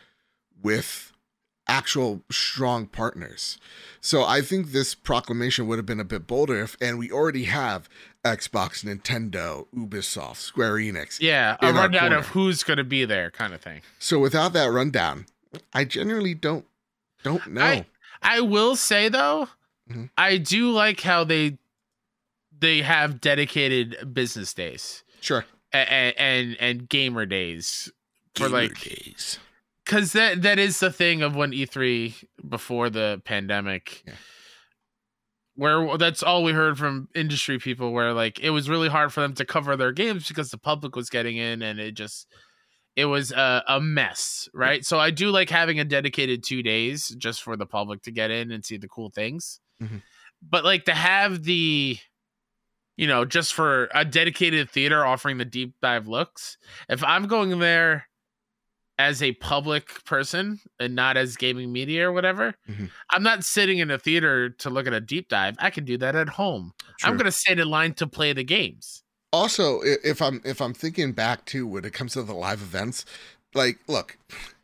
with 0.63 1.13
actual 1.67 2.23
strong 2.31 2.87
partners. 2.87 3.59
So 4.01 4.23
I 4.25 4.43
think 4.43 4.73
this 4.73 4.95
proclamation 4.95 5.67
would 5.67 5.79
have 5.79 5.87
been 5.87 6.01
a 6.01 6.05
bit 6.05 6.27
bolder 6.27 6.61
if, 6.63 6.77
and 6.81 6.99
we 6.99 7.11
already 7.11 7.45
have 7.45 7.89
Xbox, 8.23 8.85
Nintendo, 8.85 9.67
Ubisoft, 9.75 10.37
Square 10.37 10.75
Enix. 10.75 11.19
Yeah, 11.21 11.57
a 11.63 11.73
rundown 11.73 12.13
of 12.13 12.27
who's 12.29 12.63
going 12.63 12.77
to 12.77 12.85
be 12.85 13.05
there, 13.07 13.31
kind 13.31 13.55
of 13.55 13.63
thing. 13.63 13.81
So 13.99 14.19
without 14.19 14.53
that 14.53 14.67
rundown, 14.67 15.27
I 15.73 15.85
genuinely 15.85 16.35
don't 16.35 16.67
don't 17.23 17.47
know. 17.47 17.63
I- 17.65 17.87
I 18.23 18.41
will 18.41 18.77
say 18.77 19.09
though, 19.09 19.49
Mhm. 19.91 20.11
I 20.19 20.37
do 20.39 20.71
like 20.71 21.01
how 21.01 21.25
they 21.25 21.59
they 22.59 22.83
have 22.83 23.21
dedicated 23.21 24.15
business 24.15 24.55
days 24.55 25.03
sure. 25.21 25.45
and 25.73 26.15
and, 26.19 26.57
and 26.61 26.89
gamer 26.89 27.27
days 27.27 27.91
for 28.35 28.49
Gamer 28.49 28.63
like 28.63 28.81
days. 28.81 29.39
because 29.85 30.13
that 30.13 30.43
that 30.43 30.59
is 30.59 30.81
the 30.81 30.91
thing 30.93 31.23
of 31.23 31.37
when 31.37 31.53
E3 31.53 32.15
before 32.49 32.91
the 32.91 33.21
pandemic. 33.25 34.03
Yeah. 34.07 34.15
Where 35.57 35.97
that's 35.99 36.25
all 36.25 36.43
we 36.43 36.51
heard 36.53 36.77
from 36.79 37.09
industry 37.15 37.61
people, 37.61 37.93
where 37.93 38.13
like 38.13 38.41
it 38.41 38.51
was 38.51 38.69
really 38.69 38.89
hard 38.89 39.13
for 39.13 39.21
them 39.21 39.35
to 39.35 39.45
cover 39.45 39.77
their 39.77 39.93
games 39.93 40.27
because 40.27 40.51
the 40.51 40.59
public 40.59 40.97
was 40.97 41.09
getting 41.11 41.37
in, 41.37 41.63
and 41.63 41.79
it 41.79 41.93
just 41.93 42.27
it 42.97 43.05
was 43.05 43.31
a, 43.31 43.63
a 43.69 43.81
mess, 43.81 44.49
right? 44.53 44.85
So 44.85 44.99
I 44.99 45.11
do 45.13 45.31
like 45.31 45.51
having 45.51 45.79
a 45.79 45.85
dedicated 45.85 46.43
two 46.43 46.63
days 46.65 47.09
just 47.19 47.41
for 47.43 47.57
the 47.57 47.67
public 47.67 48.03
to 48.03 48.11
get 48.11 48.33
in 48.33 48.51
and 48.51 48.65
see 48.65 48.77
the 48.79 48.89
cool 48.89 49.11
things, 49.11 49.61
Mhm. 49.81 50.03
but 50.43 50.65
like 50.65 50.87
to 50.87 50.95
have 50.95 51.45
the 51.45 51.99
you 52.97 53.07
know 53.07 53.25
just 53.25 53.55
for 53.55 53.89
a 53.95 54.05
dedicated 54.05 54.71
theater 54.71 55.05
offering 55.05 55.39
the 55.39 55.45
deep 55.45 55.75
dive 55.83 56.07
looks. 56.09 56.57
If 56.89 57.03
I'm 57.05 57.27
going 57.27 57.59
there 57.59 58.07
as 58.97 59.21
a 59.23 59.33
public 59.33 60.05
person 60.05 60.61
and 60.79 60.95
not 60.95 61.17
as 61.17 61.37
gaming 61.37 61.73
media 61.73 62.09
or 62.09 62.13
whatever, 62.13 62.55
Mhm. 62.71 62.91
I'm 63.11 63.25
not 63.25 63.43
sitting 63.43 63.79
in 63.79 63.91
a 63.91 63.99
theater 63.99 64.51
to 64.51 64.71
look 64.71 64.87
at 64.87 64.93
a 64.93 65.01
deep 65.01 65.29
dive. 65.29 65.57
I 65.59 65.71
can 65.71 65.85
do 65.85 65.99
that 65.99 66.15
at 66.15 66.29
home. 66.29 66.73
I'm 67.03 67.15
going 67.17 67.25
to 67.25 67.33
stand 67.33 67.59
in 67.59 67.69
line 67.69 67.95
to 67.95 68.07
play 68.07 68.33
the 68.33 68.45
games. 68.45 69.03
also 69.33 69.81
if 69.83 70.23
i'm 70.23 70.41
if 70.45 70.61
i'm 70.63 70.73
thinking 70.73 71.11
back 71.11 71.45
to 71.45 71.67
when 71.67 71.85
it 71.85 71.93
comes 71.93 72.13
to 72.13 72.23
the 72.23 72.33
live 72.33 72.63
events 72.63 73.05
like 73.53 73.81
look 73.89 74.17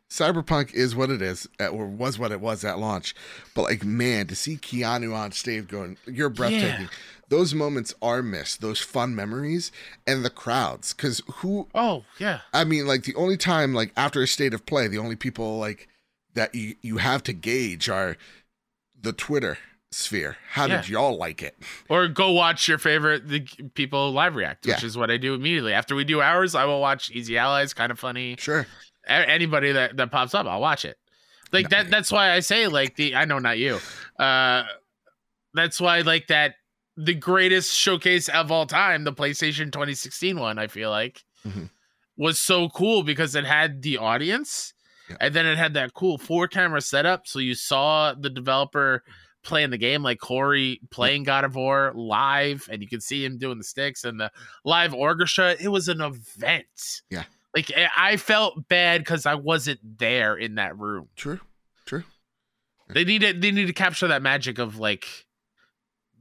cyberpunk 0.09 0.73
is 0.73 0.95
what 0.95 1.09
it 1.09 1.21
is 1.21 1.45
or 1.59 1.85
was 1.85 2.17
what 2.17 2.31
it 2.31 2.39
was 2.39 2.63
at 2.63 2.79
launch 2.79 3.13
but 3.53 3.63
like 3.63 3.83
man 3.83 4.25
to 4.27 4.33
see 4.33 4.55
keanu 4.55 5.13
on 5.13 5.29
stage 5.33 5.67
going 5.67 5.97
you're 6.05 6.29
breathtaking 6.29 6.87
those 7.31 7.55
moments 7.55 7.93
are 8.01 8.21
missed 8.21 8.61
those 8.61 8.79
fun 8.79 9.15
memories 9.15 9.71
and 10.05 10.23
the 10.23 10.29
crowds 10.29 10.93
because 10.93 11.21
who 11.37 11.67
Oh, 11.73 12.03
yeah. 12.19 12.41
i 12.53 12.63
mean 12.63 12.85
like 12.85 13.03
the 13.05 13.15
only 13.15 13.37
time 13.37 13.73
like 13.73 13.91
after 13.97 14.21
a 14.21 14.27
state 14.27 14.53
of 14.53 14.65
play 14.67 14.87
the 14.87 14.99
only 14.99 15.15
people 15.15 15.57
like 15.57 15.87
that 16.35 16.53
you 16.53 16.75
you 16.83 16.97
have 16.97 17.23
to 17.23 17.33
gauge 17.33 17.89
are 17.89 18.15
the 19.01 19.13
twitter 19.13 19.57
sphere 19.91 20.37
how 20.51 20.67
did 20.67 20.87
y'all 20.87 21.17
like 21.17 21.41
it 21.41 21.55
Or 21.89 22.07
go 22.07 22.31
watch 22.31 22.67
your 22.67 22.77
favorite 22.77 23.27
the 23.27 23.41
people 23.73 24.11
live 24.13 24.35
react, 24.35 24.65
which 24.65 24.81
Yeah. 24.81 24.85
is 24.87 24.95
what 24.97 25.11
I 25.11 25.17
do 25.17 25.33
immediately. 25.33 25.73
After 25.73 25.95
we 25.95 26.05
do 26.05 26.21
ours, 26.21 26.55
I 26.55 26.63
will 26.63 26.79
watch 26.79 27.11
Easy 27.11 27.37
Allies, 27.37 27.73
kind 27.73 27.91
of 27.91 27.99
funny. 27.99 28.37
sure 28.39 28.67
A- 29.05 29.11
Anybody 29.29 29.73
that, 29.73 29.97
that 29.97 30.09
pops 30.09 30.33
up, 30.33 30.45
I'll 30.47 30.61
watch 30.61 30.85
it. 30.85 30.95
Like 31.51 31.63
Not 31.65 31.71
that 31.71 31.85
me. 31.87 31.91
that's 31.91 32.09
why 32.09 32.31
I 32.31 32.39
say 32.39 32.67
like 32.67 32.95
the 32.95 33.15
I 33.17 33.25
know 33.25 33.39
not 33.39 33.57
you. 33.57 33.79
Uh 34.17 34.63
that's 35.53 35.81
why 35.81 35.99
like 36.01 36.27
that 36.27 36.55
the 37.03 37.13
greatest 37.15 37.75
showcase 37.75 38.29
of 38.29 38.51
all 38.51 38.65
time, 38.65 39.03
the 39.03 39.13
PlayStation 39.13 39.71
2016 39.71 40.39
one, 40.39 40.57
I 40.59 40.67
feel 40.67 40.89
like 40.89 41.23
Mhm. 41.45 41.69
was 42.17 42.37
so 42.39 42.69
cool 42.69 43.03
because 43.03 43.35
it 43.35 43.45
had 43.45 43.81
the 43.81 43.97
audience 43.97 44.73
Yeah. 45.09 45.17
and 45.21 45.33
then 45.33 45.45
it 45.45 45.57
had 45.57 45.73
that 45.75 45.93
cool 45.93 46.17
four 46.17 46.47
camera 46.47 46.81
setup. 46.81 47.27
So 47.27 47.39
you 47.39 47.55
saw 47.55 48.13
the 48.13 48.29
developer 48.29 49.03
playing 49.43 49.71
the 49.71 49.77
game 49.77 50.03
like 50.03 50.19
Cory 50.19 50.79
playing 50.91 51.23
God 51.23 51.43
of 51.43 51.55
War 51.55 51.91
live 51.95 52.67
and 52.71 52.81
you 52.81 52.87
could 52.87 53.01
see 53.01 53.25
him 53.25 53.39
doing 53.39 53.57
the 53.57 53.63
sticks 53.63 54.03
and 54.03 54.19
the 54.19 54.31
live 54.63 54.93
orchestra. 54.93 55.55
It 55.59 55.69
was 55.69 55.87
an 55.87 55.99
event. 56.01 57.01
Yeah. 57.09 57.23
Like 57.55 57.71
I- 57.75 57.89
I 58.11 58.17
felt 58.17 58.67
bad 58.67 59.01
because 59.01 59.25
I 59.25 59.33
wasn't 59.35 59.79
there 59.97 60.35
in 60.35 60.55
that 60.55 60.77
room. 60.77 61.09
true 61.15 61.39
true 61.85 62.03
They 62.89 63.03
need 63.03 63.21
to 63.21 63.33
they 63.33 63.51
need 63.51 63.65
to 63.67 63.73
capture 63.73 64.07
that 64.09 64.21
magic 64.21 64.59
of 64.59 64.77
like 64.77 65.25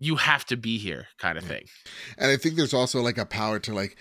you 0.01 0.17
have 0.17 0.45
to 0.47 0.57
be 0.57 0.79
here 0.79 1.07
kind 1.19 1.39
of 1.39 1.45
thing. 1.45 1.65
and 2.19 2.31
i 2.31 2.37
think 2.37 2.57
there's 2.57 2.75
also 2.75 3.01
like 3.01 3.19
a 3.19 3.27
power 3.27 3.59
to 3.61 3.73
like 3.73 3.97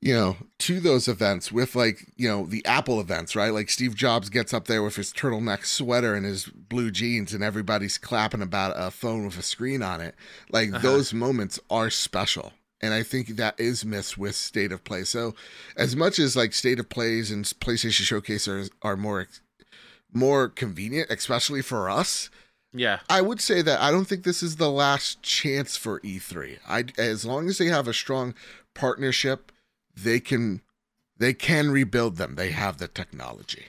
you 0.00 0.14
know 0.14 0.36
to 0.58 0.80
those 0.80 1.08
events 1.08 1.50
with 1.50 1.74
like 1.74 2.12
you 2.16 2.28
know 2.28 2.44
the 2.46 2.64
apple 2.66 3.00
events 3.00 3.34
right? 3.34 3.52
Like 3.54 3.70
steve 3.70 3.94
jobs 3.94 4.28
gets 4.28 4.52
up 4.52 4.66
there 4.66 4.82
with 4.82 4.96
his 4.96 5.12
turtleneck 5.12 5.64
sweater 5.64 6.14
and 6.14 6.26
his 6.26 6.44
blue 6.46 6.90
jeans 6.90 7.32
and 7.32 7.42
everybody's 7.42 7.96
clapping 7.98 8.42
about 8.42 8.74
a 8.76 8.90
phone 8.90 9.24
with 9.24 9.38
a 9.38 9.42
screen 9.42 9.82
on 9.82 10.00
it. 10.02 10.14
Like 10.50 10.70
Uh-huh. 10.70 10.82
those 10.82 11.14
moments 11.14 11.58
are 11.70 11.88
special. 11.90 12.52
And 12.82 12.92
i 12.92 13.02
think 13.02 13.28
that 13.36 13.58
is 13.58 13.82
missed 13.84 14.18
with 14.18 14.34
state 14.36 14.72
of 14.72 14.84
play. 14.84 15.04
So 15.04 15.34
as 15.76 15.96
much 15.96 16.18
as 16.18 16.36
like 16.36 16.52
state 16.52 16.78
of 16.78 16.88
plays 16.90 17.30
and 17.30 17.44
playstation 17.46 18.02
showcase 18.04 18.46
are, 18.46 18.64
are 18.82 18.96
more 18.98 19.26
more 20.12 20.48
convenient 20.48 21.10
especially 21.10 21.62
for 21.62 21.88
us 21.88 22.28
Yeah. 22.74 22.98
I 23.08 23.20
would 23.20 23.40
say 23.40 23.62
that 23.62 23.80
I 23.80 23.90
don't 23.90 24.06
think 24.06 24.24
this 24.24 24.42
is 24.42 24.56
the 24.56 24.70
last 24.70 25.22
chance 25.22 25.76
for 25.76 26.00
E3. 26.00 26.58
I 26.68 26.84
as 26.98 27.24
long 27.24 27.48
as 27.48 27.58
they 27.58 27.66
have 27.66 27.88
a 27.88 27.94
strong 27.94 28.34
partnership, 28.74 29.52
they 29.96 30.20
can 30.20 30.60
they 31.16 31.32
can 31.32 31.70
rebuild 31.70 32.16
them. 32.16 32.34
They 32.34 32.50
have 32.50 32.78
the 32.78 32.88
technology. 32.88 33.66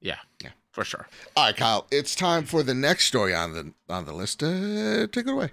Yeah. 0.00 0.18
Yeah. 0.42 0.50
For 0.70 0.84
sure. 0.84 1.06
All 1.36 1.44
right, 1.44 1.56
Kyle, 1.56 1.86
it's 1.90 2.14
time 2.14 2.44
for 2.44 2.62
the 2.62 2.74
next 2.74 3.04
story 3.06 3.34
on 3.34 3.52
the 3.52 3.72
on 3.92 4.06
the 4.06 4.12
list. 4.12 4.42
Uh, 4.42 5.06
take 5.08 5.26
it 5.26 5.30
away. 5.30 5.50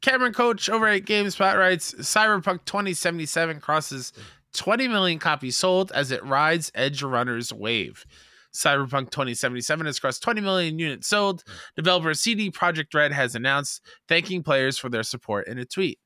Cameron 0.00 0.32
Koch 0.32 0.68
over 0.70 0.86
at 0.86 1.04
GameSpot 1.04 1.58
writes 1.58 1.92
Cyberpunk 1.94 2.64
2077 2.64 3.60
crosses 3.60 4.14
20 4.54 4.88
million 4.88 5.18
copies 5.18 5.56
sold 5.56 5.92
as 5.92 6.10
it 6.10 6.24
rides 6.24 6.70
Edgerunners' 6.72 7.52
wave. 7.52 8.06
Cyberpunk 8.54 9.10
2077 9.10 9.86
has 9.86 9.98
crossed 10.00 10.22
20 10.22 10.40
million 10.40 10.78
units 10.78 11.08
sold. 11.08 11.44
Developer 11.76 12.14
CD 12.14 12.50
Projekt 12.50 12.94
Red 12.94 13.12
has 13.12 13.34
announced 13.34 13.80
thanking 14.08 14.42
players 14.42 14.78
for 14.78 14.88
their 14.88 15.02
support 15.02 15.46
in 15.46 15.58
a 15.58 15.64
tweet. 15.64 15.98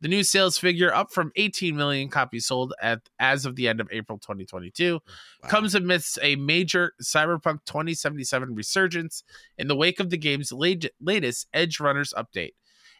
The 0.00 0.08
new 0.08 0.24
sales 0.24 0.58
figure, 0.58 0.92
up 0.92 1.12
from 1.12 1.30
18 1.36 1.76
million 1.76 2.08
copies 2.08 2.46
sold 2.46 2.74
at 2.82 3.02
as 3.20 3.46
of 3.46 3.54
the 3.54 3.68
end 3.68 3.80
of 3.80 3.88
April 3.92 4.18
2022, 4.18 4.94
Wow. 4.94 5.48
comes 5.48 5.76
amidst 5.76 6.18
a 6.20 6.34
major 6.34 6.92
Cyberpunk 7.00 7.60
2077 7.66 8.52
resurgence 8.52 9.22
in 9.56 9.68
the 9.68 9.76
wake 9.76 10.00
of 10.00 10.10
the 10.10 10.18
game's 10.18 10.50
late, 10.50 10.90
latest 11.00 11.46
Edgerunners 11.54 12.12
update 12.14 12.54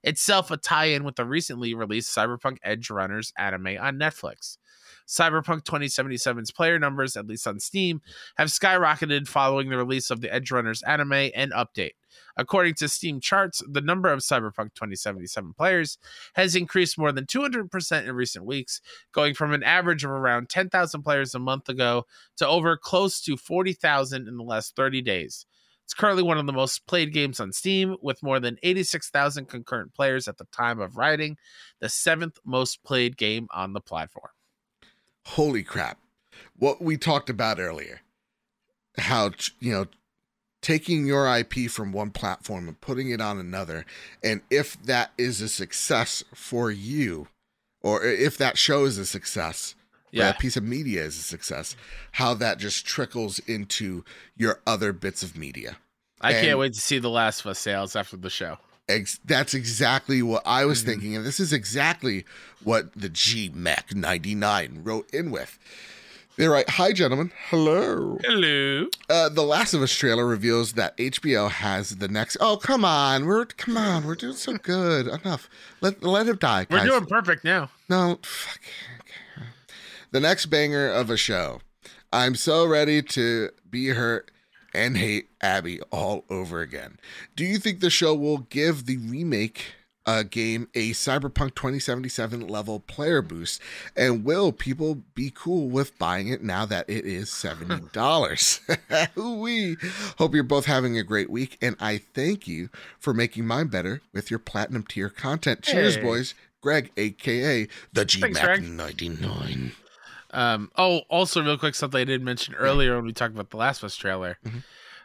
itself 0.05 0.51
a 0.51 0.57
tie-in 0.57 1.03
with 1.05 1.17
the 1.17 1.25
recently 1.25 1.75
released 1.75 2.15
Cyberpunk 2.17 2.59
Edgerunners 2.65 3.33
anime 3.37 3.79
on 3.81 3.99
Netflix. 3.99 4.59
Cyberpunk 5.07 5.65
2077's 5.65 6.51
player 6.51 6.79
numbers, 6.79 7.17
at 7.17 7.27
least 7.27 7.47
on 7.47 7.61
Steam, 7.61 8.01
have 8.37 8.49
skyrocketed 8.49 9.29
following 9.29 9.69
the 9.69 9.77
release 9.77 10.11
of 10.11 10.21
the 10.21 10.29
Edgerunners 10.29 10.83
anime 10.87 11.31
and 11.35 11.53
update. 11.53 11.93
According 12.37 12.75
to 12.75 12.89
Steam 12.89 13.21
charts, 13.21 13.63
the 13.69 13.81
number 13.81 14.11
of 14.11 14.21
Cyberpunk 14.21 14.75
2077 14.75 15.55
players 15.55 15.99
has 16.35 16.57
increased 16.57 16.99
more 16.99 17.13
than 17.13 17.27
200% 17.27 18.09
in 18.09 18.15
recent 18.15 18.45
weeks, 18.45 18.81
going 19.13 19.35
from 19.35 19.53
an 19.53 19.63
average 19.63 20.05
of 20.05 20.11
around 20.11 20.49
10,000 20.49 21.03
players 21.03 21.35
a 21.35 21.39
month 21.39 21.69
ago 21.69 22.07
to 22.37 22.47
over 22.47 22.77
close 22.77 23.21
to 23.23 23.37
40,000 23.37 24.29
in 24.29 24.37
the 24.37 24.45
last 24.45 24.77
30 24.77 25.03
days. 25.03 25.47
It's 25.85 25.95
currently 25.95 26.23
one 26.23 26.39
of 26.39 26.47
the 26.47 26.53
most 26.53 26.87
played 26.87 27.13
games 27.13 27.41
on 27.41 27.53
Steam, 27.53 27.97
with 28.01 28.23
more 28.23 28.41
than 28.41 28.57
86,000 28.63 29.47
concurrent 29.47 29.95
players 29.95 30.29
at 30.29 30.39
the 30.39 30.47
time 30.53 30.81
of 30.81 30.97
writing, 30.97 31.37
the 31.81 31.89
seventh 31.89 32.39
most 32.47 32.83
played 32.85 33.17
game 33.17 33.49
on 33.53 33.73
the 33.73 33.81
platform. 33.81 34.31
Holy 35.27 35.63
crap! 35.63 35.99
What 36.59 36.83
we 36.83 36.97
talked 36.97 37.31
about 37.31 37.59
earlier, 37.61 38.01
how 38.99 39.31
you 39.61 39.73
know 39.73 39.87
taking 40.61 41.07
your 41.07 41.27
IP 41.37 41.69
from 41.71 41.93
one 41.93 42.11
platform 42.11 42.69
and 42.69 42.81
putting 42.81 43.11
it 43.11 43.21
on 43.21 43.39
another, 43.39 43.85
and 44.23 44.43
if 44.51 44.81
that 44.85 45.13
is 45.19 45.41
a 45.41 45.49
success 45.49 46.23
for 46.35 46.71
you, 46.71 47.29
or 47.81 48.05
if 48.05 48.37
that 48.39 48.57
show 48.59 48.85
is 48.85 48.99
a 48.99 49.07
success, 49.07 49.75
Yeah. 50.11 50.25
that 50.25 50.39
piece 50.39 50.57
of 50.57 50.63
media 50.65 51.03
is 51.03 51.19
a 51.19 51.23
success, 51.23 51.75
how 52.13 52.35
that 52.35 52.59
just 52.59 52.85
trickles 52.87 53.39
into 53.41 54.05
your 54.37 54.61
other 54.67 54.93
bits 54.93 55.23
of 55.23 55.37
media. 55.37 55.79
I 56.21 56.33
And- 56.33 56.47
can't 56.47 56.59
wait 56.59 56.75
to 56.75 56.81
see 56.81 56.99
the 57.01 57.11
Last 57.11 57.41
of 57.41 57.47
Us 57.47 57.59
sales 57.59 57.97
after 57.97 58.17
the 58.17 58.31
show. 58.31 58.59
Ex- 58.89 59.21
that's 59.25 59.55
exactly 59.55 60.23
what 60.23 60.43
I 60.45 60.65
was 60.65 60.83
Mhm. 60.83 60.87
thinking, 60.87 61.17
and 61.17 61.25
this 61.25 61.39
is 61.41 61.53
exactly 61.53 62.25
what 62.63 62.93
the 62.95 63.09
GMAC 63.09 63.95
99 63.95 64.81
wrote 64.83 65.09
in 65.13 65.31
with. 65.31 65.59
They 66.37 66.49
write, 66.49 66.71
"Hi, 66.71 66.93
gentlemen. 66.93 67.31
Hello." 67.51 68.19
Hello. 68.25 68.89
Uh, 69.09 69.29
the 69.29 69.43
Last 69.43 69.75
of 69.75 69.83
Us 69.83 69.93
trailer 69.95 70.27
reveals 70.27 70.73
that 70.73 70.95
HBO 70.99 71.49
has 71.49 71.97
the 71.97 72.09
next. 72.09 72.37
Oh, 72.41 72.57
come 72.57 72.85
on, 72.85 73.27
we're 73.27 73.45
come 73.45 73.77
on, 73.77 74.05
we're 74.05 74.15
doing 74.17 74.35
so 74.37 74.55
good. 74.57 75.07
Enough. 75.07 75.49
Let 75.81 76.03
let 76.03 76.27
him 76.27 76.37
die. 76.37 76.67
We're 76.69 76.85
doing 76.85 77.07
perfect 77.07 77.45
now. 77.45 77.71
no. 77.89 78.19
Fuck. 78.25 78.61
The 80.11 80.21
next 80.21 80.47
banger 80.47 80.89
of 80.91 81.09
a 81.09 81.17
show. 81.17 81.61
I'm 82.13 82.35
so 82.35 82.67
ready 82.67 83.01
to 83.03 83.51
be 83.71 83.89
hurt 83.89 84.31
and 84.75 84.97
hate 84.97 85.29
Abby 85.41 85.81
all 85.91 86.25
over 86.31 86.61
again. 86.61 86.99
Do 87.37 87.45
you 87.45 87.59
think 87.59 87.81
the 87.81 87.91
show 87.91 88.15
will 88.15 88.39
give 88.39 88.87
the 88.87 88.97
remake 88.97 89.75
uh, 90.05 90.25
game 90.25 90.67
a 90.75 90.91
Cyberpunk 90.91 91.55
2077 91.55 92.49
level 92.49 92.81
player 92.81 93.23
boost? 93.23 93.61
And 93.97 94.25
will 94.25 94.51
people 94.53 94.97
be 95.15 95.31
cool 95.35 95.69
with 95.69 95.97
buying 95.99 96.29
it 96.29 96.43
now 96.43 96.67
that 96.67 96.89
it 96.91 97.05
is 97.05 97.29
$70? 97.31 98.61
we 99.43 99.77
hope 100.19 100.35
you're 100.35 100.43
both 100.43 100.67
having 100.67 100.99
a 100.99 101.03
great 101.05 101.31
week. 101.31 101.57
And 101.63 101.77
I 101.79 101.99
thank 101.99 102.49
you 102.49 102.69
for 102.99 103.15
making 103.15 103.47
mine 103.47 103.69
better 103.69 104.01
with 104.13 104.31
your 104.31 104.41
platinum 104.41 104.83
tier 104.85 105.09
content. 105.09 105.63
Cheers, 105.63 105.97
Hey. 105.97 106.03
boys. 106.03 106.35
Greg, 106.61 106.93
aka 106.97 107.67
the 107.93 108.05
GMAC 108.07 108.63
99. 108.63 109.73
Um, 110.33 110.71
oh, 110.77 111.01
also 111.11 111.43
real 111.43 111.59
quick, 111.59 111.75
something 111.75 112.01
I 112.01 112.05
didn't 112.05 112.25
mention 112.25 112.55
earlier 112.55 112.97
when 112.97 113.05
we 113.05 113.13
talked 113.13 113.35
about 113.35 113.51
the 113.51 113.57
Last 113.59 113.79
of 113.83 113.85
Us 113.87 113.97
trailer. 113.97 114.39
Mhm. 114.45 114.63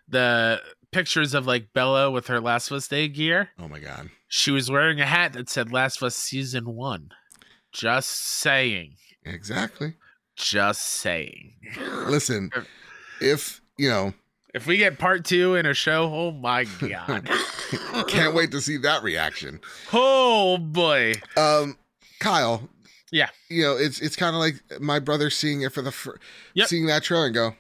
The 0.08 0.62
pictures 0.92 1.34
of 1.34 1.46
like 1.46 1.74
Bella 1.74 2.10
with 2.10 2.28
her 2.28 2.40
Last 2.40 2.72
of 2.72 2.78
Us 2.78 2.88
Day 2.88 3.08
gear. 3.10 3.50
Oh 3.60 3.68
my 3.68 3.80
God. 3.80 4.10
She 4.30 4.52
was 4.52 4.72
wearing 4.72 5.00
a 5.02 5.06
hat 5.06 5.34
that 5.34 5.50
said 5.50 5.72
Last 5.72 5.98
of 5.98 6.04
Us 6.08 6.16
Season 6.16 6.66
One. 6.76 7.10
Just 7.74 8.10
saying. 8.10 8.96
Exactly. 9.26 9.96
Just 10.38 10.82
saying. 10.82 11.56
Listen, 12.06 12.52
if, 13.22 13.60
you 13.78 13.90
know, 13.90 14.14
If 14.54 14.66
we 14.66 14.78
get 14.78 14.98
part 14.98 15.26
two 15.26 15.56
in 15.56 15.66
a 15.66 15.74
show, 15.74 16.10
oh 16.14 16.32
my 16.32 16.64
god. 16.80 17.30
can't 18.08 18.34
wait 18.34 18.52
to 18.52 18.62
see 18.62 18.78
that 18.78 19.04
reaction. 19.04 19.60
oh 19.92 20.58
boy. 20.58 21.16
Um, 21.36 21.78
Kyle. 22.20 22.70
Yeah. 23.12 23.30
You 23.50 23.64
know, 23.64 23.78
it's 23.78 24.00
it's 24.02 24.16
kind 24.16 24.36
of 24.36 24.40
like 24.40 24.56
my 24.82 25.00
brother 25.00 25.30
seeing 25.30 25.62
it 25.62 25.72
for 25.74 25.82
the 25.82 25.92
fir- 25.92 26.18
Yep. 26.56 26.68
seeing 26.68 26.86
that 26.88 27.04
trailer 27.04 27.26
and 27.26 27.34
go, 27.36 27.56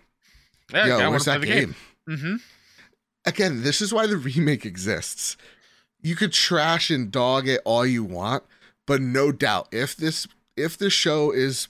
Yeah, 0.73 0.87
"Yo, 0.99 1.09
where's 1.09 1.25
that 1.25 1.41
the 1.41 1.47
game?" 1.47 1.75
Mm-hmm. 2.09 2.35
Again, 3.25 3.63
this 3.63 3.81
is 3.81 3.93
why 3.93 4.07
the 4.07 4.17
remake 4.17 4.65
exists. 4.65 5.37
You 6.01 6.15
could 6.15 6.31
trash 6.33 6.89
and 6.89 7.11
dog 7.11 7.47
it 7.47 7.61
all 7.65 7.85
you 7.85 8.03
want, 8.03 8.43
but 8.85 9.01
no 9.01 9.31
doubt, 9.31 9.67
if 9.71 9.95
this 9.95 10.27
if 10.55 10.77
the 10.77 10.89
show 10.89 11.31
is 11.31 11.67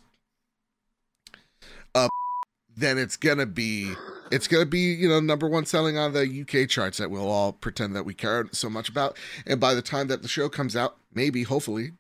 up, 1.95 2.09
then 2.75 2.97
it's 2.97 3.17
gonna 3.17 3.45
be 3.45 3.93
it's 4.32 4.47
gonna 4.47 4.65
be 4.65 4.93
you 4.93 5.07
know 5.09 5.19
number 5.19 5.47
one 5.47 5.65
selling 5.65 5.97
on 5.97 6.13
the 6.13 6.41
UK 6.41 6.67
charts 6.69 6.97
that 6.97 7.09
we'll 7.11 7.30
all 7.30 7.53
pretend 7.53 7.95
that 7.95 8.05
we 8.05 8.13
care 8.13 8.47
so 8.51 8.69
much 8.69 8.89
about. 8.89 9.17
And 9.45 9.59
by 9.59 9.73
the 9.73 9.82
time 9.82 10.07
that 10.07 10.21
the 10.21 10.28
show 10.28 10.49
comes 10.49 10.75
out, 10.75 10.97
maybe 11.13 11.43
hopefully, 11.43 11.91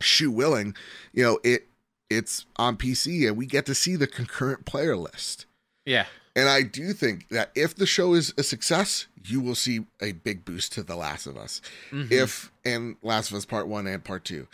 shoe 0.00 0.30
willing, 0.30 0.74
you 1.12 1.22
know 1.24 1.38
it 1.44 1.66
it's 2.10 2.46
on 2.56 2.76
PC 2.76 3.28
and 3.28 3.36
we 3.36 3.46
get 3.46 3.66
to 3.66 3.74
see 3.74 3.94
the 3.96 4.06
concurrent 4.06 4.64
player 4.64 4.96
list. 4.96 5.44
Yeah. 5.84 6.06
And 6.34 6.48
I 6.48 6.62
do 6.62 6.92
think 6.92 7.28
that 7.28 7.50
if 7.54 7.74
the 7.74 7.84
show 7.86 8.14
is 8.14 8.32
a 8.38 8.42
success, 8.42 9.08
you 9.24 9.40
will 9.40 9.54
see 9.54 9.84
a 10.00 10.12
big 10.12 10.44
boost 10.44 10.72
to 10.74 10.82
The 10.82 10.96
Last 10.96 11.26
of 11.26 11.36
Us. 11.36 11.60
Mhm. 11.90 12.10
If 12.10 12.50
and 12.64 12.96
Last 13.02 13.30
of 13.30 13.36
Us 13.36 13.44
Part 13.44 13.66
One 13.66 13.86
and 13.86 14.04
Part 14.04 14.24
Two. 14.24 14.46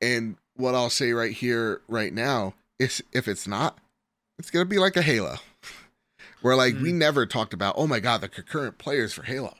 And 0.00 0.36
what 0.54 0.74
I'll 0.74 0.90
say 0.90 1.12
right 1.12 1.32
here, 1.32 1.80
right 1.88 2.12
now, 2.12 2.54
is 2.78 3.02
if 3.12 3.26
it's 3.28 3.46
not, 3.46 3.78
it's 4.38 4.50
gonna 4.50 4.64
be 4.64 4.78
like 4.78 4.96
a 4.96 5.02
Halo. 5.02 5.36
Where 6.42 6.56
like 6.56 6.76
we 6.80 6.92
never 6.92 7.26
talked 7.26 7.52
about, 7.52 7.74
oh 7.76 7.86
my 7.86 8.00
god, 8.00 8.20
the 8.20 8.28
concurrent 8.28 8.78
players 8.78 9.12
for 9.12 9.24
Halo. 9.24 9.56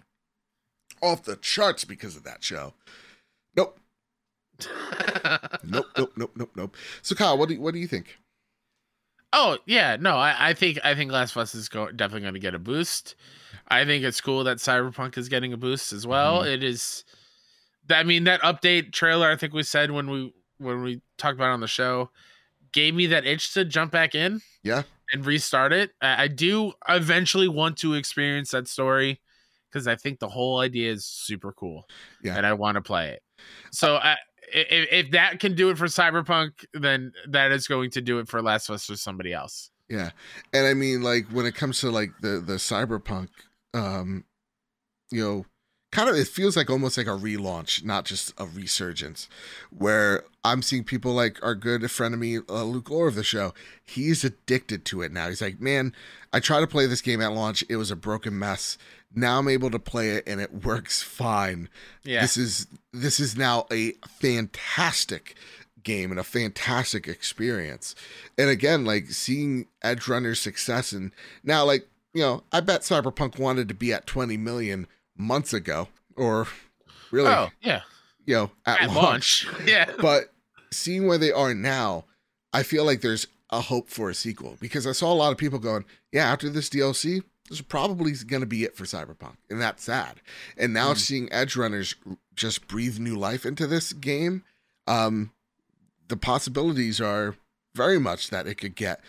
Off 1.01 1.25
the 1.25 1.37
charts 1.37 1.85
because 1.85 2.17
of 2.17 2.23
that 2.25 2.45
show. 2.45 2.75
Nope. 5.65 5.87
Nope, 5.97 6.13
nope, 6.17 6.33
nope, 6.37 6.51
nope. 6.57 6.77
So 7.03 7.15
Kyle, 7.15 7.39
what 7.39 7.49
do 7.49 7.55
you, 7.55 7.61
what 7.61 7.73
do 7.73 7.81
you 7.81 7.87
think? 7.87 8.19
Oh 9.33 9.59
yeah, 9.67 9.97
no, 9.99 10.17
I, 10.17 10.51
I 10.51 10.55
think 10.55 10.79
I 10.85 10.95
think 10.95 11.11
Last 11.13 11.33
of 11.33 11.39
Us 11.39 11.55
is 11.55 11.69
go- 11.69 11.91
definitely 11.91 12.23
going 12.23 12.35
to 12.35 12.41
get 12.41 12.55
a 12.55 12.59
boost. 12.59 13.15
I 13.69 13.85
think 13.85 14.05
it's 14.05 14.21
cool 14.21 14.45
that 14.45 14.59
Cyberpunk 14.59 15.17
is 15.17 15.29
getting 15.29 15.53
a 15.53 15.57
boost 15.57 15.93
as 15.93 16.07
well. 16.07 16.41
Mm-hmm. 16.41 16.51
It 16.51 16.65
is, 16.65 17.05
I 17.89 18.03
mean, 18.03 18.25
that 18.25 18.43
update 18.43 18.93
trailer. 18.93 19.31
I 19.31 19.37
think 19.37 19.55
we 19.55 19.63
said 19.63 19.91
when 19.91 20.11
we 20.11 20.35
when 20.59 20.83
we 20.83 21.01
talked 21.17 21.37
about 21.37 21.51
it 21.51 21.55
on 21.55 21.61
the 21.61 21.67
show, 21.69 22.11
gave 22.73 22.95
me 22.95 23.07
that 23.07 23.25
itch 23.25 23.55
to 23.55 23.65
jump 23.65 23.93
back 23.93 24.15
in. 24.15 24.41
Yeah. 24.65 24.83
and 25.13 25.25
restart 25.25 25.73
it. 25.73 25.93
I, 26.03 26.25
I 26.25 26.29
do 26.29 26.73
eventually 26.89 27.49
want 27.49 27.79
to 27.79 27.95
experience 27.95 28.51
that 28.51 28.69
story 28.69 29.21
because 29.71 29.87
I 29.87 29.97
think 29.97 30.19
the 30.19 30.29
whole 30.29 30.59
idea 30.59 30.93
is 30.93 31.07
super 31.07 31.53
cool. 31.53 31.85
Yeah. 32.23 32.37
and 32.37 32.45
I 32.45 32.53
want 32.53 32.75
to 32.75 32.83
play 32.83 33.11
it. 33.13 33.23
So 33.71 33.97
I. 33.97 34.17
If, 34.53 34.89
if 34.91 35.11
that 35.13 35.41
can 35.41 35.55
do 35.55 35.71
it 35.71 35.79
for 35.79 35.87
Cyberpunk, 35.87 36.65
then 36.75 37.13
that 37.29 37.53
is 37.53 37.67
going 37.67 37.91
to 37.93 38.01
do 38.01 38.19
it 38.19 38.29
for 38.29 38.43
Last 38.43 38.69
of 38.69 38.75
Us 38.75 38.91
or 38.91 38.97
somebody 38.97 39.33
else. 39.33 39.71
Yeah. 39.89 40.11
And 40.53 40.67
I 40.67 40.75
mean 40.75 41.03
like 41.03 41.27
when 41.27 41.47
it 41.47 41.55
comes 41.55 41.81
to 41.81 41.91
like 41.91 42.13
the 42.21 42.43
the 42.45 42.55
cyberpunk 42.55 43.29
um 43.75 44.25
you 45.11 45.23
know 45.23 45.47
kind 45.93 46.09
of 46.09 46.17
it 46.17 46.27
feels 46.27 46.57
like 46.57 46.69
almost 46.69 46.99
like 46.99 47.07
a 47.07 47.11
relaunch, 47.11 47.85
not 47.85 48.05
just 48.05 48.33
a 48.39 48.47
resurgence 48.47 49.29
where 49.71 50.25
I'm 50.43 50.63
seeing 50.63 50.83
people 50.83 51.13
like 51.13 51.39
our 51.45 51.55
good 51.55 51.89
friend 51.91 52.13
of 52.15 52.19
me 52.19 52.39
uh, 52.49 52.65
Luke 52.65 52.91
Orr 52.91 53.07
of 53.07 53.15
the 53.15 53.23
show. 53.23 53.55
He's 53.85 54.25
addicted 54.25 54.85
to 54.87 55.03
it 55.03 55.13
now. 55.13 55.29
He's 55.29 55.41
like, 55.43 55.61
"Man, 55.61 55.95
I 56.33 56.41
tried 56.41 56.61
to 56.63 56.67
play 56.67 56.87
this 56.87 57.03
game 57.03 57.21
at 57.21 57.33
launch. 57.33 57.63
It 57.69 57.77
was 57.77 57.91
a 57.91 57.97
broken 57.97 58.37
mess. 58.39 58.79
Now 59.15 59.39
I'm 59.39 59.49
able 59.49 59.71
to 59.71 59.79
play 59.79 60.11
it 60.11 60.25
and 60.27 60.41
it 60.41 60.65
works 60.65 61.03
fine. 61.03 61.69
Yeah, 62.03 62.23
This 62.23 62.37
is 62.37 62.67
this 62.93 63.21
is 63.21 63.37
now 63.37 63.67
a 63.71 63.93
fantastic 64.09 65.37
game 65.83 66.11
and 66.11 66.19
a 66.21 66.25
fantastic 66.25 67.07
experience. 67.07 67.95
And 68.39 68.49
again, 68.49 68.85
like 68.85 69.11
seeing 69.11 69.67
Edgerunners' 69.85 70.39
success 70.39 70.93
and 70.93 71.13
now 71.45 71.65
like, 71.65 71.87
you 72.15 72.23
know, 72.23 72.45
I 72.53 72.61
bet 72.61 72.83
Cyberpunk 72.83 73.39
wanted 73.39 73.69
to 73.69 73.75
be 73.75 73.93
at 73.93 74.07
20 74.07 74.37
million 74.37 74.87
months 75.17 75.53
ago 75.53 75.89
or 76.17 76.47
really, 77.11 77.31
oh 77.31 77.49
yeah, 77.61 77.83
you 78.27 78.35
know, 78.35 78.51
at, 78.67 78.83
at 78.83 78.93
launch. 78.93 79.47
launch. 79.47 79.49
yeah, 79.67 79.91
But 80.01 80.33
seeing 80.71 81.07
where 81.07 81.19
they 81.19 81.33
are 81.33 81.55
now, 81.55 82.05
I 82.53 82.63
feel 82.63 82.85
like 82.85 83.01
there's 83.01 83.27
a 83.51 83.61
hope 83.61 83.89
for 83.91 84.09
a 84.11 84.15
sequel 84.15 84.57
because 84.61 84.87
I 84.87 84.93
saw 84.93 85.13
a 85.13 85.15
lot 85.15 85.33
of 85.33 85.39
people 85.39 85.59
going, 85.59 85.85
yeah, 86.13 86.31
after 86.31 86.49
this 86.49 86.71
DLC, 86.71 87.23
this 87.49 87.59
is 87.59 87.63
probably 87.63 88.13
going 88.27 88.41
to 88.41 88.47
be 88.47 88.65
it 88.65 88.77
for 88.77 88.85
Cyberpunk. 88.85 89.37
And 89.51 89.61
that's 89.61 89.85
sad. 89.85 90.21
And 90.57 90.73
now 90.73 90.93
Mm. 90.95 90.99
seeing 90.99 91.29
Edgerunners 91.29 91.95
just 92.35 92.67
breathe 92.67 92.99
new 92.99 93.15
life 93.17 93.45
into 93.45 93.67
this 93.67 93.93
game, 93.93 94.43
um, 94.87 95.33
the 96.09 96.17
possibilities 96.17 96.99
are 97.01 97.37
very 97.75 97.99
much 98.01 98.31
that 98.31 98.47
it 98.47 98.55
could 98.57 98.75
get 98.75 99.01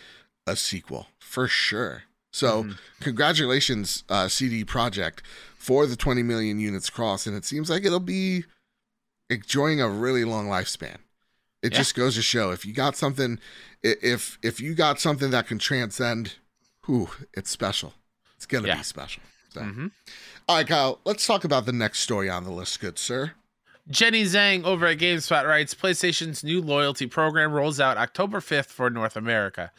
a 0.46 0.56
sequel 0.56 1.06
for 1.18 1.48
sure. 1.48 2.02
So, 2.34 2.64
Mhm. 2.64 2.78
congratulations, 2.98 4.02
uh, 4.08 4.26
CD 4.26 4.64
Projekt, 4.64 5.20
for 5.56 5.86
the 5.86 5.94
20 5.94 6.24
million 6.24 6.58
units 6.58 6.90
crossed, 6.90 7.28
And 7.28 7.36
it 7.36 7.44
seems 7.44 7.70
like 7.70 7.84
it'll 7.84 8.00
be 8.00 8.44
enjoying 9.30 9.80
a 9.80 9.88
really 9.88 10.24
long 10.24 10.48
lifespan. 10.48 10.96
It 11.62 11.70
Yeah. 11.72 11.78
just 11.78 11.94
goes 11.94 12.16
to 12.16 12.22
show 12.22 12.50
if 12.50 12.66
you 12.66 12.72
got 12.72 12.96
something, 12.96 13.38
if 13.84 14.36
if 14.42 14.58
you 14.60 14.74
got 14.74 15.00
something 15.00 15.30
that 15.30 15.46
can 15.46 15.60
transcend, 15.60 16.34
whew, 16.86 17.08
it's 17.34 17.50
special. 17.50 17.94
It's 18.36 18.46
gonna 18.46 18.66
Yeah. 18.66 18.78
be 18.78 18.82
special. 18.82 19.22
So, 19.52 19.60
Mhm. 19.60 19.92
all 20.48 20.56
right, 20.56 20.66
Kyle, 20.66 21.00
let's 21.04 21.24
talk 21.24 21.44
about 21.44 21.66
the 21.66 21.72
next 21.72 22.00
story 22.00 22.28
on 22.28 22.42
the 22.42 22.50
list, 22.50 22.80
good 22.80 22.98
sir. 22.98 23.32
Jenny 23.88 24.24
Zhang 24.24 24.64
over 24.64 24.86
at 24.86 24.98
GameSpot 24.98 25.46
writes 25.46 25.72
PlayStation's 25.72 26.42
new 26.42 26.60
loyalty 26.60 27.06
program 27.06 27.52
rolls 27.52 27.78
out 27.78 27.96
October 27.96 28.40
5th 28.40 28.72
for 28.72 28.90
North 28.90 29.16
America. 29.16 29.70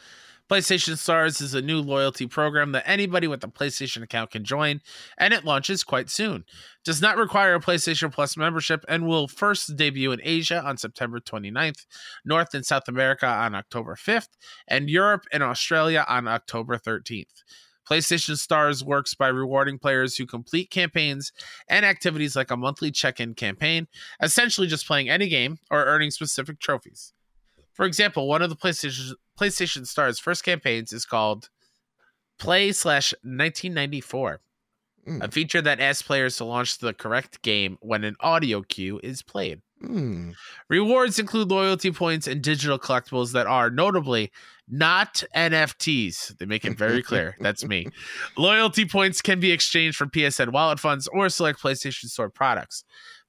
PlayStation 0.48 0.96
Stars 0.96 1.40
is 1.40 1.54
a 1.54 1.62
new 1.62 1.80
loyalty 1.80 2.28
program 2.28 2.70
that 2.72 2.88
anybody 2.88 3.26
with 3.26 3.42
a 3.42 3.48
PlayStation 3.48 4.02
account 4.02 4.30
can 4.30 4.44
join, 4.44 4.80
and 5.18 5.34
it 5.34 5.44
launches 5.44 5.82
quite 5.82 6.08
soon. 6.08 6.44
Does 6.84 7.02
not 7.02 7.16
require 7.16 7.56
a 7.56 7.60
PlayStation 7.60 8.12
Plus 8.12 8.36
membership 8.36 8.84
and 8.88 9.08
will 9.08 9.26
first 9.26 9.76
debut 9.76 10.12
in 10.12 10.20
Asia 10.22 10.62
on 10.62 10.76
September 10.76 11.18
29th, 11.18 11.86
North 12.24 12.54
and 12.54 12.64
South 12.64 12.86
America 12.86 13.26
on 13.26 13.56
October 13.56 13.96
5th, 13.96 14.28
and 14.68 14.88
Europe 14.88 15.24
and 15.32 15.42
Australia 15.42 16.04
on 16.08 16.28
October 16.28 16.78
13th. 16.78 17.42
PlayStation 17.88 18.36
Stars 18.36 18.84
works 18.84 19.14
by 19.14 19.28
rewarding 19.28 19.78
players 19.78 20.16
who 20.16 20.26
complete 20.26 20.70
campaigns 20.70 21.32
and 21.68 21.84
activities 21.84 22.36
like 22.36 22.52
a 22.52 22.56
monthly 22.56 22.92
check 22.92 23.18
in 23.18 23.34
campaign, 23.34 23.88
essentially 24.22 24.68
just 24.68 24.86
playing 24.86 25.08
any 25.08 25.28
game 25.28 25.58
or 25.72 25.84
earning 25.84 26.12
specific 26.12 26.60
trophies. 26.60 27.12
For 27.72 27.84
example, 27.84 28.26
one 28.26 28.42
of 28.42 28.50
the 28.50 28.56
PlayStation, 28.56 29.12
PlayStation 29.38 29.86
Stars' 29.86 30.18
first 30.18 30.44
campaigns 30.44 30.92
is 30.92 31.04
called 31.04 31.48
Play 32.38 32.72
slash 32.72 33.12
1994, 33.22 34.40
Mm. 35.06 35.22
a 35.22 35.30
feature 35.30 35.62
that 35.62 35.78
asks 35.78 36.02
players 36.02 36.36
to 36.38 36.44
launch 36.44 36.78
the 36.78 36.92
correct 36.92 37.40
game 37.42 37.78
when 37.80 38.02
an 38.02 38.16
audio 38.18 38.62
cue 38.62 38.98
is 39.04 39.22
played. 39.22 39.60
Hmm. 39.80 40.30
Rewards 40.68 41.20
include 41.20 41.48
loyalty 41.48 41.92
points 41.92 42.26
and 42.26 42.42
digital 42.42 42.76
collectibles 42.76 43.30
that 43.32 43.46
are 43.46 43.70
notably 43.70 44.32
not 44.68 45.22
NFTs. 45.32 46.36
They 46.38 46.44
make 46.46 46.64
it 46.64 46.76
very 46.76 47.02
clear. 47.04 47.36
That's 47.38 47.64
me. 47.64 47.86
Loyalty 48.36 48.84
points 48.84 49.22
can 49.22 49.38
be 49.38 49.52
exchanged 49.52 49.96
for 49.96 50.06
PSN 50.06 50.50
wallet 50.50 50.80
funds 50.80 51.06
or 51.12 51.28
select 51.28 51.62
PlayStation 51.62 52.06
Store 52.06 52.28
products. 52.28 52.82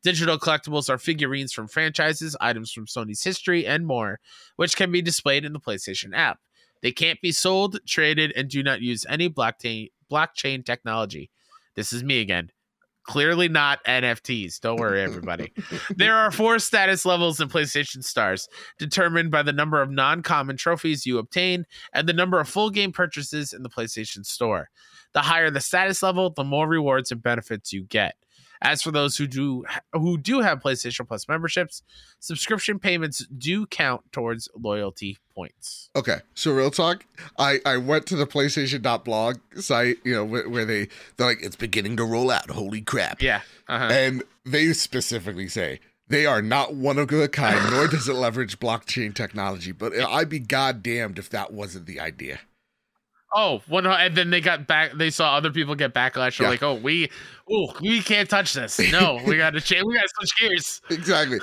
Digital 0.03 0.37
collectibles 0.37 0.89
are 0.89 0.97
figurines 0.97 1.51
from 1.51 1.67
franchises, 1.67 2.35
items 2.39 2.71
from 2.71 2.85
Sony's 2.85 3.23
history, 3.23 3.65
and 3.65 3.85
more, 3.85 4.19
which 4.55 4.75
can 4.75 4.91
be 4.91 5.01
displayed 5.01 5.43
in 5.43 5.53
the 5.53 5.59
PlayStation 5.59 6.11
app. 6.13 6.39
They 6.81 6.91
can't 6.91 7.19
be 7.21 7.31
sold, 7.31 7.79
traded, 7.87 8.31
and 8.35 8.49
do 8.49 8.61
not 8.61 8.81
use 8.81 9.05
any 9.09 9.29
blockchain 9.29 9.89
blockchain 10.11 10.65
technology. 10.65 11.29
This 11.75 11.91
is 11.91 12.03
me 12.03 12.21
again. 12.21 12.51
Clearly 13.03 13.47
not 13.47 13.83
NFTs. 13.85 14.59
Don't 14.59 14.79
worry, 14.79 15.01
everybody. 15.01 15.53
there 15.95 16.15
are 16.15 16.29
four 16.29 16.59
status 16.59 17.05
levels 17.05 17.39
in 17.39 17.47
PlayStation 17.47 18.03
Stars, 18.03 18.49
determined 18.77 19.31
by 19.31 19.43
the 19.43 19.53
number 19.53 19.81
of 19.81 19.89
non 19.89 20.21
common 20.21 20.57
trophies 20.57 21.05
you 21.05 21.17
obtain 21.17 21.65
and 21.93 22.07
the 22.07 22.13
number 22.13 22.39
of 22.39 22.49
full 22.49 22.69
game 22.69 22.91
purchases 22.91 23.53
in 23.53 23.63
the 23.63 23.69
PlayStation 23.69 24.25
Store. 24.25 24.69
The 25.13 25.21
higher 25.21 25.49
the 25.49 25.61
status 25.61 26.03
level, 26.03 26.31
the 26.31 26.43
more 26.43 26.67
rewards 26.67 27.11
and 27.11 27.23
benefits 27.23 27.71
you 27.71 27.83
get. 27.83 28.15
As 28.61 28.81
for 28.81 28.91
those 28.91 29.17
who 29.17 29.27
do 29.27 29.65
who 29.93 30.17
do 30.17 30.41
have 30.41 30.61
PlayStation 30.61 31.07
Plus 31.07 31.27
memberships, 31.27 31.83
subscription 32.19 32.79
payments 32.79 33.25
do 33.37 33.65
count 33.65 34.01
towards 34.11 34.49
loyalty 34.55 35.17
points. 35.33 35.89
Okay, 35.95 36.19
so 36.33 36.51
real 36.51 36.71
talk. 36.71 37.05
I 37.37 37.59
I 37.65 37.77
went 37.77 38.05
to 38.07 38.15
the 38.15 38.27
PlayStation.blog 38.27 39.37
site, 39.55 39.97
you 40.03 40.13
know, 40.13 40.25
where, 40.25 40.49
where 40.49 40.65
they 40.65 40.87
they're 41.17 41.27
like 41.27 41.41
it's 41.41 41.55
beginning 41.55 41.97
to 41.97 42.03
roll 42.03 42.31
out. 42.31 42.49
Holy 42.49 42.81
crap! 42.81 43.21
Yeah, 43.21 43.41
uh-huh. 43.67 43.89
and 43.91 44.23
they 44.45 44.73
specifically 44.73 45.47
say 45.47 45.79
they 46.07 46.25
are 46.25 46.41
not 46.41 46.73
one 46.73 46.97
of 46.97 47.11
a 47.11 47.27
kind, 47.27 47.71
nor 47.71 47.87
does 47.87 48.07
it 48.07 48.13
leverage 48.13 48.59
blockchain 48.59 49.13
technology. 49.13 49.71
But 49.71 49.93
I'd 49.93 50.29
be 50.29 50.39
goddamned 50.39 51.19
if 51.19 51.29
that 51.29 51.51
wasn't 51.51 51.85
the 51.85 51.99
idea. 51.99 52.39
Oh, 53.35 53.61
one, 53.67 53.85
and 53.85 54.15
then 54.15 54.29
they 54.29 54.39
got 54.39 54.67
back. 54.67 54.93
They 54.93 55.09
saw 55.09 55.35
other 55.35 55.51
people 55.51 55.75
get 55.75 55.93
backlash. 55.93 56.37
They're 56.37 56.45
Yeah. 56.47 56.51
like, 56.51 56.63
"Oh, 56.63 56.75
we, 56.75 57.09
oh, 57.51 57.73
we 57.81 58.01
can't 58.01 58.29
touch 58.29 58.53
this. 58.53 58.79
No, 58.91 59.19
we 59.25 59.35
got 59.35 59.49
to 59.51 59.61
change. 59.61 59.83
We 59.85 59.95
got 59.95 60.03
to 60.03 60.09
switch 60.17 60.31
gears." 60.39 60.81
Exactly. 60.89 61.39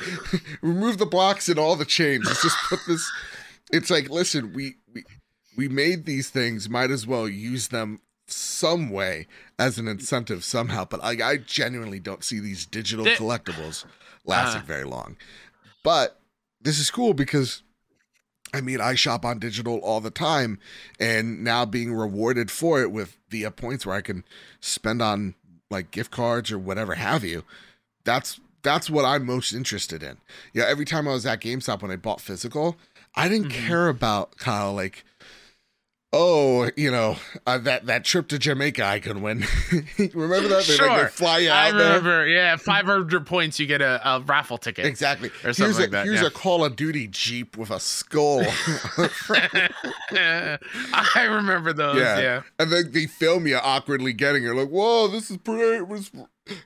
Remove 0.63 0.97
the 0.99 1.05
blocks 1.07 1.49
and 1.49 1.59
all 1.59 1.77
the 1.77 1.85
chains. 1.85 2.25
Let's 2.27 2.43
just 2.43 2.57
put 2.69 2.81
this. 2.89 3.07
It's 3.71 3.91
like, 3.91 4.09
listen, 4.09 4.53
we 4.55 4.77
we 4.95 5.05
we 5.59 5.69
made 5.69 6.07
these 6.07 6.31
things. 6.31 6.71
Might 6.71 6.91
as 6.91 7.07
well 7.07 7.29
use 7.29 7.69
them 7.69 8.01
some 8.27 8.89
way 8.91 9.27
as 9.59 9.77
an 9.79 9.87
incentive 9.87 10.43
somehow. 10.43 10.87
But 10.87 11.05
I, 11.05 11.33
I 11.33 11.37
genuinely 11.37 12.01
don't 12.01 12.25
see 12.25 12.41
these 12.41 12.65
digital 12.65 13.05
collectibles 13.05 13.85
lasting 14.25 14.63
Uh. 14.63 14.67
very 14.67 14.85
long. 14.85 15.17
But 15.83 16.19
this 16.63 16.79
is 16.79 16.91
cool 16.91 17.13
because. 17.13 17.63
I 18.55 18.61
mean, 18.61 18.81
I 18.81 18.95
shop 18.95 19.25
on 19.25 19.39
digital 19.41 19.79
all 19.79 20.01
the 20.01 20.11
time, 20.11 20.59
and 21.01 21.43
now 21.43 21.65
being 21.65 21.93
rewarded 21.93 22.51
for 22.51 22.81
it 22.81 22.93
with 22.93 23.17
via 23.29 23.51
points 23.51 23.85
where 23.85 23.97
I 23.97 24.01
can 24.01 24.25
spend 24.61 25.03
on 25.03 25.35
like 25.71 25.91
gift 25.91 26.11
cards 26.13 26.53
or 26.53 26.59
whatever 26.59 26.95
have 26.95 27.25
you. 27.25 27.43
That's 28.05 28.39
that's 28.63 28.89
what 28.89 29.05
I'm 29.05 29.27
most 29.27 29.53
interested 29.53 30.03
in. 30.03 30.19
Yeah, 30.53 30.65
every 30.67 30.85
time 30.85 31.07
I 31.09 31.13
was 31.13 31.27
at 31.27 31.41
GameStop 31.41 31.83
when 31.83 31.91
I 31.91 31.97
bought 31.97 32.21
physical, 32.21 32.77
I 33.15 33.29
didn't 33.29 33.49
Mhm. 33.49 33.67
care 33.67 33.89
about 33.89 34.39
Kyle 34.39 34.73
like, 34.73 35.05
oh, 36.15 36.71
you 36.77 36.91
know, 36.91 37.17
uh, 37.47 37.59
that 37.59 37.87
that 37.87 38.05
trip 38.05 38.29
to 38.29 38.39
Jamaica 38.39 38.85
I 38.85 39.01
can 39.01 39.21
win. 39.21 39.45
remember 39.99 40.49
that? 40.49 40.49
They, 40.49 40.55
like, 40.55 40.67
they 40.67 40.75
Sure. 40.77 41.09
fly 41.09 41.39
you 41.39 41.51
I 41.51 41.69
out 41.71 41.77
there. 41.77 41.87
remember. 41.89 42.27
Yeah, 42.29 42.57
five 42.57 42.87
hundred 42.87 43.27
points, 43.27 43.59
you 43.59 43.67
get 43.67 43.83
a, 43.83 44.01
a 44.09 44.21
raffle 44.21 44.59
ticket. 44.59 44.87
Exactly. 44.87 45.31
Or 45.43 45.53
something 45.53 45.65
here's 45.65 45.79
a, 45.79 45.81
like 45.83 45.91
that, 45.91 46.07
here's 46.07 46.21
yeah. 46.21 46.29
a 46.29 46.31
Call 46.31 46.65
of 46.65 46.77
Duty 46.77 47.09
Jeep 47.09 47.57
with 47.57 47.71
a 47.71 47.81
skull. 47.81 48.43
I 50.13 51.27
remember 51.29 51.73
those. 51.73 51.97
Yeah. 51.97 52.21
Yeah. 52.21 52.43
and 52.59 52.71
then 52.73 52.93
they 52.93 53.07
film 53.07 53.47
you 53.47 53.57
awkwardly 53.57 54.13
getting 54.13 54.45
it. 54.45 54.51
Like, 54.55 54.69
whoa, 54.69 55.09
this 55.09 55.31
is 55.31 55.37
pretty. 55.39 55.85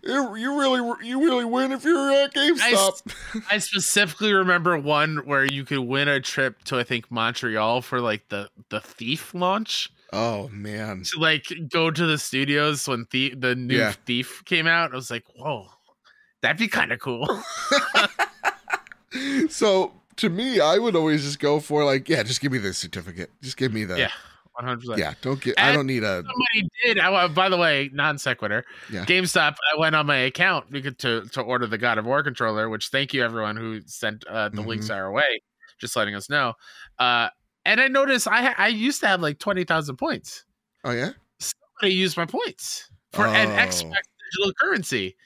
You 0.02 0.58
really, 0.58 1.06
you 1.06 1.22
really 1.22 1.44
win 1.44 1.70
if 1.72 1.84
you're 1.84 2.10
at 2.10 2.34
GameStop. 2.34 3.44
I 3.50 3.58
specifically 3.58 4.32
remember 4.32 4.76
one 4.76 5.18
where 5.18 5.44
you 5.44 5.64
could 5.64 5.78
win 5.80 6.08
a 6.08 6.20
trip 6.20 6.64
to 6.64 6.78
I 6.78 6.82
think 6.82 7.10
Montreal 7.10 7.82
for 7.82 8.00
like 8.00 8.28
the 8.28 8.50
the 8.70 8.80
Thief 8.80 9.34
launch. 9.34 9.90
oh 10.12 10.48
man. 10.48 11.02
To 11.14 11.20
like 11.20 11.46
go 11.70 11.90
to 11.92 12.06
the 12.06 12.18
studios 12.18 12.88
when 12.88 13.06
the 13.12 13.34
the 13.36 13.54
new 13.54 13.76
Yeah. 13.76 13.92
Thief 14.04 14.42
came 14.46 14.66
out. 14.66 14.92
I 14.92 14.96
was 14.96 15.10
like, 15.12 15.24
whoa, 15.36 15.66
that'd 16.42 16.58
be 16.58 16.68
kind 16.68 16.90
of 16.92 16.98
cool. 16.98 17.28
So 19.48 19.92
to 20.16 20.28
me, 20.28 20.60
I 20.60 20.78
would 20.78 20.94
always 20.94 21.22
just 21.24 21.38
go 21.38 21.60
for 21.60 21.84
like, 21.84 22.08
yeah, 22.08 22.22
just 22.22 22.40
give 22.40 22.52
me 22.52 22.58
the 22.58 22.74
certificate. 22.74 23.30
Just 23.40 23.56
give 23.56 23.72
me 23.72 23.84
the 23.84 23.98
yeah, 23.98 24.10
one 24.58 24.66
hundred 24.66 24.80
percent. 24.80 24.98
yeah. 24.98 25.14
Don't 25.22 25.40
get. 25.40 25.58
I 25.58 25.72
don't 25.72 25.86
need 25.86 26.02
a 26.02 26.16
Somebody 26.16 26.68
did. 26.84 26.98
I, 26.98 27.28
by 27.28 27.48
the 27.48 27.56
way, 27.56 27.90
non 27.92 28.18
sequitur. 28.18 28.64
Yeah. 28.92 29.04
GameStop. 29.04 29.56
I 29.74 29.78
went 29.78 29.94
on 29.94 30.06
my 30.06 30.16
account 30.16 30.72
to 30.98 31.24
to 31.26 31.40
order 31.40 31.66
the 31.66 31.78
God 31.78 31.98
of 31.98 32.04
War 32.06 32.22
controller. 32.22 32.68
Which 32.68 32.88
thank 32.88 33.14
you 33.14 33.24
everyone 33.24 33.56
who 33.56 33.80
sent 33.86 34.26
uh, 34.26 34.48
the 34.48 34.56
Mm-hmm. 34.58 34.68
links 34.68 34.90
our 34.90 35.12
way, 35.12 35.42
just 35.80 35.94
letting 35.94 36.14
us 36.14 36.28
know. 36.28 36.54
Uh, 36.98 37.28
and 37.64 37.80
I 37.80 37.88
noticed 37.88 38.26
I 38.26 38.54
I 38.58 38.68
used 38.68 39.00
to 39.02 39.06
have 39.06 39.20
like 39.20 39.38
twenty 39.38 39.64
thousand 39.64 39.96
points. 39.96 40.44
Oh 40.84 40.90
yeah. 40.92 41.10
Somebody 41.38 41.94
used 41.94 42.16
my 42.16 42.26
points 42.26 42.90
for 43.12 43.26
an 43.26 43.50
Oh. 43.50 43.62
expect 43.62 44.08
digital 44.36 44.52
currency. 44.60 45.16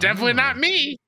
Definitely 0.00 0.32
Oh. 0.32 0.36
not 0.36 0.58
me. 0.58 0.98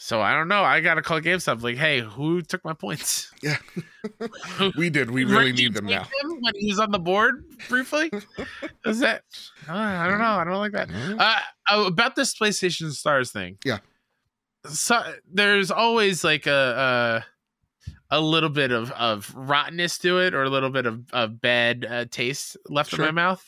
So 0.00 0.20
I 0.20 0.32
don't 0.32 0.46
know. 0.48 0.62
I 0.62 0.80
gotta 0.80 1.02
call 1.02 1.20
GameStop. 1.20 1.62
Like, 1.62 1.76
hey, 1.76 2.00
who 2.00 2.40
took 2.40 2.64
my 2.64 2.72
points? 2.72 3.32
Yeah. 3.42 3.56
We 4.76 4.90
did. 4.90 5.10
We 5.10 5.24
really 5.24 5.52
need 5.52 5.74
them 5.74 5.86
now. 5.86 6.02
him 6.22 6.38
when 6.40 6.54
he 6.56 6.66
was 6.68 6.78
on 6.78 6.90
the 6.90 6.98
board 6.98 7.44
briefly. 7.68 8.10
Is 8.86 9.00
that? 9.00 9.22
Uh, 9.68 9.72
I 9.72 10.08
don't 10.08 10.18
know. 10.18 10.24
I 10.24 10.44
don't 10.44 10.54
like 10.54 10.72
that. 10.72 10.88
Uh, 10.90 11.38
uh, 11.70 11.84
about 11.86 12.16
this 12.16 12.34
PlayStation 12.36 12.90
Stars 12.92 13.30
thing. 13.32 13.58
Yeah. 13.64 13.78
So 14.68 15.02
there's 15.32 15.70
always 15.70 16.24
like 16.24 16.46
a 16.46 17.24
a, 18.10 18.16
a 18.16 18.20
little 18.20 18.48
bit 18.50 18.70
of 18.72 18.90
of 18.92 19.32
rottenness 19.36 19.98
to 19.98 20.18
it, 20.20 20.34
or 20.34 20.42
a 20.44 20.50
little 20.50 20.70
bit 20.70 20.86
of, 20.86 21.02
of 21.12 21.40
bad 21.40 21.84
uh, 21.88 22.04
taste 22.10 22.56
left 22.68 22.90
Sure. 22.90 23.00
in 23.06 23.14
my 23.14 23.22
mouth. 23.22 23.44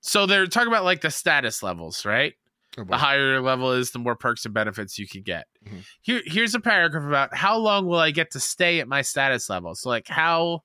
So 0.00 0.26
they're 0.26 0.46
talking 0.46 0.68
about 0.68 0.84
like 0.84 1.00
the 1.00 1.10
status 1.10 1.62
levels, 1.62 2.04
right? 2.04 2.34
Oh. 2.78 2.84
The 2.84 2.98
higher 2.98 3.32
your 3.32 3.40
level 3.40 3.72
is, 3.72 3.90
the 3.92 3.98
more 3.98 4.16
perks 4.16 4.44
and 4.44 4.52
benefits 4.52 4.98
you 4.98 5.08
can 5.08 5.22
get. 5.22 5.46
Mhm. 5.66 5.84
Here, 6.02 6.22
here's 6.26 6.54
a 6.54 6.60
paragraph 6.60 7.04
about 7.04 7.34
how 7.34 7.56
long 7.56 7.86
will 7.86 7.98
I 7.98 8.10
get 8.10 8.30
to 8.32 8.40
stay 8.40 8.80
at 8.80 8.88
my 8.88 9.02
status 9.02 9.48
level. 9.48 9.74
So, 9.74 9.88
like, 9.88 10.08
how 10.08 10.62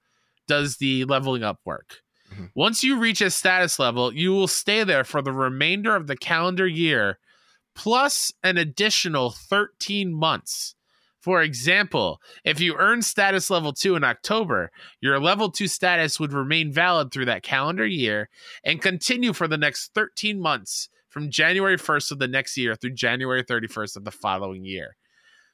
does 0.47 0.77
the 0.77 1.05
leveling 1.05 1.43
up 1.43 1.59
work? 1.63 2.01
Mhm. 2.33 2.51
Once 2.53 2.83
you 2.83 2.97
reach 2.97 3.21
a 3.21 3.29
status 3.31 3.79
level, 3.79 4.13
you 4.13 4.31
will 4.31 4.47
stay 4.47 4.83
there 4.83 5.03
for 5.03 5.21
the 5.21 5.31
remainder 5.31 5.95
of 5.95 6.07
the 6.07 6.17
calendar 6.17 6.67
year, 6.67 7.17
plus 7.75 8.31
an 8.43 8.57
additional 8.57 9.29
13 9.31 10.13
months. 10.13 10.75
For 11.21 11.41
example, 11.43 12.19
if 12.43 12.59
you 12.59 12.75
earn 12.77 13.03
status 13.03 13.49
level 13.49 13.73
2 13.73 13.95
in 13.95 14.03
October, 14.03 14.71
your 15.01 15.19
level 15.19 15.51
2 15.51 15.67
status 15.67 16.19
would 16.19 16.33
remain 16.33 16.73
valid 16.73 17.11
through 17.11 17.25
that 17.25 17.43
calendar 17.43 17.85
year 17.85 18.27
and 18.63 18.81
continue 18.81 19.31
for 19.31 19.47
the 19.47 19.57
next 19.57 19.93
13 19.93 20.39
months 20.41 20.89
from 21.11 21.29
January 21.29 21.77
1st 21.77 22.11
of 22.11 22.19
the 22.19 22.27
next 22.27 22.57
year 22.57 22.75
through 22.75 22.93
January 22.93 23.43
31st 23.43 23.97
of 23.97 24.05
the 24.05 24.11
following 24.11 24.65
year. 24.65 24.95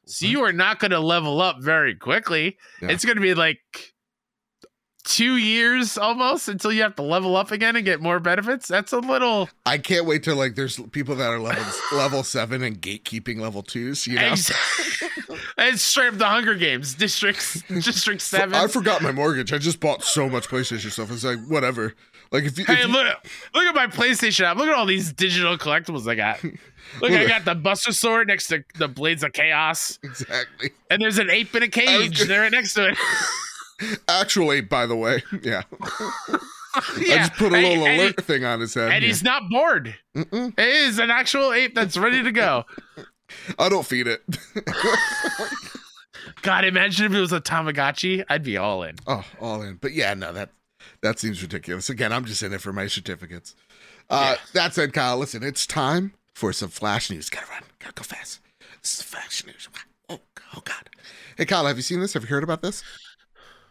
So 0.06 0.26
you 0.26 0.44
are 0.44 0.54
not 0.54 0.80
going 0.80 0.92
to 0.92 1.00
level 1.00 1.42
up 1.42 1.58
very 1.60 1.94
quickly. 1.94 2.58
Yeah. 2.82 2.90
It's 2.92 3.04
going 3.04 3.18
to 3.18 3.22
be 3.22 3.34
like 3.34 3.60
two 5.04 5.38
years 5.38 5.98
almost 5.98 6.48
until 6.48 6.72
you 6.72 6.82
have 6.82 6.96
to 6.96 7.02
level 7.02 7.36
up 7.36 7.52
again 7.52 7.76
and 7.76 7.84
get 7.84 8.02
more 8.02 8.20
benefits. 8.20 8.68
That's 8.68 8.94
a 8.94 9.00
little. 9.00 9.50
I 9.66 9.78
can't 9.78 10.06
wait 10.06 10.24
till 10.24 10.36
like 10.36 10.56
there's 10.56 10.80
people 10.92 11.16
that 11.16 11.30
are 11.30 11.40
level 11.40 11.64
level 11.98 12.24
seven 12.24 12.64
and 12.64 12.82
gatekeeping 12.82 13.40
level 13.40 13.64
twos. 13.64 14.08
You 14.08 14.16
know. 14.16 14.28
Ex- 14.28 14.52
it's 15.58 15.82
straight 15.82 16.10
up 16.10 16.20
the 16.20 16.26
Hunger 16.26 16.56
Games, 16.56 16.94
districts, 16.96 17.62
District 17.64 18.22
Seven. 18.22 18.54
I 18.54 18.68
forgot 18.68 19.02
my 19.02 19.12
mortgage. 19.12 19.52
I 19.52 19.58
just 19.58 19.80
bought 19.80 20.04
so 20.04 20.30
much 20.30 20.48
PlayStation 20.48 20.92
stuff. 20.92 21.12
It's 21.12 21.24
like 21.24 21.40
whatever. 21.48 21.96
Like 22.32 22.44
if 22.46 22.58
you, 22.58 22.64
if 22.64 22.68
Hey, 22.68 22.82
you- 22.82 22.88
look! 22.88 23.06
Look 23.54 23.64
at 23.66 23.76
my 23.76 23.88
PlayStation 23.88 24.44
app. 24.46 24.58
Look 24.58 24.68
at 24.68 24.76
all 24.76 24.86
these 24.86 25.14
digital 25.14 25.58
collectibles 25.58 26.08
I 26.08 26.16
got. 26.16 26.44
Look, 26.44 26.54
Look 27.02 27.12
I 27.12 27.26
got 27.28 27.46
the 27.46 27.56
Buster 27.56 27.92
Sword 27.92 28.28
next 28.28 28.48
to 28.48 28.64
the 28.76 28.88
Blades 28.88 29.24
of 29.24 29.34
Chaos, 29.34 30.00
exactly. 30.04 30.72
and 30.90 31.02
there's 31.02 31.18
an 31.18 31.30
ape 31.30 31.54
in 31.56 31.64
a 31.64 31.68
cage. 31.68 32.18
gonna- 32.20 32.28
They're 32.28 32.42
right 32.42 32.52
next 32.52 32.74
to 32.76 32.90
it. 32.90 32.98
Actual 34.08 34.52
ape, 34.54 34.70
by 34.70 34.86
the 34.86 34.96
way. 34.96 35.22
Yeah. 35.44 35.64
I 36.76 37.04
just 37.08 37.34
put 37.34 37.52
a 37.54 37.58
little 37.58 37.86
and, 37.88 38.02
alert 38.02 38.24
thing 38.24 38.44
on 38.46 38.60
his 38.60 38.74
head. 38.74 38.92
and 38.92 39.02
Yeah. 39.04 39.08
he's 39.08 39.24
not 39.24 39.44
bored. 39.50 39.96
Mm-mm. 40.16 40.54
It 40.58 40.68
is 40.68 41.00
an 41.00 41.10
actual 41.10 41.52
ape 41.54 41.76
that's 41.76 41.98
ready 41.98 42.24
to 42.24 42.32
go. 42.32 42.66
I 43.60 43.68
don't 43.70 43.86
feed 43.86 44.08
it. 44.08 44.22
God, 46.42 46.66
imagine 46.66 47.06
if 47.08 47.14
it 47.14 47.20
was 47.20 47.32
a 47.34 47.42
Tamagotchi. 47.42 48.24
I'd 48.30 48.44
be 48.44 48.58
all 48.58 48.84
in. 48.84 48.96
oh, 49.08 49.24
all 49.40 49.62
in. 49.62 49.76
But 49.76 49.94
yeah, 49.94 50.14
no, 50.14 50.32
that 50.34 50.50
that 51.02 51.20
seems 51.20 51.42
ridiculous. 51.42 51.90
Again, 51.90 52.12
I'm 52.14 52.26
just 52.26 52.44
in 52.44 52.54
it 52.54 52.62
for 52.62 52.74
my 52.74 52.88
certificates. 52.88 53.56
Uh, 54.10 54.36
Yeah. 54.36 54.42
That 54.54 54.74
said, 54.74 54.94
Kyle, 54.94 55.18
listen, 55.18 55.44
it's 55.44 55.66
time 55.66 56.14
for 56.34 56.54
some 56.54 56.70
flash 56.70 57.10
news. 57.10 57.30
Gotta 57.30 57.48
run. 57.52 57.64
Gotta 57.80 57.94
go 57.94 58.04
fast. 58.04 58.40
This 58.82 58.96
is 58.96 59.02
flash 59.02 59.46
news. 59.46 59.68
Oh, 60.10 60.20
oh 60.56 60.62
God. 60.64 60.90
Hey, 61.38 61.46
Kyle, 61.46 61.66
have 61.66 61.76
you 61.78 61.82
seen 61.84 62.00
this? 62.00 62.14
Have 62.14 62.24
you 62.24 62.30
heard 62.30 62.44
about 62.44 62.62
this? 62.62 62.84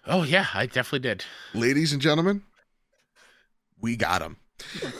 Oh 0.06 0.22
yeah, 0.22 0.46
I 0.54 0.66
definitely 0.66 1.00
did. 1.00 1.24
Ladies 1.54 1.92
and 1.92 2.00
gentlemen, 2.00 2.42
we 3.80 3.96
got 3.96 4.22
him. 4.22 4.36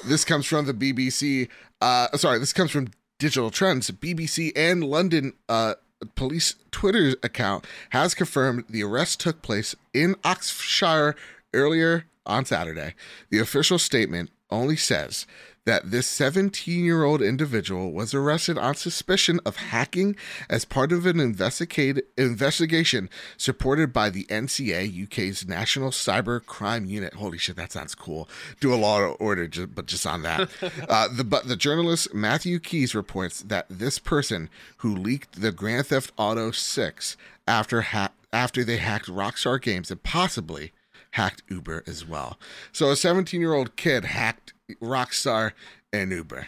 this 0.07 0.25
comes 0.25 0.47
from 0.47 0.67
the 0.67 0.75
BBC. 0.75 1.49
Uh, 1.81 2.09
sorry, 2.17 2.39
this 2.39 2.53
comes 2.53 2.71
from 2.71 2.89
Digital 3.19 3.51
Trends. 3.51 3.91
BBC 3.91 4.53
and 4.57 4.85
London 4.85 5.33
uh, 5.49 5.75
police 6.15 6.57
Twitter 6.71 7.15
account 7.23 7.65
has 7.91 8.15
confirmed 8.15 8.65
the 8.69 8.83
arrest 8.83 9.21
took 9.21 9.43
place 9.43 9.75
in 9.95 10.15
Oxfordshire 10.25 11.15
earlier 11.57 12.05
on 12.25 12.45
Saturday. 12.45 12.95
The 13.31 13.39
official 13.39 13.79
statement 13.79 14.31
only 14.51 14.77
says 14.77 15.27
that 15.65 15.91
this 15.91 16.07
17 16.07 16.85
year 16.85 17.03
old 17.03 17.21
individual 17.21 17.93
was 17.93 18.15
arrested 18.15 18.57
on 18.57 18.75
suspicion 18.77 19.41
of 19.45 19.57
hacking 19.57 20.17
as 20.49 20.65
part 20.65 20.93
of 20.93 21.05
an 21.07 21.19
investigate, 21.19 22.05
investigation 22.17 23.11
supported 23.37 23.93
by 23.93 24.09
the 24.09 24.25
NCA, 24.25 25.05
UK's 25.05 25.47
National 25.47 25.91
Cyber 25.91 26.45
Crime 26.47 26.85
Unit. 26.85 27.15
Holy 27.15 27.37
shit, 27.37 27.57
that 27.57 27.73
sounds 27.73 27.97
cool. 27.97 28.29
Do 28.61 28.73
a 28.73 28.77
law 28.77 29.01
order, 29.19 29.49
ju- 29.49 29.67
but 29.67 29.87
just 29.87 30.07
on 30.07 30.23
that. 30.23 30.49
uh, 30.89 31.09
the, 31.09 31.25
but 31.25 31.49
the 31.49 31.57
journalist 31.57 32.15
Matthew 32.15 32.61
Keys 32.61 32.95
reports 32.95 33.41
that 33.41 33.67
this 33.69 33.99
person 33.99 34.49
who 34.79 34.95
leaked 34.95 35.41
the 35.41 35.51
Grand 35.53 35.87
Theft 35.87 36.13
Auto 36.17 36.53
6 36.53 37.17
after, 37.49 37.81
ha- 37.81 38.13
after 38.33 38.63
they 38.63 38.77
hacked 38.77 39.07
Rockstar 39.07 39.61
Games 39.61 39.91
and 39.91 40.01
possibly 40.05 40.73
hacked 41.17 41.43
Uber 41.49 41.83
as 41.87 42.07
well. 42.07 42.39
So 42.73 42.91
a 42.91 42.97
17 42.97 43.41
year 43.41 43.55
old 43.55 43.77
kid 43.77 44.05
hacked 44.05 44.53
Rockstar 44.83 45.53
and 45.93 46.11
Uber. 46.13 46.47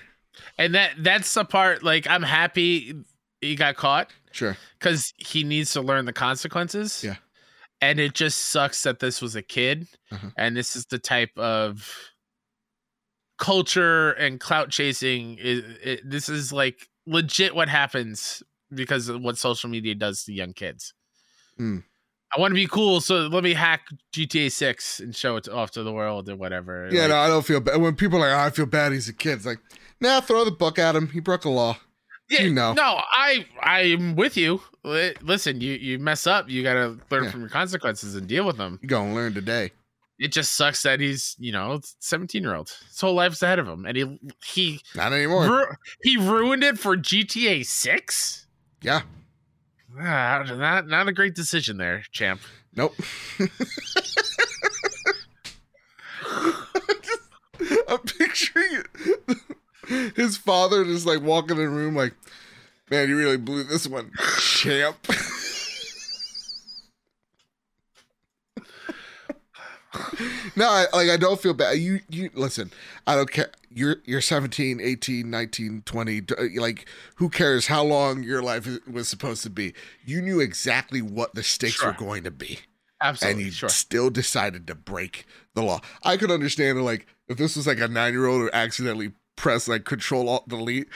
And 0.59 0.75
that 0.75 0.93
that's 0.99 1.33
the 1.33 1.45
part 1.45 1.83
like 1.83 2.07
I'm 2.07 2.23
happy 2.23 2.95
he 3.41 3.55
got 3.57 3.77
caught 3.77 4.11
Sure. 4.31 4.57
because 4.79 5.15
he 5.17 5.43
needs 5.43 5.73
to 5.73 5.81
learn 5.81 6.05
the 6.05 6.13
consequences. 6.13 7.03
Yeah. 7.03 7.17
And 7.81 7.99
it 7.99 8.13
just 8.13 8.39
sucks 8.47 8.83
that 8.83 8.99
this 8.99 9.23
was 9.23 9.37
a 9.37 9.43
kid. 9.43 9.87
Uh-huh. 10.13 10.29
And 10.37 10.55
this 10.57 10.77
is 10.77 10.85
the 10.87 10.99
type 10.99 11.31
of 11.39 11.91
culture 13.39 14.11
and 14.13 14.39
clout 14.39 14.71
chasing. 14.71 15.37
It, 15.41 15.65
it, 15.83 16.01
this 16.11 16.29
is 16.29 16.53
like 16.53 16.89
legit 17.07 17.55
what 17.55 17.69
happens 17.69 18.43
because 18.75 19.09
of 19.09 19.23
what 19.23 19.39
social 19.39 19.71
media 19.71 19.95
does 19.95 20.25
to 20.25 20.33
young 20.33 20.53
kids. 20.53 20.93
Hmm. 21.57 21.79
I 22.37 22.41
want 22.41 22.51
to 22.53 22.55
be 22.57 22.67
cool, 22.67 23.01
so 23.01 23.27
let 23.29 23.43
me 23.43 23.55
hack 23.55 23.89
GTA 24.13 24.53
6 24.53 25.01
and 25.01 25.17
show 25.17 25.37
it 25.37 25.49
off 25.49 25.71
to 25.73 25.83
the 25.83 25.93
world 25.93 26.29
or 26.29 26.37
whatever. 26.37 26.89
Yeah, 26.93 27.03
Like, 27.03 27.09
no, 27.11 27.17
I 27.17 27.27
don't 27.29 27.45
feel 27.47 27.61
bad. 27.61 27.81
When 27.81 27.95
people 27.97 28.19
are 28.23 28.29
like, 28.29 28.39
oh, 28.39 28.47
I 28.47 28.51
feel 28.51 28.67
bad, 28.67 28.93
he's 28.93 29.09
a 29.09 29.15
kid. 29.15 29.33
It's 29.39 29.47
like, 29.47 29.61
nah, 30.01 30.21
throw 30.21 30.45
the 30.45 30.51
book 30.51 30.79
at 30.79 30.95
him. 30.95 31.09
He 31.09 31.21
broke 31.21 31.45
a 31.47 31.49
law. 31.49 31.79
Yeah, 32.29 32.43
You 32.43 32.53
know. 32.53 32.75
No, 32.75 33.01
I 33.11 33.47
I'm 33.63 34.15
with 34.15 34.37
you. 34.37 34.61
Listen, 34.85 35.63
you 35.63 35.73
you 35.73 35.99
mess 35.99 36.27
up, 36.27 36.51
you 36.51 36.63
got 36.63 36.75
to 36.75 36.99
learn 37.11 37.25
Yeah. 37.25 37.31
from 37.31 37.41
your 37.41 37.49
consequences 37.49 38.15
and 38.15 38.27
deal 38.27 38.45
with 38.47 38.59
them. 38.59 38.79
You 38.83 38.89
gonna 38.89 39.15
learn 39.15 39.33
today. 39.33 39.73
It 40.19 40.33
just 40.33 40.55
sucks 40.57 40.83
that 40.83 41.01
he's, 41.01 41.37
you 41.39 41.53
know, 41.53 41.81
17 42.01 42.43
year 42.43 42.55
old. 42.55 42.69
His 42.89 43.01
whole 43.01 43.15
life's 43.15 43.41
ahead 43.43 43.59
of 43.59 43.67
him, 43.67 43.87
and 43.87 43.97
he 43.97 44.19
he 44.45 44.81
Not 44.95 45.13
anymore. 45.15 45.47
ru- 45.49 45.75
he 46.03 46.17
ruined 46.19 46.65
it 46.65 46.79
for 46.79 46.97
GTA 46.99 47.65
6. 47.65 48.47
yeah. 48.83 49.03
Ah, 50.01 50.45
not 50.47 50.87
not 50.87 51.09
a 51.09 51.13
great 51.13 51.35
decision 51.35 51.79
there, 51.79 52.05
champ. 52.13 52.41
Nope. 52.75 52.95
I'm 57.89 57.99
picturing 57.99 58.83
it. 58.83 59.39
His 60.15 60.37
father 60.37 60.85
just 60.85 61.07
like 61.07 61.23
walking 61.23 61.57
in 61.57 61.65
the 61.65 61.69
room, 61.69 61.97
like, 61.97 62.15
man, 62.91 63.09
you 63.09 63.17
really 63.17 63.39
blew 63.39 63.65
this 63.65 63.87
one, 63.87 64.11
champ. 64.39 64.97
no, 70.57 70.69
I, 70.69 70.87
like 70.93 71.11
I 71.11 71.17
don't 71.17 71.41
feel 71.41 71.55
bad. 71.55 71.79
You 71.79 72.01
you 72.09 72.31
listen, 72.35 72.71
I 73.07 73.17
don't 73.17 73.31
care. 73.31 73.51
You're 73.71 73.97
you're 74.05 74.21
17, 74.21 74.81
18, 74.81 75.31
19, 75.31 75.83
20, 75.85 76.23
uh, 76.39 76.45
like 76.61 76.87
who 77.17 77.29
cares 77.29 77.67
how 77.67 77.83
long 77.85 78.23
your 78.23 78.43
life 78.43 78.67
was 78.91 79.09
supposed 79.09 79.43
to 79.45 79.51
be? 79.51 79.75
You 80.05 80.23
knew 80.23 80.41
exactly 80.41 81.03
what 81.03 81.35
the 81.35 81.43
stakes 81.43 81.75
Sure. 81.75 81.89
were 81.89 81.93
going 81.99 82.25
to 82.25 82.31
be 82.31 82.61
Absolutely, 83.01 83.43
and 83.43 83.47
you 83.47 83.53
sure. 83.53 83.69
still 83.69 84.11
decided 84.11 84.67
to 84.67 84.75
break 84.75 85.27
the 85.55 85.63
law. 85.63 85.81
I 86.03 86.17
could 86.17 86.31
understand 86.31 86.83
like 86.85 87.07
if 87.29 87.37
this 87.37 87.57
was 87.57 87.67
like 87.67 87.79
a 87.81 87.89
nine 87.89 88.13
year 88.13 88.27
old 88.27 88.41
who 88.43 88.51
accidentally 88.53 89.13
pressed 89.37 89.69
like 89.69 89.85
Control 89.85 90.29
Alt 90.29 90.49
Delete, 90.49 90.89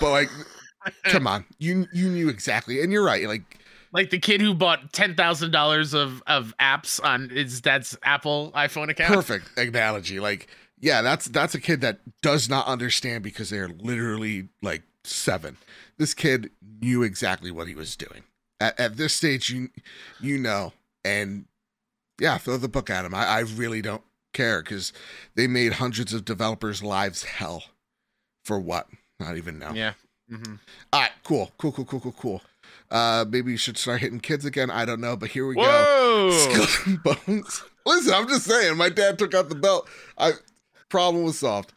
but 0.00 0.10
like, 0.10 0.28
come 1.04 1.26
on, 1.26 1.44
you 1.58 1.86
you 1.92 2.08
knew 2.08 2.28
exactly, 2.28 2.82
and 2.82 2.92
you're 2.92 3.04
right. 3.04 3.26
Like, 3.26 3.58
Like 3.92 4.10
the 4.10 4.18
kid 4.18 4.40
who 4.40 4.52
bought 4.52 4.92
ten 4.92 5.14
thousand 5.14 5.50
dollars 5.52 5.94
of 5.94 6.22
of 6.26 6.52
apps 6.60 7.02
on 7.02 7.30
his 7.30 7.60
dad's 7.60 7.96
Apple 8.02 8.52
iPhone 8.54 8.90
account. 8.90 9.14
perfect 9.14 9.56
analogy. 9.58 10.20
Like, 10.20 10.48
yeah, 10.80 11.02
that's 11.02 11.26
that's 11.26 11.54
a 11.54 11.60
kid 11.60 11.80
that 11.80 12.00
does 12.22 12.48
not 12.48 12.66
understand 12.66 13.22
because 13.24 13.50
they're 13.50 13.68
literally 13.68 14.48
like 14.62 14.82
seven. 15.04 15.56
This 15.98 16.14
kid 16.14 16.50
knew 16.80 17.02
exactly 17.02 17.50
what 17.50 17.68
he 17.68 17.74
was 17.74 17.96
doing. 17.96 18.24
At, 18.60 18.78
at 18.78 18.96
this 18.96 19.14
stage, 19.14 19.50
you 19.50 19.68
you 20.20 20.38
know, 20.38 20.72
and 21.04 21.46
yeah, 22.20 22.38
throw 22.38 22.56
the 22.56 22.68
book 22.68 22.90
at 22.90 23.04
him. 23.04 23.14
I, 23.14 23.26
I 23.26 23.40
really 23.40 23.82
don't 23.82 24.02
care 24.32 24.62
because 24.62 24.92
they 25.34 25.46
made 25.46 25.74
hundreds 25.74 26.12
of 26.12 26.24
developers' 26.24 26.82
lives 26.82 27.24
hell. 27.24 27.64
For 28.44 28.58
what? 28.58 28.88
Not 29.18 29.36
even 29.36 29.58
now. 29.58 29.72
Yeah. 29.72 29.94
hmm 30.30 30.54
All 30.92 31.00
right, 31.00 31.10
cool, 31.24 31.50
cool, 31.58 31.72
cool, 31.72 31.84
cool, 31.84 32.00
cool, 32.00 32.12
cool. 32.12 32.42
Uh, 32.90 33.24
maybe 33.28 33.50
you 33.50 33.56
should 33.56 33.76
start 33.76 34.00
hitting 34.00 34.20
kids 34.20 34.44
again. 34.44 34.70
I 34.70 34.84
don't 34.84 35.00
know, 35.00 35.16
but 35.16 35.30
here 35.30 35.46
we 35.46 35.56
go. 35.56 35.62
Whoa! 35.62 36.30
Skull 36.30 36.66
and 36.86 37.02
bones. 37.02 37.64
Listen, 37.84 38.14
I'm 38.14 38.28
just 38.28 38.44
saying. 38.44 38.76
My 38.76 38.88
dad 38.88 39.18
took 39.18 39.34
out 39.34 39.48
the 39.48 39.54
belt. 39.56 39.88
I 40.18 40.32
problem 40.88 41.24
was 41.24 41.38
solved. 41.38 41.72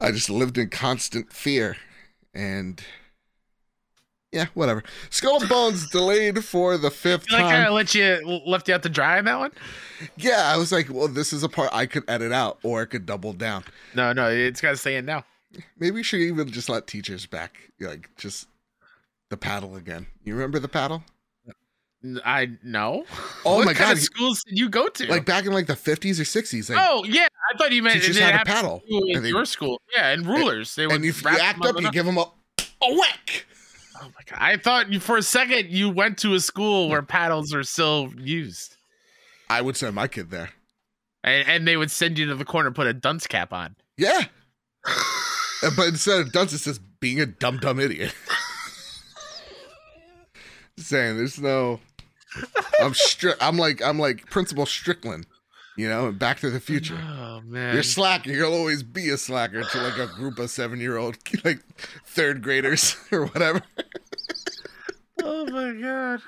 I 0.00 0.10
just 0.10 0.28
lived 0.28 0.58
in 0.58 0.68
constant 0.68 1.32
fear, 1.32 1.76
and 2.34 2.82
yeah, 4.32 4.46
whatever. 4.54 4.82
Skull 5.10 5.40
and 5.40 5.48
Bones 5.48 5.88
delayed 5.88 6.44
for 6.44 6.76
the 6.76 6.90
fifth 6.90 7.30
like 7.30 7.42
time. 7.42 7.66
I 7.66 7.68
let 7.70 7.94
you 7.94 8.42
left 8.46 8.68
you 8.68 8.74
out 8.74 8.82
to 8.82 8.88
dry 8.88 9.18
on 9.18 9.24
that 9.26 9.38
one. 9.38 9.52
Yeah, 10.16 10.52
I 10.52 10.56
was 10.56 10.72
like, 10.72 10.88
well, 10.90 11.08
this 11.08 11.32
is 11.32 11.42
a 11.42 11.48
part 11.48 11.70
I 11.72 11.86
could 11.86 12.02
edit 12.08 12.32
out, 12.32 12.58
or 12.62 12.82
I 12.82 12.84
could 12.86 13.06
double 13.06 13.32
down. 13.32 13.64
No, 13.94 14.12
no, 14.12 14.28
it's 14.28 14.60
got 14.60 14.70
to 14.70 14.76
stay 14.76 14.96
in 14.96 15.06
now. 15.06 15.24
Maybe 15.78 15.92
we 15.92 16.02
should 16.02 16.20
even 16.20 16.50
just 16.50 16.68
let 16.68 16.88
teachers 16.88 17.26
back, 17.26 17.70
like 17.80 18.10
just 18.16 18.48
the 19.30 19.36
paddle 19.36 19.76
again. 19.76 20.08
You 20.24 20.34
remember 20.34 20.58
the 20.58 20.68
paddle? 20.68 21.04
I 22.24 22.50
know. 22.62 23.04
Oh 23.44 23.56
what 23.56 23.66
my 23.66 23.72
kind 23.74 23.88
God, 23.90 23.96
Of 23.96 24.02
schools 24.02 24.42
did 24.44 24.58
you 24.58 24.68
go 24.68 24.88
to? 24.88 25.06
Like 25.06 25.24
back 25.24 25.46
in 25.46 25.52
like 25.52 25.66
the 25.66 25.72
50s 25.74 26.18
or 26.20 26.24
60s. 26.24 26.68
Like, 26.70 26.78
oh 26.80 27.04
yeah, 27.04 27.26
I 27.52 27.56
thought 27.56 27.72
you 27.72 27.82
meant 27.82 28.00
teachers 28.00 28.18
had 28.18 28.34
a 28.40 28.44
paddle, 28.44 28.82
in 28.88 29.22
they- 29.22 29.28
your 29.30 29.44
school. 29.44 29.80
Yeah, 29.96 30.10
and 30.10 30.26
rulers. 30.26 30.74
They 30.74 30.86
would 30.86 30.96
and 30.96 31.04
if 31.04 31.22
you 31.22 31.28
act 31.30 31.64
up, 31.64 31.80
you 31.80 31.90
give 31.90 32.04
them 32.06 32.18
a, 32.18 32.22
a 32.82 32.94
whack. 32.94 33.46
Oh 34.02 34.06
my 34.06 34.20
god! 34.26 34.38
I 34.40 34.56
thought 34.56 34.92
you 34.92 35.00
for 35.00 35.16
a 35.16 35.22
second 35.22 35.70
you 35.70 35.88
went 35.88 36.18
to 36.18 36.34
a 36.34 36.40
school 36.40 36.88
where 36.88 37.00
paddles 37.02 37.54
are 37.54 37.62
still 37.62 38.12
used, 38.18 38.76
I 39.48 39.62
would 39.62 39.76
send 39.76 39.94
my 39.94 40.08
kid 40.08 40.30
there. 40.30 40.50
and, 41.22 41.48
and 41.48 41.66
they 41.68 41.76
would 41.76 41.90
send 41.90 42.18
you 42.18 42.26
to 42.26 42.34
the 42.34 42.44
corner, 42.44 42.70
put 42.70 42.86
a 42.86 42.92
dunce 42.92 43.26
cap 43.26 43.52
on. 43.52 43.76
Yeah. 43.96 44.24
But 45.76 45.88
instead 45.88 46.20
of 46.20 46.30
dunce, 46.30 46.52
it's 46.52 46.64
just 46.64 46.82
being 47.00 47.20
a 47.20 47.24
dumb, 47.26 47.56
dumb 47.56 47.80
idiot. 47.80 48.14
Saying, 50.76 51.16
there's 51.16 51.40
no. 51.40 51.80
I'm 52.80 52.92
stri- 52.92 53.36
I'm 53.40 53.56
like 53.56 53.82
I'm 53.82 53.98
like 53.98 54.28
Principal 54.30 54.66
Strickland, 54.66 55.26
you 55.76 55.88
know, 55.88 56.10
Back 56.12 56.40
to 56.40 56.50
the 56.50 56.60
Future. 56.60 56.98
Oh 57.00 57.40
man! 57.44 57.74
You're 57.74 57.82
slacker. 57.82 58.30
You'll 58.30 58.54
always 58.54 58.82
be 58.82 59.08
a 59.10 59.16
slacker 59.16 59.62
to 59.62 59.80
like 59.82 59.98
a 59.98 60.06
group 60.14 60.38
of 60.38 60.50
seven 60.50 60.80
year 60.80 60.96
old, 60.96 61.16
like 61.44 61.60
third 62.06 62.42
graders 62.42 62.96
or 63.12 63.26
whatever. 63.26 63.62
oh 65.22 65.46
my 65.46 65.72
god! 65.80 66.20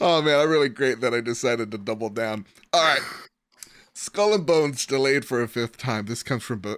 Oh 0.00 0.22
man, 0.22 0.40
I'm 0.40 0.50
really 0.50 0.68
great 0.68 1.00
that 1.00 1.14
I 1.14 1.20
decided 1.20 1.70
to 1.70 1.78
double 1.78 2.10
down. 2.10 2.46
All 2.72 2.82
right. 2.82 3.02
Skull 3.94 4.32
and 4.32 4.46
Bones 4.46 4.86
delayed 4.86 5.24
for 5.24 5.42
a 5.42 5.48
fifth 5.48 5.76
time. 5.76 6.06
This 6.06 6.22
comes 6.22 6.44
from 6.44 6.60
Be- 6.60 6.76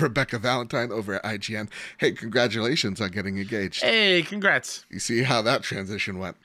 Rebecca 0.00 0.36
Valentine 0.38 0.90
over 0.90 1.14
at 1.14 1.22
IGN. 1.22 1.68
Hey, 1.98 2.10
congratulations 2.12 3.00
on 3.00 3.10
getting 3.10 3.38
engaged. 3.38 3.82
Hey, 3.82 4.22
congrats! 4.22 4.84
You 4.90 4.98
see 4.98 5.22
how 5.22 5.42
that 5.42 5.62
transition 5.62 6.18
went. 6.18 6.36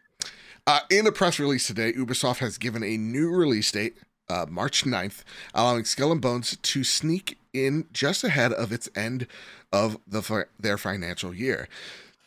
Uh, 0.67 0.79
in 0.89 1.05
a 1.05 1.11
press 1.11 1.39
release 1.39 1.67
today, 1.67 1.93
Ubisoft 1.93 2.39
has 2.39 2.57
given 2.57 2.83
a 2.83 2.97
new 2.97 3.29
release 3.29 3.71
date, 3.71 3.97
uh, 4.29 4.47
March 4.49 4.83
9th, 4.83 5.23
allowing 5.53 5.85
Skull 5.85 6.11
and 6.11 6.21
Bones 6.21 6.57
to 6.57 6.83
sneak 6.83 7.37
in 7.53 7.85
just 7.93 8.23
ahead 8.23 8.51
of 8.51 8.71
its 8.71 8.89
end 8.95 9.27
of 9.71 9.97
the 10.07 10.47
their 10.59 10.79
financial 10.79 11.35
year. 11.35 11.67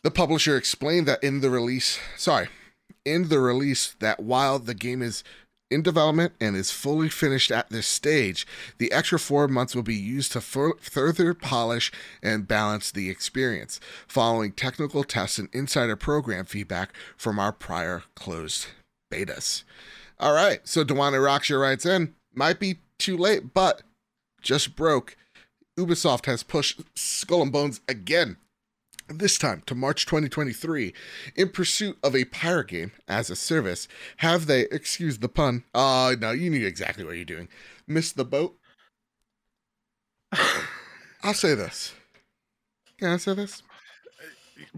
The 0.05 0.13
publisher 0.13 0.57
explained 0.57 1.09
that 1.09 1.23
in 1.25 1.41
the 1.41 1.51
release, 1.51 1.99
sorry, 2.17 2.49
in 3.05 3.29
the 3.29 3.41
release 3.41 3.97
that 3.99 4.21
while 4.21 4.61
the 4.61 4.75
game 4.75 5.03
is 5.03 5.25
in 5.71 5.83
development 5.83 6.33
and 6.41 6.57
is 6.57 6.71
fully 6.71 7.09
finished 7.09 7.51
at 7.51 7.69
this 7.71 7.87
stage, 7.87 8.47
the 8.79 8.91
extra 8.93 9.19
four 9.19 9.49
months 9.49 9.75
will 9.75 9.83
be 9.83 9.95
used 9.95 10.33
to 10.33 10.41
further 10.41 11.35
polish 11.35 11.93
and 12.23 12.49
balance 12.49 12.91
the 12.91 13.11
experience, 13.11 13.81
following 14.07 14.53
technical 14.53 15.05
tests 15.05 15.39
and 15.39 15.49
insider 15.53 15.97
program 15.97 16.45
feedback 16.45 16.91
from 17.17 17.39
our 17.39 17.53
prior 17.53 18.05
closed 18.15 18.67
betas. 19.13 19.65
All 20.19 20.33
right, 20.33 20.67
so 20.67 20.85
Dewana 20.85 21.19
Rocksher 21.19 21.61
writes 21.61 21.87
in, 21.87 22.15
might 22.35 22.59
be 22.59 22.79
too 22.99 23.17
late, 23.17 23.55
but 23.55 23.83
just 24.43 24.75
broke. 24.75 25.17
Ubisoft 25.79 26.27
has 26.27 26.43
pushed 26.43 26.81
Skull 26.97 27.43
and 27.43 27.53
Bones 27.53 27.81
again 27.89 28.37
this 29.09 29.39
time 29.39 29.63
to 29.67 29.75
March 29.75 30.07
2023 30.07 30.93
in 31.37 31.49
pursuit 31.49 31.99
of 32.03 32.15
a 32.15 32.25
pirate 32.27 32.69
game 32.69 32.93
as 33.07 33.31
a 33.31 33.37
service. 33.37 33.89
Have 34.19 34.47
they, 34.47 34.63
excuse 34.71 35.19
the 35.19 35.29
pun, 35.29 35.65
uh, 35.75 36.15
no, 36.19 36.31
you 36.33 36.51
knew 36.51 36.67
exactly 36.67 37.05
what 37.05 37.17
you're 37.17 37.25
doing, 37.25 37.49
missed 37.87 38.17
the 38.17 38.25
boat? 38.25 38.57
I'll 41.23 41.35
say 41.35 41.55
this. 41.55 41.95
Can 42.99 43.11
I 43.11 43.17
say 43.17 43.35
this? 43.35 43.63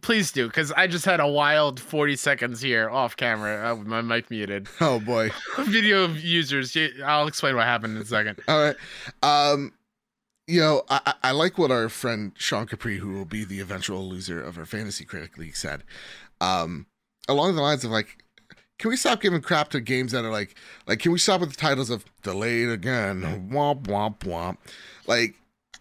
Please 0.02 0.30
do, 0.30 0.46
because 0.46 0.72
I 0.72 0.86
just 0.86 1.06
had 1.06 1.20
a 1.20 1.26
wild 1.26 1.80
40 1.80 2.16
seconds 2.16 2.60
here 2.60 2.90
off 2.90 3.16
camera. 3.16 3.70
Oh, 3.70 3.76
my 3.76 4.02
mic 4.02 4.30
muted. 4.30 4.68
Oh, 4.80 5.00
boy. 5.00 5.30
Video 5.58 6.06
users. 6.08 6.76
I'll 7.04 7.26
explain 7.26 7.56
what 7.56 7.64
happened 7.64 7.96
in 7.96 8.02
a 8.02 8.06
second. 8.06 8.40
All 8.46 8.60
right. 8.62 8.76
Um, 9.22 9.72
you 10.50 10.60
know, 10.60 10.82
I, 10.90 11.14
I 11.22 11.30
like 11.30 11.58
what 11.58 11.70
our 11.70 11.88
friend 11.88 12.32
Sean 12.36 12.66
Capri, 12.66 12.98
who 12.98 13.12
will 13.12 13.24
be 13.24 13.44
the 13.44 13.60
eventual 13.60 14.08
loser 14.08 14.42
of 14.42 14.58
our 14.58 14.66
fantasy 14.66 15.04
critic 15.04 15.38
league, 15.38 15.56
said. 15.56 15.84
Um, 16.40 16.86
along 17.28 17.54
the 17.54 17.62
lines 17.62 17.84
of 17.84 17.92
like, 17.92 18.24
can 18.78 18.90
we 18.90 18.96
stop 18.96 19.20
giving 19.20 19.42
crap 19.42 19.68
to 19.70 19.80
games 19.80 20.12
that 20.12 20.24
are 20.24 20.30
like, 20.30 20.56
like, 20.86 20.98
can 20.98 21.12
we 21.12 21.18
stop 21.18 21.40
with 21.40 21.50
the 21.50 21.56
titles 21.56 21.88
of 21.88 22.04
delayed 22.22 22.68
again, 22.68 23.48
womp 23.52 23.84
womp 23.84 24.18
womp, 24.20 24.56
like, 25.06 25.36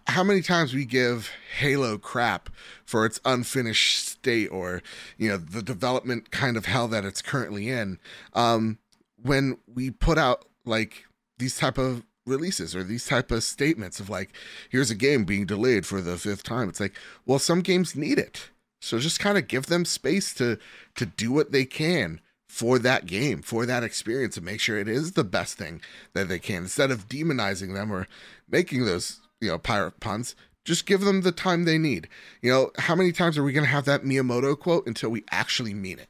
how 0.07 0.23
many 0.23 0.41
times 0.41 0.73
we 0.73 0.85
give 0.85 1.31
Halo 1.57 1.97
crap 1.97 2.49
for 2.85 3.05
its 3.05 3.19
unfinished 3.25 4.07
state 4.07 4.47
or 4.47 4.81
you 5.17 5.29
know 5.29 5.37
the 5.37 5.61
development 5.61 6.31
kind 6.31 6.57
of 6.57 6.65
hell 6.65 6.87
that 6.89 7.05
it's 7.05 7.21
currently 7.21 7.69
in, 7.69 7.97
um, 8.33 8.77
when 9.21 9.57
we 9.73 9.89
put 9.89 10.17
out 10.17 10.45
like 10.65 11.05
these 11.37 11.57
type 11.57 11.77
of 11.77 12.03
releases 12.29 12.75
or 12.75 12.83
these 12.83 13.05
type 13.05 13.31
of 13.31 13.43
statements 13.43 13.99
of 13.99 14.09
like 14.09 14.29
here's 14.69 14.91
a 14.91 14.95
game 14.95 15.25
being 15.25 15.45
delayed 15.45 15.85
for 15.85 16.01
the 16.01 16.17
fifth 16.17 16.43
time. 16.43 16.69
It's 16.69 16.79
like 16.79 16.95
well 17.25 17.39
some 17.39 17.61
games 17.61 17.95
need 17.95 18.17
it. 18.17 18.49
So 18.81 18.99
just 18.99 19.19
kind 19.19 19.37
of 19.37 19.47
give 19.47 19.65
them 19.65 19.85
space 19.85 20.33
to 20.35 20.57
to 20.95 21.05
do 21.05 21.31
what 21.31 21.51
they 21.51 21.65
can 21.65 22.21
for 22.47 22.79
that 22.79 23.05
game 23.05 23.41
for 23.41 23.65
that 23.65 23.83
experience 23.83 24.37
and 24.37 24.45
make 24.45 24.59
sure 24.59 24.77
it 24.77 24.87
is 24.87 25.13
the 25.13 25.23
best 25.23 25.57
thing 25.57 25.81
that 26.13 26.29
they 26.29 26.39
can. 26.39 26.63
Instead 26.63 26.91
of 26.91 27.07
demonizing 27.07 27.73
them 27.73 27.91
or 27.91 28.07
making 28.49 28.85
those 28.85 29.19
you 29.41 29.49
know 29.49 29.57
pirate 29.57 29.99
puns 29.99 30.35
just 30.65 30.85
give 30.85 31.01
them 31.01 31.21
the 31.21 31.31
time 31.31 31.63
they 31.63 31.77
need. 31.77 32.07
You 32.41 32.51
know 32.51 32.71
how 32.77 32.95
many 32.95 33.11
times 33.11 33.37
are 33.37 33.43
we 33.43 33.53
going 33.53 33.65
to 33.65 33.71
have 33.71 33.85
that 33.85 34.03
miyamoto 34.03 34.57
quote 34.59 34.85
until 34.87 35.09
we 35.09 35.23
actually 35.31 35.73
mean 35.73 35.99
it? 35.99 36.09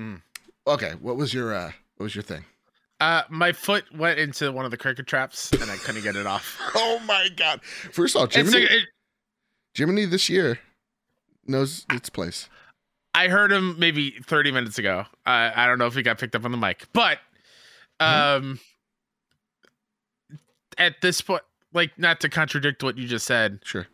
Mm. 0.00 0.22
okay 0.66 0.92
what 1.00 1.16
was 1.16 1.34
your 1.34 1.54
uh 1.54 1.72
what 1.96 2.04
was 2.04 2.14
your 2.14 2.22
thing 2.22 2.46
uh, 3.00 3.22
my 3.30 3.52
foot 3.52 3.84
went 3.94 4.18
into 4.18 4.52
one 4.52 4.64
of 4.64 4.70
the 4.70 4.76
cricket 4.76 5.06
traps 5.06 5.50
and 5.52 5.70
I 5.70 5.76
couldn't 5.76 6.02
get 6.02 6.16
it 6.16 6.26
off. 6.26 6.58
oh 6.74 7.00
my 7.06 7.28
god! 7.34 7.62
First 7.64 8.14
of 8.14 8.20
all, 8.20 8.28
Jiminy, 8.28 8.64
it, 8.64 8.88
Jiminy 9.74 10.04
this 10.04 10.28
year 10.28 10.58
knows 11.46 11.86
its 11.90 12.10
place. 12.10 12.48
I 13.14 13.28
heard 13.28 13.50
him 13.50 13.76
maybe 13.78 14.10
30 14.10 14.52
minutes 14.52 14.78
ago. 14.78 15.04
Uh, 15.26 15.50
I 15.54 15.66
don't 15.66 15.78
know 15.78 15.86
if 15.86 15.94
he 15.94 16.02
got 16.02 16.18
picked 16.18 16.36
up 16.36 16.44
on 16.44 16.52
the 16.52 16.58
mic, 16.58 16.86
but 16.92 17.18
um, 17.98 18.60
mm-hmm. 20.30 20.36
at 20.78 21.00
this 21.00 21.20
point, 21.20 21.42
like 21.72 21.98
not 21.98 22.20
to 22.20 22.28
contradict 22.28 22.82
what 22.82 22.98
you 22.98 23.08
just 23.08 23.26
said, 23.26 23.60
sure, 23.64 23.86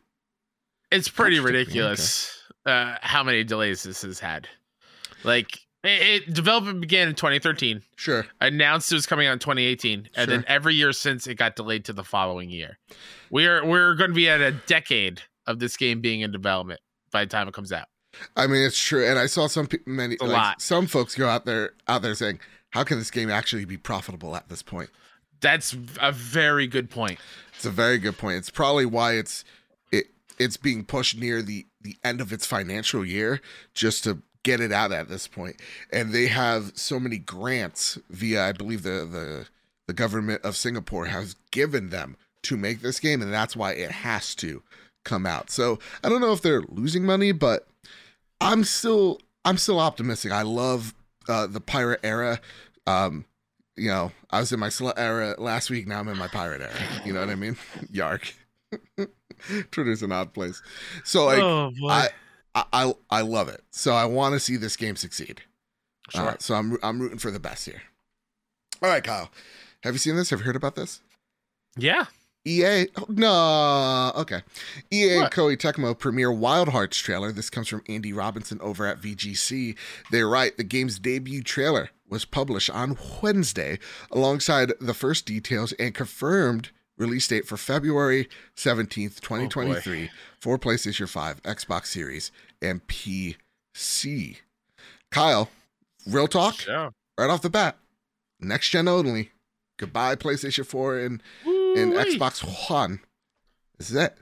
it's 0.91 1.09
pretty 1.09 1.41
ridiculous 1.41 2.43
okay. 2.67 2.73
uh, 2.73 2.97
how 3.03 3.23
many 3.23 3.45
delays 3.45 3.85
this 3.85 4.03
has 4.03 4.19
had. 4.19 4.49
Like 5.25 5.61
it, 5.87 6.03
it, 6.03 6.35
development 6.35 6.81
began 6.81 7.09
in 7.09 7.15
2013. 7.15 7.83
Sure. 7.97 8.27
Announced 8.41 8.91
it 8.93 8.97
was 8.97 9.07
coming 9.07 9.27
out 9.27 9.35
in 9.35 9.39
2018, 9.39 9.99
and 9.99 10.09
sure. 10.15 10.27
then 10.27 10.45
every 10.49 10.75
year 10.75 10.93
since 10.93 11.27
it 11.27 11.37
got 11.37 11.57
delayed 11.57 11.85
to 11.87 11.93
the 11.93 12.05
following 12.05 12.51
year. 12.51 12.79
We're 13.31 13.65
we're 13.65 13.95
going 13.95 14.11
to 14.11 14.15
be 14.15 14.29
at 14.29 14.41
a 14.41 14.53
decade 14.53 15.23
of 15.47 15.59
this 15.59 15.77
game 15.77 16.01
being 16.01 16.21
in 16.21 16.33
development 16.33 16.81
by 17.11 17.25
the 17.25 17.31
time 17.31 17.49
it 17.49 17.55
comes 17.55 17.73
out. 17.73 17.87
I 18.37 18.47
mean, 18.47 18.63
it's 18.63 18.81
true, 18.81 19.07
and 19.07 19.19
I 19.19 19.27
saw 19.27 19.47
some 19.47 19.69
many 19.87 20.17
a 20.21 20.25
like, 20.25 20.33
lot. 20.33 20.63
Some 20.63 20.87
folks 20.87 21.15
go 21.15 21.29
out 21.29 21.45
there 21.45 21.73
out 21.87 22.03
there 22.03 22.15
saying, 22.15 22.41
"How 22.71 22.85
can 22.85 22.99
this 22.99 23.11
game 23.11 23.31
actually 23.31 23.65
be 23.65 23.77
profitable 23.77 24.37
at 24.37 24.49
this 24.49 24.63
point?" 24.63 24.91
That's 25.41 25.77
a 26.01 26.13
very 26.13 26.67
good 26.67 26.91
point. 26.91 27.21
It's 27.55 27.67
a 27.67 27.71
very 27.71 27.99
good 27.99 28.17
point. 28.17 28.39
It's 28.39 28.51
probably 28.51 28.87
why 28.87 29.13
it's 29.13 29.45
it 29.93 30.07
it's 30.39 30.57
being 30.57 30.85
pushed 30.85 31.19
near 31.19 31.43
the 31.43 31.67
the 31.81 31.97
end 32.03 32.21
of 32.21 32.33
its 32.33 32.47
financial 32.47 33.05
year 33.05 33.41
just 33.75 34.05
to 34.05 34.23
get 34.47 34.61
it 34.61 34.71
out 34.71 34.93
at 34.93 35.09
this 35.09 35.27
point. 35.27 35.61
And 35.93 36.13
they 36.13 36.29
have 36.29 36.71
so 36.77 37.01
many 37.01 37.19
grants 37.19 37.99
via, 38.09 38.45
I 38.47 38.53
believe, 38.53 38.85
the 38.85 39.05
the 39.05 39.47
the 39.89 39.93
government 39.93 40.43
of 40.45 40.57
Singapore 40.57 41.07
has 41.07 41.37
given 41.51 41.91
them 41.91 42.17
to 42.43 42.57
make 42.57 42.81
this 42.81 43.01
game, 43.01 43.23
and 43.23 43.33
that's 43.33 43.57
why 43.57 43.73
it 43.73 43.91
has 43.91 44.35
to 44.37 44.63
come 45.05 45.27
out. 45.27 45.51
So 45.51 45.79
I 46.03 46.09
don't 46.09 46.21
know 46.21 46.33
if 46.33 46.43
they're 46.43 46.63
losing 46.63 47.05
money, 47.05 47.33
but 47.33 47.67
I'm 48.41 48.63
still 48.63 49.21
I'm 49.45 49.59
still 49.59 49.81
optimistic. 49.81 50.33
I 50.33 50.43
love 50.43 50.95
uh, 51.29 51.49
the 51.49 51.61
pirate 51.61 52.01
era. 52.05 52.41
Um, 52.87 53.25
you 53.77 53.89
know, 53.89 54.13
I 54.31 54.41
was 54.41 54.53
in 54.53 54.61
my 54.61 54.69
slut 54.69 54.95
era 54.97 55.35
last 55.39 55.71
week. 55.71 55.89
Now 55.89 55.99
I'm 55.99 56.09
in 56.09 56.17
my 56.17 56.29
pirate 56.29 56.63
era. 56.63 56.73
You 57.05 57.13
know 57.13 57.21
what 57.21 57.31
I 57.31 57.35
mean? 57.35 57.57
Yark. 57.91 58.33
Twitter's 59.71 60.03
an 60.03 60.13
odd 60.13 60.33
place. 60.33 60.63
So 61.05 61.27
like, 61.27 61.43
oh, 61.43 61.73
I 61.89 62.11
I, 62.73 62.95
I, 63.11 63.21
love 63.21 63.49
it. 63.49 63.63
So 63.71 63.93
I 63.93 64.07
want 64.07 64.33
to 64.35 64.41
see 64.41 64.57
this 64.57 64.77
game 64.77 64.97
succeed. 64.97 65.43
Uh, 66.15 66.19
sure. 66.19 66.29
Uh, 66.29 66.37
so 66.39 66.55
I'm 66.55 66.79
I'm 66.83 67.01
rooting 67.01 67.19
for 67.19 67.31
the 67.31 67.41
best 67.41 67.67
here. 67.67 67.83
All 68.83 68.89
right, 68.89 69.05
Kyle. 69.05 69.31
Have 69.83 69.95
you 69.95 69.99
seen 69.99 70.17
this? 70.17 70.31
Have 70.31 70.41
you 70.41 70.47
heard 70.47 70.57
about 70.57 70.75
this? 70.75 71.01
Yeah. 71.77 72.07
EA, 72.47 72.87
oh, 72.97 73.07
no, 73.09 74.13
okay. 74.21 74.43
EA 74.93 75.17
what? 75.17 75.25
and 75.25 75.33
Koei 75.33 75.57
Tecmo 75.57 75.99
premiere 75.99 76.31
Wild 76.31 76.69
Hearts 76.69 76.97
trailer. 76.99 77.33
This 77.33 77.51
comes 77.51 77.67
from 77.67 77.83
Andy 77.89 78.13
Robinson 78.13 78.61
over 78.61 78.87
at 78.87 79.01
VGC. 79.01 79.77
They 80.13 80.23
write 80.23 80.57
the 80.57 80.63
game's 80.63 81.01
debut 81.01 81.43
trailer 81.43 81.91
was 82.09 82.25
published 82.25 82.71
on 82.71 82.97
Wednesday 83.21 83.81
alongside 84.13 84.73
the 84.81 84.95
first 84.95 85.27
details 85.27 85.73
and 85.73 85.95
confirmed 85.95 86.71
release 86.99 87.29
date 87.29 87.47
for 87.47 87.57
February 87.57 88.29
17th, 88.57 89.21
2023 89.21 90.05
oh 90.05 90.17
for 90.41 90.59
PlayStation 90.59 91.09
5, 91.09 91.43
Xbox 91.43 91.87
Series, 91.87 92.31
and 92.63 92.87
PC. 92.87 94.39
Kyle, 95.11 95.51
real 96.07 96.29
talk, 96.29 96.67
yeah. 96.67 96.91
right 97.19 97.31
off 97.31 97.43
the 97.43 97.51
bat, 97.51 97.77
next 98.41 98.71
gen 98.71 98.89
only. 98.89 99.31
Goodbye, 99.79 100.17
PlayStation 100.17 100.65
4 100.65 100.99
and, 100.99 101.23
and 101.45 101.93
Xbox 101.93 102.71
One. 102.71 103.01
This 103.79 103.91
is 103.91 103.97
it. 103.97 104.17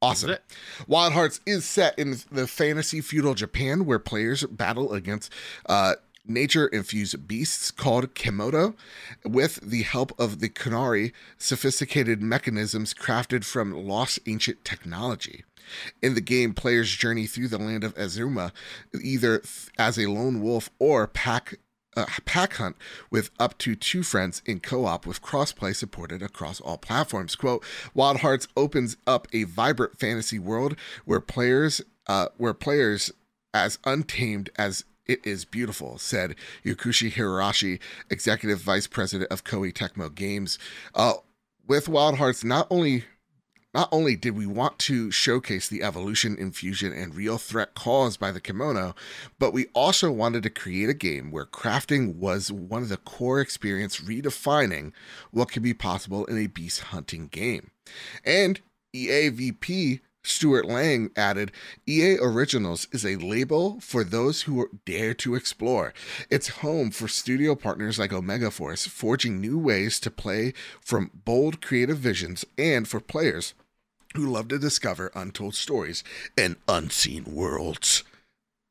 Awesome. 0.00 0.30
It. 0.30 0.42
Wild 0.86 1.12
Hearts 1.12 1.40
is 1.44 1.64
set 1.64 1.98
in 1.98 2.16
the 2.30 2.46
fantasy 2.46 3.00
feudal 3.00 3.34
Japan 3.34 3.84
where 3.84 3.98
players 3.98 4.44
battle 4.44 4.92
against 4.92 5.32
uh, 5.66 5.94
nature 6.26 6.66
infused 6.66 7.26
beasts 7.26 7.70
called 7.70 8.14
Kemono 8.14 8.74
with 9.24 9.60
the 9.62 9.82
help 9.82 10.18
of 10.18 10.40
the 10.40 10.48
Kunari, 10.48 11.12
sophisticated 11.36 12.22
mechanisms 12.22 12.94
crafted 12.94 13.44
from 13.44 13.72
lost 13.72 14.18
ancient 14.26 14.64
technology. 14.64 15.44
In 16.00 16.14
the 16.14 16.20
game, 16.20 16.54
players 16.54 16.90
journey 16.94 17.26
through 17.26 17.48
the 17.48 17.58
land 17.58 17.84
of 17.84 17.96
Azuma 17.96 18.52
either 19.02 19.42
as 19.78 19.98
a 19.98 20.06
lone 20.06 20.40
wolf 20.40 20.70
or 20.78 21.06
pack 21.06 21.58
uh, 21.96 22.06
pack 22.24 22.54
hunt 22.54 22.76
with 23.10 23.30
up 23.40 23.58
to 23.58 23.74
two 23.74 24.02
friends 24.02 24.40
in 24.46 24.60
co-op 24.60 25.04
with 25.04 25.20
crossplay 25.20 25.74
supported 25.74 26.22
across 26.22 26.60
all 26.60 26.78
platforms. 26.78 27.34
Quote: 27.34 27.64
Wild 27.92 28.18
Hearts 28.18 28.46
opens 28.56 28.96
up 29.06 29.26
a 29.32 29.44
vibrant 29.44 29.98
fantasy 29.98 30.38
world 30.38 30.76
where 31.04 31.20
players 31.20 31.82
uh, 32.06 32.28
where 32.36 32.54
players 32.54 33.10
as 33.52 33.78
untamed 33.84 34.50
as 34.56 34.84
it 35.08 35.26
is 35.26 35.44
beautiful, 35.44 35.98
said 35.98 36.36
Yosuke 36.64 37.14
Hayashi, 37.14 37.80
executive 38.10 38.60
vice 38.60 38.86
president 38.86 39.32
of 39.32 39.42
Koei 39.42 39.72
Tecmo 39.72 40.14
Games. 40.14 40.58
Uh, 40.94 41.14
with 41.66 41.88
Wild 41.88 42.18
Hearts, 42.18 42.44
not 42.44 42.66
only 42.70 43.04
not 43.74 43.88
only 43.92 44.16
did 44.16 44.34
we 44.34 44.46
want 44.46 44.78
to 44.80 45.10
showcase 45.10 45.68
the 45.68 45.82
evolution, 45.82 46.36
infusion, 46.38 46.92
and 46.92 47.14
real 47.14 47.36
threat 47.36 47.74
caused 47.74 48.18
by 48.18 48.32
the 48.32 48.40
Kemono, 48.40 48.96
but 49.38 49.52
we 49.52 49.66
also 49.74 50.10
wanted 50.10 50.42
to 50.42 50.50
create 50.50 50.88
a 50.88 50.94
game 50.94 51.30
where 51.30 51.44
crafting 51.44 52.16
was 52.16 52.50
one 52.50 52.82
of 52.82 52.88
the 52.88 52.96
core 52.96 53.40
experience 53.40 54.00
redefining 54.00 54.92
what 55.32 55.50
can 55.50 55.62
be 55.62 55.74
possible 55.74 56.24
in 56.24 56.38
a 56.38 56.46
beast 56.46 56.80
hunting 56.80 57.28
game. 57.28 57.70
And 58.24 58.60
EAVP 58.96 60.00
Stuart 60.28 60.66
Lang 60.66 61.10
added, 61.16 61.52
EA 61.86 62.18
Originals 62.20 62.86
is 62.92 63.04
a 63.04 63.16
label 63.16 63.80
for 63.80 64.04
those 64.04 64.42
who 64.42 64.68
dare 64.84 65.14
to 65.14 65.34
explore. 65.34 65.92
It's 66.30 66.48
home 66.48 66.90
for 66.90 67.08
studio 67.08 67.54
partners 67.54 67.98
like 67.98 68.12
Omega 68.12 68.50
Force, 68.50 68.86
forging 68.86 69.40
new 69.40 69.58
ways 69.58 69.98
to 70.00 70.10
play 70.10 70.52
from 70.80 71.10
bold 71.24 71.60
creative 71.60 71.98
visions, 71.98 72.44
and 72.56 72.86
for 72.86 73.00
players 73.00 73.54
who 74.14 74.30
love 74.30 74.48
to 74.48 74.58
discover 74.58 75.10
untold 75.14 75.54
stories 75.54 76.04
and 76.36 76.56
unseen 76.68 77.24
worlds. 77.24 78.04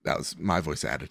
That 0.03 0.17
was 0.17 0.37
my 0.37 0.61
voice 0.61 0.85
added. 0.85 1.09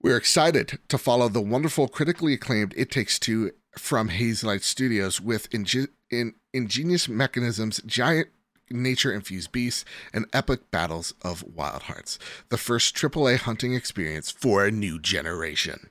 We're 0.00 0.16
excited 0.16 0.78
to 0.88 0.98
follow 0.98 1.28
the 1.28 1.40
wonderful, 1.40 1.88
critically 1.88 2.34
acclaimed 2.34 2.74
It 2.76 2.90
Takes 2.90 3.18
Two 3.18 3.52
from 3.76 4.10
Hazelight 4.10 4.62
Studios 4.62 5.20
with 5.20 5.52
inge- 5.52 5.88
in 6.10 6.34
ingenious 6.52 7.08
mechanisms, 7.08 7.80
giant 7.84 8.28
nature 8.70 9.12
infused 9.12 9.52
beasts, 9.52 9.84
and 10.12 10.26
epic 10.32 10.70
battles 10.70 11.14
of 11.22 11.42
wild 11.44 11.82
hearts. 11.82 12.18
The 12.48 12.58
first 12.58 12.94
AAA 12.94 13.38
hunting 13.38 13.74
experience 13.74 14.30
for 14.30 14.64
a 14.64 14.70
new 14.70 14.98
generation. 15.00 15.90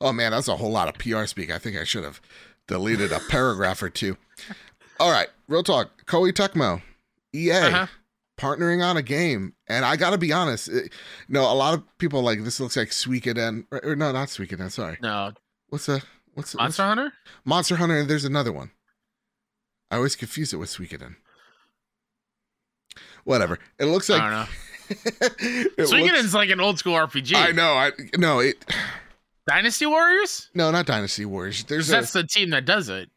Oh 0.00 0.12
man, 0.12 0.32
that's 0.32 0.48
a 0.48 0.56
whole 0.56 0.70
lot 0.72 0.88
of 0.88 0.94
PR 0.98 1.24
speak. 1.26 1.50
I 1.50 1.58
think 1.58 1.76
I 1.76 1.84
should 1.84 2.04
have 2.04 2.20
deleted 2.68 3.12
a 3.12 3.20
paragraph 3.28 3.82
or 3.82 3.90
two. 3.90 4.16
All 5.00 5.10
right, 5.10 5.28
real 5.48 5.62
talk. 5.62 6.04
Koei 6.06 6.32
Tecmo, 6.32 6.82
EA, 7.34 7.50
Uh-huh. 7.52 7.86
partnering 8.38 8.82
on 8.84 8.96
a 8.96 9.02
game, 9.02 9.54
and 9.66 9.84
I 9.84 9.96
got 9.96 10.10
to 10.10 10.18
be 10.18 10.32
honest. 10.32 10.68
It, 10.68 10.92
no, 11.28 11.42
a 11.42 11.54
lot 11.54 11.74
of 11.74 11.82
people 11.98 12.22
like 12.22 12.44
this 12.44 12.60
looks 12.60 12.76
like 12.76 12.88
Suikoden, 12.90 13.66
or, 13.70 13.84
or 13.84 13.96
no, 13.96 14.12
not 14.12 14.28
Suikoden. 14.28 14.70
Sorry, 14.70 14.98
No, 15.00 15.32
what's 15.68 15.86
the 15.86 16.02
what's 16.34 16.54
Monster 16.54 16.82
Hunter. 16.84 17.12
Monster 17.44 17.76
Hunter? 17.76 17.96
And 17.98 18.08
there's 18.10 18.24
another 18.24 18.52
one. 18.52 18.70
I 19.90 19.96
always 19.96 20.16
confuse 20.16 20.52
it 20.52 20.56
with 20.56 20.68
Suikoden. 20.70 21.16
Whatever. 23.26 23.58
It 23.80 23.86
looks 23.86 24.08
like. 24.08 24.22
I 24.22 24.30
don't 24.30 24.38
know. 24.40 24.46
it 25.76 25.90
looks- 25.90 26.32
like 26.32 26.48
an 26.48 26.60
old 26.60 26.78
school 26.78 26.94
RPG. 26.94 27.34
I 27.34 27.50
know. 27.50 27.72
I 27.72 27.90
no. 28.16 28.38
It 28.38 28.64
Dynasty 29.48 29.84
Warriors. 29.84 30.48
no, 30.54 30.70
not 30.70 30.86
Dynasty 30.86 31.24
Warriors. 31.24 31.64
There's 31.64 31.88
a 31.88 31.92
That's 31.92 32.12
the 32.12 32.24
team 32.24 32.50
that 32.50 32.64
does 32.64 32.88
it. 32.88 33.10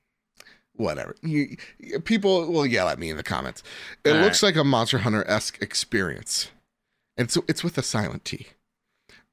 whatever. 0.75 1.15
You, 1.21 1.57
people 2.05 2.51
will 2.51 2.65
yell 2.65 2.89
at 2.89 2.97
me 2.97 3.11
in 3.11 3.17
the 3.17 3.23
comments. 3.23 3.61
It 4.03 4.15
All 4.15 4.21
looks 4.21 4.41
like 4.41 4.55
a 4.55 4.63
Monster 4.63 4.97
Hunter 4.99 5.23
esque 5.27 5.61
experience, 5.61 6.49
and 7.15 7.29
so 7.29 7.43
it's 7.47 7.63
with 7.63 7.77
a 7.77 7.83
silent 7.83 8.25
T. 8.25 8.47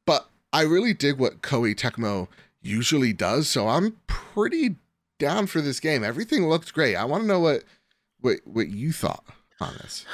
But 0.06 0.28
I 0.52 0.62
really 0.62 0.92
dig 0.92 1.18
what 1.18 1.40
Koei 1.40 1.74
Tecmo 1.74 2.28
usually 2.60 3.14
does, 3.14 3.48
so 3.48 3.68
I'm 3.68 3.96
pretty 4.06 4.76
down 5.18 5.46
for 5.46 5.62
this 5.62 5.80
game. 5.80 6.04
Everything 6.04 6.48
looked 6.48 6.74
great. 6.74 6.96
I 6.96 7.04
want 7.04 7.22
to 7.22 7.26
know 7.28 7.40
what 7.40 7.64
what 8.20 8.40
what 8.44 8.68
you 8.68 8.92
thought 8.92 9.24
on 9.60 9.74
this. 9.80 10.04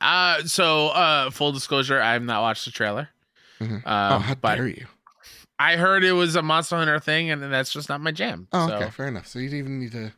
Uh, 0.00 0.42
so 0.44 0.88
uh, 0.88 1.30
full 1.30 1.52
disclosure, 1.52 2.00
I 2.00 2.12
have 2.12 2.22
not 2.22 2.42
watched 2.42 2.64
the 2.64 2.70
trailer. 2.70 3.08
Mhm. 3.60 3.82
oh, 3.86 3.90
Um, 3.90 4.22
how 4.22 4.34
but 4.34 4.56
dare 4.56 4.68
you? 4.68 4.86
I 5.58 5.76
heard 5.76 6.04
it 6.04 6.12
was 6.12 6.36
a 6.36 6.42
Monster 6.42 6.76
Hunter 6.76 6.98
thing, 7.00 7.30
and 7.30 7.42
that's 7.42 7.72
just 7.72 7.88
not 7.88 8.00
my 8.02 8.10
jam. 8.12 8.46
Oh, 8.52 8.68
so, 8.68 8.74
okay, 8.74 8.90
fair 8.90 9.08
enough. 9.08 9.26
So 9.26 9.38
you 9.38 9.48
didn't 9.48 9.58
even 9.60 9.78
need 9.80 9.92
to. 9.92 10.12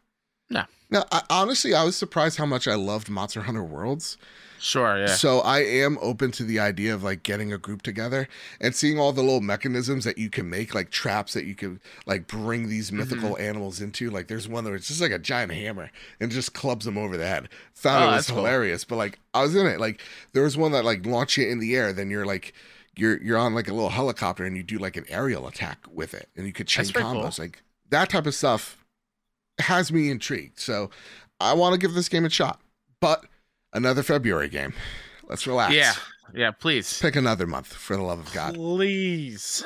No. 0.50 0.64
No, 0.90 1.04
I, 1.12 1.22
honestly, 1.30 1.74
I 1.74 1.84
was 1.84 1.94
surprised 1.96 2.38
how 2.38 2.46
much 2.46 2.66
I 2.66 2.74
loved 2.74 3.08
Monster 3.08 3.42
Hunter 3.42 3.62
Worlds. 3.62 4.16
Sure, 4.60 4.98
yeah. 4.98 5.06
So 5.06 5.40
I 5.40 5.60
am 5.60 5.98
open 6.00 6.30
to 6.32 6.42
the 6.44 6.58
idea 6.58 6.92
of 6.94 7.02
like 7.02 7.22
getting 7.22 7.52
a 7.52 7.58
group 7.58 7.82
together 7.82 8.28
and 8.60 8.74
seeing 8.74 8.98
all 8.98 9.12
the 9.12 9.22
little 9.22 9.40
mechanisms 9.40 10.04
that 10.04 10.18
you 10.18 10.30
can 10.30 10.50
make, 10.50 10.74
like 10.74 10.90
traps 10.90 11.34
that 11.34 11.44
you 11.44 11.54
can 11.54 11.80
like 12.06 12.26
bring 12.26 12.68
these 12.68 12.90
mythical 12.92 13.30
Mm-hmm. 13.34 13.42
animals 13.42 13.80
into. 13.80 14.10
Like 14.10 14.28
there's 14.28 14.48
one 14.48 14.64
that 14.64 14.72
it's 14.74 14.88
just 14.88 15.00
like 15.00 15.12
a 15.12 15.18
giant 15.18 15.52
hammer 15.52 15.90
and 16.20 16.30
just 16.30 16.54
clubs 16.54 16.84
them 16.84 16.98
over 16.98 17.16
the 17.16 17.26
head. 17.26 17.48
Thought 17.74 18.02
Oh, 18.02 18.04
it 18.04 18.06
was 18.06 18.14
that's 18.16 18.28
cool. 18.30 18.38
hilarious, 18.38 18.84
but 18.84 18.96
like 18.96 19.18
I 19.34 19.42
was 19.42 19.54
in 19.54 19.66
it. 19.66 19.78
Like 19.80 20.00
there 20.32 20.42
was 20.42 20.56
one 20.56 20.72
that 20.72 20.84
like 20.84 21.06
launch 21.06 21.36
you 21.36 21.48
in 21.48 21.58
the 21.60 21.76
air, 21.76 21.92
then 21.92 22.10
you're 22.10 22.26
like 22.26 22.52
you're 22.96 23.22
you're 23.22 23.38
on 23.38 23.54
like 23.54 23.68
a 23.68 23.72
little 23.74 23.90
helicopter 23.90 24.44
and 24.44 24.56
you 24.56 24.62
do 24.64 24.78
like 24.78 24.96
an 24.96 25.04
aerial 25.08 25.46
attack 25.46 25.78
with 25.92 26.14
it, 26.14 26.28
and 26.36 26.46
you 26.46 26.52
could 26.52 26.66
chain 26.66 26.86
pretty 26.86 27.06
cool. 27.08 27.22
combos. 27.22 27.38
Like 27.38 27.62
that 27.90 28.10
type 28.10 28.26
of 28.26 28.34
stuff 28.34 28.84
has 29.60 29.92
me 29.92 30.10
intrigued. 30.10 30.58
So 30.58 30.90
I 31.40 31.54
want 31.54 31.74
to 31.74 31.78
give 31.78 31.94
this 31.94 32.08
game 32.08 32.24
a 32.24 32.30
shot. 32.30 32.60
But 33.00 33.24
another 33.72 34.02
February 34.02 34.48
game. 34.48 34.72
Let's 35.28 35.46
relax. 35.46 35.74
yeah, 35.74 35.94
yeah. 36.34 36.50
Please, 36.50 36.98
Pick 37.00 37.16
another 37.16 37.46
month 37.46 37.72
for 37.72 37.96
the 37.96 38.02
love 38.02 38.18
of 38.20 38.32
God. 38.32 38.54
please. 38.54 39.64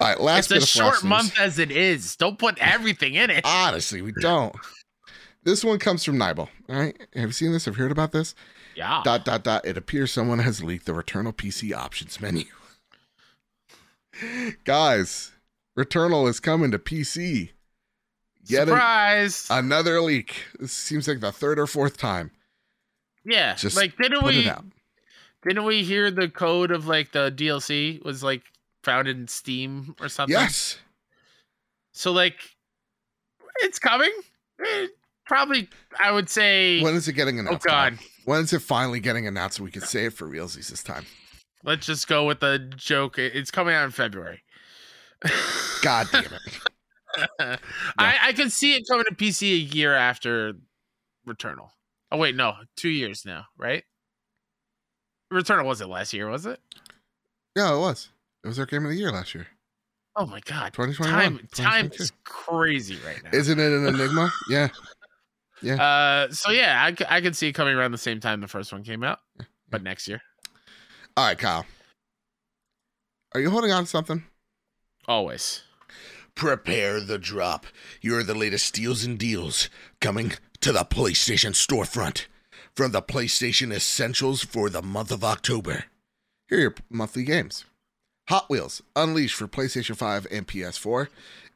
All 0.00 0.08
right, 0.08 0.20
last 0.20 0.50
It's 0.50 0.64
a 0.64 0.66
short 0.66 1.04
month 1.04 1.38
as 1.38 1.58
it 1.58 1.70
is. 1.70 2.16
Don't 2.16 2.38
put 2.38 2.58
everything 2.58 3.14
in 3.14 3.30
it. 3.30 3.42
Honestly, 3.44 4.02
we 4.02 4.12
don't. 4.20 4.54
This 5.44 5.64
one 5.64 5.78
comes 5.78 6.04
from 6.04 6.16
Nibel. 6.16 6.48
All 6.68 6.76
right, 6.76 6.96
have 7.14 7.28
you 7.28 7.32
seen 7.32 7.52
this? 7.52 7.66
Have 7.66 7.76
you 7.76 7.82
heard 7.82 7.92
about 7.92 8.12
this? 8.12 8.34
Yeah. 8.74 9.02
Dot 9.04 9.24
dot 9.24 9.44
dot. 9.44 9.66
It 9.66 9.76
appears 9.76 10.10
someone 10.12 10.38
has 10.40 10.62
leaked 10.64 10.86
the 10.86 10.92
Returnal 10.92 11.34
PC 11.34 11.74
options 11.76 12.20
menu. 12.20 12.44
Guys, 14.64 15.32
Returnal 15.78 16.28
is 16.28 16.40
coming 16.40 16.70
to 16.70 16.78
PC. 16.78 17.50
Yet 18.44 18.62
an- 18.62 18.68
Surprise. 18.68 19.46
another 19.50 20.00
leak. 20.00 20.44
This 20.58 20.72
seems 20.72 21.06
like 21.06 21.20
the 21.20 21.32
third 21.32 21.58
or 21.58 21.66
fourth 21.66 21.96
time. 21.96 22.30
Yeah. 23.24 23.54
just 23.54 23.76
like 23.76 23.96
didn't 23.96 24.24
we 24.24 24.48
it 24.48 24.58
didn't 25.46 25.64
we 25.64 25.82
hear 25.82 26.10
the 26.10 26.28
code 26.28 26.70
of 26.70 26.86
like 26.86 27.12
the 27.12 27.30
DLC 27.30 28.02
was 28.04 28.22
like 28.22 28.42
found 28.84 29.08
in 29.08 29.28
Steam 29.28 29.94
or 30.00 30.08
something? 30.08 30.32
Yes. 30.32 30.78
So 31.92 32.12
like 32.12 32.36
it's 33.60 33.78
coming. 33.78 34.12
Eh, 34.64 34.86
Probably 35.24 35.68
I 36.02 36.10
would 36.10 36.28
say 36.28 36.82
When 36.82 36.94
is 36.94 37.08
it 37.08 37.12
getting 37.14 37.38
Oh 37.38 37.40
announced? 37.40 37.66
Kyle? 37.66 37.90
god. 37.90 37.98
When 38.24 38.40
is 38.40 38.52
it 38.52 38.60
finally 38.60 39.00
getting 39.00 39.26
announced 39.26 39.56
so 39.56 39.64
we 39.64 39.70
can 39.70 39.82
say 39.82 40.06
it 40.06 40.12
for 40.12 40.26
realsies 40.26 40.68
this 40.68 40.82
time? 40.82 41.06
Let's 41.64 41.86
just 41.86 42.08
go 42.08 42.26
with 42.26 42.40
the 42.40 42.58
joke. 42.76 43.18
It's 43.18 43.50
coming 43.50 43.74
out 43.74 43.84
in 43.84 43.92
February. 43.92 44.42
God 45.82 46.08
damn 46.10 46.24
it. 46.24 46.60
I, 47.98 48.18
I 48.22 48.32
can 48.32 48.50
see 48.50 48.74
it 48.74 48.84
coming 48.90 49.04
to 49.08 49.14
PC 49.14 49.52
a 49.52 49.56
year 49.56 49.94
after 49.94 50.54
Returnal. 51.26 51.68
Oh 52.12 52.18
wait, 52.18 52.36
no, 52.36 52.52
two 52.76 52.90
years 52.90 53.24
now, 53.24 53.46
right? 53.56 53.84
Returnal 55.32 55.64
wasn't 55.64 55.88
last 55.88 56.12
year, 56.12 56.28
was 56.28 56.44
it? 56.44 56.60
Yeah, 57.56 57.74
it 57.74 57.78
was. 57.78 58.10
It 58.44 58.48
was 58.48 58.58
our 58.58 58.66
game 58.66 58.84
of 58.84 58.90
the 58.90 58.96
year 58.96 59.10
last 59.10 59.34
year. 59.34 59.46
Oh 60.14 60.26
my 60.26 60.40
god, 60.40 60.74
2021. 60.74 61.08
time 61.08 61.48
time 61.54 61.90
is 61.94 62.12
crazy 62.24 62.98
right 63.06 63.22
now. 63.24 63.30
Isn't 63.32 63.58
it 63.58 63.72
an 63.72 63.86
enigma? 63.86 64.30
yeah. 64.50 64.68
Yeah. 65.62 65.82
Uh, 65.82 66.30
so 66.30 66.50
yeah, 66.50 66.82
I 66.84 67.16
I 67.16 67.20
could 67.22 67.34
see 67.34 67.48
it 67.48 67.54
coming 67.54 67.74
around 67.74 67.92
the 67.92 67.98
same 67.98 68.20
time 68.20 68.42
the 68.42 68.48
first 68.48 68.74
one 68.74 68.82
came 68.84 69.02
out, 69.02 69.20
but 69.70 69.82
next 69.82 70.06
year, 70.06 70.20
All 71.16 71.24
right, 71.24 71.38
Kyle. 71.38 71.64
Are 73.34 73.40
you 73.40 73.48
holding 73.48 73.72
on 73.72 73.84
to 73.84 73.88
something? 73.88 74.24
always. 75.08 75.62
Prepare 76.34 77.00
the 77.00 77.18
drop. 77.18 77.66
You're 78.02 78.22
the 78.22 78.34
latest 78.34 78.66
steals 78.66 79.02
and 79.04 79.18
deals 79.18 79.70
coming 80.00 80.32
to 80.62 80.72
the 80.72 80.84
PlayStation 80.84 81.52
storefront. 81.52 82.26
From 82.74 82.92
the 82.92 83.02
PlayStation 83.02 83.70
Essentials 83.70 84.42
for 84.42 84.70
the 84.70 84.80
month 84.80 85.10
of 85.12 85.22
October. 85.22 85.84
Here 86.48 86.56
are 86.58 86.60
your 86.62 86.74
monthly 86.88 87.22
games 87.22 87.66
Hot 88.30 88.48
Wheels 88.48 88.80
Unleashed 88.96 89.34
for 89.34 89.46
PlayStation 89.46 89.94
5 89.94 90.26
and 90.30 90.46
PS4. 90.48 91.08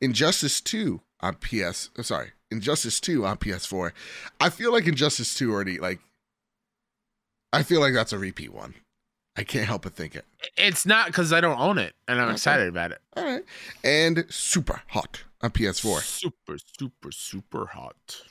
Injustice 0.02 0.60
2 0.60 1.00
on 1.20 1.36
PS. 1.36 1.88
oh, 1.96 2.00
uh, 2.00 2.02
Sorry, 2.02 2.32
Injustice 2.50 3.00
2 3.00 3.24
on 3.24 3.38
PS4. 3.38 3.92
I 4.40 4.50
feel 4.50 4.72
like 4.72 4.86
Injustice 4.86 5.34
2 5.36 5.50
already, 5.50 5.78
like, 5.80 6.00
I 7.50 7.62
feel 7.62 7.80
like 7.80 7.94
that's 7.94 8.12
a 8.12 8.18
repeat 8.18 8.52
one. 8.52 8.74
I 9.38 9.44
can't 9.44 9.66
help 9.66 9.82
but 9.82 9.94
think 9.94 10.16
it. 10.16 10.26
It's 10.58 10.84
not 10.84 11.06
because 11.06 11.32
I 11.32 11.40
don't 11.40 11.58
own 11.58 11.78
it, 11.78 11.94
and 12.08 12.18
I'm 12.20 12.26
Okay. 12.26 12.34
excited 12.34 12.68
about 12.68 12.92
it. 12.92 13.00
All 13.16 13.24
right. 13.24 13.44
And 13.82 14.26
Super 14.28 14.82
Hot 14.88 15.22
on 15.40 15.50
PS4. 15.50 16.00
Super, 16.02 16.58
super, 16.78 17.10
super 17.12 17.66
hot. 17.66 18.22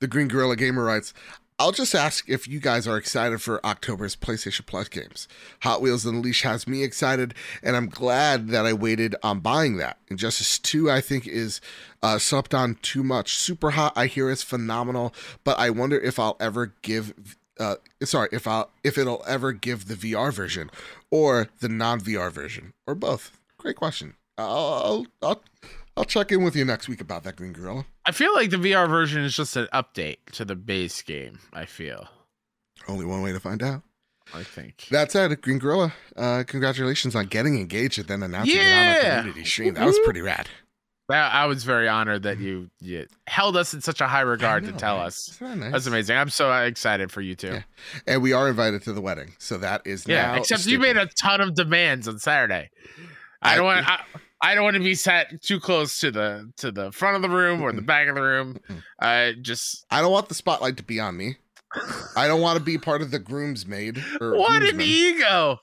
The 0.00 0.06
Green 0.06 0.28
Gorilla 0.28 0.56
Gamer 0.56 0.84
writes, 0.84 1.14
I'll 1.58 1.72
just 1.72 1.94
ask 1.94 2.28
if 2.28 2.46
you 2.46 2.60
guys 2.60 2.86
are 2.86 2.98
excited 2.98 3.40
for 3.40 3.64
October's 3.64 4.14
PlayStation 4.14 4.66
Plus 4.66 4.88
games. 4.88 5.26
Hot 5.62 5.80
Wheels 5.80 6.04
Unleashed 6.04 6.42
has 6.42 6.68
me 6.68 6.82
excited, 6.82 7.32
and 7.62 7.74
I'm 7.74 7.88
glad 7.88 8.48
that 8.48 8.66
I 8.66 8.74
waited 8.74 9.16
on 9.22 9.40
buying 9.40 9.78
that. 9.78 9.96
Injustice 10.08 10.58
2, 10.58 10.90
I 10.90 11.00
think, 11.00 11.26
is 11.26 11.62
uh, 12.02 12.18
slept 12.18 12.52
on 12.52 12.74
too 12.82 13.02
much. 13.02 13.36
Super 13.36 13.70
Hot, 13.70 13.94
I 13.96 14.06
hear 14.06 14.28
is 14.28 14.42
phenomenal, 14.42 15.14
but 15.44 15.58
I 15.58 15.70
wonder 15.70 15.98
if 15.98 16.18
I'll 16.18 16.36
ever 16.40 16.74
give. 16.82 17.14
Uh, 17.58 17.76
sorry, 18.02 18.28
if 18.32 18.46
I'll 18.46 18.70
if 18.84 18.98
it'll 18.98 19.24
ever 19.26 19.52
give 19.52 19.88
the 19.88 19.94
VR 19.94 20.30
version 20.30 20.70
or 21.10 21.48
the 21.60 21.70
non 21.70 22.00
VR 22.02 22.30
version 22.30 22.74
or 22.86 22.94
both. 22.94 23.40
Great 23.56 23.76
question. 23.76 24.14
I'll, 24.36 24.46
I'll 24.46 25.06
I'll 25.22 25.42
I'll 25.96 26.04
check 26.04 26.30
in 26.32 26.42
with 26.44 26.54
you 26.54 26.64
next 26.64 26.88
week 26.88 27.00
about 27.00 27.24
that 27.24 27.36
Green 27.36 27.52
Gorilla. 27.52 27.86
I 28.04 28.12
feel 28.12 28.34
like 28.34 28.50
the 28.50 28.56
VR 28.58 28.88
version 28.88 29.22
is 29.22 29.34
just 29.34 29.56
an 29.56 29.66
update 29.72 30.18
to 30.32 30.44
the 30.44 30.54
base 30.54 31.00
game. 31.02 31.38
I 31.52 31.64
feel. 31.64 32.08
Only 32.86 33.06
one 33.06 33.22
way 33.22 33.32
to 33.32 33.40
find 33.40 33.62
out. 33.62 33.82
I 34.34 34.42
think. 34.42 34.88
That 34.90 35.12
said, 35.12 35.40
Green 35.40 35.58
Gorilla, 35.58 35.94
uh, 36.16 36.42
congratulations 36.46 37.14
on 37.14 37.26
getting 37.26 37.58
engaged 37.58 37.98
and 37.98 38.08
then 38.08 38.22
announcing 38.24 38.56
it 38.56 38.60
on 38.60 38.64
Yeah. 38.64 38.94
our 39.14 39.18
community 39.20 39.44
stream. 39.44 39.74
That 39.74 39.86
was 39.86 39.98
pretty 40.04 40.20
rad. 40.20 40.48
That, 41.08 41.32
I 41.32 41.46
was 41.46 41.62
very 41.62 41.88
honored 41.88 42.24
that 42.24 42.40
you, 42.40 42.68
you 42.80 43.06
held 43.28 43.56
us 43.56 43.72
in 43.72 43.80
such 43.80 44.00
a 44.00 44.08
high 44.08 44.22
regard 44.22 44.64
know, 44.64 44.72
to 44.72 44.76
tell 44.76 44.96
right? 44.96 45.06
us. 45.06 45.36
That 45.40 45.56
nice? 45.56 45.70
That's 45.72 45.86
amazing. 45.86 46.16
I'm 46.16 46.30
so 46.30 46.52
excited 46.64 47.12
for 47.12 47.20
you 47.20 47.36
too. 47.36 47.52
Yeah. 47.52 47.62
And 48.08 48.22
we 48.22 48.32
are 48.32 48.48
invited 48.48 48.82
to 48.82 48.92
the 48.92 49.00
wedding, 49.00 49.34
so 49.38 49.56
that 49.58 49.82
is 49.86 50.04
Yeah, 50.08 50.34
except 50.36 50.66
you 50.66 50.80
made 50.80 50.96
a 50.96 51.06
ton 51.22 51.40
of 51.40 51.54
demands 51.54 52.08
on 52.08 52.18
Saturday. 52.18 52.70
I, 53.40 53.52
I- 53.52 53.56
don't 53.56 53.64
want. 53.66 53.86
I, 54.40 54.54
don't 54.54 54.64
want 54.64 54.74
to 54.74 54.82
be 54.82 54.94
sat 54.94 55.42
too 55.42 55.60
close 55.60 55.98
to 56.00 56.10
the 56.10 56.52
to 56.58 56.70
the 56.70 56.92
front 56.92 57.16
of 57.16 57.22
the 57.22 57.30
room 57.30 57.62
or 57.62 57.72
the 57.72 57.82
back 57.82 58.08
of 58.08 58.14
the 58.14 58.22
room. 58.22 58.58
I 59.00 59.34
just 59.40 59.86
I 59.90 60.00
don't 60.00 60.12
want 60.12 60.28
the 60.28 60.34
spotlight 60.34 60.76
to 60.78 60.82
be 60.82 61.00
on 61.00 61.16
me. 61.16 61.36
I 62.16 62.26
don't 62.26 62.40
want 62.40 62.58
to 62.58 62.64
be 62.64 62.78
part 62.78 63.02
of 63.02 63.10
the 63.10 63.20
groomsmaid 63.20 64.20
or 64.20 64.36
what 64.38 64.62
an 64.62 64.80
ego! 64.80 65.60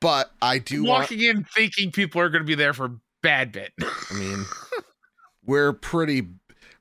but 0.00 0.32
I 0.42 0.58
do 0.58 0.84
want. 0.84 1.02
Walking 1.02 1.22
in 1.22 1.44
thinking 1.44 1.92
people 1.92 2.20
are 2.20 2.28
going 2.28 2.42
to 2.42 2.46
be 2.46 2.54
there 2.54 2.72
for 2.72 2.96
bad 3.22 3.52
bit. 3.52 3.72
I 3.80 4.14
mean, 4.18 4.44
we're 5.44 5.72
pretty, 5.72 6.26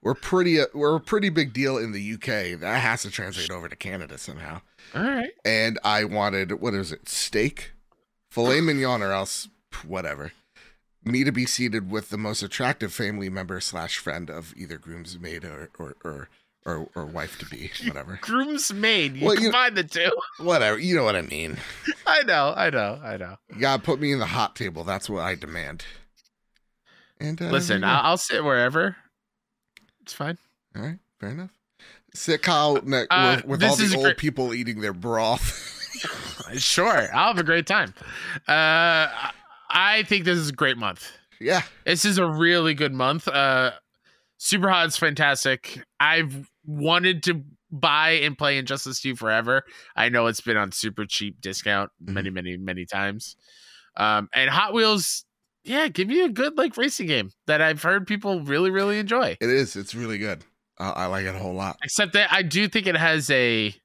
we're 0.02 0.16
pretty, 0.16 0.60
uh, 0.60 0.66
we're 0.74 0.96
a 0.96 1.02
pretty 1.02 1.30
big 1.30 1.54
deal 1.54 1.78
in 1.78 1.92
the 1.92 2.14
UK. 2.14 2.60
That 2.60 2.80
has 2.80 3.04
to 3.04 3.12
translate 3.12 3.52
over 3.52 3.70
to 3.70 3.76
Canada 3.76 4.18
somehow. 4.18 4.62
All 4.96 5.04
right. 5.04 5.32
And 5.46 5.78
I 5.84 6.06
wanted 6.06 6.54
what 6.62 6.74
is 6.74 6.92
it? 6.92 7.10
Steak, 7.10 7.74
filet 8.32 8.62
mignon, 8.62 9.04
or 9.04 9.12
else 9.12 9.50
whatever. 9.86 10.32
Me 11.06 11.24
to 11.24 11.32
be 11.32 11.46
seated 11.46 11.90
with 11.90 12.10
the 12.10 12.18
most 12.18 12.44
attractive 12.44 12.94
family 12.94 13.30
member 13.30 13.60
slash 13.62 13.98
friend 13.98 14.30
of 14.30 14.54
either 14.58 14.78
groomsmaid 14.78 15.44
or 15.46 15.70
or 15.80 15.96
or 16.04 16.30
or, 16.66 16.90
or 16.94 17.06
wife 17.06 17.40
to 17.40 17.46
be, 17.46 17.72
whatever, 17.88 18.20
Groomsmaid. 18.22 19.16
You 19.20 19.26
Well, 19.26 19.36
you- 19.36 19.44
combine 19.44 19.76
the 19.76 19.84
two. 19.86 20.12
whatever. 20.40 20.78
You 20.78 20.96
know 20.96 21.04
what 21.06 21.16
I 21.16 21.22
mean. 21.22 21.58
I 22.06 22.24
know. 22.24 22.54
I 22.56 22.70
know. 22.70 23.00
I 23.02 23.16
know. 23.18 23.38
You 23.54 23.62
gotta 23.62 23.82
put 23.82 24.00
me 24.02 24.12
in 24.12 24.20
the 24.20 24.26
hot 24.26 24.56
table. 24.58 24.84
That's 24.84 25.10
what 25.10 25.22
I 25.22 25.36
demand. 25.36 25.86
And 27.20 27.42
uh, 27.42 27.46
Listen, 27.46 27.82
yeah. 27.82 28.00
I'll, 28.02 28.12
I'll 28.12 28.18
sit 28.18 28.44
wherever. 28.44 28.98
It's 30.02 30.14
fine. 30.14 30.38
all 30.76 30.82
right, 30.84 31.00
fair 31.20 31.30
enough. 31.30 31.52
Sit 32.14 32.42
Kyle 32.42 32.78
Uh, 32.78 32.82
with, 32.82 33.46
with 33.46 33.64
all 33.64 33.76
the 33.78 33.94
old 33.96 34.04
great- 34.04 34.18
people 34.18 34.54
eating 34.54 34.82
their 34.82 34.94
broth. 34.94 35.76
Sure. 36.58 37.10
I'll 37.14 37.28
have 37.28 37.38
a 37.38 37.44
great 37.44 37.68
time. 37.68 37.94
Uh, 38.48 39.08
I 39.70 40.04
think 40.04 40.26
this 40.26 40.38
is 40.38 40.50
a 40.50 40.54
great 40.54 40.78
month. 40.78 41.12
yeah, 41.40 41.62
This 41.86 42.06
is 42.06 42.18
a 42.18 42.26
really 42.30 42.74
good 42.74 42.94
month. 42.94 43.28
Uh, 43.28 43.72
Super 44.38 44.70
Hot's 44.70 44.98
fantastic. 44.98 45.82
I've 46.00 46.50
wanted 46.66 47.24
to 47.24 47.44
buy 47.72 48.12
and 48.12 48.38
play 48.38 48.58
Injustice 48.58 49.02
2 49.02 49.16
forever. 49.16 49.64
I 49.96 50.10
know 50.10 50.28
it's 50.28 50.42
been 50.42 50.58
on 50.58 50.72
super 50.72 51.06
cheap 51.06 51.40
discount 51.42 51.92
Mm-hmm. 52.04 52.14
many, 52.14 52.30
many, 52.30 52.58
many 52.58 52.86
times. 52.86 53.36
Um, 53.98 54.30
and 54.34 54.50
Hot 54.50 54.74
Wheels, 54.74 55.26
yeah, 55.64 55.88
give 55.90 56.08
me 56.08 56.22
a 56.24 56.30
good 56.30 56.58
like 56.58 56.78
racing 56.78 57.08
game 57.08 57.32
that 57.48 57.62
I've 57.62 57.84
heard 57.84 58.08
people 58.08 58.42
really, 58.42 58.72
really 58.72 58.98
enjoy. 58.98 59.38
it 59.40 59.50
is. 59.50 59.76
It's 59.76 59.94
really 59.94 60.18
good. 60.18 60.44
Uh, 60.80 60.94
I 60.96 61.06
like 61.08 61.26
it 61.26 61.36
a 61.36 61.40
whole 61.40 61.54
lot. 61.54 61.78
Except 61.84 62.14
that 62.14 62.32
I 62.32 62.42
do 62.42 62.68
think 62.70 62.88
it 62.88 62.96
has 62.96 63.30
a 63.30 63.76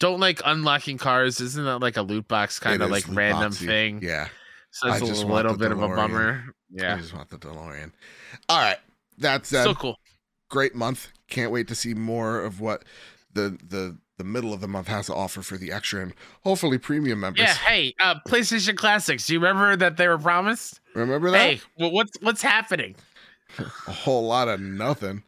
don't 0.00 0.20
like 0.20 0.40
unlocking 0.44 0.98
cars. 0.98 1.40
Isn't 1.40 1.64
that 1.64 1.78
like 1.80 1.96
a 1.96 2.02
loot 2.02 2.28
box 2.28 2.58
kind 2.60 2.80
of 2.82 2.90
like 2.90 3.04
random 3.08 3.52
boxy. 3.52 3.66
thing? 3.66 4.00
Yeah, 4.02 4.28
So 4.74 4.88
it's 4.88 5.02
I 5.02 5.06
a 5.06 5.26
little 5.26 5.56
bit 5.56 5.70
of 5.70 5.80
a 5.80 5.88
DeLorean. 5.88 5.96
bummer. 5.96 6.44
I 6.48 6.52
Yeah. 6.82 6.98
just 6.98 7.14
want 7.14 7.30
the 7.30 7.38
DeLorean. 7.38 7.92
All 8.48 8.58
right, 8.60 8.78
that's 9.16 9.52
uh, 9.54 9.62
So 9.62 9.74
cool. 9.74 9.96
great 10.50 10.74
month. 10.74 11.12
Can't 11.28 11.52
wait 11.52 11.68
to 11.68 11.76
see 11.76 11.94
more 11.94 12.40
of 12.40 12.60
what 12.60 12.84
the 13.32 13.56
the 13.64 13.96
the 14.18 14.24
middle 14.24 14.52
of 14.52 14.60
the 14.60 14.66
month 14.66 14.88
has 14.88 15.06
to 15.06 15.14
offer 15.14 15.42
for 15.42 15.56
the 15.56 15.70
extra 15.70 16.02
and 16.02 16.12
hopefully 16.42 16.78
premium 16.78 17.20
members. 17.20 17.42
Yeah, 17.42 17.54
hey, 17.54 17.94
uh 18.00 18.16
PlayStation 18.26 18.76
Classics. 18.76 19.28
Do 19.28 19.34
you 19.34 19.38
remember 19.38 19.76
that 19.76 19.96
they 19.96 20.08
were 20.08 20.18
promised? 20.18 20.80
Remember 20.96 21.30
that? 21.30 21.38
Hey, 21.38 21.60
well, 21.78 21.92
what's 21.92 22.12
what's 22.20 22.42
happening? 22.42 22.96
A 23.58 23.92
whole 23.92 24.26
lot 24.26 24.48
of 24.48 24.60
nothing. 24.60 25.22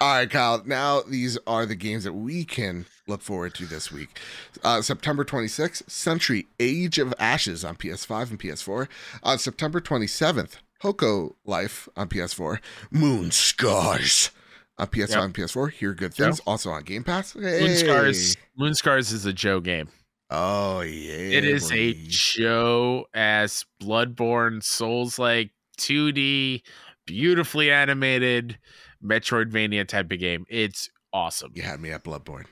All 0.00 0.14
right, 0.16 0.30
Kyle. 0.30 0.62
Now 0.64 1.02
these 1.02 1.38
are 1.46 1.66
the 1.66 1.74
games 1.74 2.04
that 2.04 2.12
we 2.12 2.44
can 2.44 2.86
look 3.08 3.22
forward 3.22 3.54
to 3.54 3.66
this 3.66 3.90
week. 3.90 4.18
Uh, 4.62 4.82
September 4.82 5.24
26th, 5.24 5.88
Century 5.90 6.46
Age 6.60 6.98
of 6.98 7.12
Ashes 7.18 7.64
on 7.64 7.76
PS5 7.76 8.30
and 8.30 8.40
PS4. 8.40 8.88
On 9.22 9.38
September 9.38 9.80
27th, 9.80 10.56
Hokko 10.82 11.34
Life 11.44 11.88
on 11.96 12.08
PS4. 12.08 12.58
Moon 12.90 13.30
Scars 13.30 14.30
on 14.78 14.86
PS5 14.88 15.08
Yep. 15.10 15.18
and 15.20 15.34
PS4. 15.34 15.70
Hear 15.72 15.94
good 15.94 16.14
things. 16.14 16.40
Also 16.46 16.70
on 16.70 16.82
Game 16.84 17.04
Pass. 17.04 17.34
Moon 17.34 17.44
Hey. 17.44 17.74
Scars. 17.76 18.36
Moon 18.56 18.74
Scars 18.74 19.12
is 19.12 19.26
a 19.26 19.32
Joe 19.32 19.60
game. 19.60 19.88
Oh 20.30 20.80
yeah. 20.80 21.12
it 21.38 21.44
is 21.44 21.70
a. 21.72 21.92
Joe 22.08 23.04
ass 23.12 23.66
Bloodborne 23.82 24.62
Souls 24.62 25.18
like 25.18 25.50
2D, 25.78 26.62
beautifully 27.06 27.70
animated 27.70 28.58
Metroidvania 29.02 29.86
type 29.86 30.10
of 30.12 30.18
game. 30.18 30.46
It's 30.48 30.90
awesome. 31.12 31.52
You 31.54 31.62
had 31.62 31.80
me 31.80 31.90
at 31.90 32.04
Bloodborne. 32.04 32.44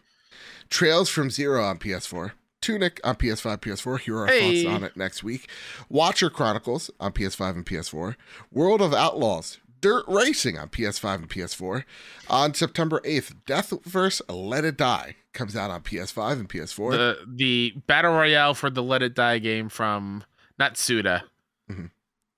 Trails 0.69 1.09
from 1.09 1.31
Zero 1.31 1.65
on 1.65 1.79
PS4. 1.79 2.33
Tunic 2.61 3.01
on 3.03 3.17
PS5, 3.17 3.57
PS4. 3.63 3.99
Here 4.01 4.17
are 4.17 4.21
our 4.21 4.27
Hey. 4.27 4.63
thoughts 4.65 4.75
on 4.77 4.85
it 4.85 4.97
next 4.97 5.23
week. 5.25 5.49
Watcher 5.89 6.29
Chronicles 6.29 6.91
on 7.01 7.13
PS5 7.13 7.57
and 7.57 7.65
PS4. 7.67 8.17
World 8.53 8.83
of 8.83 8.93
Outlaws. 8.93 9.59
Dirt 9.81 10.05
Racing 10.07 10.59
on 10.59 10.69
PS5 10.69 11.21
and 11.21 11.31
PS4. 11.31 11.85
On 12.29 12.53
September 12.53 13.01
8th, 13.03 13.33
Deathverse 13.47 14.21
Let 14.29 14.67
It 14.67 14.77
Die 14.77 15.17
comes 15.33 15.57
out 15.57 15.71
on 15.71 15.81
PS5 15.81 16.33
and 16.39 16.49
PS4. 16.51 16.91
The 16.93 17.17
the 17.27 17.75
battle 17.87 18.13
royale 18.13 18.53
for 18.53 18.69
the 18.69 18.83
Let 18.83 19.03
It 19.03 19.15
Die 19.15 19.39
game 19.39 19.71
from 19.71 20.25
not 20.59 20.77
Suda. 20.77 21.25
Mhm. 21.71 21.91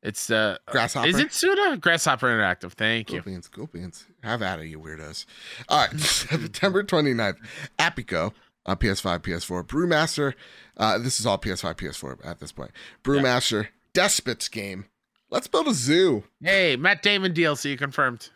It's 0.03 0.31
uh 0.31 0.59
Grasshopper. 0.67 1.07
is 1.09 1.19
it 1.19 1.33
Suda? 1.33 1.77
Grasshopper 1.81 2.27
Interactive. 2.27 2.73
Thank 2.73 3.09
Cool 3.09 3.17
you. 3.17 3.23
beans, 3.23 3.49
cool 3.49 3.69
beans. 3.69 4.07
Have 4.23 4.43
at 4.43 4.59
it, 4.61 4.67
you 4.67 4.81
weirdos. 4.81 5.27
All 5.69 5.79
right, 5.87 5.99
September 6.01 6.83
29th, 6.83 7.37
Apico 7.79 8.33
on 8.67 8.77
PS5, 8.77 9.21
PS4. 9.21 9.65
Brewmaster, 9.67 10.35
uh, 10.77 10.99
this 10.99 11.21
is 11.21 11.27
all 11.27 11.39
PS5, 11.39 11.75
PS4 11.77 12.19
at 12.27 12.41
this 12.41 12.51
point. 12.53 12.73
Brewmaster, 13.05 13.69
Despots 13.93 14.49
game. 14.49 14.87
Let's 15.31 15.47
build 15.47 15.69
a 15.69 15.73
zoo. 15.75 16.25
Hey, 16.43 16.77
Matt 16.77 17.03
Damon 17.03 17.33
DLC 17.33 17.79
confirmed. 17.79 18.29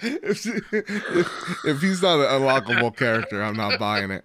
if, 0.00 0.46
if, 0.72 1.64
if 1.64 1.80
he's 1.80 2.02
not 2.02 2.20
an 2.20 2.26
unlockable 2.40 2.94
character, 2.96 3.42
I'm 3.42 3.56
not 3.56 3.78
buying 3.80 4.10
it. 4.10 4.24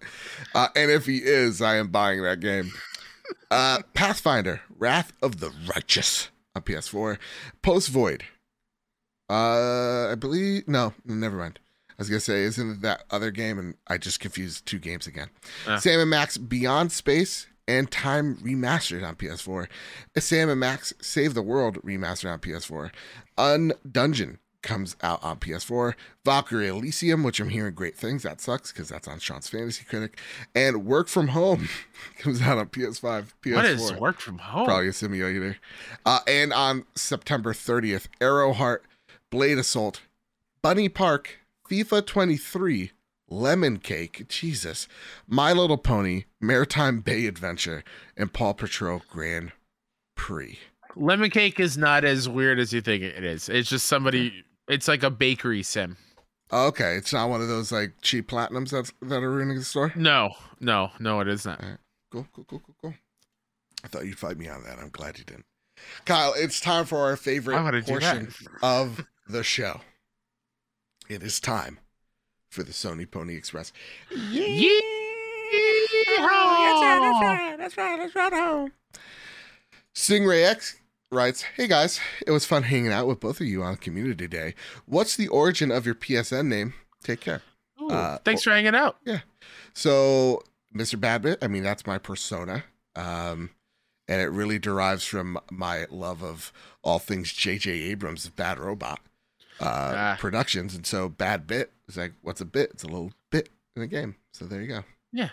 Uh, 0.54 0.68
and 0.76 0.92
if 0.92 1.06
he 1.06 1.18
is, 1.18 1.62
I 1.62 1.78
am 1.78 1.88
buying 1.88 2.22
that 2.24 2.42
game. 2.42 2.72
Uh, 3.50 3.80
Pathfinder, 3.94 4.62
Wrath 4.78 5.14
of 5.22 5.40
the 5.40 5.52
Righteous 5.74 6.30
on 6.56 6.62
PS4. 6.62 7.18
Post 7.62 7.90
Void. 7.90 8.24
Uh, 9.30 10.12
I 10.12 10.16
believe 10.16 10.68
no, 10.68 10.94
never 11.06 11.38
mind. 11.38 11.60
I 11.90 11.96
was 11.98 12.10
gonna 12.10 12.20
say, 12.20 12.44
isn't 12.44 12.72
it 12.72 12.82
that 12.82 13.04
other 13.10 13.32
game? 13.32 13.58
And 13.60 13.76
I 13.88 13.98
just 13.98 14.20
confused 14.20 14.66
two 14.66 14.80
games 14.80 15.08
again. 15.08 15.30
Ah. 15.68 15.78
Sam 15.78 16.00
and 16.00 16.10
Max 16.10 16.38
Beyond 16.38 16.92
Space 16.92 17.48
and 17.68 17.90
Time 17.90 18.38
remastered 18.38 19.08
on 19.08 19.16
PS4. 19.16 19.68
Sam 20.18 20.50
and 20.50 20.60
Max 20.60 20.94
Save 21.02 21.34
the 21.34 21.42
World 21.42 21.82
remastered 21.84 22.32
on 22.32 22.40
PS4. 22.40 22.92
Undungeon 23.38 24.38
comes 24.64 24.96
out 25.04 25.24
on 25.24 25.38
PS4. 25.38 25.94
Valkyrie 26.26 26.70
Elysium, 26.70 27.24
which 27.24 27.40
I'm 27.40 27.50
hearing 27.50 27.76
great 27.76 27.96
things. 27.96 28.24
That 28.24 28.42
sucks 28.42 28.72
because 28.72 28.90
that's 28.90 29.08
on 29.08 29.20
Sean's 29.20 29.50
Fantasy 29.50 29.84
Critic. 29.84 30.18
And 30.56 30.86
Work 30.86 31.08
from 31.08 31.30
Home 31.30 31.70
comes 32.18 32.42
out 32.42 32.58
on 32.58 32.68
PS5, 32.68 33.28
PS4. 33.44 33.56
What 33.56 33.66
is 33.66 33.94
work 33.94 34.20
from 34.20 34.40
home? 34.40 34.66
Probably 34.66 34.88
a 34.88 34.94
simulator. 34.94 35.58
Uh, 36.06 36.20
and 36.28 36.52
on 36.52 36.86
September 36.96 37.54
30th, 37.54 38.08
Arrowheart, 38.20 38.80
Blade 39.30 39.58
Assault, 39.58 40.02
Bunny 40.62 40.90
Park, 40.90 41.40
FIFA 41.70 42.06
23, 42.06 42.92
Lemon 43.30 43.78
Cake, 43.78 44.26
Jesus, 44.28 44.88
My 45.28 45.52
Little 45.54 45.78
Pony, 45.78 46.24
Maretime 46.42 47.04
Bay 47.04 47.26
Adventure, 47.28 47.84
and 48.16 48.32
Paw 48.32 48.54
Patrol 48.54 49.02
Grand 49.10 49.52
Prix. 50.16 50.60
Lemon 50.96 51.30
cake 51.30 51.60
is 51.60 51.78
not 51.78 52.04
as 52.06 52.30
weird 52.30 52.60
as 52.60 52.72
you 52.74 52.82
think 52.82 53.04
it 53.04 53.24
is. 53.24 53.50
It's 53.50 53.70
just 53.70 53.88
somebody. 53.88 54.44
It's 54.68 54.88
like 54.88 55.04
a 55.04 55.10
bakery 55.10 55.64
sim. 55.64 55.98
Okay, 56.52 56.96
it's 56.96 57.12
not 57.12 57.30
one 57.30 57.42
of 57.42 57.48
those 57.48 57.72
like 57.72 57.94
cheap 58.02 58.30
platinums 58.30 58.70
that's, 58.70 58.94
that 59.02 59.24
are 59.24 59.32
ruining 59.32 59.58
the 59.58 59.64
store. 59.64 59.92
No, 59.96 60.36
no, 60.60 60.92
no, 61.00 61.20
it 61.20 61.28
is 61.28 61.46
not. 61.46 61.60
Cool, 62.12 62.28
cool, 62.34 62.46
cool, 62.48 62.62
cool, 62.66 62.76
cool. 62.82 62.94
I 63.84 63.88
thought 63.88 64.06
you'd 64.06 64.20
fight 64.20 64.38
me 64.38 64.48
on 64.48 64.64
that. 64.64 64.80
I'm 64.80 64.90
glad 64.90 65.18
you 65.18 65.24
didn't. 65.24 65.46
Kyle, 66.06 66.34
it's 66.38 66.60
time 66.60 66.86
for 66.86 67.00
our 67.00 67.18
favorite 67.18 67.56
Why 67.56 67.64
would 67.64 67.76
I 67.76 67.80
do 67.80 67.92
portion 67.92 68.34
of 68.62 69.06
the 69.28 69.44
show. 69.44 69.82
It 71.10 71.24
is 71.24 71.40
time 71.40 71.80
for 72.50 72.64
the 72.64 72.72
Sony 72.72 73.10
Pony 73.10 73.36
Express. 73.36 73.74
Yeehaw! 74.12 74.72
That's 77.58 77.78
right. 77.78 77.98
That's 77.98 78.16
right. 78.16 78.34
Home. 78.34 78.72
Stingray 79.96 80.46
X 80.46 80.78
writes, 81.14 81.42
"Hey 81.44 81.68
guys, 81.68 82.00
it 82.26 82.32
was 82.32 82.46
fun 82.46 82.64
hanging 82.64 82.92
out 82.92 83.08
with 83.08 83.20
both 83.20 83.40
of 83.40 83.48
you 83.48 83.64
on 83.64 83.78
Community 83.78 84.28
Day. 84.28 84.56
What's 84.86 85.16
the 85.16 85.28
origin 85.30 85.72
of 85.72 85.86
your 85.86 85.96
PSN 85.96 86.48
name? 86.50 86.74
Take 87.04 87.22
care." 87.22 87.42
Ooh, 87.82 87.90
Uh, 87.90 88.18
thanks 88.26 88.44
for 88.44 88.52
hanging 88.52 88.76
out. 88.76 88.98
Yeah. 89.06 89.20
So, 89.74 90.44
Mr. 90.76 90.96
Badbit, 91.00 91.38
I 91.42 91.48
mean, 91.48 91.64
that's 91.64 91.86
my 91.86 91.98
persona. 91.98 92.64
Um, 92.96 93.50
and 94.08 94.22
it 94.22 94.30
really 94.30 94.60
derives 94.60 95.06
from 95.06 95.40
my 95.52 95.86
love 95.90 96.24
of 96.24 96.52
all 96.84 97.00
things 97.00 97.32
J.J. 97.34 97.72
Abrams 97.72 98.28
Bad 98.30 98.60
Robot 98.60 99.00
uh, 99.60 99.94
Ah. 99.96 100.18
Productions, 100.20 100.76
and 100.76 100.86
so 100.86 101.10
Bad 101.10 101.48
Bit 101.48 101.72
is 101.88 101.98
like, 101.98 102.14
what's 102.22 102.42
a 102.42 102.46
bit? 102.46 102.72
It's 102.74 102.84
a 102.84 102.88
little 102.88 103.12
bit 103.32 103.50
in 103.76 103.82
a 103.82 103.88
game. 103.88 104.16
So 104.34 104.46
there 104.46 104.62
you 104.62 104.68
go. 104.68 104.84
Yeah. 105.12 105.30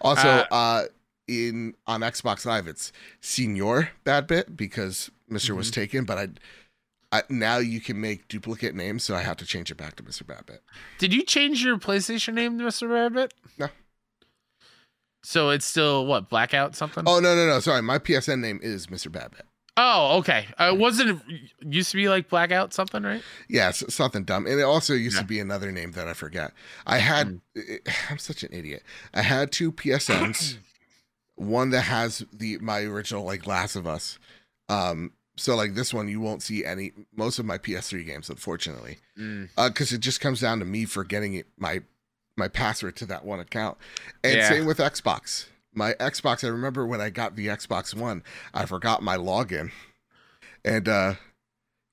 Also, 0.00 0.28
Uh, 0.28 0.46
uh, 0.50 0.84
in 1.28 1.74
on 1.86 2.00
Xbox 2.00 2.44
Live, 2.44 2.66
it's 2.66 2.92
Senior 3.20 3.90
Bad 4.04 4.26
Bit 4.26 4.56
because 4.56 5.10
Mister 5.28 5.54
was 5.54 5.70
Mhm. 5.70 5.74
taken, 5.74 6.04
but 6.04 6.18
I, 6.18 6.28
I 7.18 7.22
now 7.28 7.58
you 7.58 7.80
can 7.80 8.00
make 8.00 8.28
duplicate 8.28 8.74
names, 8.74 9.04
so 9.04 9.14
I 9.14 9.22
have 9.22 9.36
to 9.38 9.46
change 9.46 9.70
it 9.70 9.76
back 9.76 9.96
to 9.96 10.02
Mister 10.02 10.24
Bad 10.24 10.46
Bit. 10.46 10.62
Did 10.98 11.14
you 11.14 11.22
change 11.24 11.64
your 11.64 11.78
PlayStation 11.78 12.34
name 12.34 12.58
to 12.58 12.64
Mr. 12.64 12.88
Rabbit? 12.88 13.32
No. 13.58 13.68
So 15.22 15.50
it's 15.50 15.64
still 15.64 16.04
what 16.06 16.28
blackout 16.28 16.76
something? 16.76 17.04
Oh 17.06 17.18
no 17.20 17.34
no 17.34 17.46
no! 17.46 17.60
Sorry, 17.60 17.80
my 17.82 17.98
PSN 17.98 18.40
name 18.40 18.60
is 18.62 18.90
Mister 18.90 19.08
Bad 19.08 19.30
Bit. 19.30 19.46
Oh, 19.76 20.18
okay. 20.18 20.46
Uh, 20.56 20.72
wasn't 20.76 21.20
it 21.28 21.40
used 21.66 21.90
to 21.90 21.96
be 21.96 22.08
like 22.08 22.28
blackout 22.28 22.72
something, 22.72 23.02
right? 23.02 23.22
Yeah, 23.48 23.72
something 23.72 24.22
dumb. 24.22 24.46
And 24.46 24.60
it 24.60 24.62
also 24.62 24.92
used 24.94 25.16
Yeah. 25.16 25.22
to 25.22 25.26
be 25.26 25.40
another 25.40 25.72
name 25.72 25.92
that 25.92 26.06
I 26.06 26.12
forget. 26.12 26.52
I 26.86 26.98
had, 26.98 27.40
I'm 28.08 28.18
such 28.18 28.44
an 28.44 28.52
idiot. 28.52 28.84
I 29.12 29.22
had 29.22 29.50
two 29.50 29.72
PSNs, 29.72 30.58
one 31.36 31.70
that 31.70 31.82
has 31.82 32.24
the 32.32 32.58
my 32.58 32.80
original 32.82 33.24
like 33.24 33.46
Last 33.46 33.76
of 33.76 33.86
Us. 33.86 34.18
Um, 34.68 35.12
so 35.36 35.56
like 35.56 35.74
this 35.74 35.92
one, 35.92 36.08
you 36.08 36.20
won't 36.20 36.42
see 36.42 36.64
any 36.64 36.92
most 37.14 37.38
of 37.38 37.44
my 37.44 37.58
PS3 37.58 38.04
games, 38.06 38.30
unfortunately, 38.30 38.98
Mm. 39.18 39.48
uh, 39.56 39.68
because 39.68 39.92
it 39.92 39.98
just 39.98 40.20
comes 40.20 40.40
down 40.40 40.58
to 40.60 40.64
me 40.64 40.84
forgetting 40.84 41.34
it, 41.34 41.46
my 41.58 41.82
my 42.36 42.48
password 42.48 42.96
to 42.96 43.06
that 43.06 43.24
one 43.24 43.40
account. 43.40 43.78
And 44.22 44.36
Yeah. 44.36 44.48
same 44.48 44.66
with 44.66 44.78
Xbox. 44.78 45.46
My 45.72 45.94
Xbox, 45.94 46.44
I 46.44 46.48
remember 46.48 46.86
when 46.86 47.00
I 47.00 47.10
got 47.10 47.34
the 47.36 47.48
Xbox 47.48 47.94
One, 47.94 48.22
I 48.52 48.64
forgot 48.66 49.02
my 49.02 49.16
login, 49.16 49.72
and 50.64 50.88
uh, 50.88 51.14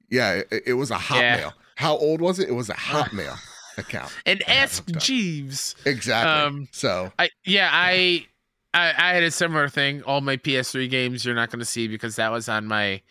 yeah, 0.09 0.41
it, 0.51 0.63
it 0.67 0.73
was 0.73 0.91
a 0.91 0.95
Hotmail. 0.97 1.19
Yeah. 1.39 1.51
How 1.75 1.97
old 1.97 2.21
was 2.21 2.37
it? 2.39 2.47
It 2.49 2.53
was 2.53 2.69
a 2.69 2.73
Hotmail 2.75 3.37
account. 3.77 4.11
And 4.25 4.43
ask. 4.47 4.85
Jeeves. 4.97 5.75
Exactly. 5.85 6.31
Um, 6.31 6.67
so 6.71 7.11
I 7.17 7.29
yeah, 7.45 7.69
I, 7.71 8.27
I 8.73 8.89
I 8.97 9.13
had 9.13 9.23
a 9.23 9.31
similar 9.31 9.67
thing. 9.69 10.01
All 10.03 10.21
my 10.21 10.37
PS3 10.37 10.89
games 10.89 11.25
you're 11.25 11.35
not 11.35 11.49
going 11.51 11.59
to 11.59 11.65
see 11.65 11.87
because 11.87 12.15
that 12.15 12.31
was 12.31 12.47
on 12.49 12.65
my 12.67 13.01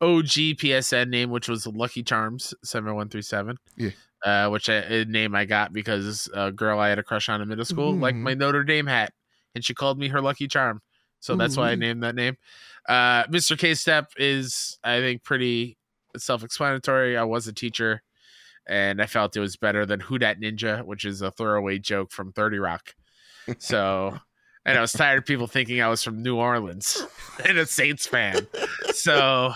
OG 0.00 0.26
PSN 0.58 1.08
name, 1.08 1.30
which 1.30 1.48
was 1.48 1.66
Lucky 1.66 2.02
Charms 2.02 2.54
seven 2.64 2.94
one 2.94 3.08
three 3.08 3.22
seven. 3.22 3.56
Yeah. 3.76 3.90
Uh, 4.24 4.48
which 4.50 4.68
I, 4.68 4.74
a 4.74 5.04
name 5.04 5.34
I 5.34 5.44
got 5.44 5.72
because 5.72 6.28
a 6.32 6.52
girl 6.52 6.78
I 6.78 6.88
had 6.88 6.98
a 7.00 7.02
crush 7.02 7.28
on 7.28 7.40
in 7.42 7.48
middle 7.48 7.64
school 7.64 7.92
liked 7.96 8.16
Mhm. 8.18 8.22
my 8.22 8.34
Notre 8.34 8.62
Dame 8.62 8.86
hat, 8.86 9.12
and 9.56 9.64
she 9.64 9.74
called 9.74 9.98
me 9.98 10.06
her 10.08 10.20
Lucky 10.20 10.46
Charm, 10.46 10.80
so 11.18 11.34
that's 11.34 11.56
why 11.56 11.70
I 11.70 11.74
named 11.74 12.04
that 12.04 12.14
name. 12.14 12.36
Uh, 12.88 13.24
Mr. 13.24 13.58
K 13.58 13.74
Step 13.74 14.12
is 14.16 14.78
I 14.84 15.00
think 15.00 15.24
pretty 15.24 15.76
self-explanatory. 16.16 17.16
I 17.16 17.24
was 17.24 17.48
a 17.48 17.52
teacher, 17.52 18.02
and 18.66 19.02
I 19.02 19.06
felt 19.06 19.36
it 19.36 19.40
was 19.40 19.56
better 19.56 19.84
than 19.84 19.98
Who 20.00 20.18
Dat 20.18 20.38
Ninja, 20.40 20.84
which 20.84 21.04
is 21.04 21.20
a 21.22 21.32
throwaway 21.32 21.78
joke 21.80 22.12
from 22.12 22.32
Thirty 22.32 22.58
Rock. 22.58 22.94
So, 23.58 24.18
and 24.64 24.78
I 24.78 24.80
was 24.80 24.92
tired 24.92 25.18
of 25.18 25.26
people 25.26 25.46
thinking 25.46 25.80
I 25.80 25.88
was 25.88 26.02
from 26.02 26.22
New 26.22 26.36
Orleans 26.36 27.04
and 27.44 27.58
a 27.58 27.66
Saints 27.66 28.06
fan. 28.06 28.46
So, 28.92 29.52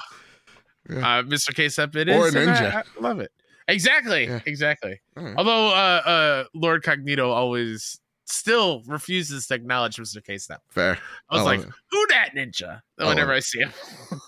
Yeah. 0.88 1.18
uh, 1.18 1.22
Mr. 1.22 1.54
K 1.54 1.68
Step, 1.68 1.94
it 1.96 2.08
Or 2.08 2.28
is, 2.28 2.34
a 2.34 2.40
and 2.40 2.50
I- 2.50 2.54
ninja. 2.54 2.74
I, 2.74 3.00
love 3.00 3.20
it. 3.20 3.32
Exactly, 3.68 4.24
Yeah. 4.26 4.40
exactly. 4.46 5.00
right. 5.16 5.34
Although 5.36 5.68
uh, 5.70 6.02
uh, 6.06 6.44
Lord 6.54 6.82
Cognito 6.84 7.28
always 7.30 7.98
still 8.24 8.82
refuses 8.86 9.46
to 9.48 9.54
acknowledge 9.54 9.96
Mr. 9.96 10.24
K 10.24 10.38
Step. 10.38 10.62
fair. 10.68 10.98
I 11.30 11.34
was 11.34 11.42
I 11.42 11.44
like, 11.44 11.60
it. 11.60 11.68
"Who 11.90 12.06
that 12.10 12.30
ninja?" 12.36 12.80
Whenever 12.96 13.32
I 13.32 13.40
see 13.40 13.60
him. 13.60 13.72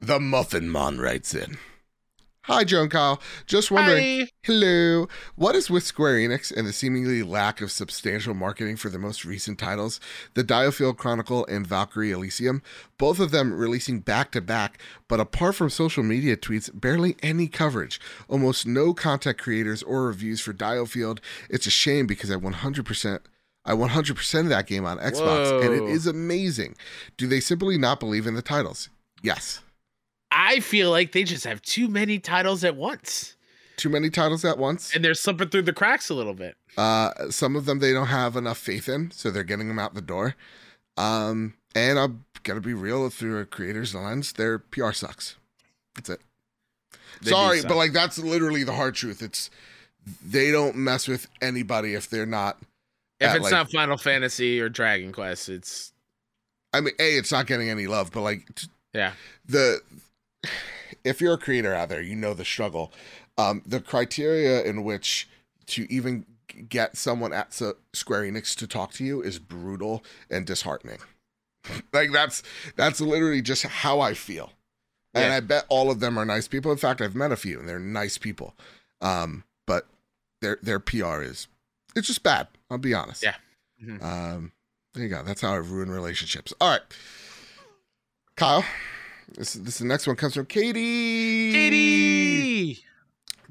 The 0.00 0.20
Muffin 0.20 0.68
Mon 0.68 0.98
writes 0.98 1.34
in. 1.34 1.56
Hi, 2.46 2.62
Joan 2.62 2.90
Kyle. 2.90 3.22
Just 3.46 3.70
wondering. 3.70 4.20
Hi. 4.20 4.28
Hello. 4.42 5.08
What 5.34 5.56
is 5.56 5.70
with 5.70 5.82
Square 5.82 6.16
Enix 6.16 6.54
and 6.54 6.66
the 6.66 6.74
seemingly 6.74 7.22
lack 7.22 7.62
of 7.62 7.72
substantial 7.72 8.34
marketing 8.34 8.76
for 8.76 8.90
the 8.90 8.98
most 8.98 9.24
recent 9.24 9.58
titles, 9.58 9.98
The 10.34 10.44
Diofield 10.44 10.98
Chronicle 10.98 11.46
and 11.46 11.66
Valkyrie 11.66 12.10
Elysium? 12.10 12.60
Both 12.98 13.18
of 13.18 13.30
them 13.30 13.54
releasing 13.54 14.00
back 14.00 14.30
to 14.32 14.42
back, 14.42 14.78
but 15.08 15.20
apart 15.20 15.54
from 15.54 15.70
social 15.70 16.02
media 16.02 16.36
tweets, 16.36 16.68
barely 16.78 17.16
any 17.22 17.48
coverage. 17.48 17.98
Almost 18.28 18.66
no 18.66 18.92
content 18.92 19.38
creators 19.38 19.82
or 19.82 20.04
reviews 20.04 20.42
for 20.42 20.52
Diofield. 20.52 21.20
It's 21.48 21.66
a 21.66 21.70
shame 21.70 22.06
because 22.06 22.30
I 22.30 22.34
100%. 22.34 23.20
I 23.64 23.72
100% 23.72 24.40
of 24.40 24.48
that 24.50 24.66
game 24.66 24.84
on 24.84 24.98
Xbox, 24.98 25.64
and 25.64 25.72
it 25.72 25.84
is 25.84 26.06
amazing. 26.06 26.74
Do 27.16 27.26
they 27.26 27.40
simply 27.40 27.78
not 27.78 28.00
believe 28.00 28.26
in 28.26 28.34
the 28.34 28.42
titles? 28.42 28.90
Yes. 29.22 29.62
I 30.34 30.60
feel 30.60 30.90
like 30.90 31.12
they 31.12 31.24
just 31.24 31.44
have 31.44 31.62
too 31.62 31.88
many 31.88 32.18
titles 32.18 32.64
at 32.64 32.76
once, 32.76 33.36
Too 33.76 33.88
many 33.88 34.10
titles 34.10 34.44
at 34.44 34.58
once? 34.58 34.94
and 34.94 35.04
they're 35.04 35.14
slipping 35.14 35.48
through 35.48 35.62
the 35.62 35.72
cracks 35.72 36.10
a 36.10 36.14
little 36.14 36.34
bit. 36.34 36.56
Uh, 36.76 37.30
some 37.30 37.54
of 37.56 37.66
them 37.66 37.78
they 37.78 37.92
don't 37.92 38.08
have 38.08 38.36
enough 38.36 38.58
faith 38.58 38.88
in, 38.88 39.10
so 39.12 39.30
they're 39.30 39.44
getting 39.44 39.68
them 39.68 39.78
out 39.78 39.94
the 39.94 40.02
door. 40.02 40.34
Um, 40.96 41.54
and 41.74 41.98
I'm 41.98 42.24
gonna 42.42 42.60
be 42.60 42.74
real 42.74 43.08
through 43.10 43.38
a 43.40 43.44
creator's 43.46 43.94
lens, 43.94 44.32
their 44.32 44.58
PR 44.58 44.92
sucks. 44.92 45.36
That's 45.94 46.10
it. 46.10 46.20
They 47.22 47.30
Sorry, 47.30 47.62
but 47.62 47.76
like 47.76 47.92
that's 47.92 48.18
literally 48.18 48.64
the 48.64 48.72
hard 48.72 48.94
truth. 48.94 49.22
It's 49.22 49.50
they 50.24 50.50
don't 50.50 50.76
mess 50.76 51.08
with 51.08 51.28
anybody 51.40 51.94
if 51.94 52.10
they're 52.10 52.26
not. 52.26 52.58
if 53.20 53.28
at, 53.28 53.36
it's 53.36 53.44
like- 53.44 53.52
not 53.52 53.70
Final 53.70 53.96
Fantasy 53.96 54.60
or 54.60 54.68
Dragon 54.68 55.12
Quest, 55.12 55.48
it's 55.48 55.92
I 56.72 56.80
mean, 56.80 56.94
a 56.98 57.16
it's 57.16 57.30
not 57.30 57.46
getting 57.46 57.70
any 57.70 57.86
love, 57.86 58.10
but 58.12 58.22
like 58.22 58.48
yeah. 58.92 59.12
the 59.46 59.80
if 61.04 61.20
you're 61.20 61.34
a 61.34 61.38
creator 61.38 61.74
out 61.74 61.88
there, 61.88 62.02
you 62.02 62.14
know 62.16 62.34
the 62.34 62.44
struggle. 62.44 62.92
Um, 63.36 63.62
the 63.66 63.80
criteria 63.80 64.62
in 64.62 64.84
which 64.84 65.28
to 65.66 65.86
even 65.92 66.26
get 66.68 66.96
someone 66.96 67.32
at 67.32 67.52
Square 67.92 68.22
Enix 68.22 68.54
to 68.56 68.66
talk 68.66 68.92
to 68.92 69.04
you 69.04 69.20
is 69.20 69.38
brutal 69.38 70.04
and 70.30 70.46
disheartening. 70.46 70.98
like 71.92 72.12
that's 72.12 72.42
that's 72.76 73.00
literally 73.00 73.42
just 73.42 73.62
how 73.64 74.00
I 74.00 74.14
feel, 74.14 74.52
and 75.14 75.24
Yeah. 75.30 75.36
I 75.36 75.40
bet 75.40 75.64
all 75.68 75.90
of 75.90 76.00
them 76.00 76.18
are 76.18 76.24
nice 76.24 76.46
people. 76.46 76.70
In 76.70 76.78
fact, 76.78 77.00
I've 77.00 77.14
met 77.14 77.32
a 77.32 77.36
few, 77.36 77.58
and 77.58 77.68
they're 77.68 77.78
nice 77.78 78.18
people. 78.18 78.54
Um, 79.00 79.44
but 79.66 79.86
their 80.42 80.58
their 80.62 80.78
PR 80.78 81.22
is 81.22 81.48
it's 81.96 82.06
just 82.06 82.22
bad. 82.22 82.48
I'll 82.70 82.78
be 82.78 82.92
honest. 82.94 83.22
Yeah. 83.22 83.34
Mhm. 83.82 84.02
Um, 84.02 84.52
there 84.92 85.02
you 85.04 85.08
go. 85.08 85.22
That's 85.24 85.40
how 85.40 85.52
I 85.54 85.56
ruin 85.56 85.90
relationships. 85.90 86.52
All 86.60 86.68
right, 86.70 86.82
Kyle. 88.36 88.64
This 89.36 89.54
this 89.54 89.78
the 89.78 89.84
next 89.84 90.06
one 90.06 90.16
comes 90.16 90.34
from 90.34 90.46
Katie. 90.46 91.52
Katie. 91.52 92.84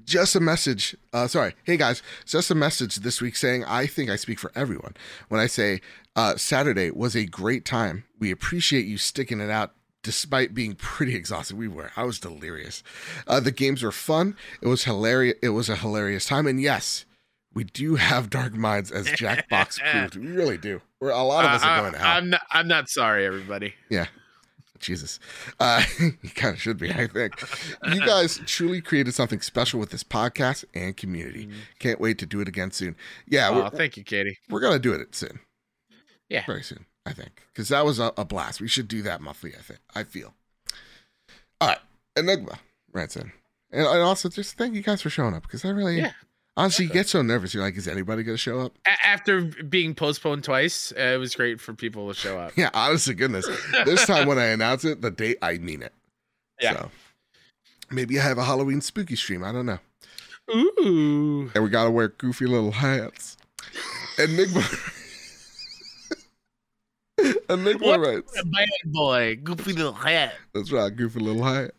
Just 0.06 0.36
a 0.36 0.40
message. 0.42 0.96
Uh, 1.14 1.28
sorry. 1.28 1.56
Hey 1.64 1.78
guys, 1.78 2.04
just 2.26 2.52
a 2.52 2.56
message 2.56 2.98
this 2.98 3.22
week 3.22 3.36
saying 3.36 3.64
I 3.66 3.88
think 3.88 4.10
I 4.10 4.16
speak 4.18 4.38
for 4.40 4.52
everyone 4.56 4.96
when 5.30 5.40
I 5.40 5.48
say 5.48 5.82
uh, 6.16 6.36
Saturday 6.36 6.92
was 6.92 7.16
a 7.16 7.26
great 7.26 7.64
time. 7.66 8.04
We 8.20 8.30
appreciate 8.32 8.86
you 8.86 8.98
sticking 8.98 9.40
it 9.40 9.50
out 9.50 9.74
despite 10.04 10.54
being 10.54 10.76
pretty 10.76 11.16
exhausted. 11.16 11.58
We 11.58 11.70
were. 11.70 11.92
I 11.96 12.04
was 12.04 12.20
delirious. 12.20 12.84
Uh, 13.28 13.40
the 13.40 13.52
games 13.52 13.82
were 13.82 13.94
fun. 13.94 14.36
It 14.62 14.68
was 14.68 14.84
hilarious. 14.84 15.38
It 15.42 15.50
was 15.50 15.70
a 15.70 15.78
hilarious 15.78 16.26
time. 16.26 16.48
And 16.48 16.62
yes, 16.62 17.06
we 17.54 17.64
do 17.64 17.96
have 17.96 18.30
dark 18.30 18.54
minds 18.54 18.92
as 18.92 19.08
Jackbox 19.08 19.80
proved. 19.92 20.18
We 20.18 20.28
really 20.28 20.58
do. 20.58 20.82
We're 21.00 21.12
a 21.12 21.24
lot 21.24 21.46
of 21.46 21.52
us 21.52 21.64
are 21.64 21.78
Uh, 21.78 21.82
going 21.82 21.94
to 21.94 22.00
hell. 22.00 22.08
I'm 22.18 22.30
not. 22.30 22.42
I'm 22.52 22.68
not 22.68 22.90
sorry, 22.90 23.26
everybody. 23.26 23.74
Jesus. 24.84 25.20
Uh, 25.60 25.84
you 26.00 26.30
kind 26.36 26.54
of 26.54 26.62
should 26.62 26.78
be, 26.78 26.92
I 26.92 27.08
think. 27.08 27.34
You 27.92 28.00
guys 28.06 28.40
truly 28.46 28.82
created 28.82 29.14
something 29.14 29.42
special 29.42 29.80
with 29.80 29.90
this 29.90 30.04
podcast 30.04 30.66
and 30.76 30.96
community. 30.96 31.50
Can't 31.80 32.00
wait 32.00 32.18
to 32.20 32.26
do 32.26 32.40
it 32.42 32.48
again 32.48 32.72
soon. 32.72 32.96
Yeah, 33.28 33.50
Oh, 33.50 33.70
thank 33.70 33.98
you, 33.98 34.04
Katie. 34.04 34.38
we're 34.50 34.60
going 34.60 34.74
to 34.74 34.80
do 34.80 34.94
it 34.94 35.16
soon. 35.16 35.40
Yeah. 36.30 36.46
Very 36.46 36.64
soon, 36.64 36.86
I 37.06 37.14
think. 37.14 37.42
Because 37.54 37.70
that 37.70 37.86
was 37.86 38.00
a, 38.00 38.14
a 38.18 38.26
blast. 38.26 38.62
We 38.62 38.68
should 38.68 38.88
do 38.88 39.02
that 39.04 39.22
monthly, 39.22 39.54
I 39.58 39.62
think. 39.62 39.80
I 39.96 40.04
feel. 40.04 40.34
All 41.62 41.70
right. 41.70 41.80
Enigma 42.16 42.60
in. 43.16 43.32
And, 43.72 43.88
and 43.88 44.02
also, 44.02 44.30
just 44.30 44.58
thank 44.58 44.76
you 44.76 44.82
guys 44.84 45.02
for 45.02 45.10
showing 45.10 45.34
up 45.34 45.44
because 45.44 45.66
I 45.66 45.70
really, 45.70 45.98
Yeah. 45.98 46.12
Honestly, 46.58 46.86
you 46.86 46.92
get 46.92 47.08
so 47.08 47.22
nervous. 47.22 47.54
You're 47.54 47.64
like, 47.64 47.76
is 47.78 47.88
anybody 47.88 48.24
going 48.24 48.36
to 48.36 48.42
show 48.42 48.60
up? 48.60 48.74
A- 48.88 49.08
after 49.08 49.42
being 49.42 49.94
postponed 49.96 50.44
twice, 50.44 50.92
uh, 50.98 51.02
it 51.02 51.18
was 51.18 51.36
great 51.36 51.60
for 51.62 51.74
people 51.74 52.08
to 52.08 52.14
show 52.14 52.40
up. 52.40 52.54
Yeah, 52.58 52.70
honest 52.74 53.08
to 53.08 53.14
goodness. 53.14 53.48
This 53.86 54.06
time 54.06 54.28
when 54.28 54.38
I 54.40 54.46
announce 54.46 54.86
it, 54.86 55.02
the 55.02 55.12
date, 55.12 55.38
I 55.42 55.58
mean 55.58 55.82
it. 55.82 55.94
Yeah. 56.62 56.74
So 56.74 56.92
maybe 57.92 58.20
I 58.20 58.24
have 58.24 58.38
a 58.38 58.44
Halloween 58.44 58.82
spooky 58.82 59.16
stream. 59.16 59.44
I 59.44 59.52
don't 59.52 59.66
know. 59.66 59.80
Ooh. 60.54 61.50
And 61.56 61.64
we 61.64 61.70
got 61.70 61.86
to 61.86 61.92
wear 61.92 62.10
goofy 62.10 62.46
little 62.48 62.72
hats. 62.72 63.38
And 64.20 64.32
Enigma. 64.32 64.64
Enigma 67.50 67.86
What? 67.88 68.00
writes. 68.00 68.40
A 68.40 68.46
bad 68.46 68.68
boy, 68.86 69.38
goofy 69.44 69.74
little 69.74 69.94
hat. 69.94 70.34
That's 70.54 70.72
right, 70.72 70.94
goofy 70.96 71.20
little 71.20 71.44
hat. 71.44 71.72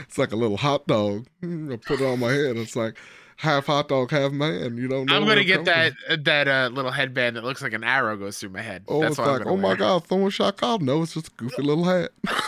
It's 0.00 0.18
like 0.18 0.32
a 0.32 0.36
little 0.36 0.56
hot 0.56 0.86
dog. 0.86 1.26
I 1.42 1.76
put 1.76 2.00
it 2.00 2.04
on 2.04 2.18
my 2.20 2.32
head. 2.32 2.56
It's 2.56 2.76
like, 2.76 2.96
half 3.42 3.66
hot 3.66 3.88
dog, 3.88 4.10
half 4.10 4.32
man. 4.32 4.76
You 4.76 4.88
don't 4.88 5.06
know. 5.06 5.16
I'm 5.16 5.26
gonna 5.26 5.44
get 5.44 5.64
that 5.66 5.92
from. 6.08 6.22
that 6.24 6.48
uh, 6.48 6.70
little 6.72 6.90
headband 6.90 7.36
that 7.36 7.44
looks 7.44 7.60
like 7.62 7.72
an 7.72 7.84
arrow 7.84 8.16
goes 8.16 8.38
through 8.38 8.50
my 8.50 8.62
head. 8.62 8.84
Oh, 8.88 9.00
That's 9.00 9.12
it's 9.12 9.18
like, 9.18 9.46
oh 9.46 9.56
my 9.56 9.68
wear. 9.68 9.76
god, 9.76 10.06
throwing 10.06 10.30
shot 10.30 10.56
call. 10.56 10.78
No, 10.78 11.02
it's 11.02 11.14
just 11.14 11.28
a 11.28 11.30
goofy 11.36 11.62
little 11.62 11.84
hat. 11.84 12.10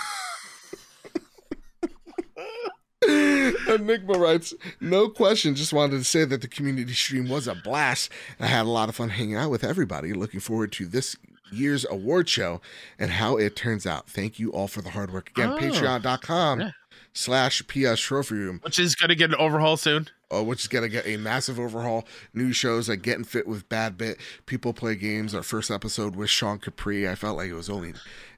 Enigma 3.69 4.15
writes, 4.19 4.55
no 4.81 5.09
question. 5.09 5.55
Just 5.55 5.73
wanted 5.73 5.99
to 5.99 6.05
say 6.05 6.25
that 6.25 6.41
the 6.41 6.49
community 6.49 6.93
stream 6.95 7.29
was 7.29 7.47
a 7.47 7.55
blast. 7.55 8.11
I 8.41 8.47
had 8.47 8.63
a 8.65 8.71
lot 8.71 8.89
of 8.89 8.95
fun 8.97 9.11
hanging 9.11 9.37
out 9.37 9.51
with 9.51 9.63
everybody. 9.65 10.13
Looking 10.15 10.41
forward 10.41 10.73
to 10.73 10.87
this 10.87 11.17
year's 11.53 11.85
award 11.91 12.29
show 12.29 12.61
and 12.99 13.11
how 13.11 13.37
it 13.37 13.57
turns 13.57 13.87
out. 13.87 14.09
Thank 14.09 14.39
you 14.39 14.51
all 14.53 14.69
for 14.69 14.81
the 14.81 14.91
hard 14.91 15.13
work. 15.13 15.31
Again, 15.31 15.51
Oh. 15.53 15.59
patreon.com 15.59 16.61
Yeah. 16.61 16.71
Slash 17.15 17.63
PS 17.69 18.01
Trophy 18.01 18.35
Room, 18.35 18.61
Which 18.63 18.79
is 18.79 18.95
gonna 18.95 19.15
get 19.15 19.31
an 19.31 19.37
overhaul 19.37 19.77
soon. 19.77 20.09
uh, 20.35 20.43
which 20.43 20.61
is 20.63 20.69
going 20.69 20.83
to 20.83 20.89
get 20.89 21.07
a 21.07 21.17
massive 21.17 21.61
overhaul. 21.61 22.05
New 22.33 22.53
shows 22.53 22.89
like 22.89 23.03
Getting 23.03 23.23
Fit 23.25 23.47
with 23.47 23.69
Bad 23.69 23.97
Bit, 23.97 24.19
People 24.47 24.73
Play 24.73 24.97
Games. 24.97 25.33
Our 25.33 25.45
first 25.45 25.71
episode 25.71 26.17
with 26.17 26.29
Sean 26.29 26.59
Capri. 26.59 27.09
I 27.09 27.15
felt 27.15 27.37
like 27.37 27.51
it 27.51 27.55
was 27.55 27.71
only 27.71 27.91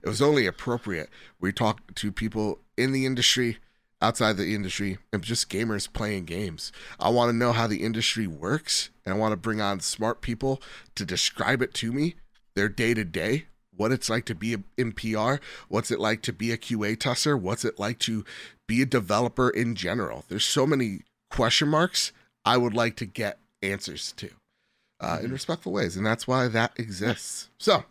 it 0.02 0.08
was 0.08 0.20
only 0.20 0.46
appropriate. 0.46 1.08
We 1.40 1.52
talked 1.52 1.96
to 1.96 2.12
people 2.12 2.58
in 2.76 2.92
the 2.92 3.06
industry, 3.06 3.58
outside 4.02 4.36
the 4.36 4.54
industry, 4.54 4.98
and 5.10 5.22
just 5.22 5.48
gamers 5.48 5.90
playing 5.90 6.26
games. 6.26 6.70
I 7.00 7.08
want 7.08 7.30
to 7.30 7.36
know 7.36 7.52
how 7.52 7.66
the 7.66 7.82
industry 7.82 8.26
works, 8.26 8.90
and 9.06 9.14
I 9.14 9.16
want 9.16 9.32
to 9.32 9.36
bring 9.38 9.62
on 9.62 9.80
smart 9.80 10.20
people 10.20 10.60
to 10.96 11.06
describe 11.06 11.62
it 11.62 11.72
to 11.74 11.92
me, 11.92 12.16
their 12.54 12.68
day 12.68 12.92
to 12.92 13.04
day, 13.04 13.46
what 13.74 13.92
it's 13.92 14.10
like 14.10 14.26
to 14.26 14.34
be 14.34 14.56
in 14.76 14.92
PR, 14.92 15.34
what's 15.68 15.90
it 15.90 16.00
like 16.00 16.20
to 16.22 16.32
be 16.32 16.50
a 16.52 16.58
QA 16.58 16.98
tester, 16.98 17.36
what's 17.38 17.64
it 17.64 17.78
like 17.78 17.98
to 18.00 18.24
be 18.66 18.82
a 18.82 18.86
developer 18.86 19.48
in 19.51 19.74
general. 19.74 20.24
There's 20.28 20.44
so 20.44 20.66
many 20.66 21.01
question 21.30 21.68
marks 21.68 22.12
I 22.44 22.56
would 22.56 22.74
like 22.74 22.97
to 22.97 23.06
get 23.06 23.38
answers 23.62 24.12
to 24.12 24.30
uh, 25.01 25.18
in 25.22 25.28
Mhm. 25.28 25.32
respectful 25.32 25.72
ways, 25.72 25.97
and 25.97 26.06
that's 26.06 26.26
why 26.26 26.48
that 26.48 26.78
exists. 26.78 27.51
So, 27.59 27.84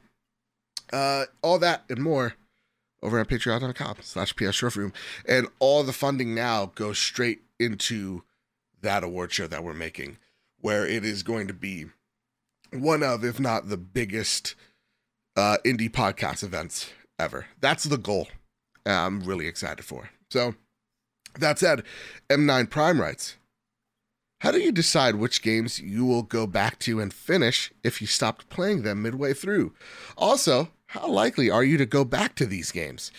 uh, 0.91 1.26
all 1.41 1.60
that 1.60 1.84
and 1.89 2.02
more 2.02 2.35
over 3.02 3.19
at 3.19 3.27
patreon.com 3.27 3.97
slash 4.02 4.35
PS 4.35 4.61
Room. 4.76 4.93
And 5.27 5.47
all 5.60 5.84
the 5.84 5.93
funding 5.93 6.34
now 6.34 6.68
goes 6.68 6.97
straight 6.97 7.43
into 7.60 8.23
that 8.81 9.03
award 9.03 9.31
show 9.31 9.47
that 9.47 9.64
we're 9.64 9.73
making, 9.73 10.18
where 10.60 10.85
it 10.85 11.06
is 11.06 11.22
going 11.23 11.47
to 11.47 11.53
be 11.53 11.88
one 12.72 13.03
of, 13.03 13.23
if 13.23 13.39
not 13.39 13.69
the 13.69 13.77
biggest 13.77 14.56
uh, 15.35 15.57
indie 15.65 15.89
podcast 15.91 16.43
events 16.43 16.89
ever. 17.19 17.45
That's 17.60 17.84
the 17.84 17.97
goal. 17.97 18.27
I'm 18.85 19.22
really 19.22 19.47
excited 19.47 19.85
for. 19.85 20.10
So, 20.31 20.56
that 21.39 21.59
said, 21.59 21.83
M9 22.29 22.69
Prime 22.69 22.99
writes, 22.99 23.35
how 24.39 24.51
do 24.51 24.59
you 24.59 24.71
decide 24.71 25.15
which 25.15 25.41
games 25.41 25.79
you 25.79 26.05
will 26.05 26.21
go 26.21 26.45
back 26.45 26.77
to 26.79 26.99
and 26.99 27.13
finish 27.13 27.71
if 27.83 28.01
you 28.01 28.07
stopped 28.07 28.49
playing 28.49 28.83
them 28.83 29.01
midway 29.01 29.33
through? 29.33 29.73
Also, 30.17 30.69
how 30.87 31.07
likely 31.07 31.49
are 31.49 31.63
you 31.63 31.77
to 31.77 31.85
go 31.85 32.03
back 32.03 32.35
to 32.35 32.45
these 32.45 32.71
games? 32.71 33.11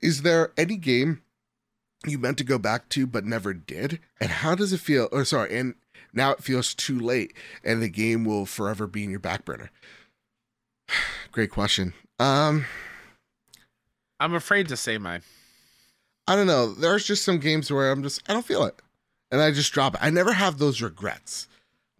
Is 0.00 0.22
there 0.22 0.52
any 0.58 0.76
game 0.76 1.22
you 2.04 2.18
meant 2.18 2.38
to 2.38 2.44
go 2.44 2.58
back 2.58 2.88
to 2.90 3.06
but 3.06 3.24
never 3.24 3.54
did? 3.54 4.00
And 4.20 4.30
how 4.30 4.54
does 4.54 4.72
it 4.72 4.80
feel? 4.80 5.08
Or 5.10 5.24
sorry, 5.24 5.56
and 5.56 5.74
now 6.12 6.32
it 6.32 6.42
feels 6.42 6.74
too 6.74 6.98
late 6.98 7.32
and 7.64 7.82
the 7.82 7.88
game 7.88 8.24
will 8.24 8.46
forever 8.46 8.86
be 8.86 9.04
in 9.04 9.10
your 9.10 9.20
back 9.20 9.44
burner. 9.44 9.70
Great 11.32 11.50
question. 11.50 11.94
Um, 12.18 12.66
I'm 14.20 14.34
afraid 14.34 14.68
to 14.68 14.76
say 14.76 14.98
mine. 14.98 15.22
I 16.26 16.36
don't 16.36 16.46
know. 16.46 16.72
There's 16.72 17.04
just 17.04 17.24
some 17.24 17.38
games 17.38 17.70
where 17.70 17.90
I'm 17.90 18.02
just 18.02 18.22
I 18.28 18.32
don't 18.32 18.46
feel 18.46 18.64
it, 18.64 18.80
and 19.30 19.40
I 19.40 19.50
just 19.50 19.72
drop 19.72 19.94
it. 19.94 20.00
I 20.02 20.10
never 20.10 20.32
have 20.32 20.58
those 20.58 20.80
regrets. 20.82 21.48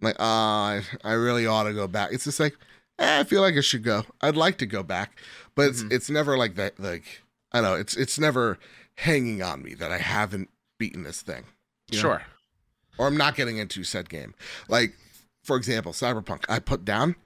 I'm 0.00 0.06
like, 0.06 0.16
ah, 0.18 0.66
I, 0.72 0.82
I 1.04 1.12
really 1.12 1.46
ought 1.46 1.64
to 1.64 1.72
go 1.74 1.86
back. 1.86 2.10
It's 2.12 2.24
just 2.24 2.40
like, 2.40 2.56
eh, 2.98 3.20
I 3.20 3.24
feel 3.24 3.40
like 3.42 3.54
I 3.56 3.60
should 3.60 3.82
go. 3.84 4.04
I'd 4.20 4.36
like 4.36 4.58
to 4.58 4.66
go 4.66 4.82
back, 4.82 5.18
but 5.54 5.68
it's 5.68 5.82
Mhm. 5.82 5.92
it's 5.92 6.10
never 6.10 6.36
like 6.38 6.54
that. 6.56 6.78
Like 6.80 7.22
I 7.52 7.60
know 7.60 7.74
it's 7.74 7.96
it's 7.96 8.18
never 8.18 8.58
hanging 8.96 9.42
on 9.42 9.62
me 9.62 9.74
that 9.74 9.90
I 9.92 9.98
haven't 9.98 10.48
beaten 10.78 11.02
this 11.02 11.20
thing, 11.22 11.44
you 11.90 11.96
know? 11.98 12.02
Sure. 12.02 12.22
or 12.96 13.08
I'm 13.08 13.16
not 13.16 13.34
getting 13.34 13.58
into 13.58 13.82
said 13.84 14.08
game. 14.08 14.34
Like 14.68 14.94
for 15.42 15.56
example, 15.56 15.92
Cyberpunk. 15.92 16.44
I 16.48 16.58
put 16.60 16.84
down. 16.84 17.16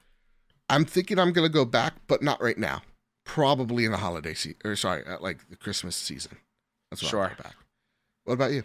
I'm 0.70 0.84
thinking 0.84 1.18
I'm 1.18 1.32
gonna 1.32 1.48
go 1.48 1.64
back, 1.64 1.94
but 2.08 2.22
not 2.22 2.42
right 2.42 2.58
now. 2.58 2.82
Probably 3.24 3.84
in 3.84 3.92
the 3.92 3.98
holiday 3.98 4.34
season, 4.34 4.58
or 4.64 4.74
sorry, 4.76 5.04
like 5.20 5.48
the 5.50 5.56
Christmas 5.56 5.94
season. 5.94 6.38
That's 6.90 7.02
what 7.02 7.08
I'll 7.14 7.28
Sure. 7.28 7.36
go 7.36 7.42
back. 7.42 7.56
What 8.24 8.34
about 8.34 8.52
you? 8.52 8.64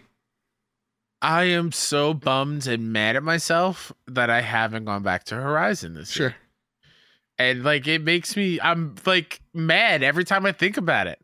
I 1.22 1.44
am 1.44 1.72
so 1.72 2.12
bummed 2.12 2.66
and 2.66 2.92
mad 2.92 3.16
at 3.16 3.22
myself 3.22 3.92
that 4.06 4.28
I 4.28 4.42
haven't 4.42 4.84
gone 4.84 5.02
back 5.02 5.24
to 5.24 5.34
Horizon 5.36 5.94
this 5.94 6.18
year. 6.18 6.36
And 7.38 7.64
like 7.64 7.86
it 7.88 8.02
makes 8.02 8.36
me 8.36 8.60
I'm 8.60 8.94
like 9.06 9.40
mad 9.54 10.02
every 10.02 10.24
time 10.24 10.44
I 10.46 10.52
think 10.52 10.76
about 10.76 11.06
it. 11.06 11.18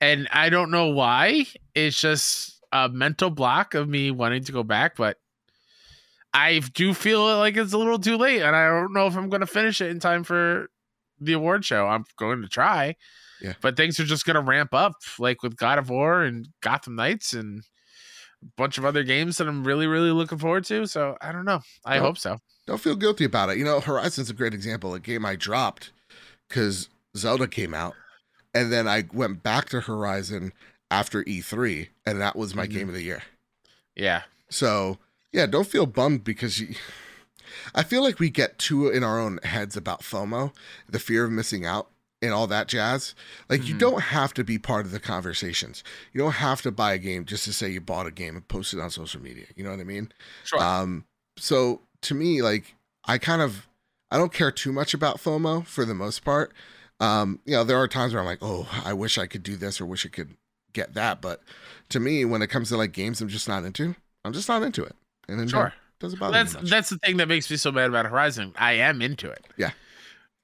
And 0.00 0.28
I 0.32 0.48
don't 0.50 0.70
know 0.70 0.88
why. 0.90 1.46
It's 1.74 2.00
just 2.00 2.62
a 2.72 2.88
mental 2.88 3.30
block 3.30 3.74
of 3.74 3.88
me 3.88 4.10
wanting 4.12 4.44
to 4.44 4.52
go 4.52 4.62
back, 4.62 4.96
but 4.96 5.18
I 6.32 6.60
do 6.60 6.94
feel 6.94 7.24
like 7.38 7.56
it's 7.56 7.72
a 7.72 7.78
little 7.78 7.98
too 7.98 8.16
late 8.16 8.42
and 8.42 8.54
I 8.54 8.68
don't 8.68 8.92
know 8.92 9.06
if 9.06 9.16
I'm 9.16 9.28
going 9.28 9.40
to 9.40 9.46
finish 9.46 9.80
it 9.80 9.90
in 9.90 9.98
time 9.98 10.22
for 10.22 10.70
the 11.20 11.32
award 11.32 11.64
show. 11.64 11.88
I'm 11.88 12.04
going 12.16 12.42
to 12.42 12.48
try. 12.48 12.94
Yeah. 13.40 13.54
But 13.60 13.76
things 13.76 13.98
are 14.00 14.04
just 14.04 14.24
going 14.26 14.34
to 14.34 14.40
ramp 14.40 14.74
up 14.74 14.94
like 15.18 15.42
with 15.42 15.56
God 15.56 15.78
of 15.78 15.90
War 15.90 16.22
and 16.22 16.48
Gotham 16.60 16.96
Knights 16.96 17.32
and 17.32 17.62
a 18.42 18.46
bunch 18.56 18.78
of 18.78 18.84
other 18.84 19.02
games 19.04 19.36
that 19.38 19.48
I'm 19.48 19.64
really 19.64 19.86
really 19.86 20.10
looking 20.10 20.38
forward 20.38 20.64
to. 20.66 20.86
So, 20.86 21.16
I 21.20 21.32
don't 21.32 21.44
know. 21.44 21.60
I 21.84 21.96
Well, 21.96 22.04
hope 22.08 22.18
so. 22.18 22.38
Don't 22.66 22.80
feel 22.80 22.96
guilty 22.96 23.24
about 23.24 23.50
it. 23.50 23.58
You 23.58 23.64
know, 23.64 23.80
Horizon's 23.80 24.28
a 24.30 24.34
great 24.34 24.54
example. 24.54 24.92
A 24.94 25.00
game 25.00 25.24
I 25.24 25.36
dropped 25.36 25.90
because 26.48 26.88
Zelda 27.16 27.48
came 27.48 27.74
out, 27.74 27.94
and 28.54 28.70
then 28.72 28.86
I 28.86 29.04
went 29.12 29.42
back 29.42 29.68
to 29.70 29.80
Horizon 29.80 30.52
after 30.90 31.22
E3, 31.24 31.88
and 32.06 32.20
that 32.20 32.36
was 32.36 32.54
my 32.54 32.66
Mhm. 32.66 32.70
game 32.70 32.88
of 32.88 32.94
the 32.94 33.02
year. 33.02 33.22
Yeah. 33.96 34.22
So 34.50 34.98
yeah, 35.32 35.46
don't 35.46 35.66
feel 35.68 35.86
bummed 35.86 36.24
because 36.24 36.58
you. 36.60 36.74
I 37.74 37.82
feel 37.82 38.02
like 38.02 38.18
we 38.18 38.30
get 38.30 38.58
too 38.58 38.88
in 38.88 39.02
our 39.02 39.18
own 39.18 39.38
heads 39.42 39.76
about 39.76 40.02
FOMO, 40.02 40.54
the 40.88 40.98
fear 40.98 41.24
of 41.24 41.30
missing 41.32 41.64
out, 41.66 41.90
and 42.20 42.32
all 42.32 42.46
that 42.48 42.68
jazz. 42.68 43.14
Like 43.48 43.64
you 43.66 43.74
Mhm. 43.74 43.78
don't 43.78 44.00
have 44.02 44.34
to 44.34 44.44
be 44.44 44.58
part 44.58 44.86
of 44.86 44.92
the 44.92 45.00
conversations. 45.00 45.84
You 46.12 46.20
don't 46.20 46.32
have 46.32 46.62
to 46.62 46.70
buy 46.70 46.92
a 46.94 46.98
game 46.98 47.24
just 47.24 47.44
to 47.44 47.52
say 47.52 47.70
you 47.70 47.80
bought 47.80 48.06
a 48.06 48.10
game 48.10 48.34
and 48.34 48.46
post 48.48 48.74
it 48.74 48.80
on 48.80 48.90
social 48.90 49.20
media. 49.20 49.46
You 49.54 49.64
know 49.64 49.70
what 49.70 49.80
I 49.80 49.84
mean? 49.84 50.12
Sure. 50.44 50.60
Um, 50.60 51.04
so 51.36 51.82
to 52.02 52.14
me, 52.14 52.42
like 52.42 52.74
I 53.04 53.18
kind 53.18 53.42
of 53.42 53.66
I 54.10 54.16
don't 54.16 54.32
care 54.32 54.50
too 54.50 54.72
much 54.72 54.94
about 54.94 55.18
FOMO 55.18 55.66
for 55.66 55.84
the 55.84 55.94
most 55.94 56.24
part. 56.24 56.52
Um, 57.00 57.40
you 57.44 57.52
know, 57.52 57.62
there 57.62 57.78
are 57.78 57.86
times 57.86 58.12
where 58.12 58.20
I'm 58.20 58.26
like, 58.26 58.38
oh, 58.42 58.68
I 58.84 58.92
wish 58.92 59.18
I 59.18 59.26
could 59.26 59.42
do 59.42 59.56
this 59.56 59.80
or 59.80 59.86
wish 59.86 60.04
I 60.04 60.08
could 60.08 60.36
get 60.72 60.94
that. 60.94 61.20
But 61.20 61.42
to 61.90 62.00
me, 62.00 62.24
when 62.24 62.42
it 62.42 62.48
comes 62.48 62.70
to 62.70 62.76
like 62.76 62.92
games 62.92 63.20
I'm 63.20 63.28
just 63.28 63.46
not 63.48 63.64
into, 63.64 63.94
I'm 64.24 64.32
just 64.32 64.48
not 64.48 64.62
into 64.62 64.82
it. 64.82 64.96
And 65.28 65.38
then 65.38 65.46
sure. 65.48 65.66
it 65.66 65.72
doesn't 66.00 66.18
bother 66.18 66.32
That's 66.32 66.54
that's 66.68 66.88
the 66.90 66.98
thing 66.98 67.18
that 67.18 67.28
makes 67.28 67.48
me 67.50 67.56
so 67.56 67.70
mad 67.70 67.88
about 67.88 68.06
Horizon. 68.06 68.52
I 68.56 68.72
am 68.72 69.00
into 69.02 69.30
it. 69.30 69.46
Yeah. 69.56 69.70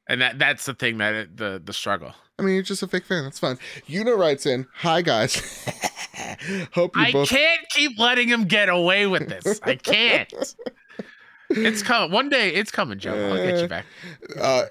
And 0.08 0.20
that 0.20 0.38
that's 0.38 0.66
the 0.66 0.74
thing 0.74 0.98
that 0.98 1.14
it, 1.14 1.36
the 1.36 1.60
the 1.64 1.72
struggle. 1.72 2.12
I 2.38 2.42
mean, 2.42 2.54
you're 2.54 2.62
just 2.62 2.82
a 2.82 2.88
fake 2.88 3.04
fan. 3.04 3.22
That's 3.24 3.38
fine. 3.38 3.58
Yuna 3.88 4.18
writes 4.18 4.44
in, 4.44 4.66
hi 4.74 5.02
guys. 5.02 5.36
Hope 6.72 6.96
you 6.96 7.02
I 7.02 7.12
both 7.12 7.28
can't 7.28 7.60
keep 7.70 7.98
letting 7.98 8.28
him 8.28 8.44
get 8.44 8.68
away 8.68 9.06
with 9.06 9.28
this. 9.28 9.60
I 9.62 9.74
can't. 9.76 10.32
It's 11.50 11.82
coming. 11.82 12.10
One 12.10 12.28
day 12.28 12.50
it's 12.50 12.70
coming, 12.70 12.98
Joe. 12.98 13.14
I'll 13.30 13.36
get 13.36 13.60
you 13.60 13.68
back. 13.68 13.86
uh, 14.40 14.64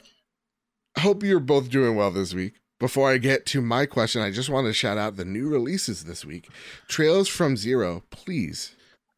hope 1.00 1.24
you're 1.24 1.40
both 1.40 1.70
doing 1.70 1.96
well 1.96 2.12
this 2.12 2.34
week. 2.34 2.56
Before 2.80 3.10
I 3.10 3.18
get 3.18 3.46
to 3.48 3.62
my 3.62 3.86
question, 3.86 4.22
I 4.22 4.30
just 4.32 4.50
want 4.50 4.68
to 4.68 4.74
shout 4.74 4.98
out 4.98 5.16
the 5.16 5.24
new 5.26 5.48
releases 5.48 6.04
this 6.04 6.26
week. 6.26 6.50
Trails 6.90 7.30
from 7.30 7.56
Zero, 7.56 8.04
please, 8.10 8.76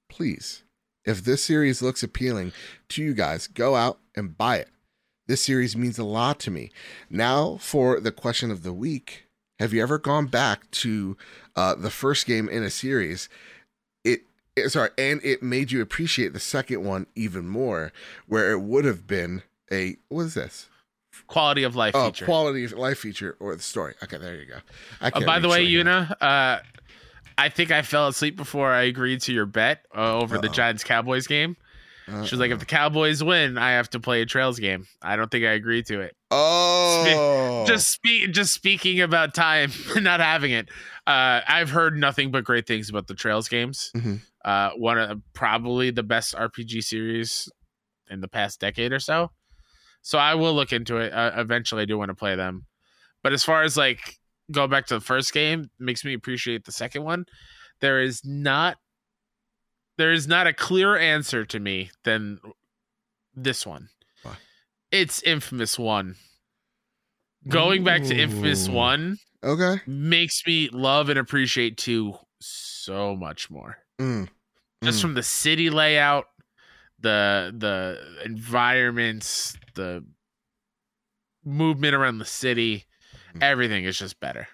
please, 0.07 0.63
if 1.03 1.23
this 1.23 1.43
series 1.43 1.81
looks 1.81 2.03
appealing 2.03 2.51
to 2.89 3.01
you 3.03 3.13
guys, 3.15 3.47
go 3.47 3.75
out 3.75 3.99
and 4.15 4.37
buy 4.37 4.57
it. 4.57 4.69
This 5.27 5.41
series 5.43 5.75
means 5.75 5.97
a 5.97 6.03
lot 6.03 6.39
to 6.41 6.51
me. 6.51 6.71
Now, 7.09 7.57
for 7.57 7.99
the 7.99 8.11
question 8.11 8.51
of 8.51 8.63
the 8.63 8.73
week 8.73 9.23
Have 9.59 9.73
you 9.73 9.81
ever 9.81 9.97
gone 9.97 10.27
back 10.27 10.69
to 10.71 11.17
uh, 11.55 11.75
the 11.75 11.89
first 11.89 12.25
game 12.27 12.49
in 12.49 12.61
a 12.63 12.69
series? 12.69 13.29
It, 14.03 14.21
sorry, 14.69 14.89
and 14.97 15.19
it 15.23 15.41
made 15.43 15.71
you 15.71 15.81
appreciate 15.81 16.31
the 16.33 16.39
second 16.39 16.83
one 16.83 17.07
even 17.15 17.47
more, 17.47 17.91
where 18.27 18.51
it 18.51 18.59
would 18.61 18.85
have 18.85 19.05
been 19.07 19.43
a 19.71 19.97
what 20.09 20.23
is 20.23 20.33
this? 20.35 20.67
Quality 21.27 21.63
of 21.63 21.75
life 21.75 21.93
Oh, 21.95 22.05
feature. 22.07 22.25
quality 22.25 22.63
of 22.65 22.73
life 22.73 22.99
feature 22.99 23.35
or 23.39 23.55
the 23.55 23.61
story. 23.61 23.95
Okay, 24.03 24.17
there 24.17 24.35
you 24.35 24.45
go. 24.45 24.57
I 25.01 25.07
Uh, 25.09 25.25
by 25.25 25.39
the 25.39 25.49
way, 25.49 25.65
Yuna, 25.65 26.11
uh, 26.21 26.59
I 27.37 27.49
think 27.49 27.71
I 27.71 27.81
fell 27.81 28.07
asleep 28.07 28.35
before 28.37 28.71
I 28.71 28.83
agreed 28.83 29.21
to 29.21 29.33
your 29.33 29.45
bet 29.45 29.85
uh, 29.95 30.17
over 30.19 30.37
the 30.37 30.47
Uh-oh. 30.47 30.53
Giants 30.53 30.83
Cowboys 30.83 31.25
game. 31.27 31.57
She 32.07 32.11
was 32.13 32.33
like, 32.33 32.51
if 32.51 32.59
the 32.59 32.65
Cowboys 32.65 33.23
win, 33.23 33.57
I 33.57 33.71
have 33.71 33.89
to 33.91 33.99
play 33.99 34.21
a 34.21 34.25
Trails 34.27 34.59
game. 34.59 34.85
I 35.01 35.15
don't 35.15 35.31
think 35.31 35.43
I 35.43 35.53
agree 35.53 35.81
to 35.83 36.01
it. 36.01 36.15
oh, 36.31 37.63
Just 37.67 37.89
speak, 37.89 38.31
just 38.31 38.53
speaking 38.53 39.01
about 39.01 39.33
time 39.33 39.71
not 39.97 40.19
having 40.19 40.51
it. 40.51 40.69
Uh, 41.07 41.41
I've 41.47 41.71
heard 41.71 41.97
nothing 41.97 42.29
but 42.31 42.43
great 42.43 42.67
things 42.67 42.89
about 42.89 43.07
the 43.07 43.15
Trails 43.15 43.47
games. 43.47 43.91
Mhm. 43.95 44.21
Uh, 44.43 44.69
one 44.77 44.99
of 44.99 45.19
probably 45.33 45.89
the 45.89 46.03
best 46.03 46.35
RPG 46.35 46.83
series 46.83 47.49
in 48.09 48.21
the 48.21 48.27
past 48.27 48.59
decade 48.59 48.93
or 48.93 48.99
so. 48.99 49.31
So 50.03 50.19
I 50.19 50.35
will 50.35 50.53
look 50.53 50.71
into 50.71 50.97
it. 50.97 51.11
Uh, 51.11 51.31
eventually, 51.37 51.81
I 51.81 51.85
do 51.85 51.97
want 51.97 52.09
to 52.09 52.15
play 52.15 52.35
them. 52.35 52.67
But 53.23 53.33
as 53.33 53.43
far 53.43 53.63
as 53.63 53.75
like 53.75 54.19
go 54.51 54.67
back 54.67 54.85
to 54.87 54.93
the 54.93 55.01
first 55.01 55.33
game, 55.33 55.71
makes 55.79 56.05
me 56.05 56.13
appreciate 56.13 56.65
the 56.65 56.71
second 56.71 57.03
one. 57.03 57.25
There 57.81 57.99
is 57.99 58.21
not 58.23 58.77
there 59.97 60.11
is 60.11 60.27
not 60.27 60.47
a 60.47 60.53
clearer 60.53 60.97
answer 60.97 61.45
to 61.45 61.59
me 61.59 61.91
than 62.03 62.39
this 63.33 63.65
one. 63.65 63.89
Why? 64.23 64.35
It's 64.91 65.21
Infamous 65.23 65.77
One. 65.79 66.15
Going 67.47 67.83
back 67.83 68.03
to 68.03 68.15
Infamous 68.15 68.67
One 68.67 69.17
okay. 69.43 69.81
makes 69.85 70.41
me 70.47 70.69
love 70.71 71.09
and 71.09 71.19
appreciate 71.19 71.77
two 71.77 72.15
so 72.39 73.15
much 73.15 73.49
more. 73.51 73.77
Mm. 73.99 74.29
Just 74.83 74.99
Mm. 74.99 75.01
from 75.01 75.13
the 75.13 75.23
city 75.23 75.69
layout, 75.69 76.25
the 76.99 77.53
the 77.57 78.21
environments, 78.25 79.55
the 79.75 80.03
movement 81.43 81.93
around 81.95 82.17
the 82.17 82.25
city, 82.25 82.85
Mhm. 83.33 83.43
everything 83.43 83.83
is 83.85 83.97
just 83.99 84.19
better. 84.19 84.47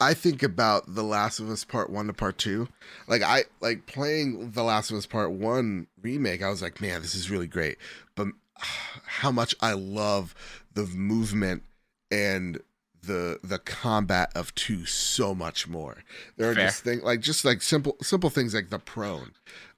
I 0.00 0.14
think 0.14 0.42
about 0.42 0.94
The 0.94 1.02
Last 1.02 1.40
of 1.40 1.48
Us 1.50 1.64
Part 1.64 1.90
One 1.90 2.06
to 2.08 2.12
Part 2.12 2.38
Two. 2.38 2.68
Like 3.08 3.22
I 3.22 3.44
like 3.60 3.86
playing 3.86 4.50
The 4.52 4.62
Last 4.62 4.90
of 4.90 4.96
Us 4.98 5.06
Part 5.06 5.32
One 5.32 5.86
remake. 6.02 6.42
I 6.42 6.50
was 6.50 6.62
like, 6.62 6.80
man, 6.80 7.02
this 7.02 7.14
is 7.14 7.30
really 7.30 7.46
great. 7.46 7.78
But 8.14 8.28
how 8.60 9.30
much 9.30 9.54
I 9.60 9.72
love 9.72 10.34
the 10.74 10.86
movement 10.86 11.62
and 12.10 12.60
the 13.02 13.38
the 13.42 13.58
combat 13.58 14.32
of 14.34 14.54
two 14.54 14.84
so 14.84 15.34
much 15.34 15.68
more. 15.68 15.98
There 16.36 16.50
are 16.50 16.54
Fair. 16.54 16.66
just 16.66 16.82
things 16.84 17.02
like 17.02 17.20
just 17.20 17.44
like 17.44 17.62
simple 17.62 17.96
simple 18.02 18.30
things 18.30 18.52
like 18.54 18.70
the 18.70 18.78
prone 18.78 19.32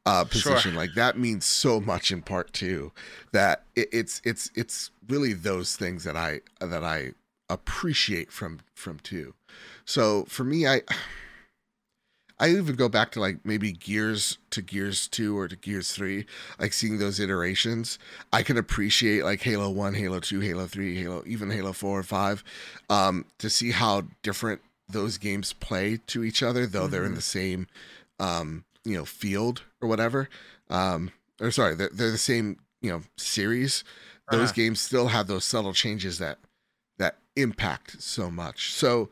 uh 0.06 0.24
Sure. 0.24 0.52
position 0.54 0.74
like 0.74 0.94
that 0.94 1.18
means 1.18 1.44
so 1.44 1.80
much 1.80 2.10
in 2.10 2.22
part 2.22 2.52
two 2.52 2.92
that 3.32 3.64
it, 3.76 3.88
it's 3.92 4.22
it's 4.24 4.50
it's 4.54 4.90
really 5.08 5.34
those 5.34 5.76
things 5.76 6.04
that 6.04 6.16
i 6.16 6.40
that 6.60 6.82
i 6.84 7.12
appreciate 7.50 8.30
from 8.32 8.60
from 8.74 8.98
two 8.98 9.34
so 9.84 10.24
for 10.24 10.44
me 10.44 10.66
i 10.66 10.82
i 12.40 12.48
even 12.50 12.76
go 12.76 12.88
back 12.88 13.10
to 13.10 13.20
like 13.20 13.38
maybe 13.44 13.72
gears 13.72 14.38
to 14.50 14.62
gears 14.62 15.08
2 15.08 15.36
or 15.36 15.48
to 15.48 15.56
gears 15.56 15.92
3 15.92 16.24
like 16.60 16.72
seeing 16.72 16.98
those 16.98 17.18
iterations 17.20 17.98
i 18.32 18.42
can 18.42 18.56
appreciate 18.56 19.24
like 19.24 19.40
halo 19.42 19.68
1 19.70 19.94
halo 19.94 20.20
2 20.20 20.40
halo 20.40 20.66
3 20.66 21.02
halo 21.02 21.22
even 21.26 21.50
halo 21.50 21.72
4 21.72 21.98
or 21.98 22.02
5 22.02 22.44
um 22.90 23.24
to 23.38 23.50
see 23.50 23.72
how 23.72 24.02
different 24.22 24.60
those 24.88 25.18
games 25.18 25.52
play 25.52 25.98
to 26.06 26.24
each 26.24 26.42
other 26.42 26.66
though 26.66 26.86
they're 26.86 27.04
in 27.04 27.12
Mhm. 27.12 27.16
the 27.16 27.20
same 27.20 27.66
um 28.20 28.64
you 28.84 28.96
know 28.96 29.04
field 29.04 29.62
or 29.80 29.88
whatever 29.88 30.28
um 30.70 31.10
or 31.40 31.50
sorry 31.50 31.74
they're, 31.74 31.90
they're 31.92 32.10
the 32.10 32.18
same 32.18 32.58
you 32.80 32.90
know 32.90 33.02
series 33.16 33.84
those 34.30 34.50
Uh-huh. 34.50 34.52
games 34.52 34.80
still 34.80 35.08
have 35.08 35.26
those 35.26 35.44
subtle 35.44 35.72
changes 35.72 36.18
that 36.18 36.38
that 36.98 37.18
impact 37.36 38.02
so 38.02 38.30
much 38.30 38.72
so 38.72 39.08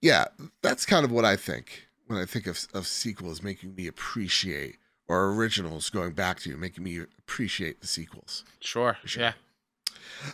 yeah 0.00 0.26
that's 0.62 0.84
kind 0.86 1.04
of 1.04 1.10
what 1.12 1.24
i 1.24 1.36
think 1.36 1.86
when 2.06 2.18
i 2.18 2.24
think 2.24 2.46
of, 2.46 2.66
of 2.74 2.86
sequels 2.86 3.42
making 3.42 3.74
me 3.74 3.86
appreciate 3.86 4.76
or 5.08 5.32
originals 5.34 5.90
going 5.90 6.12
back 6.12 6.40
to 6.40 6.50
you 6.50 6.56
making 6.56 6.82
me 6.84 6.98
appreciate 7.18 7.80
the 7.80 7.86
sequels 7.86 8.44
Sure. 8.60 8.96
Sure. 9.04 9.22
Yeah. 9.22 9.32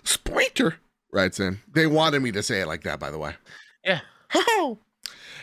Splinter 0.04 0.76
writes 1.12 1.38
in. 1.40 1.58
They 1.72 1.86
wanted 1.86 2.20
me 2.22 2.32
to 2.32 2.42
say 2.42 2.60
it 2.60 2.66
like 2.66 2.82
that, 2.84 2.98
by 2.98 3.10
the 3.10 3.18
way. 3.18 3.34
Yeah. 3.84 4.00
Ho-ho. 4.30 4.78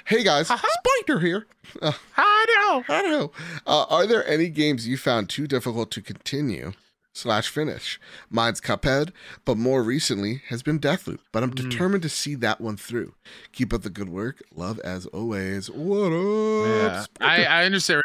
Hey 0.06 0.24
guys, 0.24 0.48
Ha-ha. 0.48 0.68
Splinter 0.80 1.26
here. 1.26 1.46
Uh, 1.82 1.92
I 2.18 2.46
know. 2.88 2.96
I 2.96 3.02
know. 3.04 3.32
Uh, 3.68 3.86
are 3.90 4.08
there 4.08 4.28
any 4.28 4.50
games 4.50 4.88
you 4.88 4.98
found 4.98 5.30
too 5.30 5.48
difficult 5.48 5.92
to 5.92 6.02
continue 6.02 6.74
slash 7.14 7.50
finish? 7.50 8.00
Mine's 8.30 8.62
Cuphead, 8.62 9.12
but 9.46 9.58
more 9.58 9.84
recently 9.84 10.42
has 10.50 10.64
been 10.64 10.80
Deathloop. 10.80 11.20
But 11.32 11.44
I'm 11.44 11.52
Mm. 11.52 11.70
determined 11.70 12.04
to 12.04 12.10
see 12.10 12.36
that 12.36 12.62
one 12.62 12.78
through. 12.78 13.14
Keep 13.52 13.74
up 13.74 13.82
the 13.84 13.90
good 13.90 14.10
work. 14.10 14.42
Love 14.56 14.80
as 14.80 15.06
always. 15.08 15.70
What 15.70 16.12
up? 16.14 17.08
Yeah. 17.20 17.26
I, 17.28 17.44
I 17.46 17.66
understand 17.66 18.02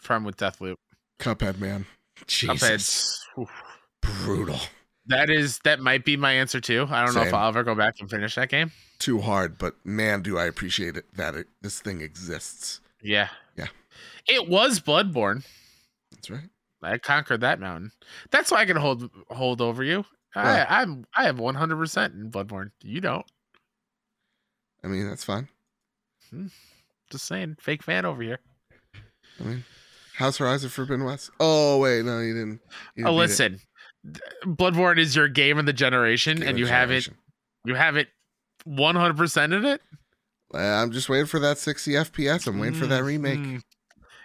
from 0.00 0.24
with 0.24 0.36
Deathloop. 0.36 0.76
Cuphead, 1.20 1.58
man. 1.58 1.86
Jesus, 2.26 3.20
Cuphead's 3.36 3.50
brutal. 4.00 4.58
That 5.06 5.30
is 5.30 5.58
that 5.60 5.80
might 5.80 6.04
be 6.04 6.16
my 6.16 6.32
answer 6.32 6.60
too. 6.60 6.86
I 6.90 7.04
don't 7.04 7.14
know 7.14 7.22
if 7.22 7.32
I'll 7.32 7.48
ever 7.48 7.62
go 7.64 7.74
back 7.74 7.94
and 8.00 8.10
finish 8.10 8.34
that 8.34 8.50
game. 8.50 8.72
Too 8.98 9.20
hard, 9.20 9.56
but 9.56 9.74
man, 9.84 10.20
do 10.22 10.36
I 10.38 10.44
appreciate 10.44 10.96
it 10.96 11.06
that 11.16 11.34
it, 11.34 11.46
this 11.62 11.80
thing 11.80 12.00
exists. 12.02 12.80
Yeah. 13.00 13.28
Yeah. 13.56 13.68
It 14.26 14.48
was 14.48 14.80
Bloodborne. 14.80 15.44
That's 16.10 16.28
right. 16.30 16.50
I 16.82 16.98
conquered 16.98 17.40
that 17.40 17.60
mountain. 17.60 17.90
That's 18.30 18.50
why 18.50 18.58
I 18.58 18.64
can 18.66 18.76
hold 18.76 19.10
hold 19.30 19.60
over 19.60 19.82
you. 19.82 20.04
Yeah. 20.36 20.66
I, 20.68 20.82
I'm 20.82 21.04
I 21.16 21.24
have 21.24 21.38
100 21.38 21.76
percent 21.76 22.14
in 22.14 22.30
Bloodborne. 22.30 22.70
You 22.82 23.00
don't. 23.00 23.26
I 24.84 24.86
mean, 24.88 25.08
that's 25.08 25.24
fine. 25.24 25.48
Just 27.10 27.26
saying, 27.26 27.56
fake 27.60 27.82
fan 27.82 28.04
over 28.04 28.22
here. 28.22 28.38
I 29.40 29.44
mean, 29.44 29.64
House 30.16 30.36
Horizon 30.38 30.68
Forbidden 30.70 31.04
West. 31.04 31.30
Oh 31.40 31.78
wait, 31.78 32.04
no, 32.04 32.20
you 32.20 32.34
didn't. 32.34 32.60
you 32.94 33.04
Oh, 33.06 33.08
didn't 33.08 33.14
it. 33.14 33.18
listen, 33.18 33.60
Bloodborne 34.44 34.98
is 34.98 35.16
your 35.16 35.28
game 35.28 35.58
of 35.58 35.66
the 35.66 35.72
generation, 35.72 36.38
Game 36.38 36.48
and 36.48 36.56
of 36.56 36.58
you 36.58 36.66
have 36.66 36.90
it. 36.90 37.08
You 37.64 37.74
have 37.74 37.96
it 37.96 38.08
100 38.64 39.16
percent 39.16 39.52
in 39.52 39.64
it. 39.64 39.80
Uh, 40.54 40.58
I'm 40.58 40.92
just 40.92 41.08
waiting 41.08 41.26
for 41.26 41.38
that 41.40 41.58
60 41.58 41.92
FPS. 41.92 42.46
I'm 42.46 42.58
waiting 42.58 42.78
for 42.78 42.86
that 42.86 43.04
remake, 43.04 43.38
Mhm. 43.38 43.62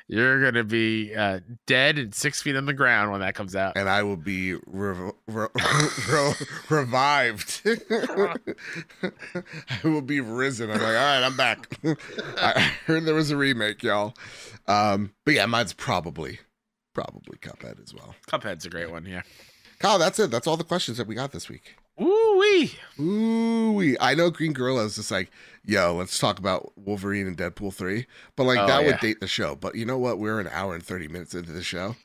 You're 0.07 0.43
gonna 0.43 0.63
be 0.63 1.15
uh, 1.15 1.39
dead 1.65 1.97
and 1.97 2.13
six 2.13 2.41
feet 2.41 2.55
on 2.55 2.65
the 2.65 2.73
ground 2.73 3.11
when 3.11 3.21
that 3.21 3.35
comes 3.35 3.55
out. 3.55 3.77
and 3.77 3.89
I 3.89 4.03
will 4.03 4.17
be 4.17 4.55
rev- 4.67 5.13
re- 5.27 5.47
re- 6.09 6.33
revived. 6.69 7.61
I 7.65 8.35
will 9.83 10.01
be 10.01 10.21
risen. 10.21 10.69
I'm 10.69 10.79
like, 10.79 10.87
all 10.87 10.93
right, 10.93 11.23
I'm 11.23 11.37
back. 11.37 11.79
I 12.37 12.71
heard 12.85 13.05
there 13.05 13.15
was 13.15 13.31
a 13.31 13.37
remake, 13.37 13.83
y'all. 13.83 14.13
Um, 14.67 15.13
but 15.25 15.33
yeah, 15.33 15.45
mine's 15.45 15.73
probably, 15.73 16.39
probably 16.93 17.37
Cuphead 17.39 17.81
as 17.81 17.93
well. 17.93 18.15
Cuphead's 18.27 18.65
a 18.65 18.69
great 18.69 18.91
one. 18.91 19.05
Yeah. 19.05 19.21
Kyle, 19.79 19.99
that's 19.99 20.19
it. 20.19 20.31
That's 20.31 20.47
all 20.47 20.57
the 20.57 20.63
questions 20.63 20.97
that 20.97 21.07
we 21.07 21.15
got 21.15 21.31
this 21.31 21.49
week. 21.49 21.75
Ooh 22.01 22.37
wee. 22.39 22.73
Ooh, 22.99 23.95
I 23.99 24.15
know 24.15 24.29
Green 24.31 24.53
Gorilla 24.53 24.85
is 24.85 24.95
just 24.95 25.11
like, 25.11 25.31
yo, 25.63 25.93
let's 25.95 26.17
talk 26.19 26.39
about 26.39 26.71
Wolverine 26.75 27.27
and 27.27 27.37
Deadpool 27.37 27.73
3. 27.73 28.05
But 28.35 28.43
like 28.45 28.59
Oh, 28.59 28.67
that 28.67 28.81
yeah. 28.81 28.87
would 28.87 28.99
date 28.99 29.19
the 29.19 29.27
show. 29.27 29.55
But 29.55 29.75
you 29.75 29.85
know 29.85 29.97
what? 29.97 30.17
We're 30.19 30.39
an 30.39 30.49
hour 30.51 30.73
and 30.73 30.83
30 30.83 31.07
minutes 31.07 31.33
into 31.35 31.51
the 31.51 31.63
show. 31.63 31.95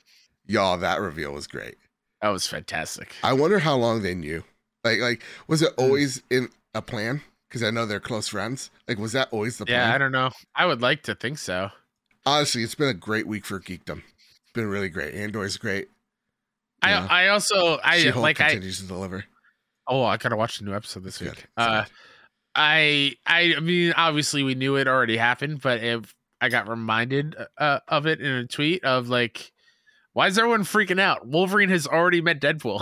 Y'all, 0.47 0.77
that 0.79 1.01
reveal 1.01 1.33
was 1.33 1.47
great. 1.47 1.77
That 2.21 2.29
was 2.31 2.47
fantastic. 2.47 3.15
I 3.23 3.33
wonder 3.33 3.59
how 3.61 3.77
long 3.77 4.03
they 4.03 4.15
knew. 4.15 4.45
Like, 4.85 4.99
like, 5.01 5.23
was 5.47 5.61
Hmm. 5.61 5.67
it 5.67 5.75
always 5.79 6.23
in 6.31 6.49
a 6.75 6.83
plan? 6.83 7.23
Because 7.49 7.63
I 7.63 7.71
know 7.71 7.87
they're 7.87 8.01
close 8.01 8.29
friends. 8.29 8.71
Like, 8.87 8.99
was 8.99 9.13
that 9.13 9.29
always 9.31 9.57
the 9.57 9.65
Yeah, 9.67 9.79
plan? 9.79 9.89
Yeah, 9.89 9.95
I 9.95 9.99
don't 9.99 10.13
know. 10.13 10.31
I 10.55 10.67
would 10.67 10.83
like 10.83 11.03
to 11.05 11.15
think 11.15 11.39
so. 11.39 11.71
Honestly, 12.27 12.63
it's 12.63 12.75
been 12.75 12.89
a 12.89 12.95
great 12.95 13.27
week 13.27 13.47
for 13.47 13.59
geekdom. 13.59 14.03
It's 14.43 14.53
been 14.53 14.67
really 14.69 14.91
great. 14.91 15.15
Andor's 15.15 15.57
great. 15.57 15.89
I. 16.83 16.93
I 16.93 17.29
also 17.29 17.79
I 17.83 17.99
She-Hulk 18.01 18.23
like 18.23 18.41
I 18.41 18.51
continues 18.51 18.81
to 18.81 18.87
deliver. 18.87 19.25
Oh 19.89 20.05
I 20.05 20.17
gotta 20.17 20.37
watch 20.37 20.59
the 20.59 20.65
new 20.65 20.75
episode 20.75 21.05
this 21.05 21.21
It's 21.21 21.37
week. 21.37 21.47
Uh. 21.57 21.85
I 22.55 23.15
I 23.27 23.55
I 23.57 23.61
mean 23.61 23.93
obviously 23.97 24.43
we 24.43 24.55
knew 24.55 24.77
it 24.77 24.89
already 24.89 25.17
happened, 25.17 25.61
but 25.61 25.83
if 25.83 26.15
I 26.41 26.49
got 26.49 26.69
reminded 26.69 27.37
uh, 27.57 27.81
of 27.89 28.07
it 28.07 28.21
in 28.21 28.31
a 28.31 28.47
tweet 28.47 28.85
of 28.85 29.09
like. 29.09 29.53
Why 30.15 30.27
is 30.27 30.37
everyone 30.37 30.65
freaking 30.65 30.99
out? 30.99 31.29
Wolverine 31.29 31.69
has 31.69 31.87
already 31.87 32.21
met 32.21 32.41
Deadpool, 32.41 32.81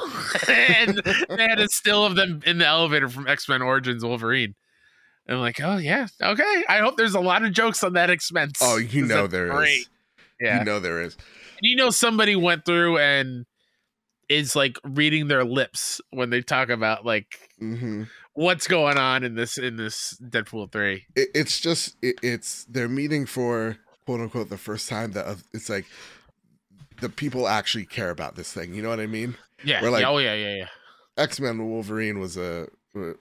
and 0.49 1.03
they 1.29 1.43
had 1.43 1.61
a 1.61 1.69
still 1.69 2.07
of 2.07 2.15
them 2.15 2.41
in 2.47 2.57
the 2.57 2.67
elevator 2.67 3.11
from 3.11 3.29
X 3.29 3.47
Men 3.47 3.61
Origins 3.61 4.03
Wolverine. 4.03 4.55
And 5.27 5.37
I'm 5.37 5.41
like, 5.43 5.61
oh 5.61 5.77
yeah, 5.77 6.07
okay. 6.23 6.65
I 6.67 6.79
hope 6.79 6.97
there's 6.97 7.15
a 7.15 7.21
lot 7.21 7.45
of 7.45 7.53
jokes 7.53 7.85
on 7.85 7.95
that 7.95 8.09
expense. 8.09 8.59
Oh, 8.63 8.79
you 8.79 9.05
know 9.05 9.27
there 9.27 9.49
is. 9.49 9.53
great. 9.53 9.89
Yeah, 10.41 10.61
You 10.61 10.65
know 10.65 10.81
there 10.81 11.03
is. 11.03 11.15
And 11.15 11.63
you 11.63 11.77
know 11.77 11.91
somebody 11.91 12.37
went 12.37 12.65
through 12.65 12.99
and 12.99 13.45
is 14.29 14.57
like 14.57 14.79
reading 14.85 15.29
their 15.29 15.45
lips 15.45 16.01
when 16.11 16.31
they 16.31 16.43
talk 16.43 16.69
about 16.69 17.05
like 17.05 17.27
hmm 17.59 18.05
what's 18.35 18.67
going 18.67 18.99
on 18.99 19.25
in 19.25 19.35
this 19.35 19.57
in 19.57 19.77
this 19.77 20.17
Deadpool 20.23 20.71
three. 20.73 21.07
it, 21.15 21.29
it's 21.35 21.59
just 21.61 21.97
it, 22.03 22.17
it's 22.23 22.65
they're 22.65 22.89
meeting 22.89 23.25
for 23.27 23.77
quote 24.05 24.21
unquote 24.21 24.51
the 24.51 24.59
first 24.59 24.89
time 24.89 25.13
that 25.13 25.25
of- 25.27 25.45
it's 25.55 25.69
like 25.71 25.87
the 27.01 27.09
people 27.09 27.47
actually 27.49 27.85
care 27.87 28.11
about 28.11 28.37
this 28.37 28.53
thing. 28.53 28.75
You 28.75 28.83
know 28.83 28.89
what 28.89 29.01
I 29.01 29.07
mean? 29.07 29.37
Yeah. 29.65 29.83
We're 29.83 29.91
like- 29.91 30.05
oh 30.05 30.19
yeah, 30.19 30.35
yeah, 30.35 30.55
yeah. 30.57 30.69
X 31.17 31.41
Men 31.41 31.67
Wolverine 31.71 32.19
was 32.19 32.37
a 32.37 32.67
uh, 32.95 33.13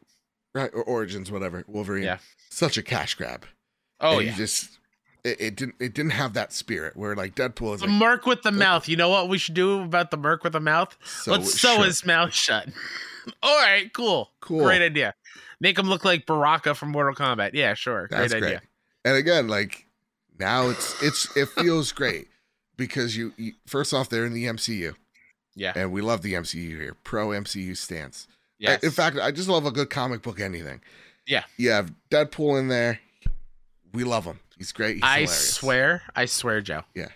right 0.54 0.70
or 0.74 0.84
Origins 0.84 1.32
whatever 1.32 1.64
Wolverine. 1.68 2.04
Yeah. 2.04 2.18
such 2.50 2.78
a 2.78 2.84
cash 2.84 3.16
grab. 3.16 3.46
Oh 4.02 4.18
And 4.18 4.26
yeah. 4.26 4.32
you 4.32 4.38
just 4.38 4.80
it, 5.26 5.42
it 5.42 5.56
didn't 5.56 5.76
it 5.80 5.94
didn't 5.94 6.12
have 6.12 6.34
that 6.34 6.54
spirit 6.54 6.96
where 6.96 7.16
like 7.16 7.36
Deadpool 7.36 7.76
is 7.76 7.82
The 7.82 7.88
like 7.88 7.96
merc 8.00 8.26
with 8.26 8.44
the 8.44 8.52
mouth. 8.52 8.88
You 8.88 8.96
know 8.96 9.10
what 9.10 9.28
we 9.30 9.38
should 9.38 9.56
do 9.56 9.82
about 9.82 10.12
the 10.12 10.18
merc 10.18 10.44
with 10.44 10.54
the 10.54 10.60
mouth? 10.60 10.96
so 11.04 11.32
Let's 11.32 11.60
sew 11.60 11.76
shut. 11.78 11.86
his 11.86 12.06
mouth 12.06 12.34
shut. 12.34 12.70
All 13.44 13.58
right, 13.58 13.92
cool. 13.92 14.32
Cool. 14.40 14.64
Great 14.64 14.82
idea. 14.84 15.14
Make 15.60 15.80
him 15.80 15.88
look 15.90 16.06
like 16.06 16.26
Baraka 16.26 16.76
from 16.76 16.90
Mortal 16.92 17.16
Kombat. 17.16 17.52
Yeah, 17.54 17.74
sure. 17.74 18.08
That's 18.12 18.32
great 18.32 18.40
great. 18.42 18.48
idea. 18.58 18.62
And 19.04 19.16
again, 19.18 19.48
like 19.48 19.88
now 20.40 20.70
it's 20.70 21.02
it's 21.02 21.36
it 21.36 21.50
feels 21.50 21.92
great 21.92 22.28
because 22.78 23.16
you, 23.18 23.34
you 23.38 23.54
first 23.66 23.94
off 23.94 24.10
they're 24.10 24.26
in 24.26 24.34
the 24.34 24.46
MCU 24.46 24.96
Yeah. 25.56 25.74
and 25.76 25.92
we 25.92 26.02
love 26.02 26.22
the 26.22 26.34
MCU 26.34 26.70
here, 26.80 26.96
pro 27.04 27.30
MCU 27.30 27.76
stance. 27.78 28.28
Yes. 28.60 28.84
In 28.84 28.92
fact, 28.92 29.18
I 29.18 29.32
just 29.32 29.50
love 29.50 29.66
a 29.66 29.72
good 29.72 29.90
comic 29.90 30.22
book 30.22 30.40
anything. 30.40 30.82
Yeah. 31.26 31.44
You 31.58 31.72
have 31.72 31.92
Deadpool 32.12 32.60
in 32.60 32.68
there. 32.68 33.00
We 33.96 34.04
love 34.04 34.26
him. 34.26 34.40
He's 34.58 34.72
great. 34.72 34.96
He's 34.96 35.04
I 35.04 35.08
hilarious. 35.22 35.54
swear, 35.54 36.02
I 36.16 36.26
swear, 36.26 36.62
Joe. 36.62 36.84
Yeah. 36.94 37.08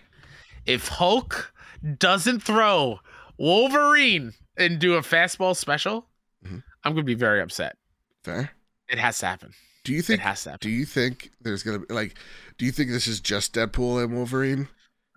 If 0.66 0.88
Hulk 0.88 1.52
doesn't 1.98 2.40
throw 2.40 3.00
Wolverine 3.38 4.34
and 4.56 4.78
do 4.78 4.94
a 4.94 5.00
fastball 5.00 5.56
special, 5.56 6.06
Mhm. 6.44 6.62
I'm 6.84 6.92
gonna 6.92 7.04
be 7.04 7.14
very 7.14 7.40
upset. 7.40 7.76
Fair. 8.24 8.50
It 8.88 8.98
has 8.98 9.18
to 9.20 9.26
happen. 9.26 9.54
Do 9.84 9.92
you 9.92 10.02
think? 10.02 10.20
It 10.20 10.22
has 10.22 10.42
to 10.44 10.50
happen. 10.50 10.68
do 10.68 10.74
you 10.74 10.84
think 10.84 11.30
there's 11.40 11.62
gonna 11.62 11.78
be 11.80 11.92
like 11.94 12.14
do 12.58 12.66
you 12.66 12.72
think 12.72 12.90
this 12.90 13.06
is 13.06 13.20
just 13.20 13.54
Deadpool 13.54 14.02
and 14.04 14.12
Wolverine? 14.14 14.68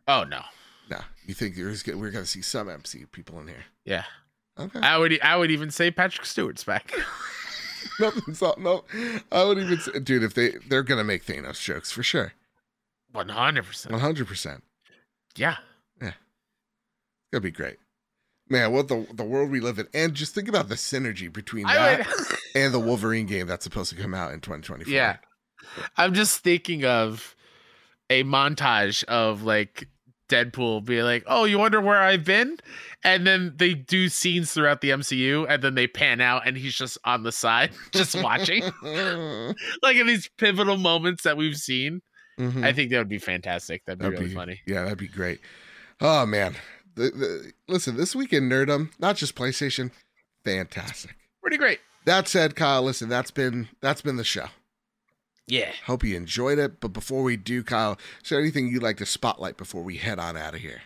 Oh 0.07 0.23
no. 0.23 0.41
No. 0.89 0.99
You 1.25 1.33
think 1.33 1.55
there's 1.55 1.85
we're 1.85 2.11
gonna 2.11 2.25
see 2.25 2.41
some 2.41 2.67
MCU 2.69 3.07
people 3.11 3.39
in 3.41 3.47
here. 3.47 3.65
Yeah. 3.85 4.05
Okay. 4.57 4.79
I 4.79 4.97
would 4.97 5.19
I 5.21 5.35
would 5.35 5.51
even 5.51 5.71
say 5.71 5.91
Patrick 5.91 6.25
Stewart's 6.25 6.63
back. 6.63 6.93
Nothing's 7.99 8.41
up. 8.41 8.57
No, 8.57 8.83
I 9.31 9.43
would 9.43 9.57
even 9.57 9.79
say, 9.79 9.99
dude, 9.99 10.23
if 10.23 10.33
they 10.33 10.51
they're 10.69 10.83
gonna 10.83 11.03
make 11.03 11.25
Thanos 11.25 11.61
jokes 11.61 11.91
for 11.91 12.03
sure, 12.03 12.33
One 13.11 13.29
hundred 13.29 13.65
percent. 13.65 13.91
one 13.91 14.01
hundred 14.01 14.27
percent. 14.27 14.63
Yeah. 15.35 15.57
Yeah. 16.01 16.13
It'll 17.31 17.41
be 17.43 17.51
great, 17.51 17.77
man. 18.49 18.71
What 18.71 18.87
the 18.87 19.07
the 19.13 19.23
world 19.23 19.49
we 19.51 19.59
live 19.59 19.79
in, 19.79 19.87
and 19.93 20.13
just 20.13 20.33
think 20.35 20.47
about 20.47 20.69
the 20.69 20.75
synergy 20.75 21.31
between 21.31 21.65
that 21.67 22.07
would 22.07 22.37
and 22.55 22.73
the 22.73 22.79
Wolverine 22.79 23.25
game 23.25 23.47
that's 23.47 23.63
supposed 23.63 23.89
to 23.95 24.01
come 24.01 24.13
out 24.13 24.33
in 24.33 24.39
twenty 24.41 24.61
twenty 24.63 24.83
four. 24.83 24.93
Yeah. 24.93 25.17
I'm 25.97 26.13
just 26.13 26.39
thinking 26.41 26.83
of 26.85 27.35
a 28.09 28.23
montage 28.23 29.03
of 29.05 29.43
like 29.43 29.87
Deadpool 30.29 30.85
be 30.85 31.03
like, 31.03 31.23
"Oh, 31.27 31.43
you 31.45 31.59
wonder 31.59 31.79
where 31.81 31.99
I've 32.01 32.23
been?" 32.23 32.57
And 33.03 33.27
then 33.27 33.53
they 33.57 33.73
do 33.73 34.07
scenes 34.09 34.53
throughout 34.53 34.81
the 34.81 34.89
MCU 34.91 35.45
and 35.49 35.61
then 35.61 35.75
they 35.75 35.87
pan 35.87 36.21
out 36.21 36.47
and 36.47 36.55
he's 36.57 36.73
just 36.75 36.97
on 37.03 37.23
the 37.23 37.31
side 37.31 37.71
just 37.91 38.15
watching. 38.21 38.63
like 39.81 39.97
in 39.97 40.07
these 40.07 40.29
pivotal 40.37 40.77
moments 40.77 41.23
that 41.23 41.37
we've 41.37 41.57
seen. 41.57 42.01
Mhm. 42.39 42.63
I 42.63 42.73
think 42.73 42.89
that 42.91 42.97
would 42.97 43.09
be 43.09 43.19
fantastic. 43.19 43.83
That'd 43.85 43.99
be 43.99 44.03
That'd 44.05 44.19
really 44.19 44.29
be- 44.29 44.35
funny. 44.35 44.61
Yeah, 44.65 44.83
that'd 44.83 44.97
be 44.97 45.07
great. 45.07 45.39
Oh 46.01 46.25
man, 46.25 46.55
the, 46.95 47.03
the, 47.11 47.51
listen, 47.67 47.95
this 47.97 48.15
weekend 48.15 48.51
nerdum, 48.51 48.91
not 48.99 49.17
just 49.17 49.35
PlayStation, 49.35 49.91
fantastic. 50.43 51.15
Pretty 51.41 51.57
great. 51.57 51.79
That 52.05 52.27
said, 52.27 52.55
Kyle, 52.55 52.81
listen, 52.83 53.07
that's 53.09 53.31
been 53.31 53.69
that's 53.81 54.01
been 54.01 54.15
the 54.17 54.23
show. 54.23 54.47
Yeah. 55.47 55.71
Hope 55.85 56.03
you 56.03 56.15
enjoyed 56.15 56.59
it. 56.59 56.79
But 56.79 56.89
before 56.89 57.23
we 57.23 57.37
do, 57.37 57.63
Kyle, 57.63 57.97
is 58.23 58.29
there 58.29 58.39
anything 58.39 58.67
you'd 58.67 58.83
like 58.83 58.97
to 58.97 59.05
spotlight 59.05 59.57
before 59.57 59.83
we 59.83 59.97
head 59.97 60.19
on 60.19 60.37
out 60.37 60.55
of 60.55 60.61
here? 60.61 60.83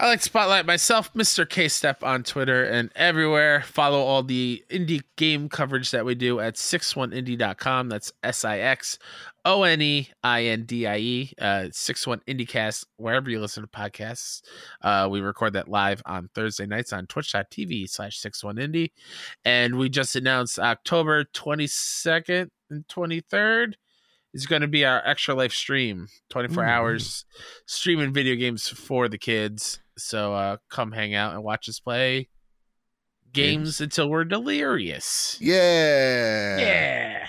I 0.00 0.06
like 0.06 0.20
to 0.20 0.26
spotlight 0.26 0.64
myself, 0.64 1.12
Mr. 1.12 1.48
K 1.48 1.66
Step 1.66 2.04
on 2.04 2.22
Twitter 2.22 2.62
and 2.62 2.92
everywhere. 2.94 3.62
Follow 3.62 4.00
all 4.00 4.22
the 4.22 4.64
indie 4.70 5.02
game 5.16 5.48
coverage 5.48 5.90
that 5.90 6.04
we 6.04 6.14
do 6.14 6.38
at 6.38 6.54
61indie.com. 6.54 7.88
That's 7.88 8.12
S 8.22 8.44
I 8.44 8.60
X 8.60 9.00
O 9.44 9.64
N 9.64 9.82
E 9.82 10.08
I 10.22 10.44
N 10.44 10.66
D 10.66 10.86
I 10.86 10.98
E, 10.98 11.32
uh, 11.40 11.66
61 11.72 12.20
IndieCast, 12.28 12.84
wherever 12.96 13.28
you 13.28 13.40
listen 13.40 13.64
to 13.64 13.68
podcasts. 13.68 14.42
Uh, 14.82 15.08
we 15.10 15.20
record 15.20 15.54
that 15.54 15.66
live 15.66 16.00
on 16.06 16.30
Thursday 16.32 16.66
nights 16.66 16.92
on 16.92 17.08
twitch.tv 17.08 17.90
slash 17.90 18.20
61indie. 18.20 18.92
And 19.44 19.78
we 19.78 19.88
just 19.88 20.14
announced 20.14 20.60
October 20.60 21.24
22nd 21.24 22.50
and 22.70 22.86
23rd 22.86 23.72
is 24.32 24.46
going 24.46 24.62
to 24.62 24.68
be 24.68 24.84
our 24.84 25.02
extra 25.04 25.34
life 25.34 25.52
stream 25.52 26.06
24 26.30 26.62
Ooh. 26.62 26.66
hours 26.66 27.24
streaming 27.66 28.12
video 28.12 28.36
games 28.36 28.68
for 28.68 29.08
the 29.08 29.18
kids 29.18 29.80
so 29.98 30.34
uh 30.34 30.56
come 30.70 30.92
hang 30.92 31.14
out 31.14 31.34
and 31.34 31.42
watch 31.42 31.68
us 31.68 31.80
play 31.80 32.28
games 33.32 33.80
until 33.80 34.08
we're 34.08 34.24
delirious 34.24 35.36
Yeah. 35.40 36.58
yeah 36.58 37.26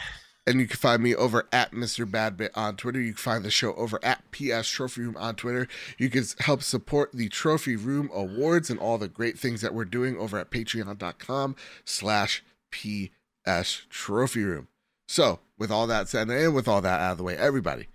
And 0.48 0.60
you 0.60 0.68
can 0.68 0.78
find 0.78 1.04
me 1.04 1.14
over 1.14 1.48
at 1.52 1.74
Mr. 1.74 2.10
Badbit 2.10 2.50
on 2.56 2.76
Twitter. 2.76 3.00
You 3.00 3.14
can 3.14 3.18
find 3.18 3.44
the 3.46 3.52
show 3.52 3.74
over 3.76 4.00
at 4.04 4.24
PS 4.32 4.68
Trophy 4.68 5.02
Room 5.02 5.18
on 5.18 5.36
Twitter. 5.36 5.68
You 6.00 6.10
can 6.10 6.24
help 6.40 6.64
support 6.64 7.12
the 7.14 7.30
Trophy 7.30 7.76
Room 7.76 8.10
Awards 8.12 8.72
and 8.72 8.80
all 8.80 8.98
the 8.98 9.08
great 9.10 9.38
things 9.38 9.62
that 9.62 9.76
we're 9.76 9.86
doing 9.86 10.18
over 10.18 10.40
at 10.40 10.50
patreon.com 10.50 11.56
slash 11.86 12.44
PS 12.72 13.82
Trophy 13.90 14.44
Room. 14.44 14.70
So, 15.08 15.40
with 15.60 15.70
all 15.70 15.86
that 15.88 16.08
said 16.10 16.30
and 16.30 16.56
with 16.56 16.68
all 16.68 16.82
that 16.82 17.00
out 17.00 17.12
of 17.12 17.18
the 17.20 17.24
way, 17.24 17.38
everybody, 17.38 17.88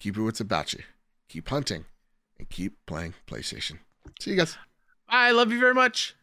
keep 0.00 0.16
it 0.16 0.22
what's 0.22 0.40
about 0.40 0.72
you. 0.72 0.80
Keep 1.28 1.48
hunting 1.50 1.84
and 2.38 2.48
keep 2.48 2.74
playing 2.86 3.14
PlayStation. 3.28 3.78
See 4.20 4.30
you 4.32 4.36
guys. 4.36 4.56
i 5.08 5.30
love 5.32 5.50
you 5.52 5.58
very 5.60 5.74
much 5.74 6.14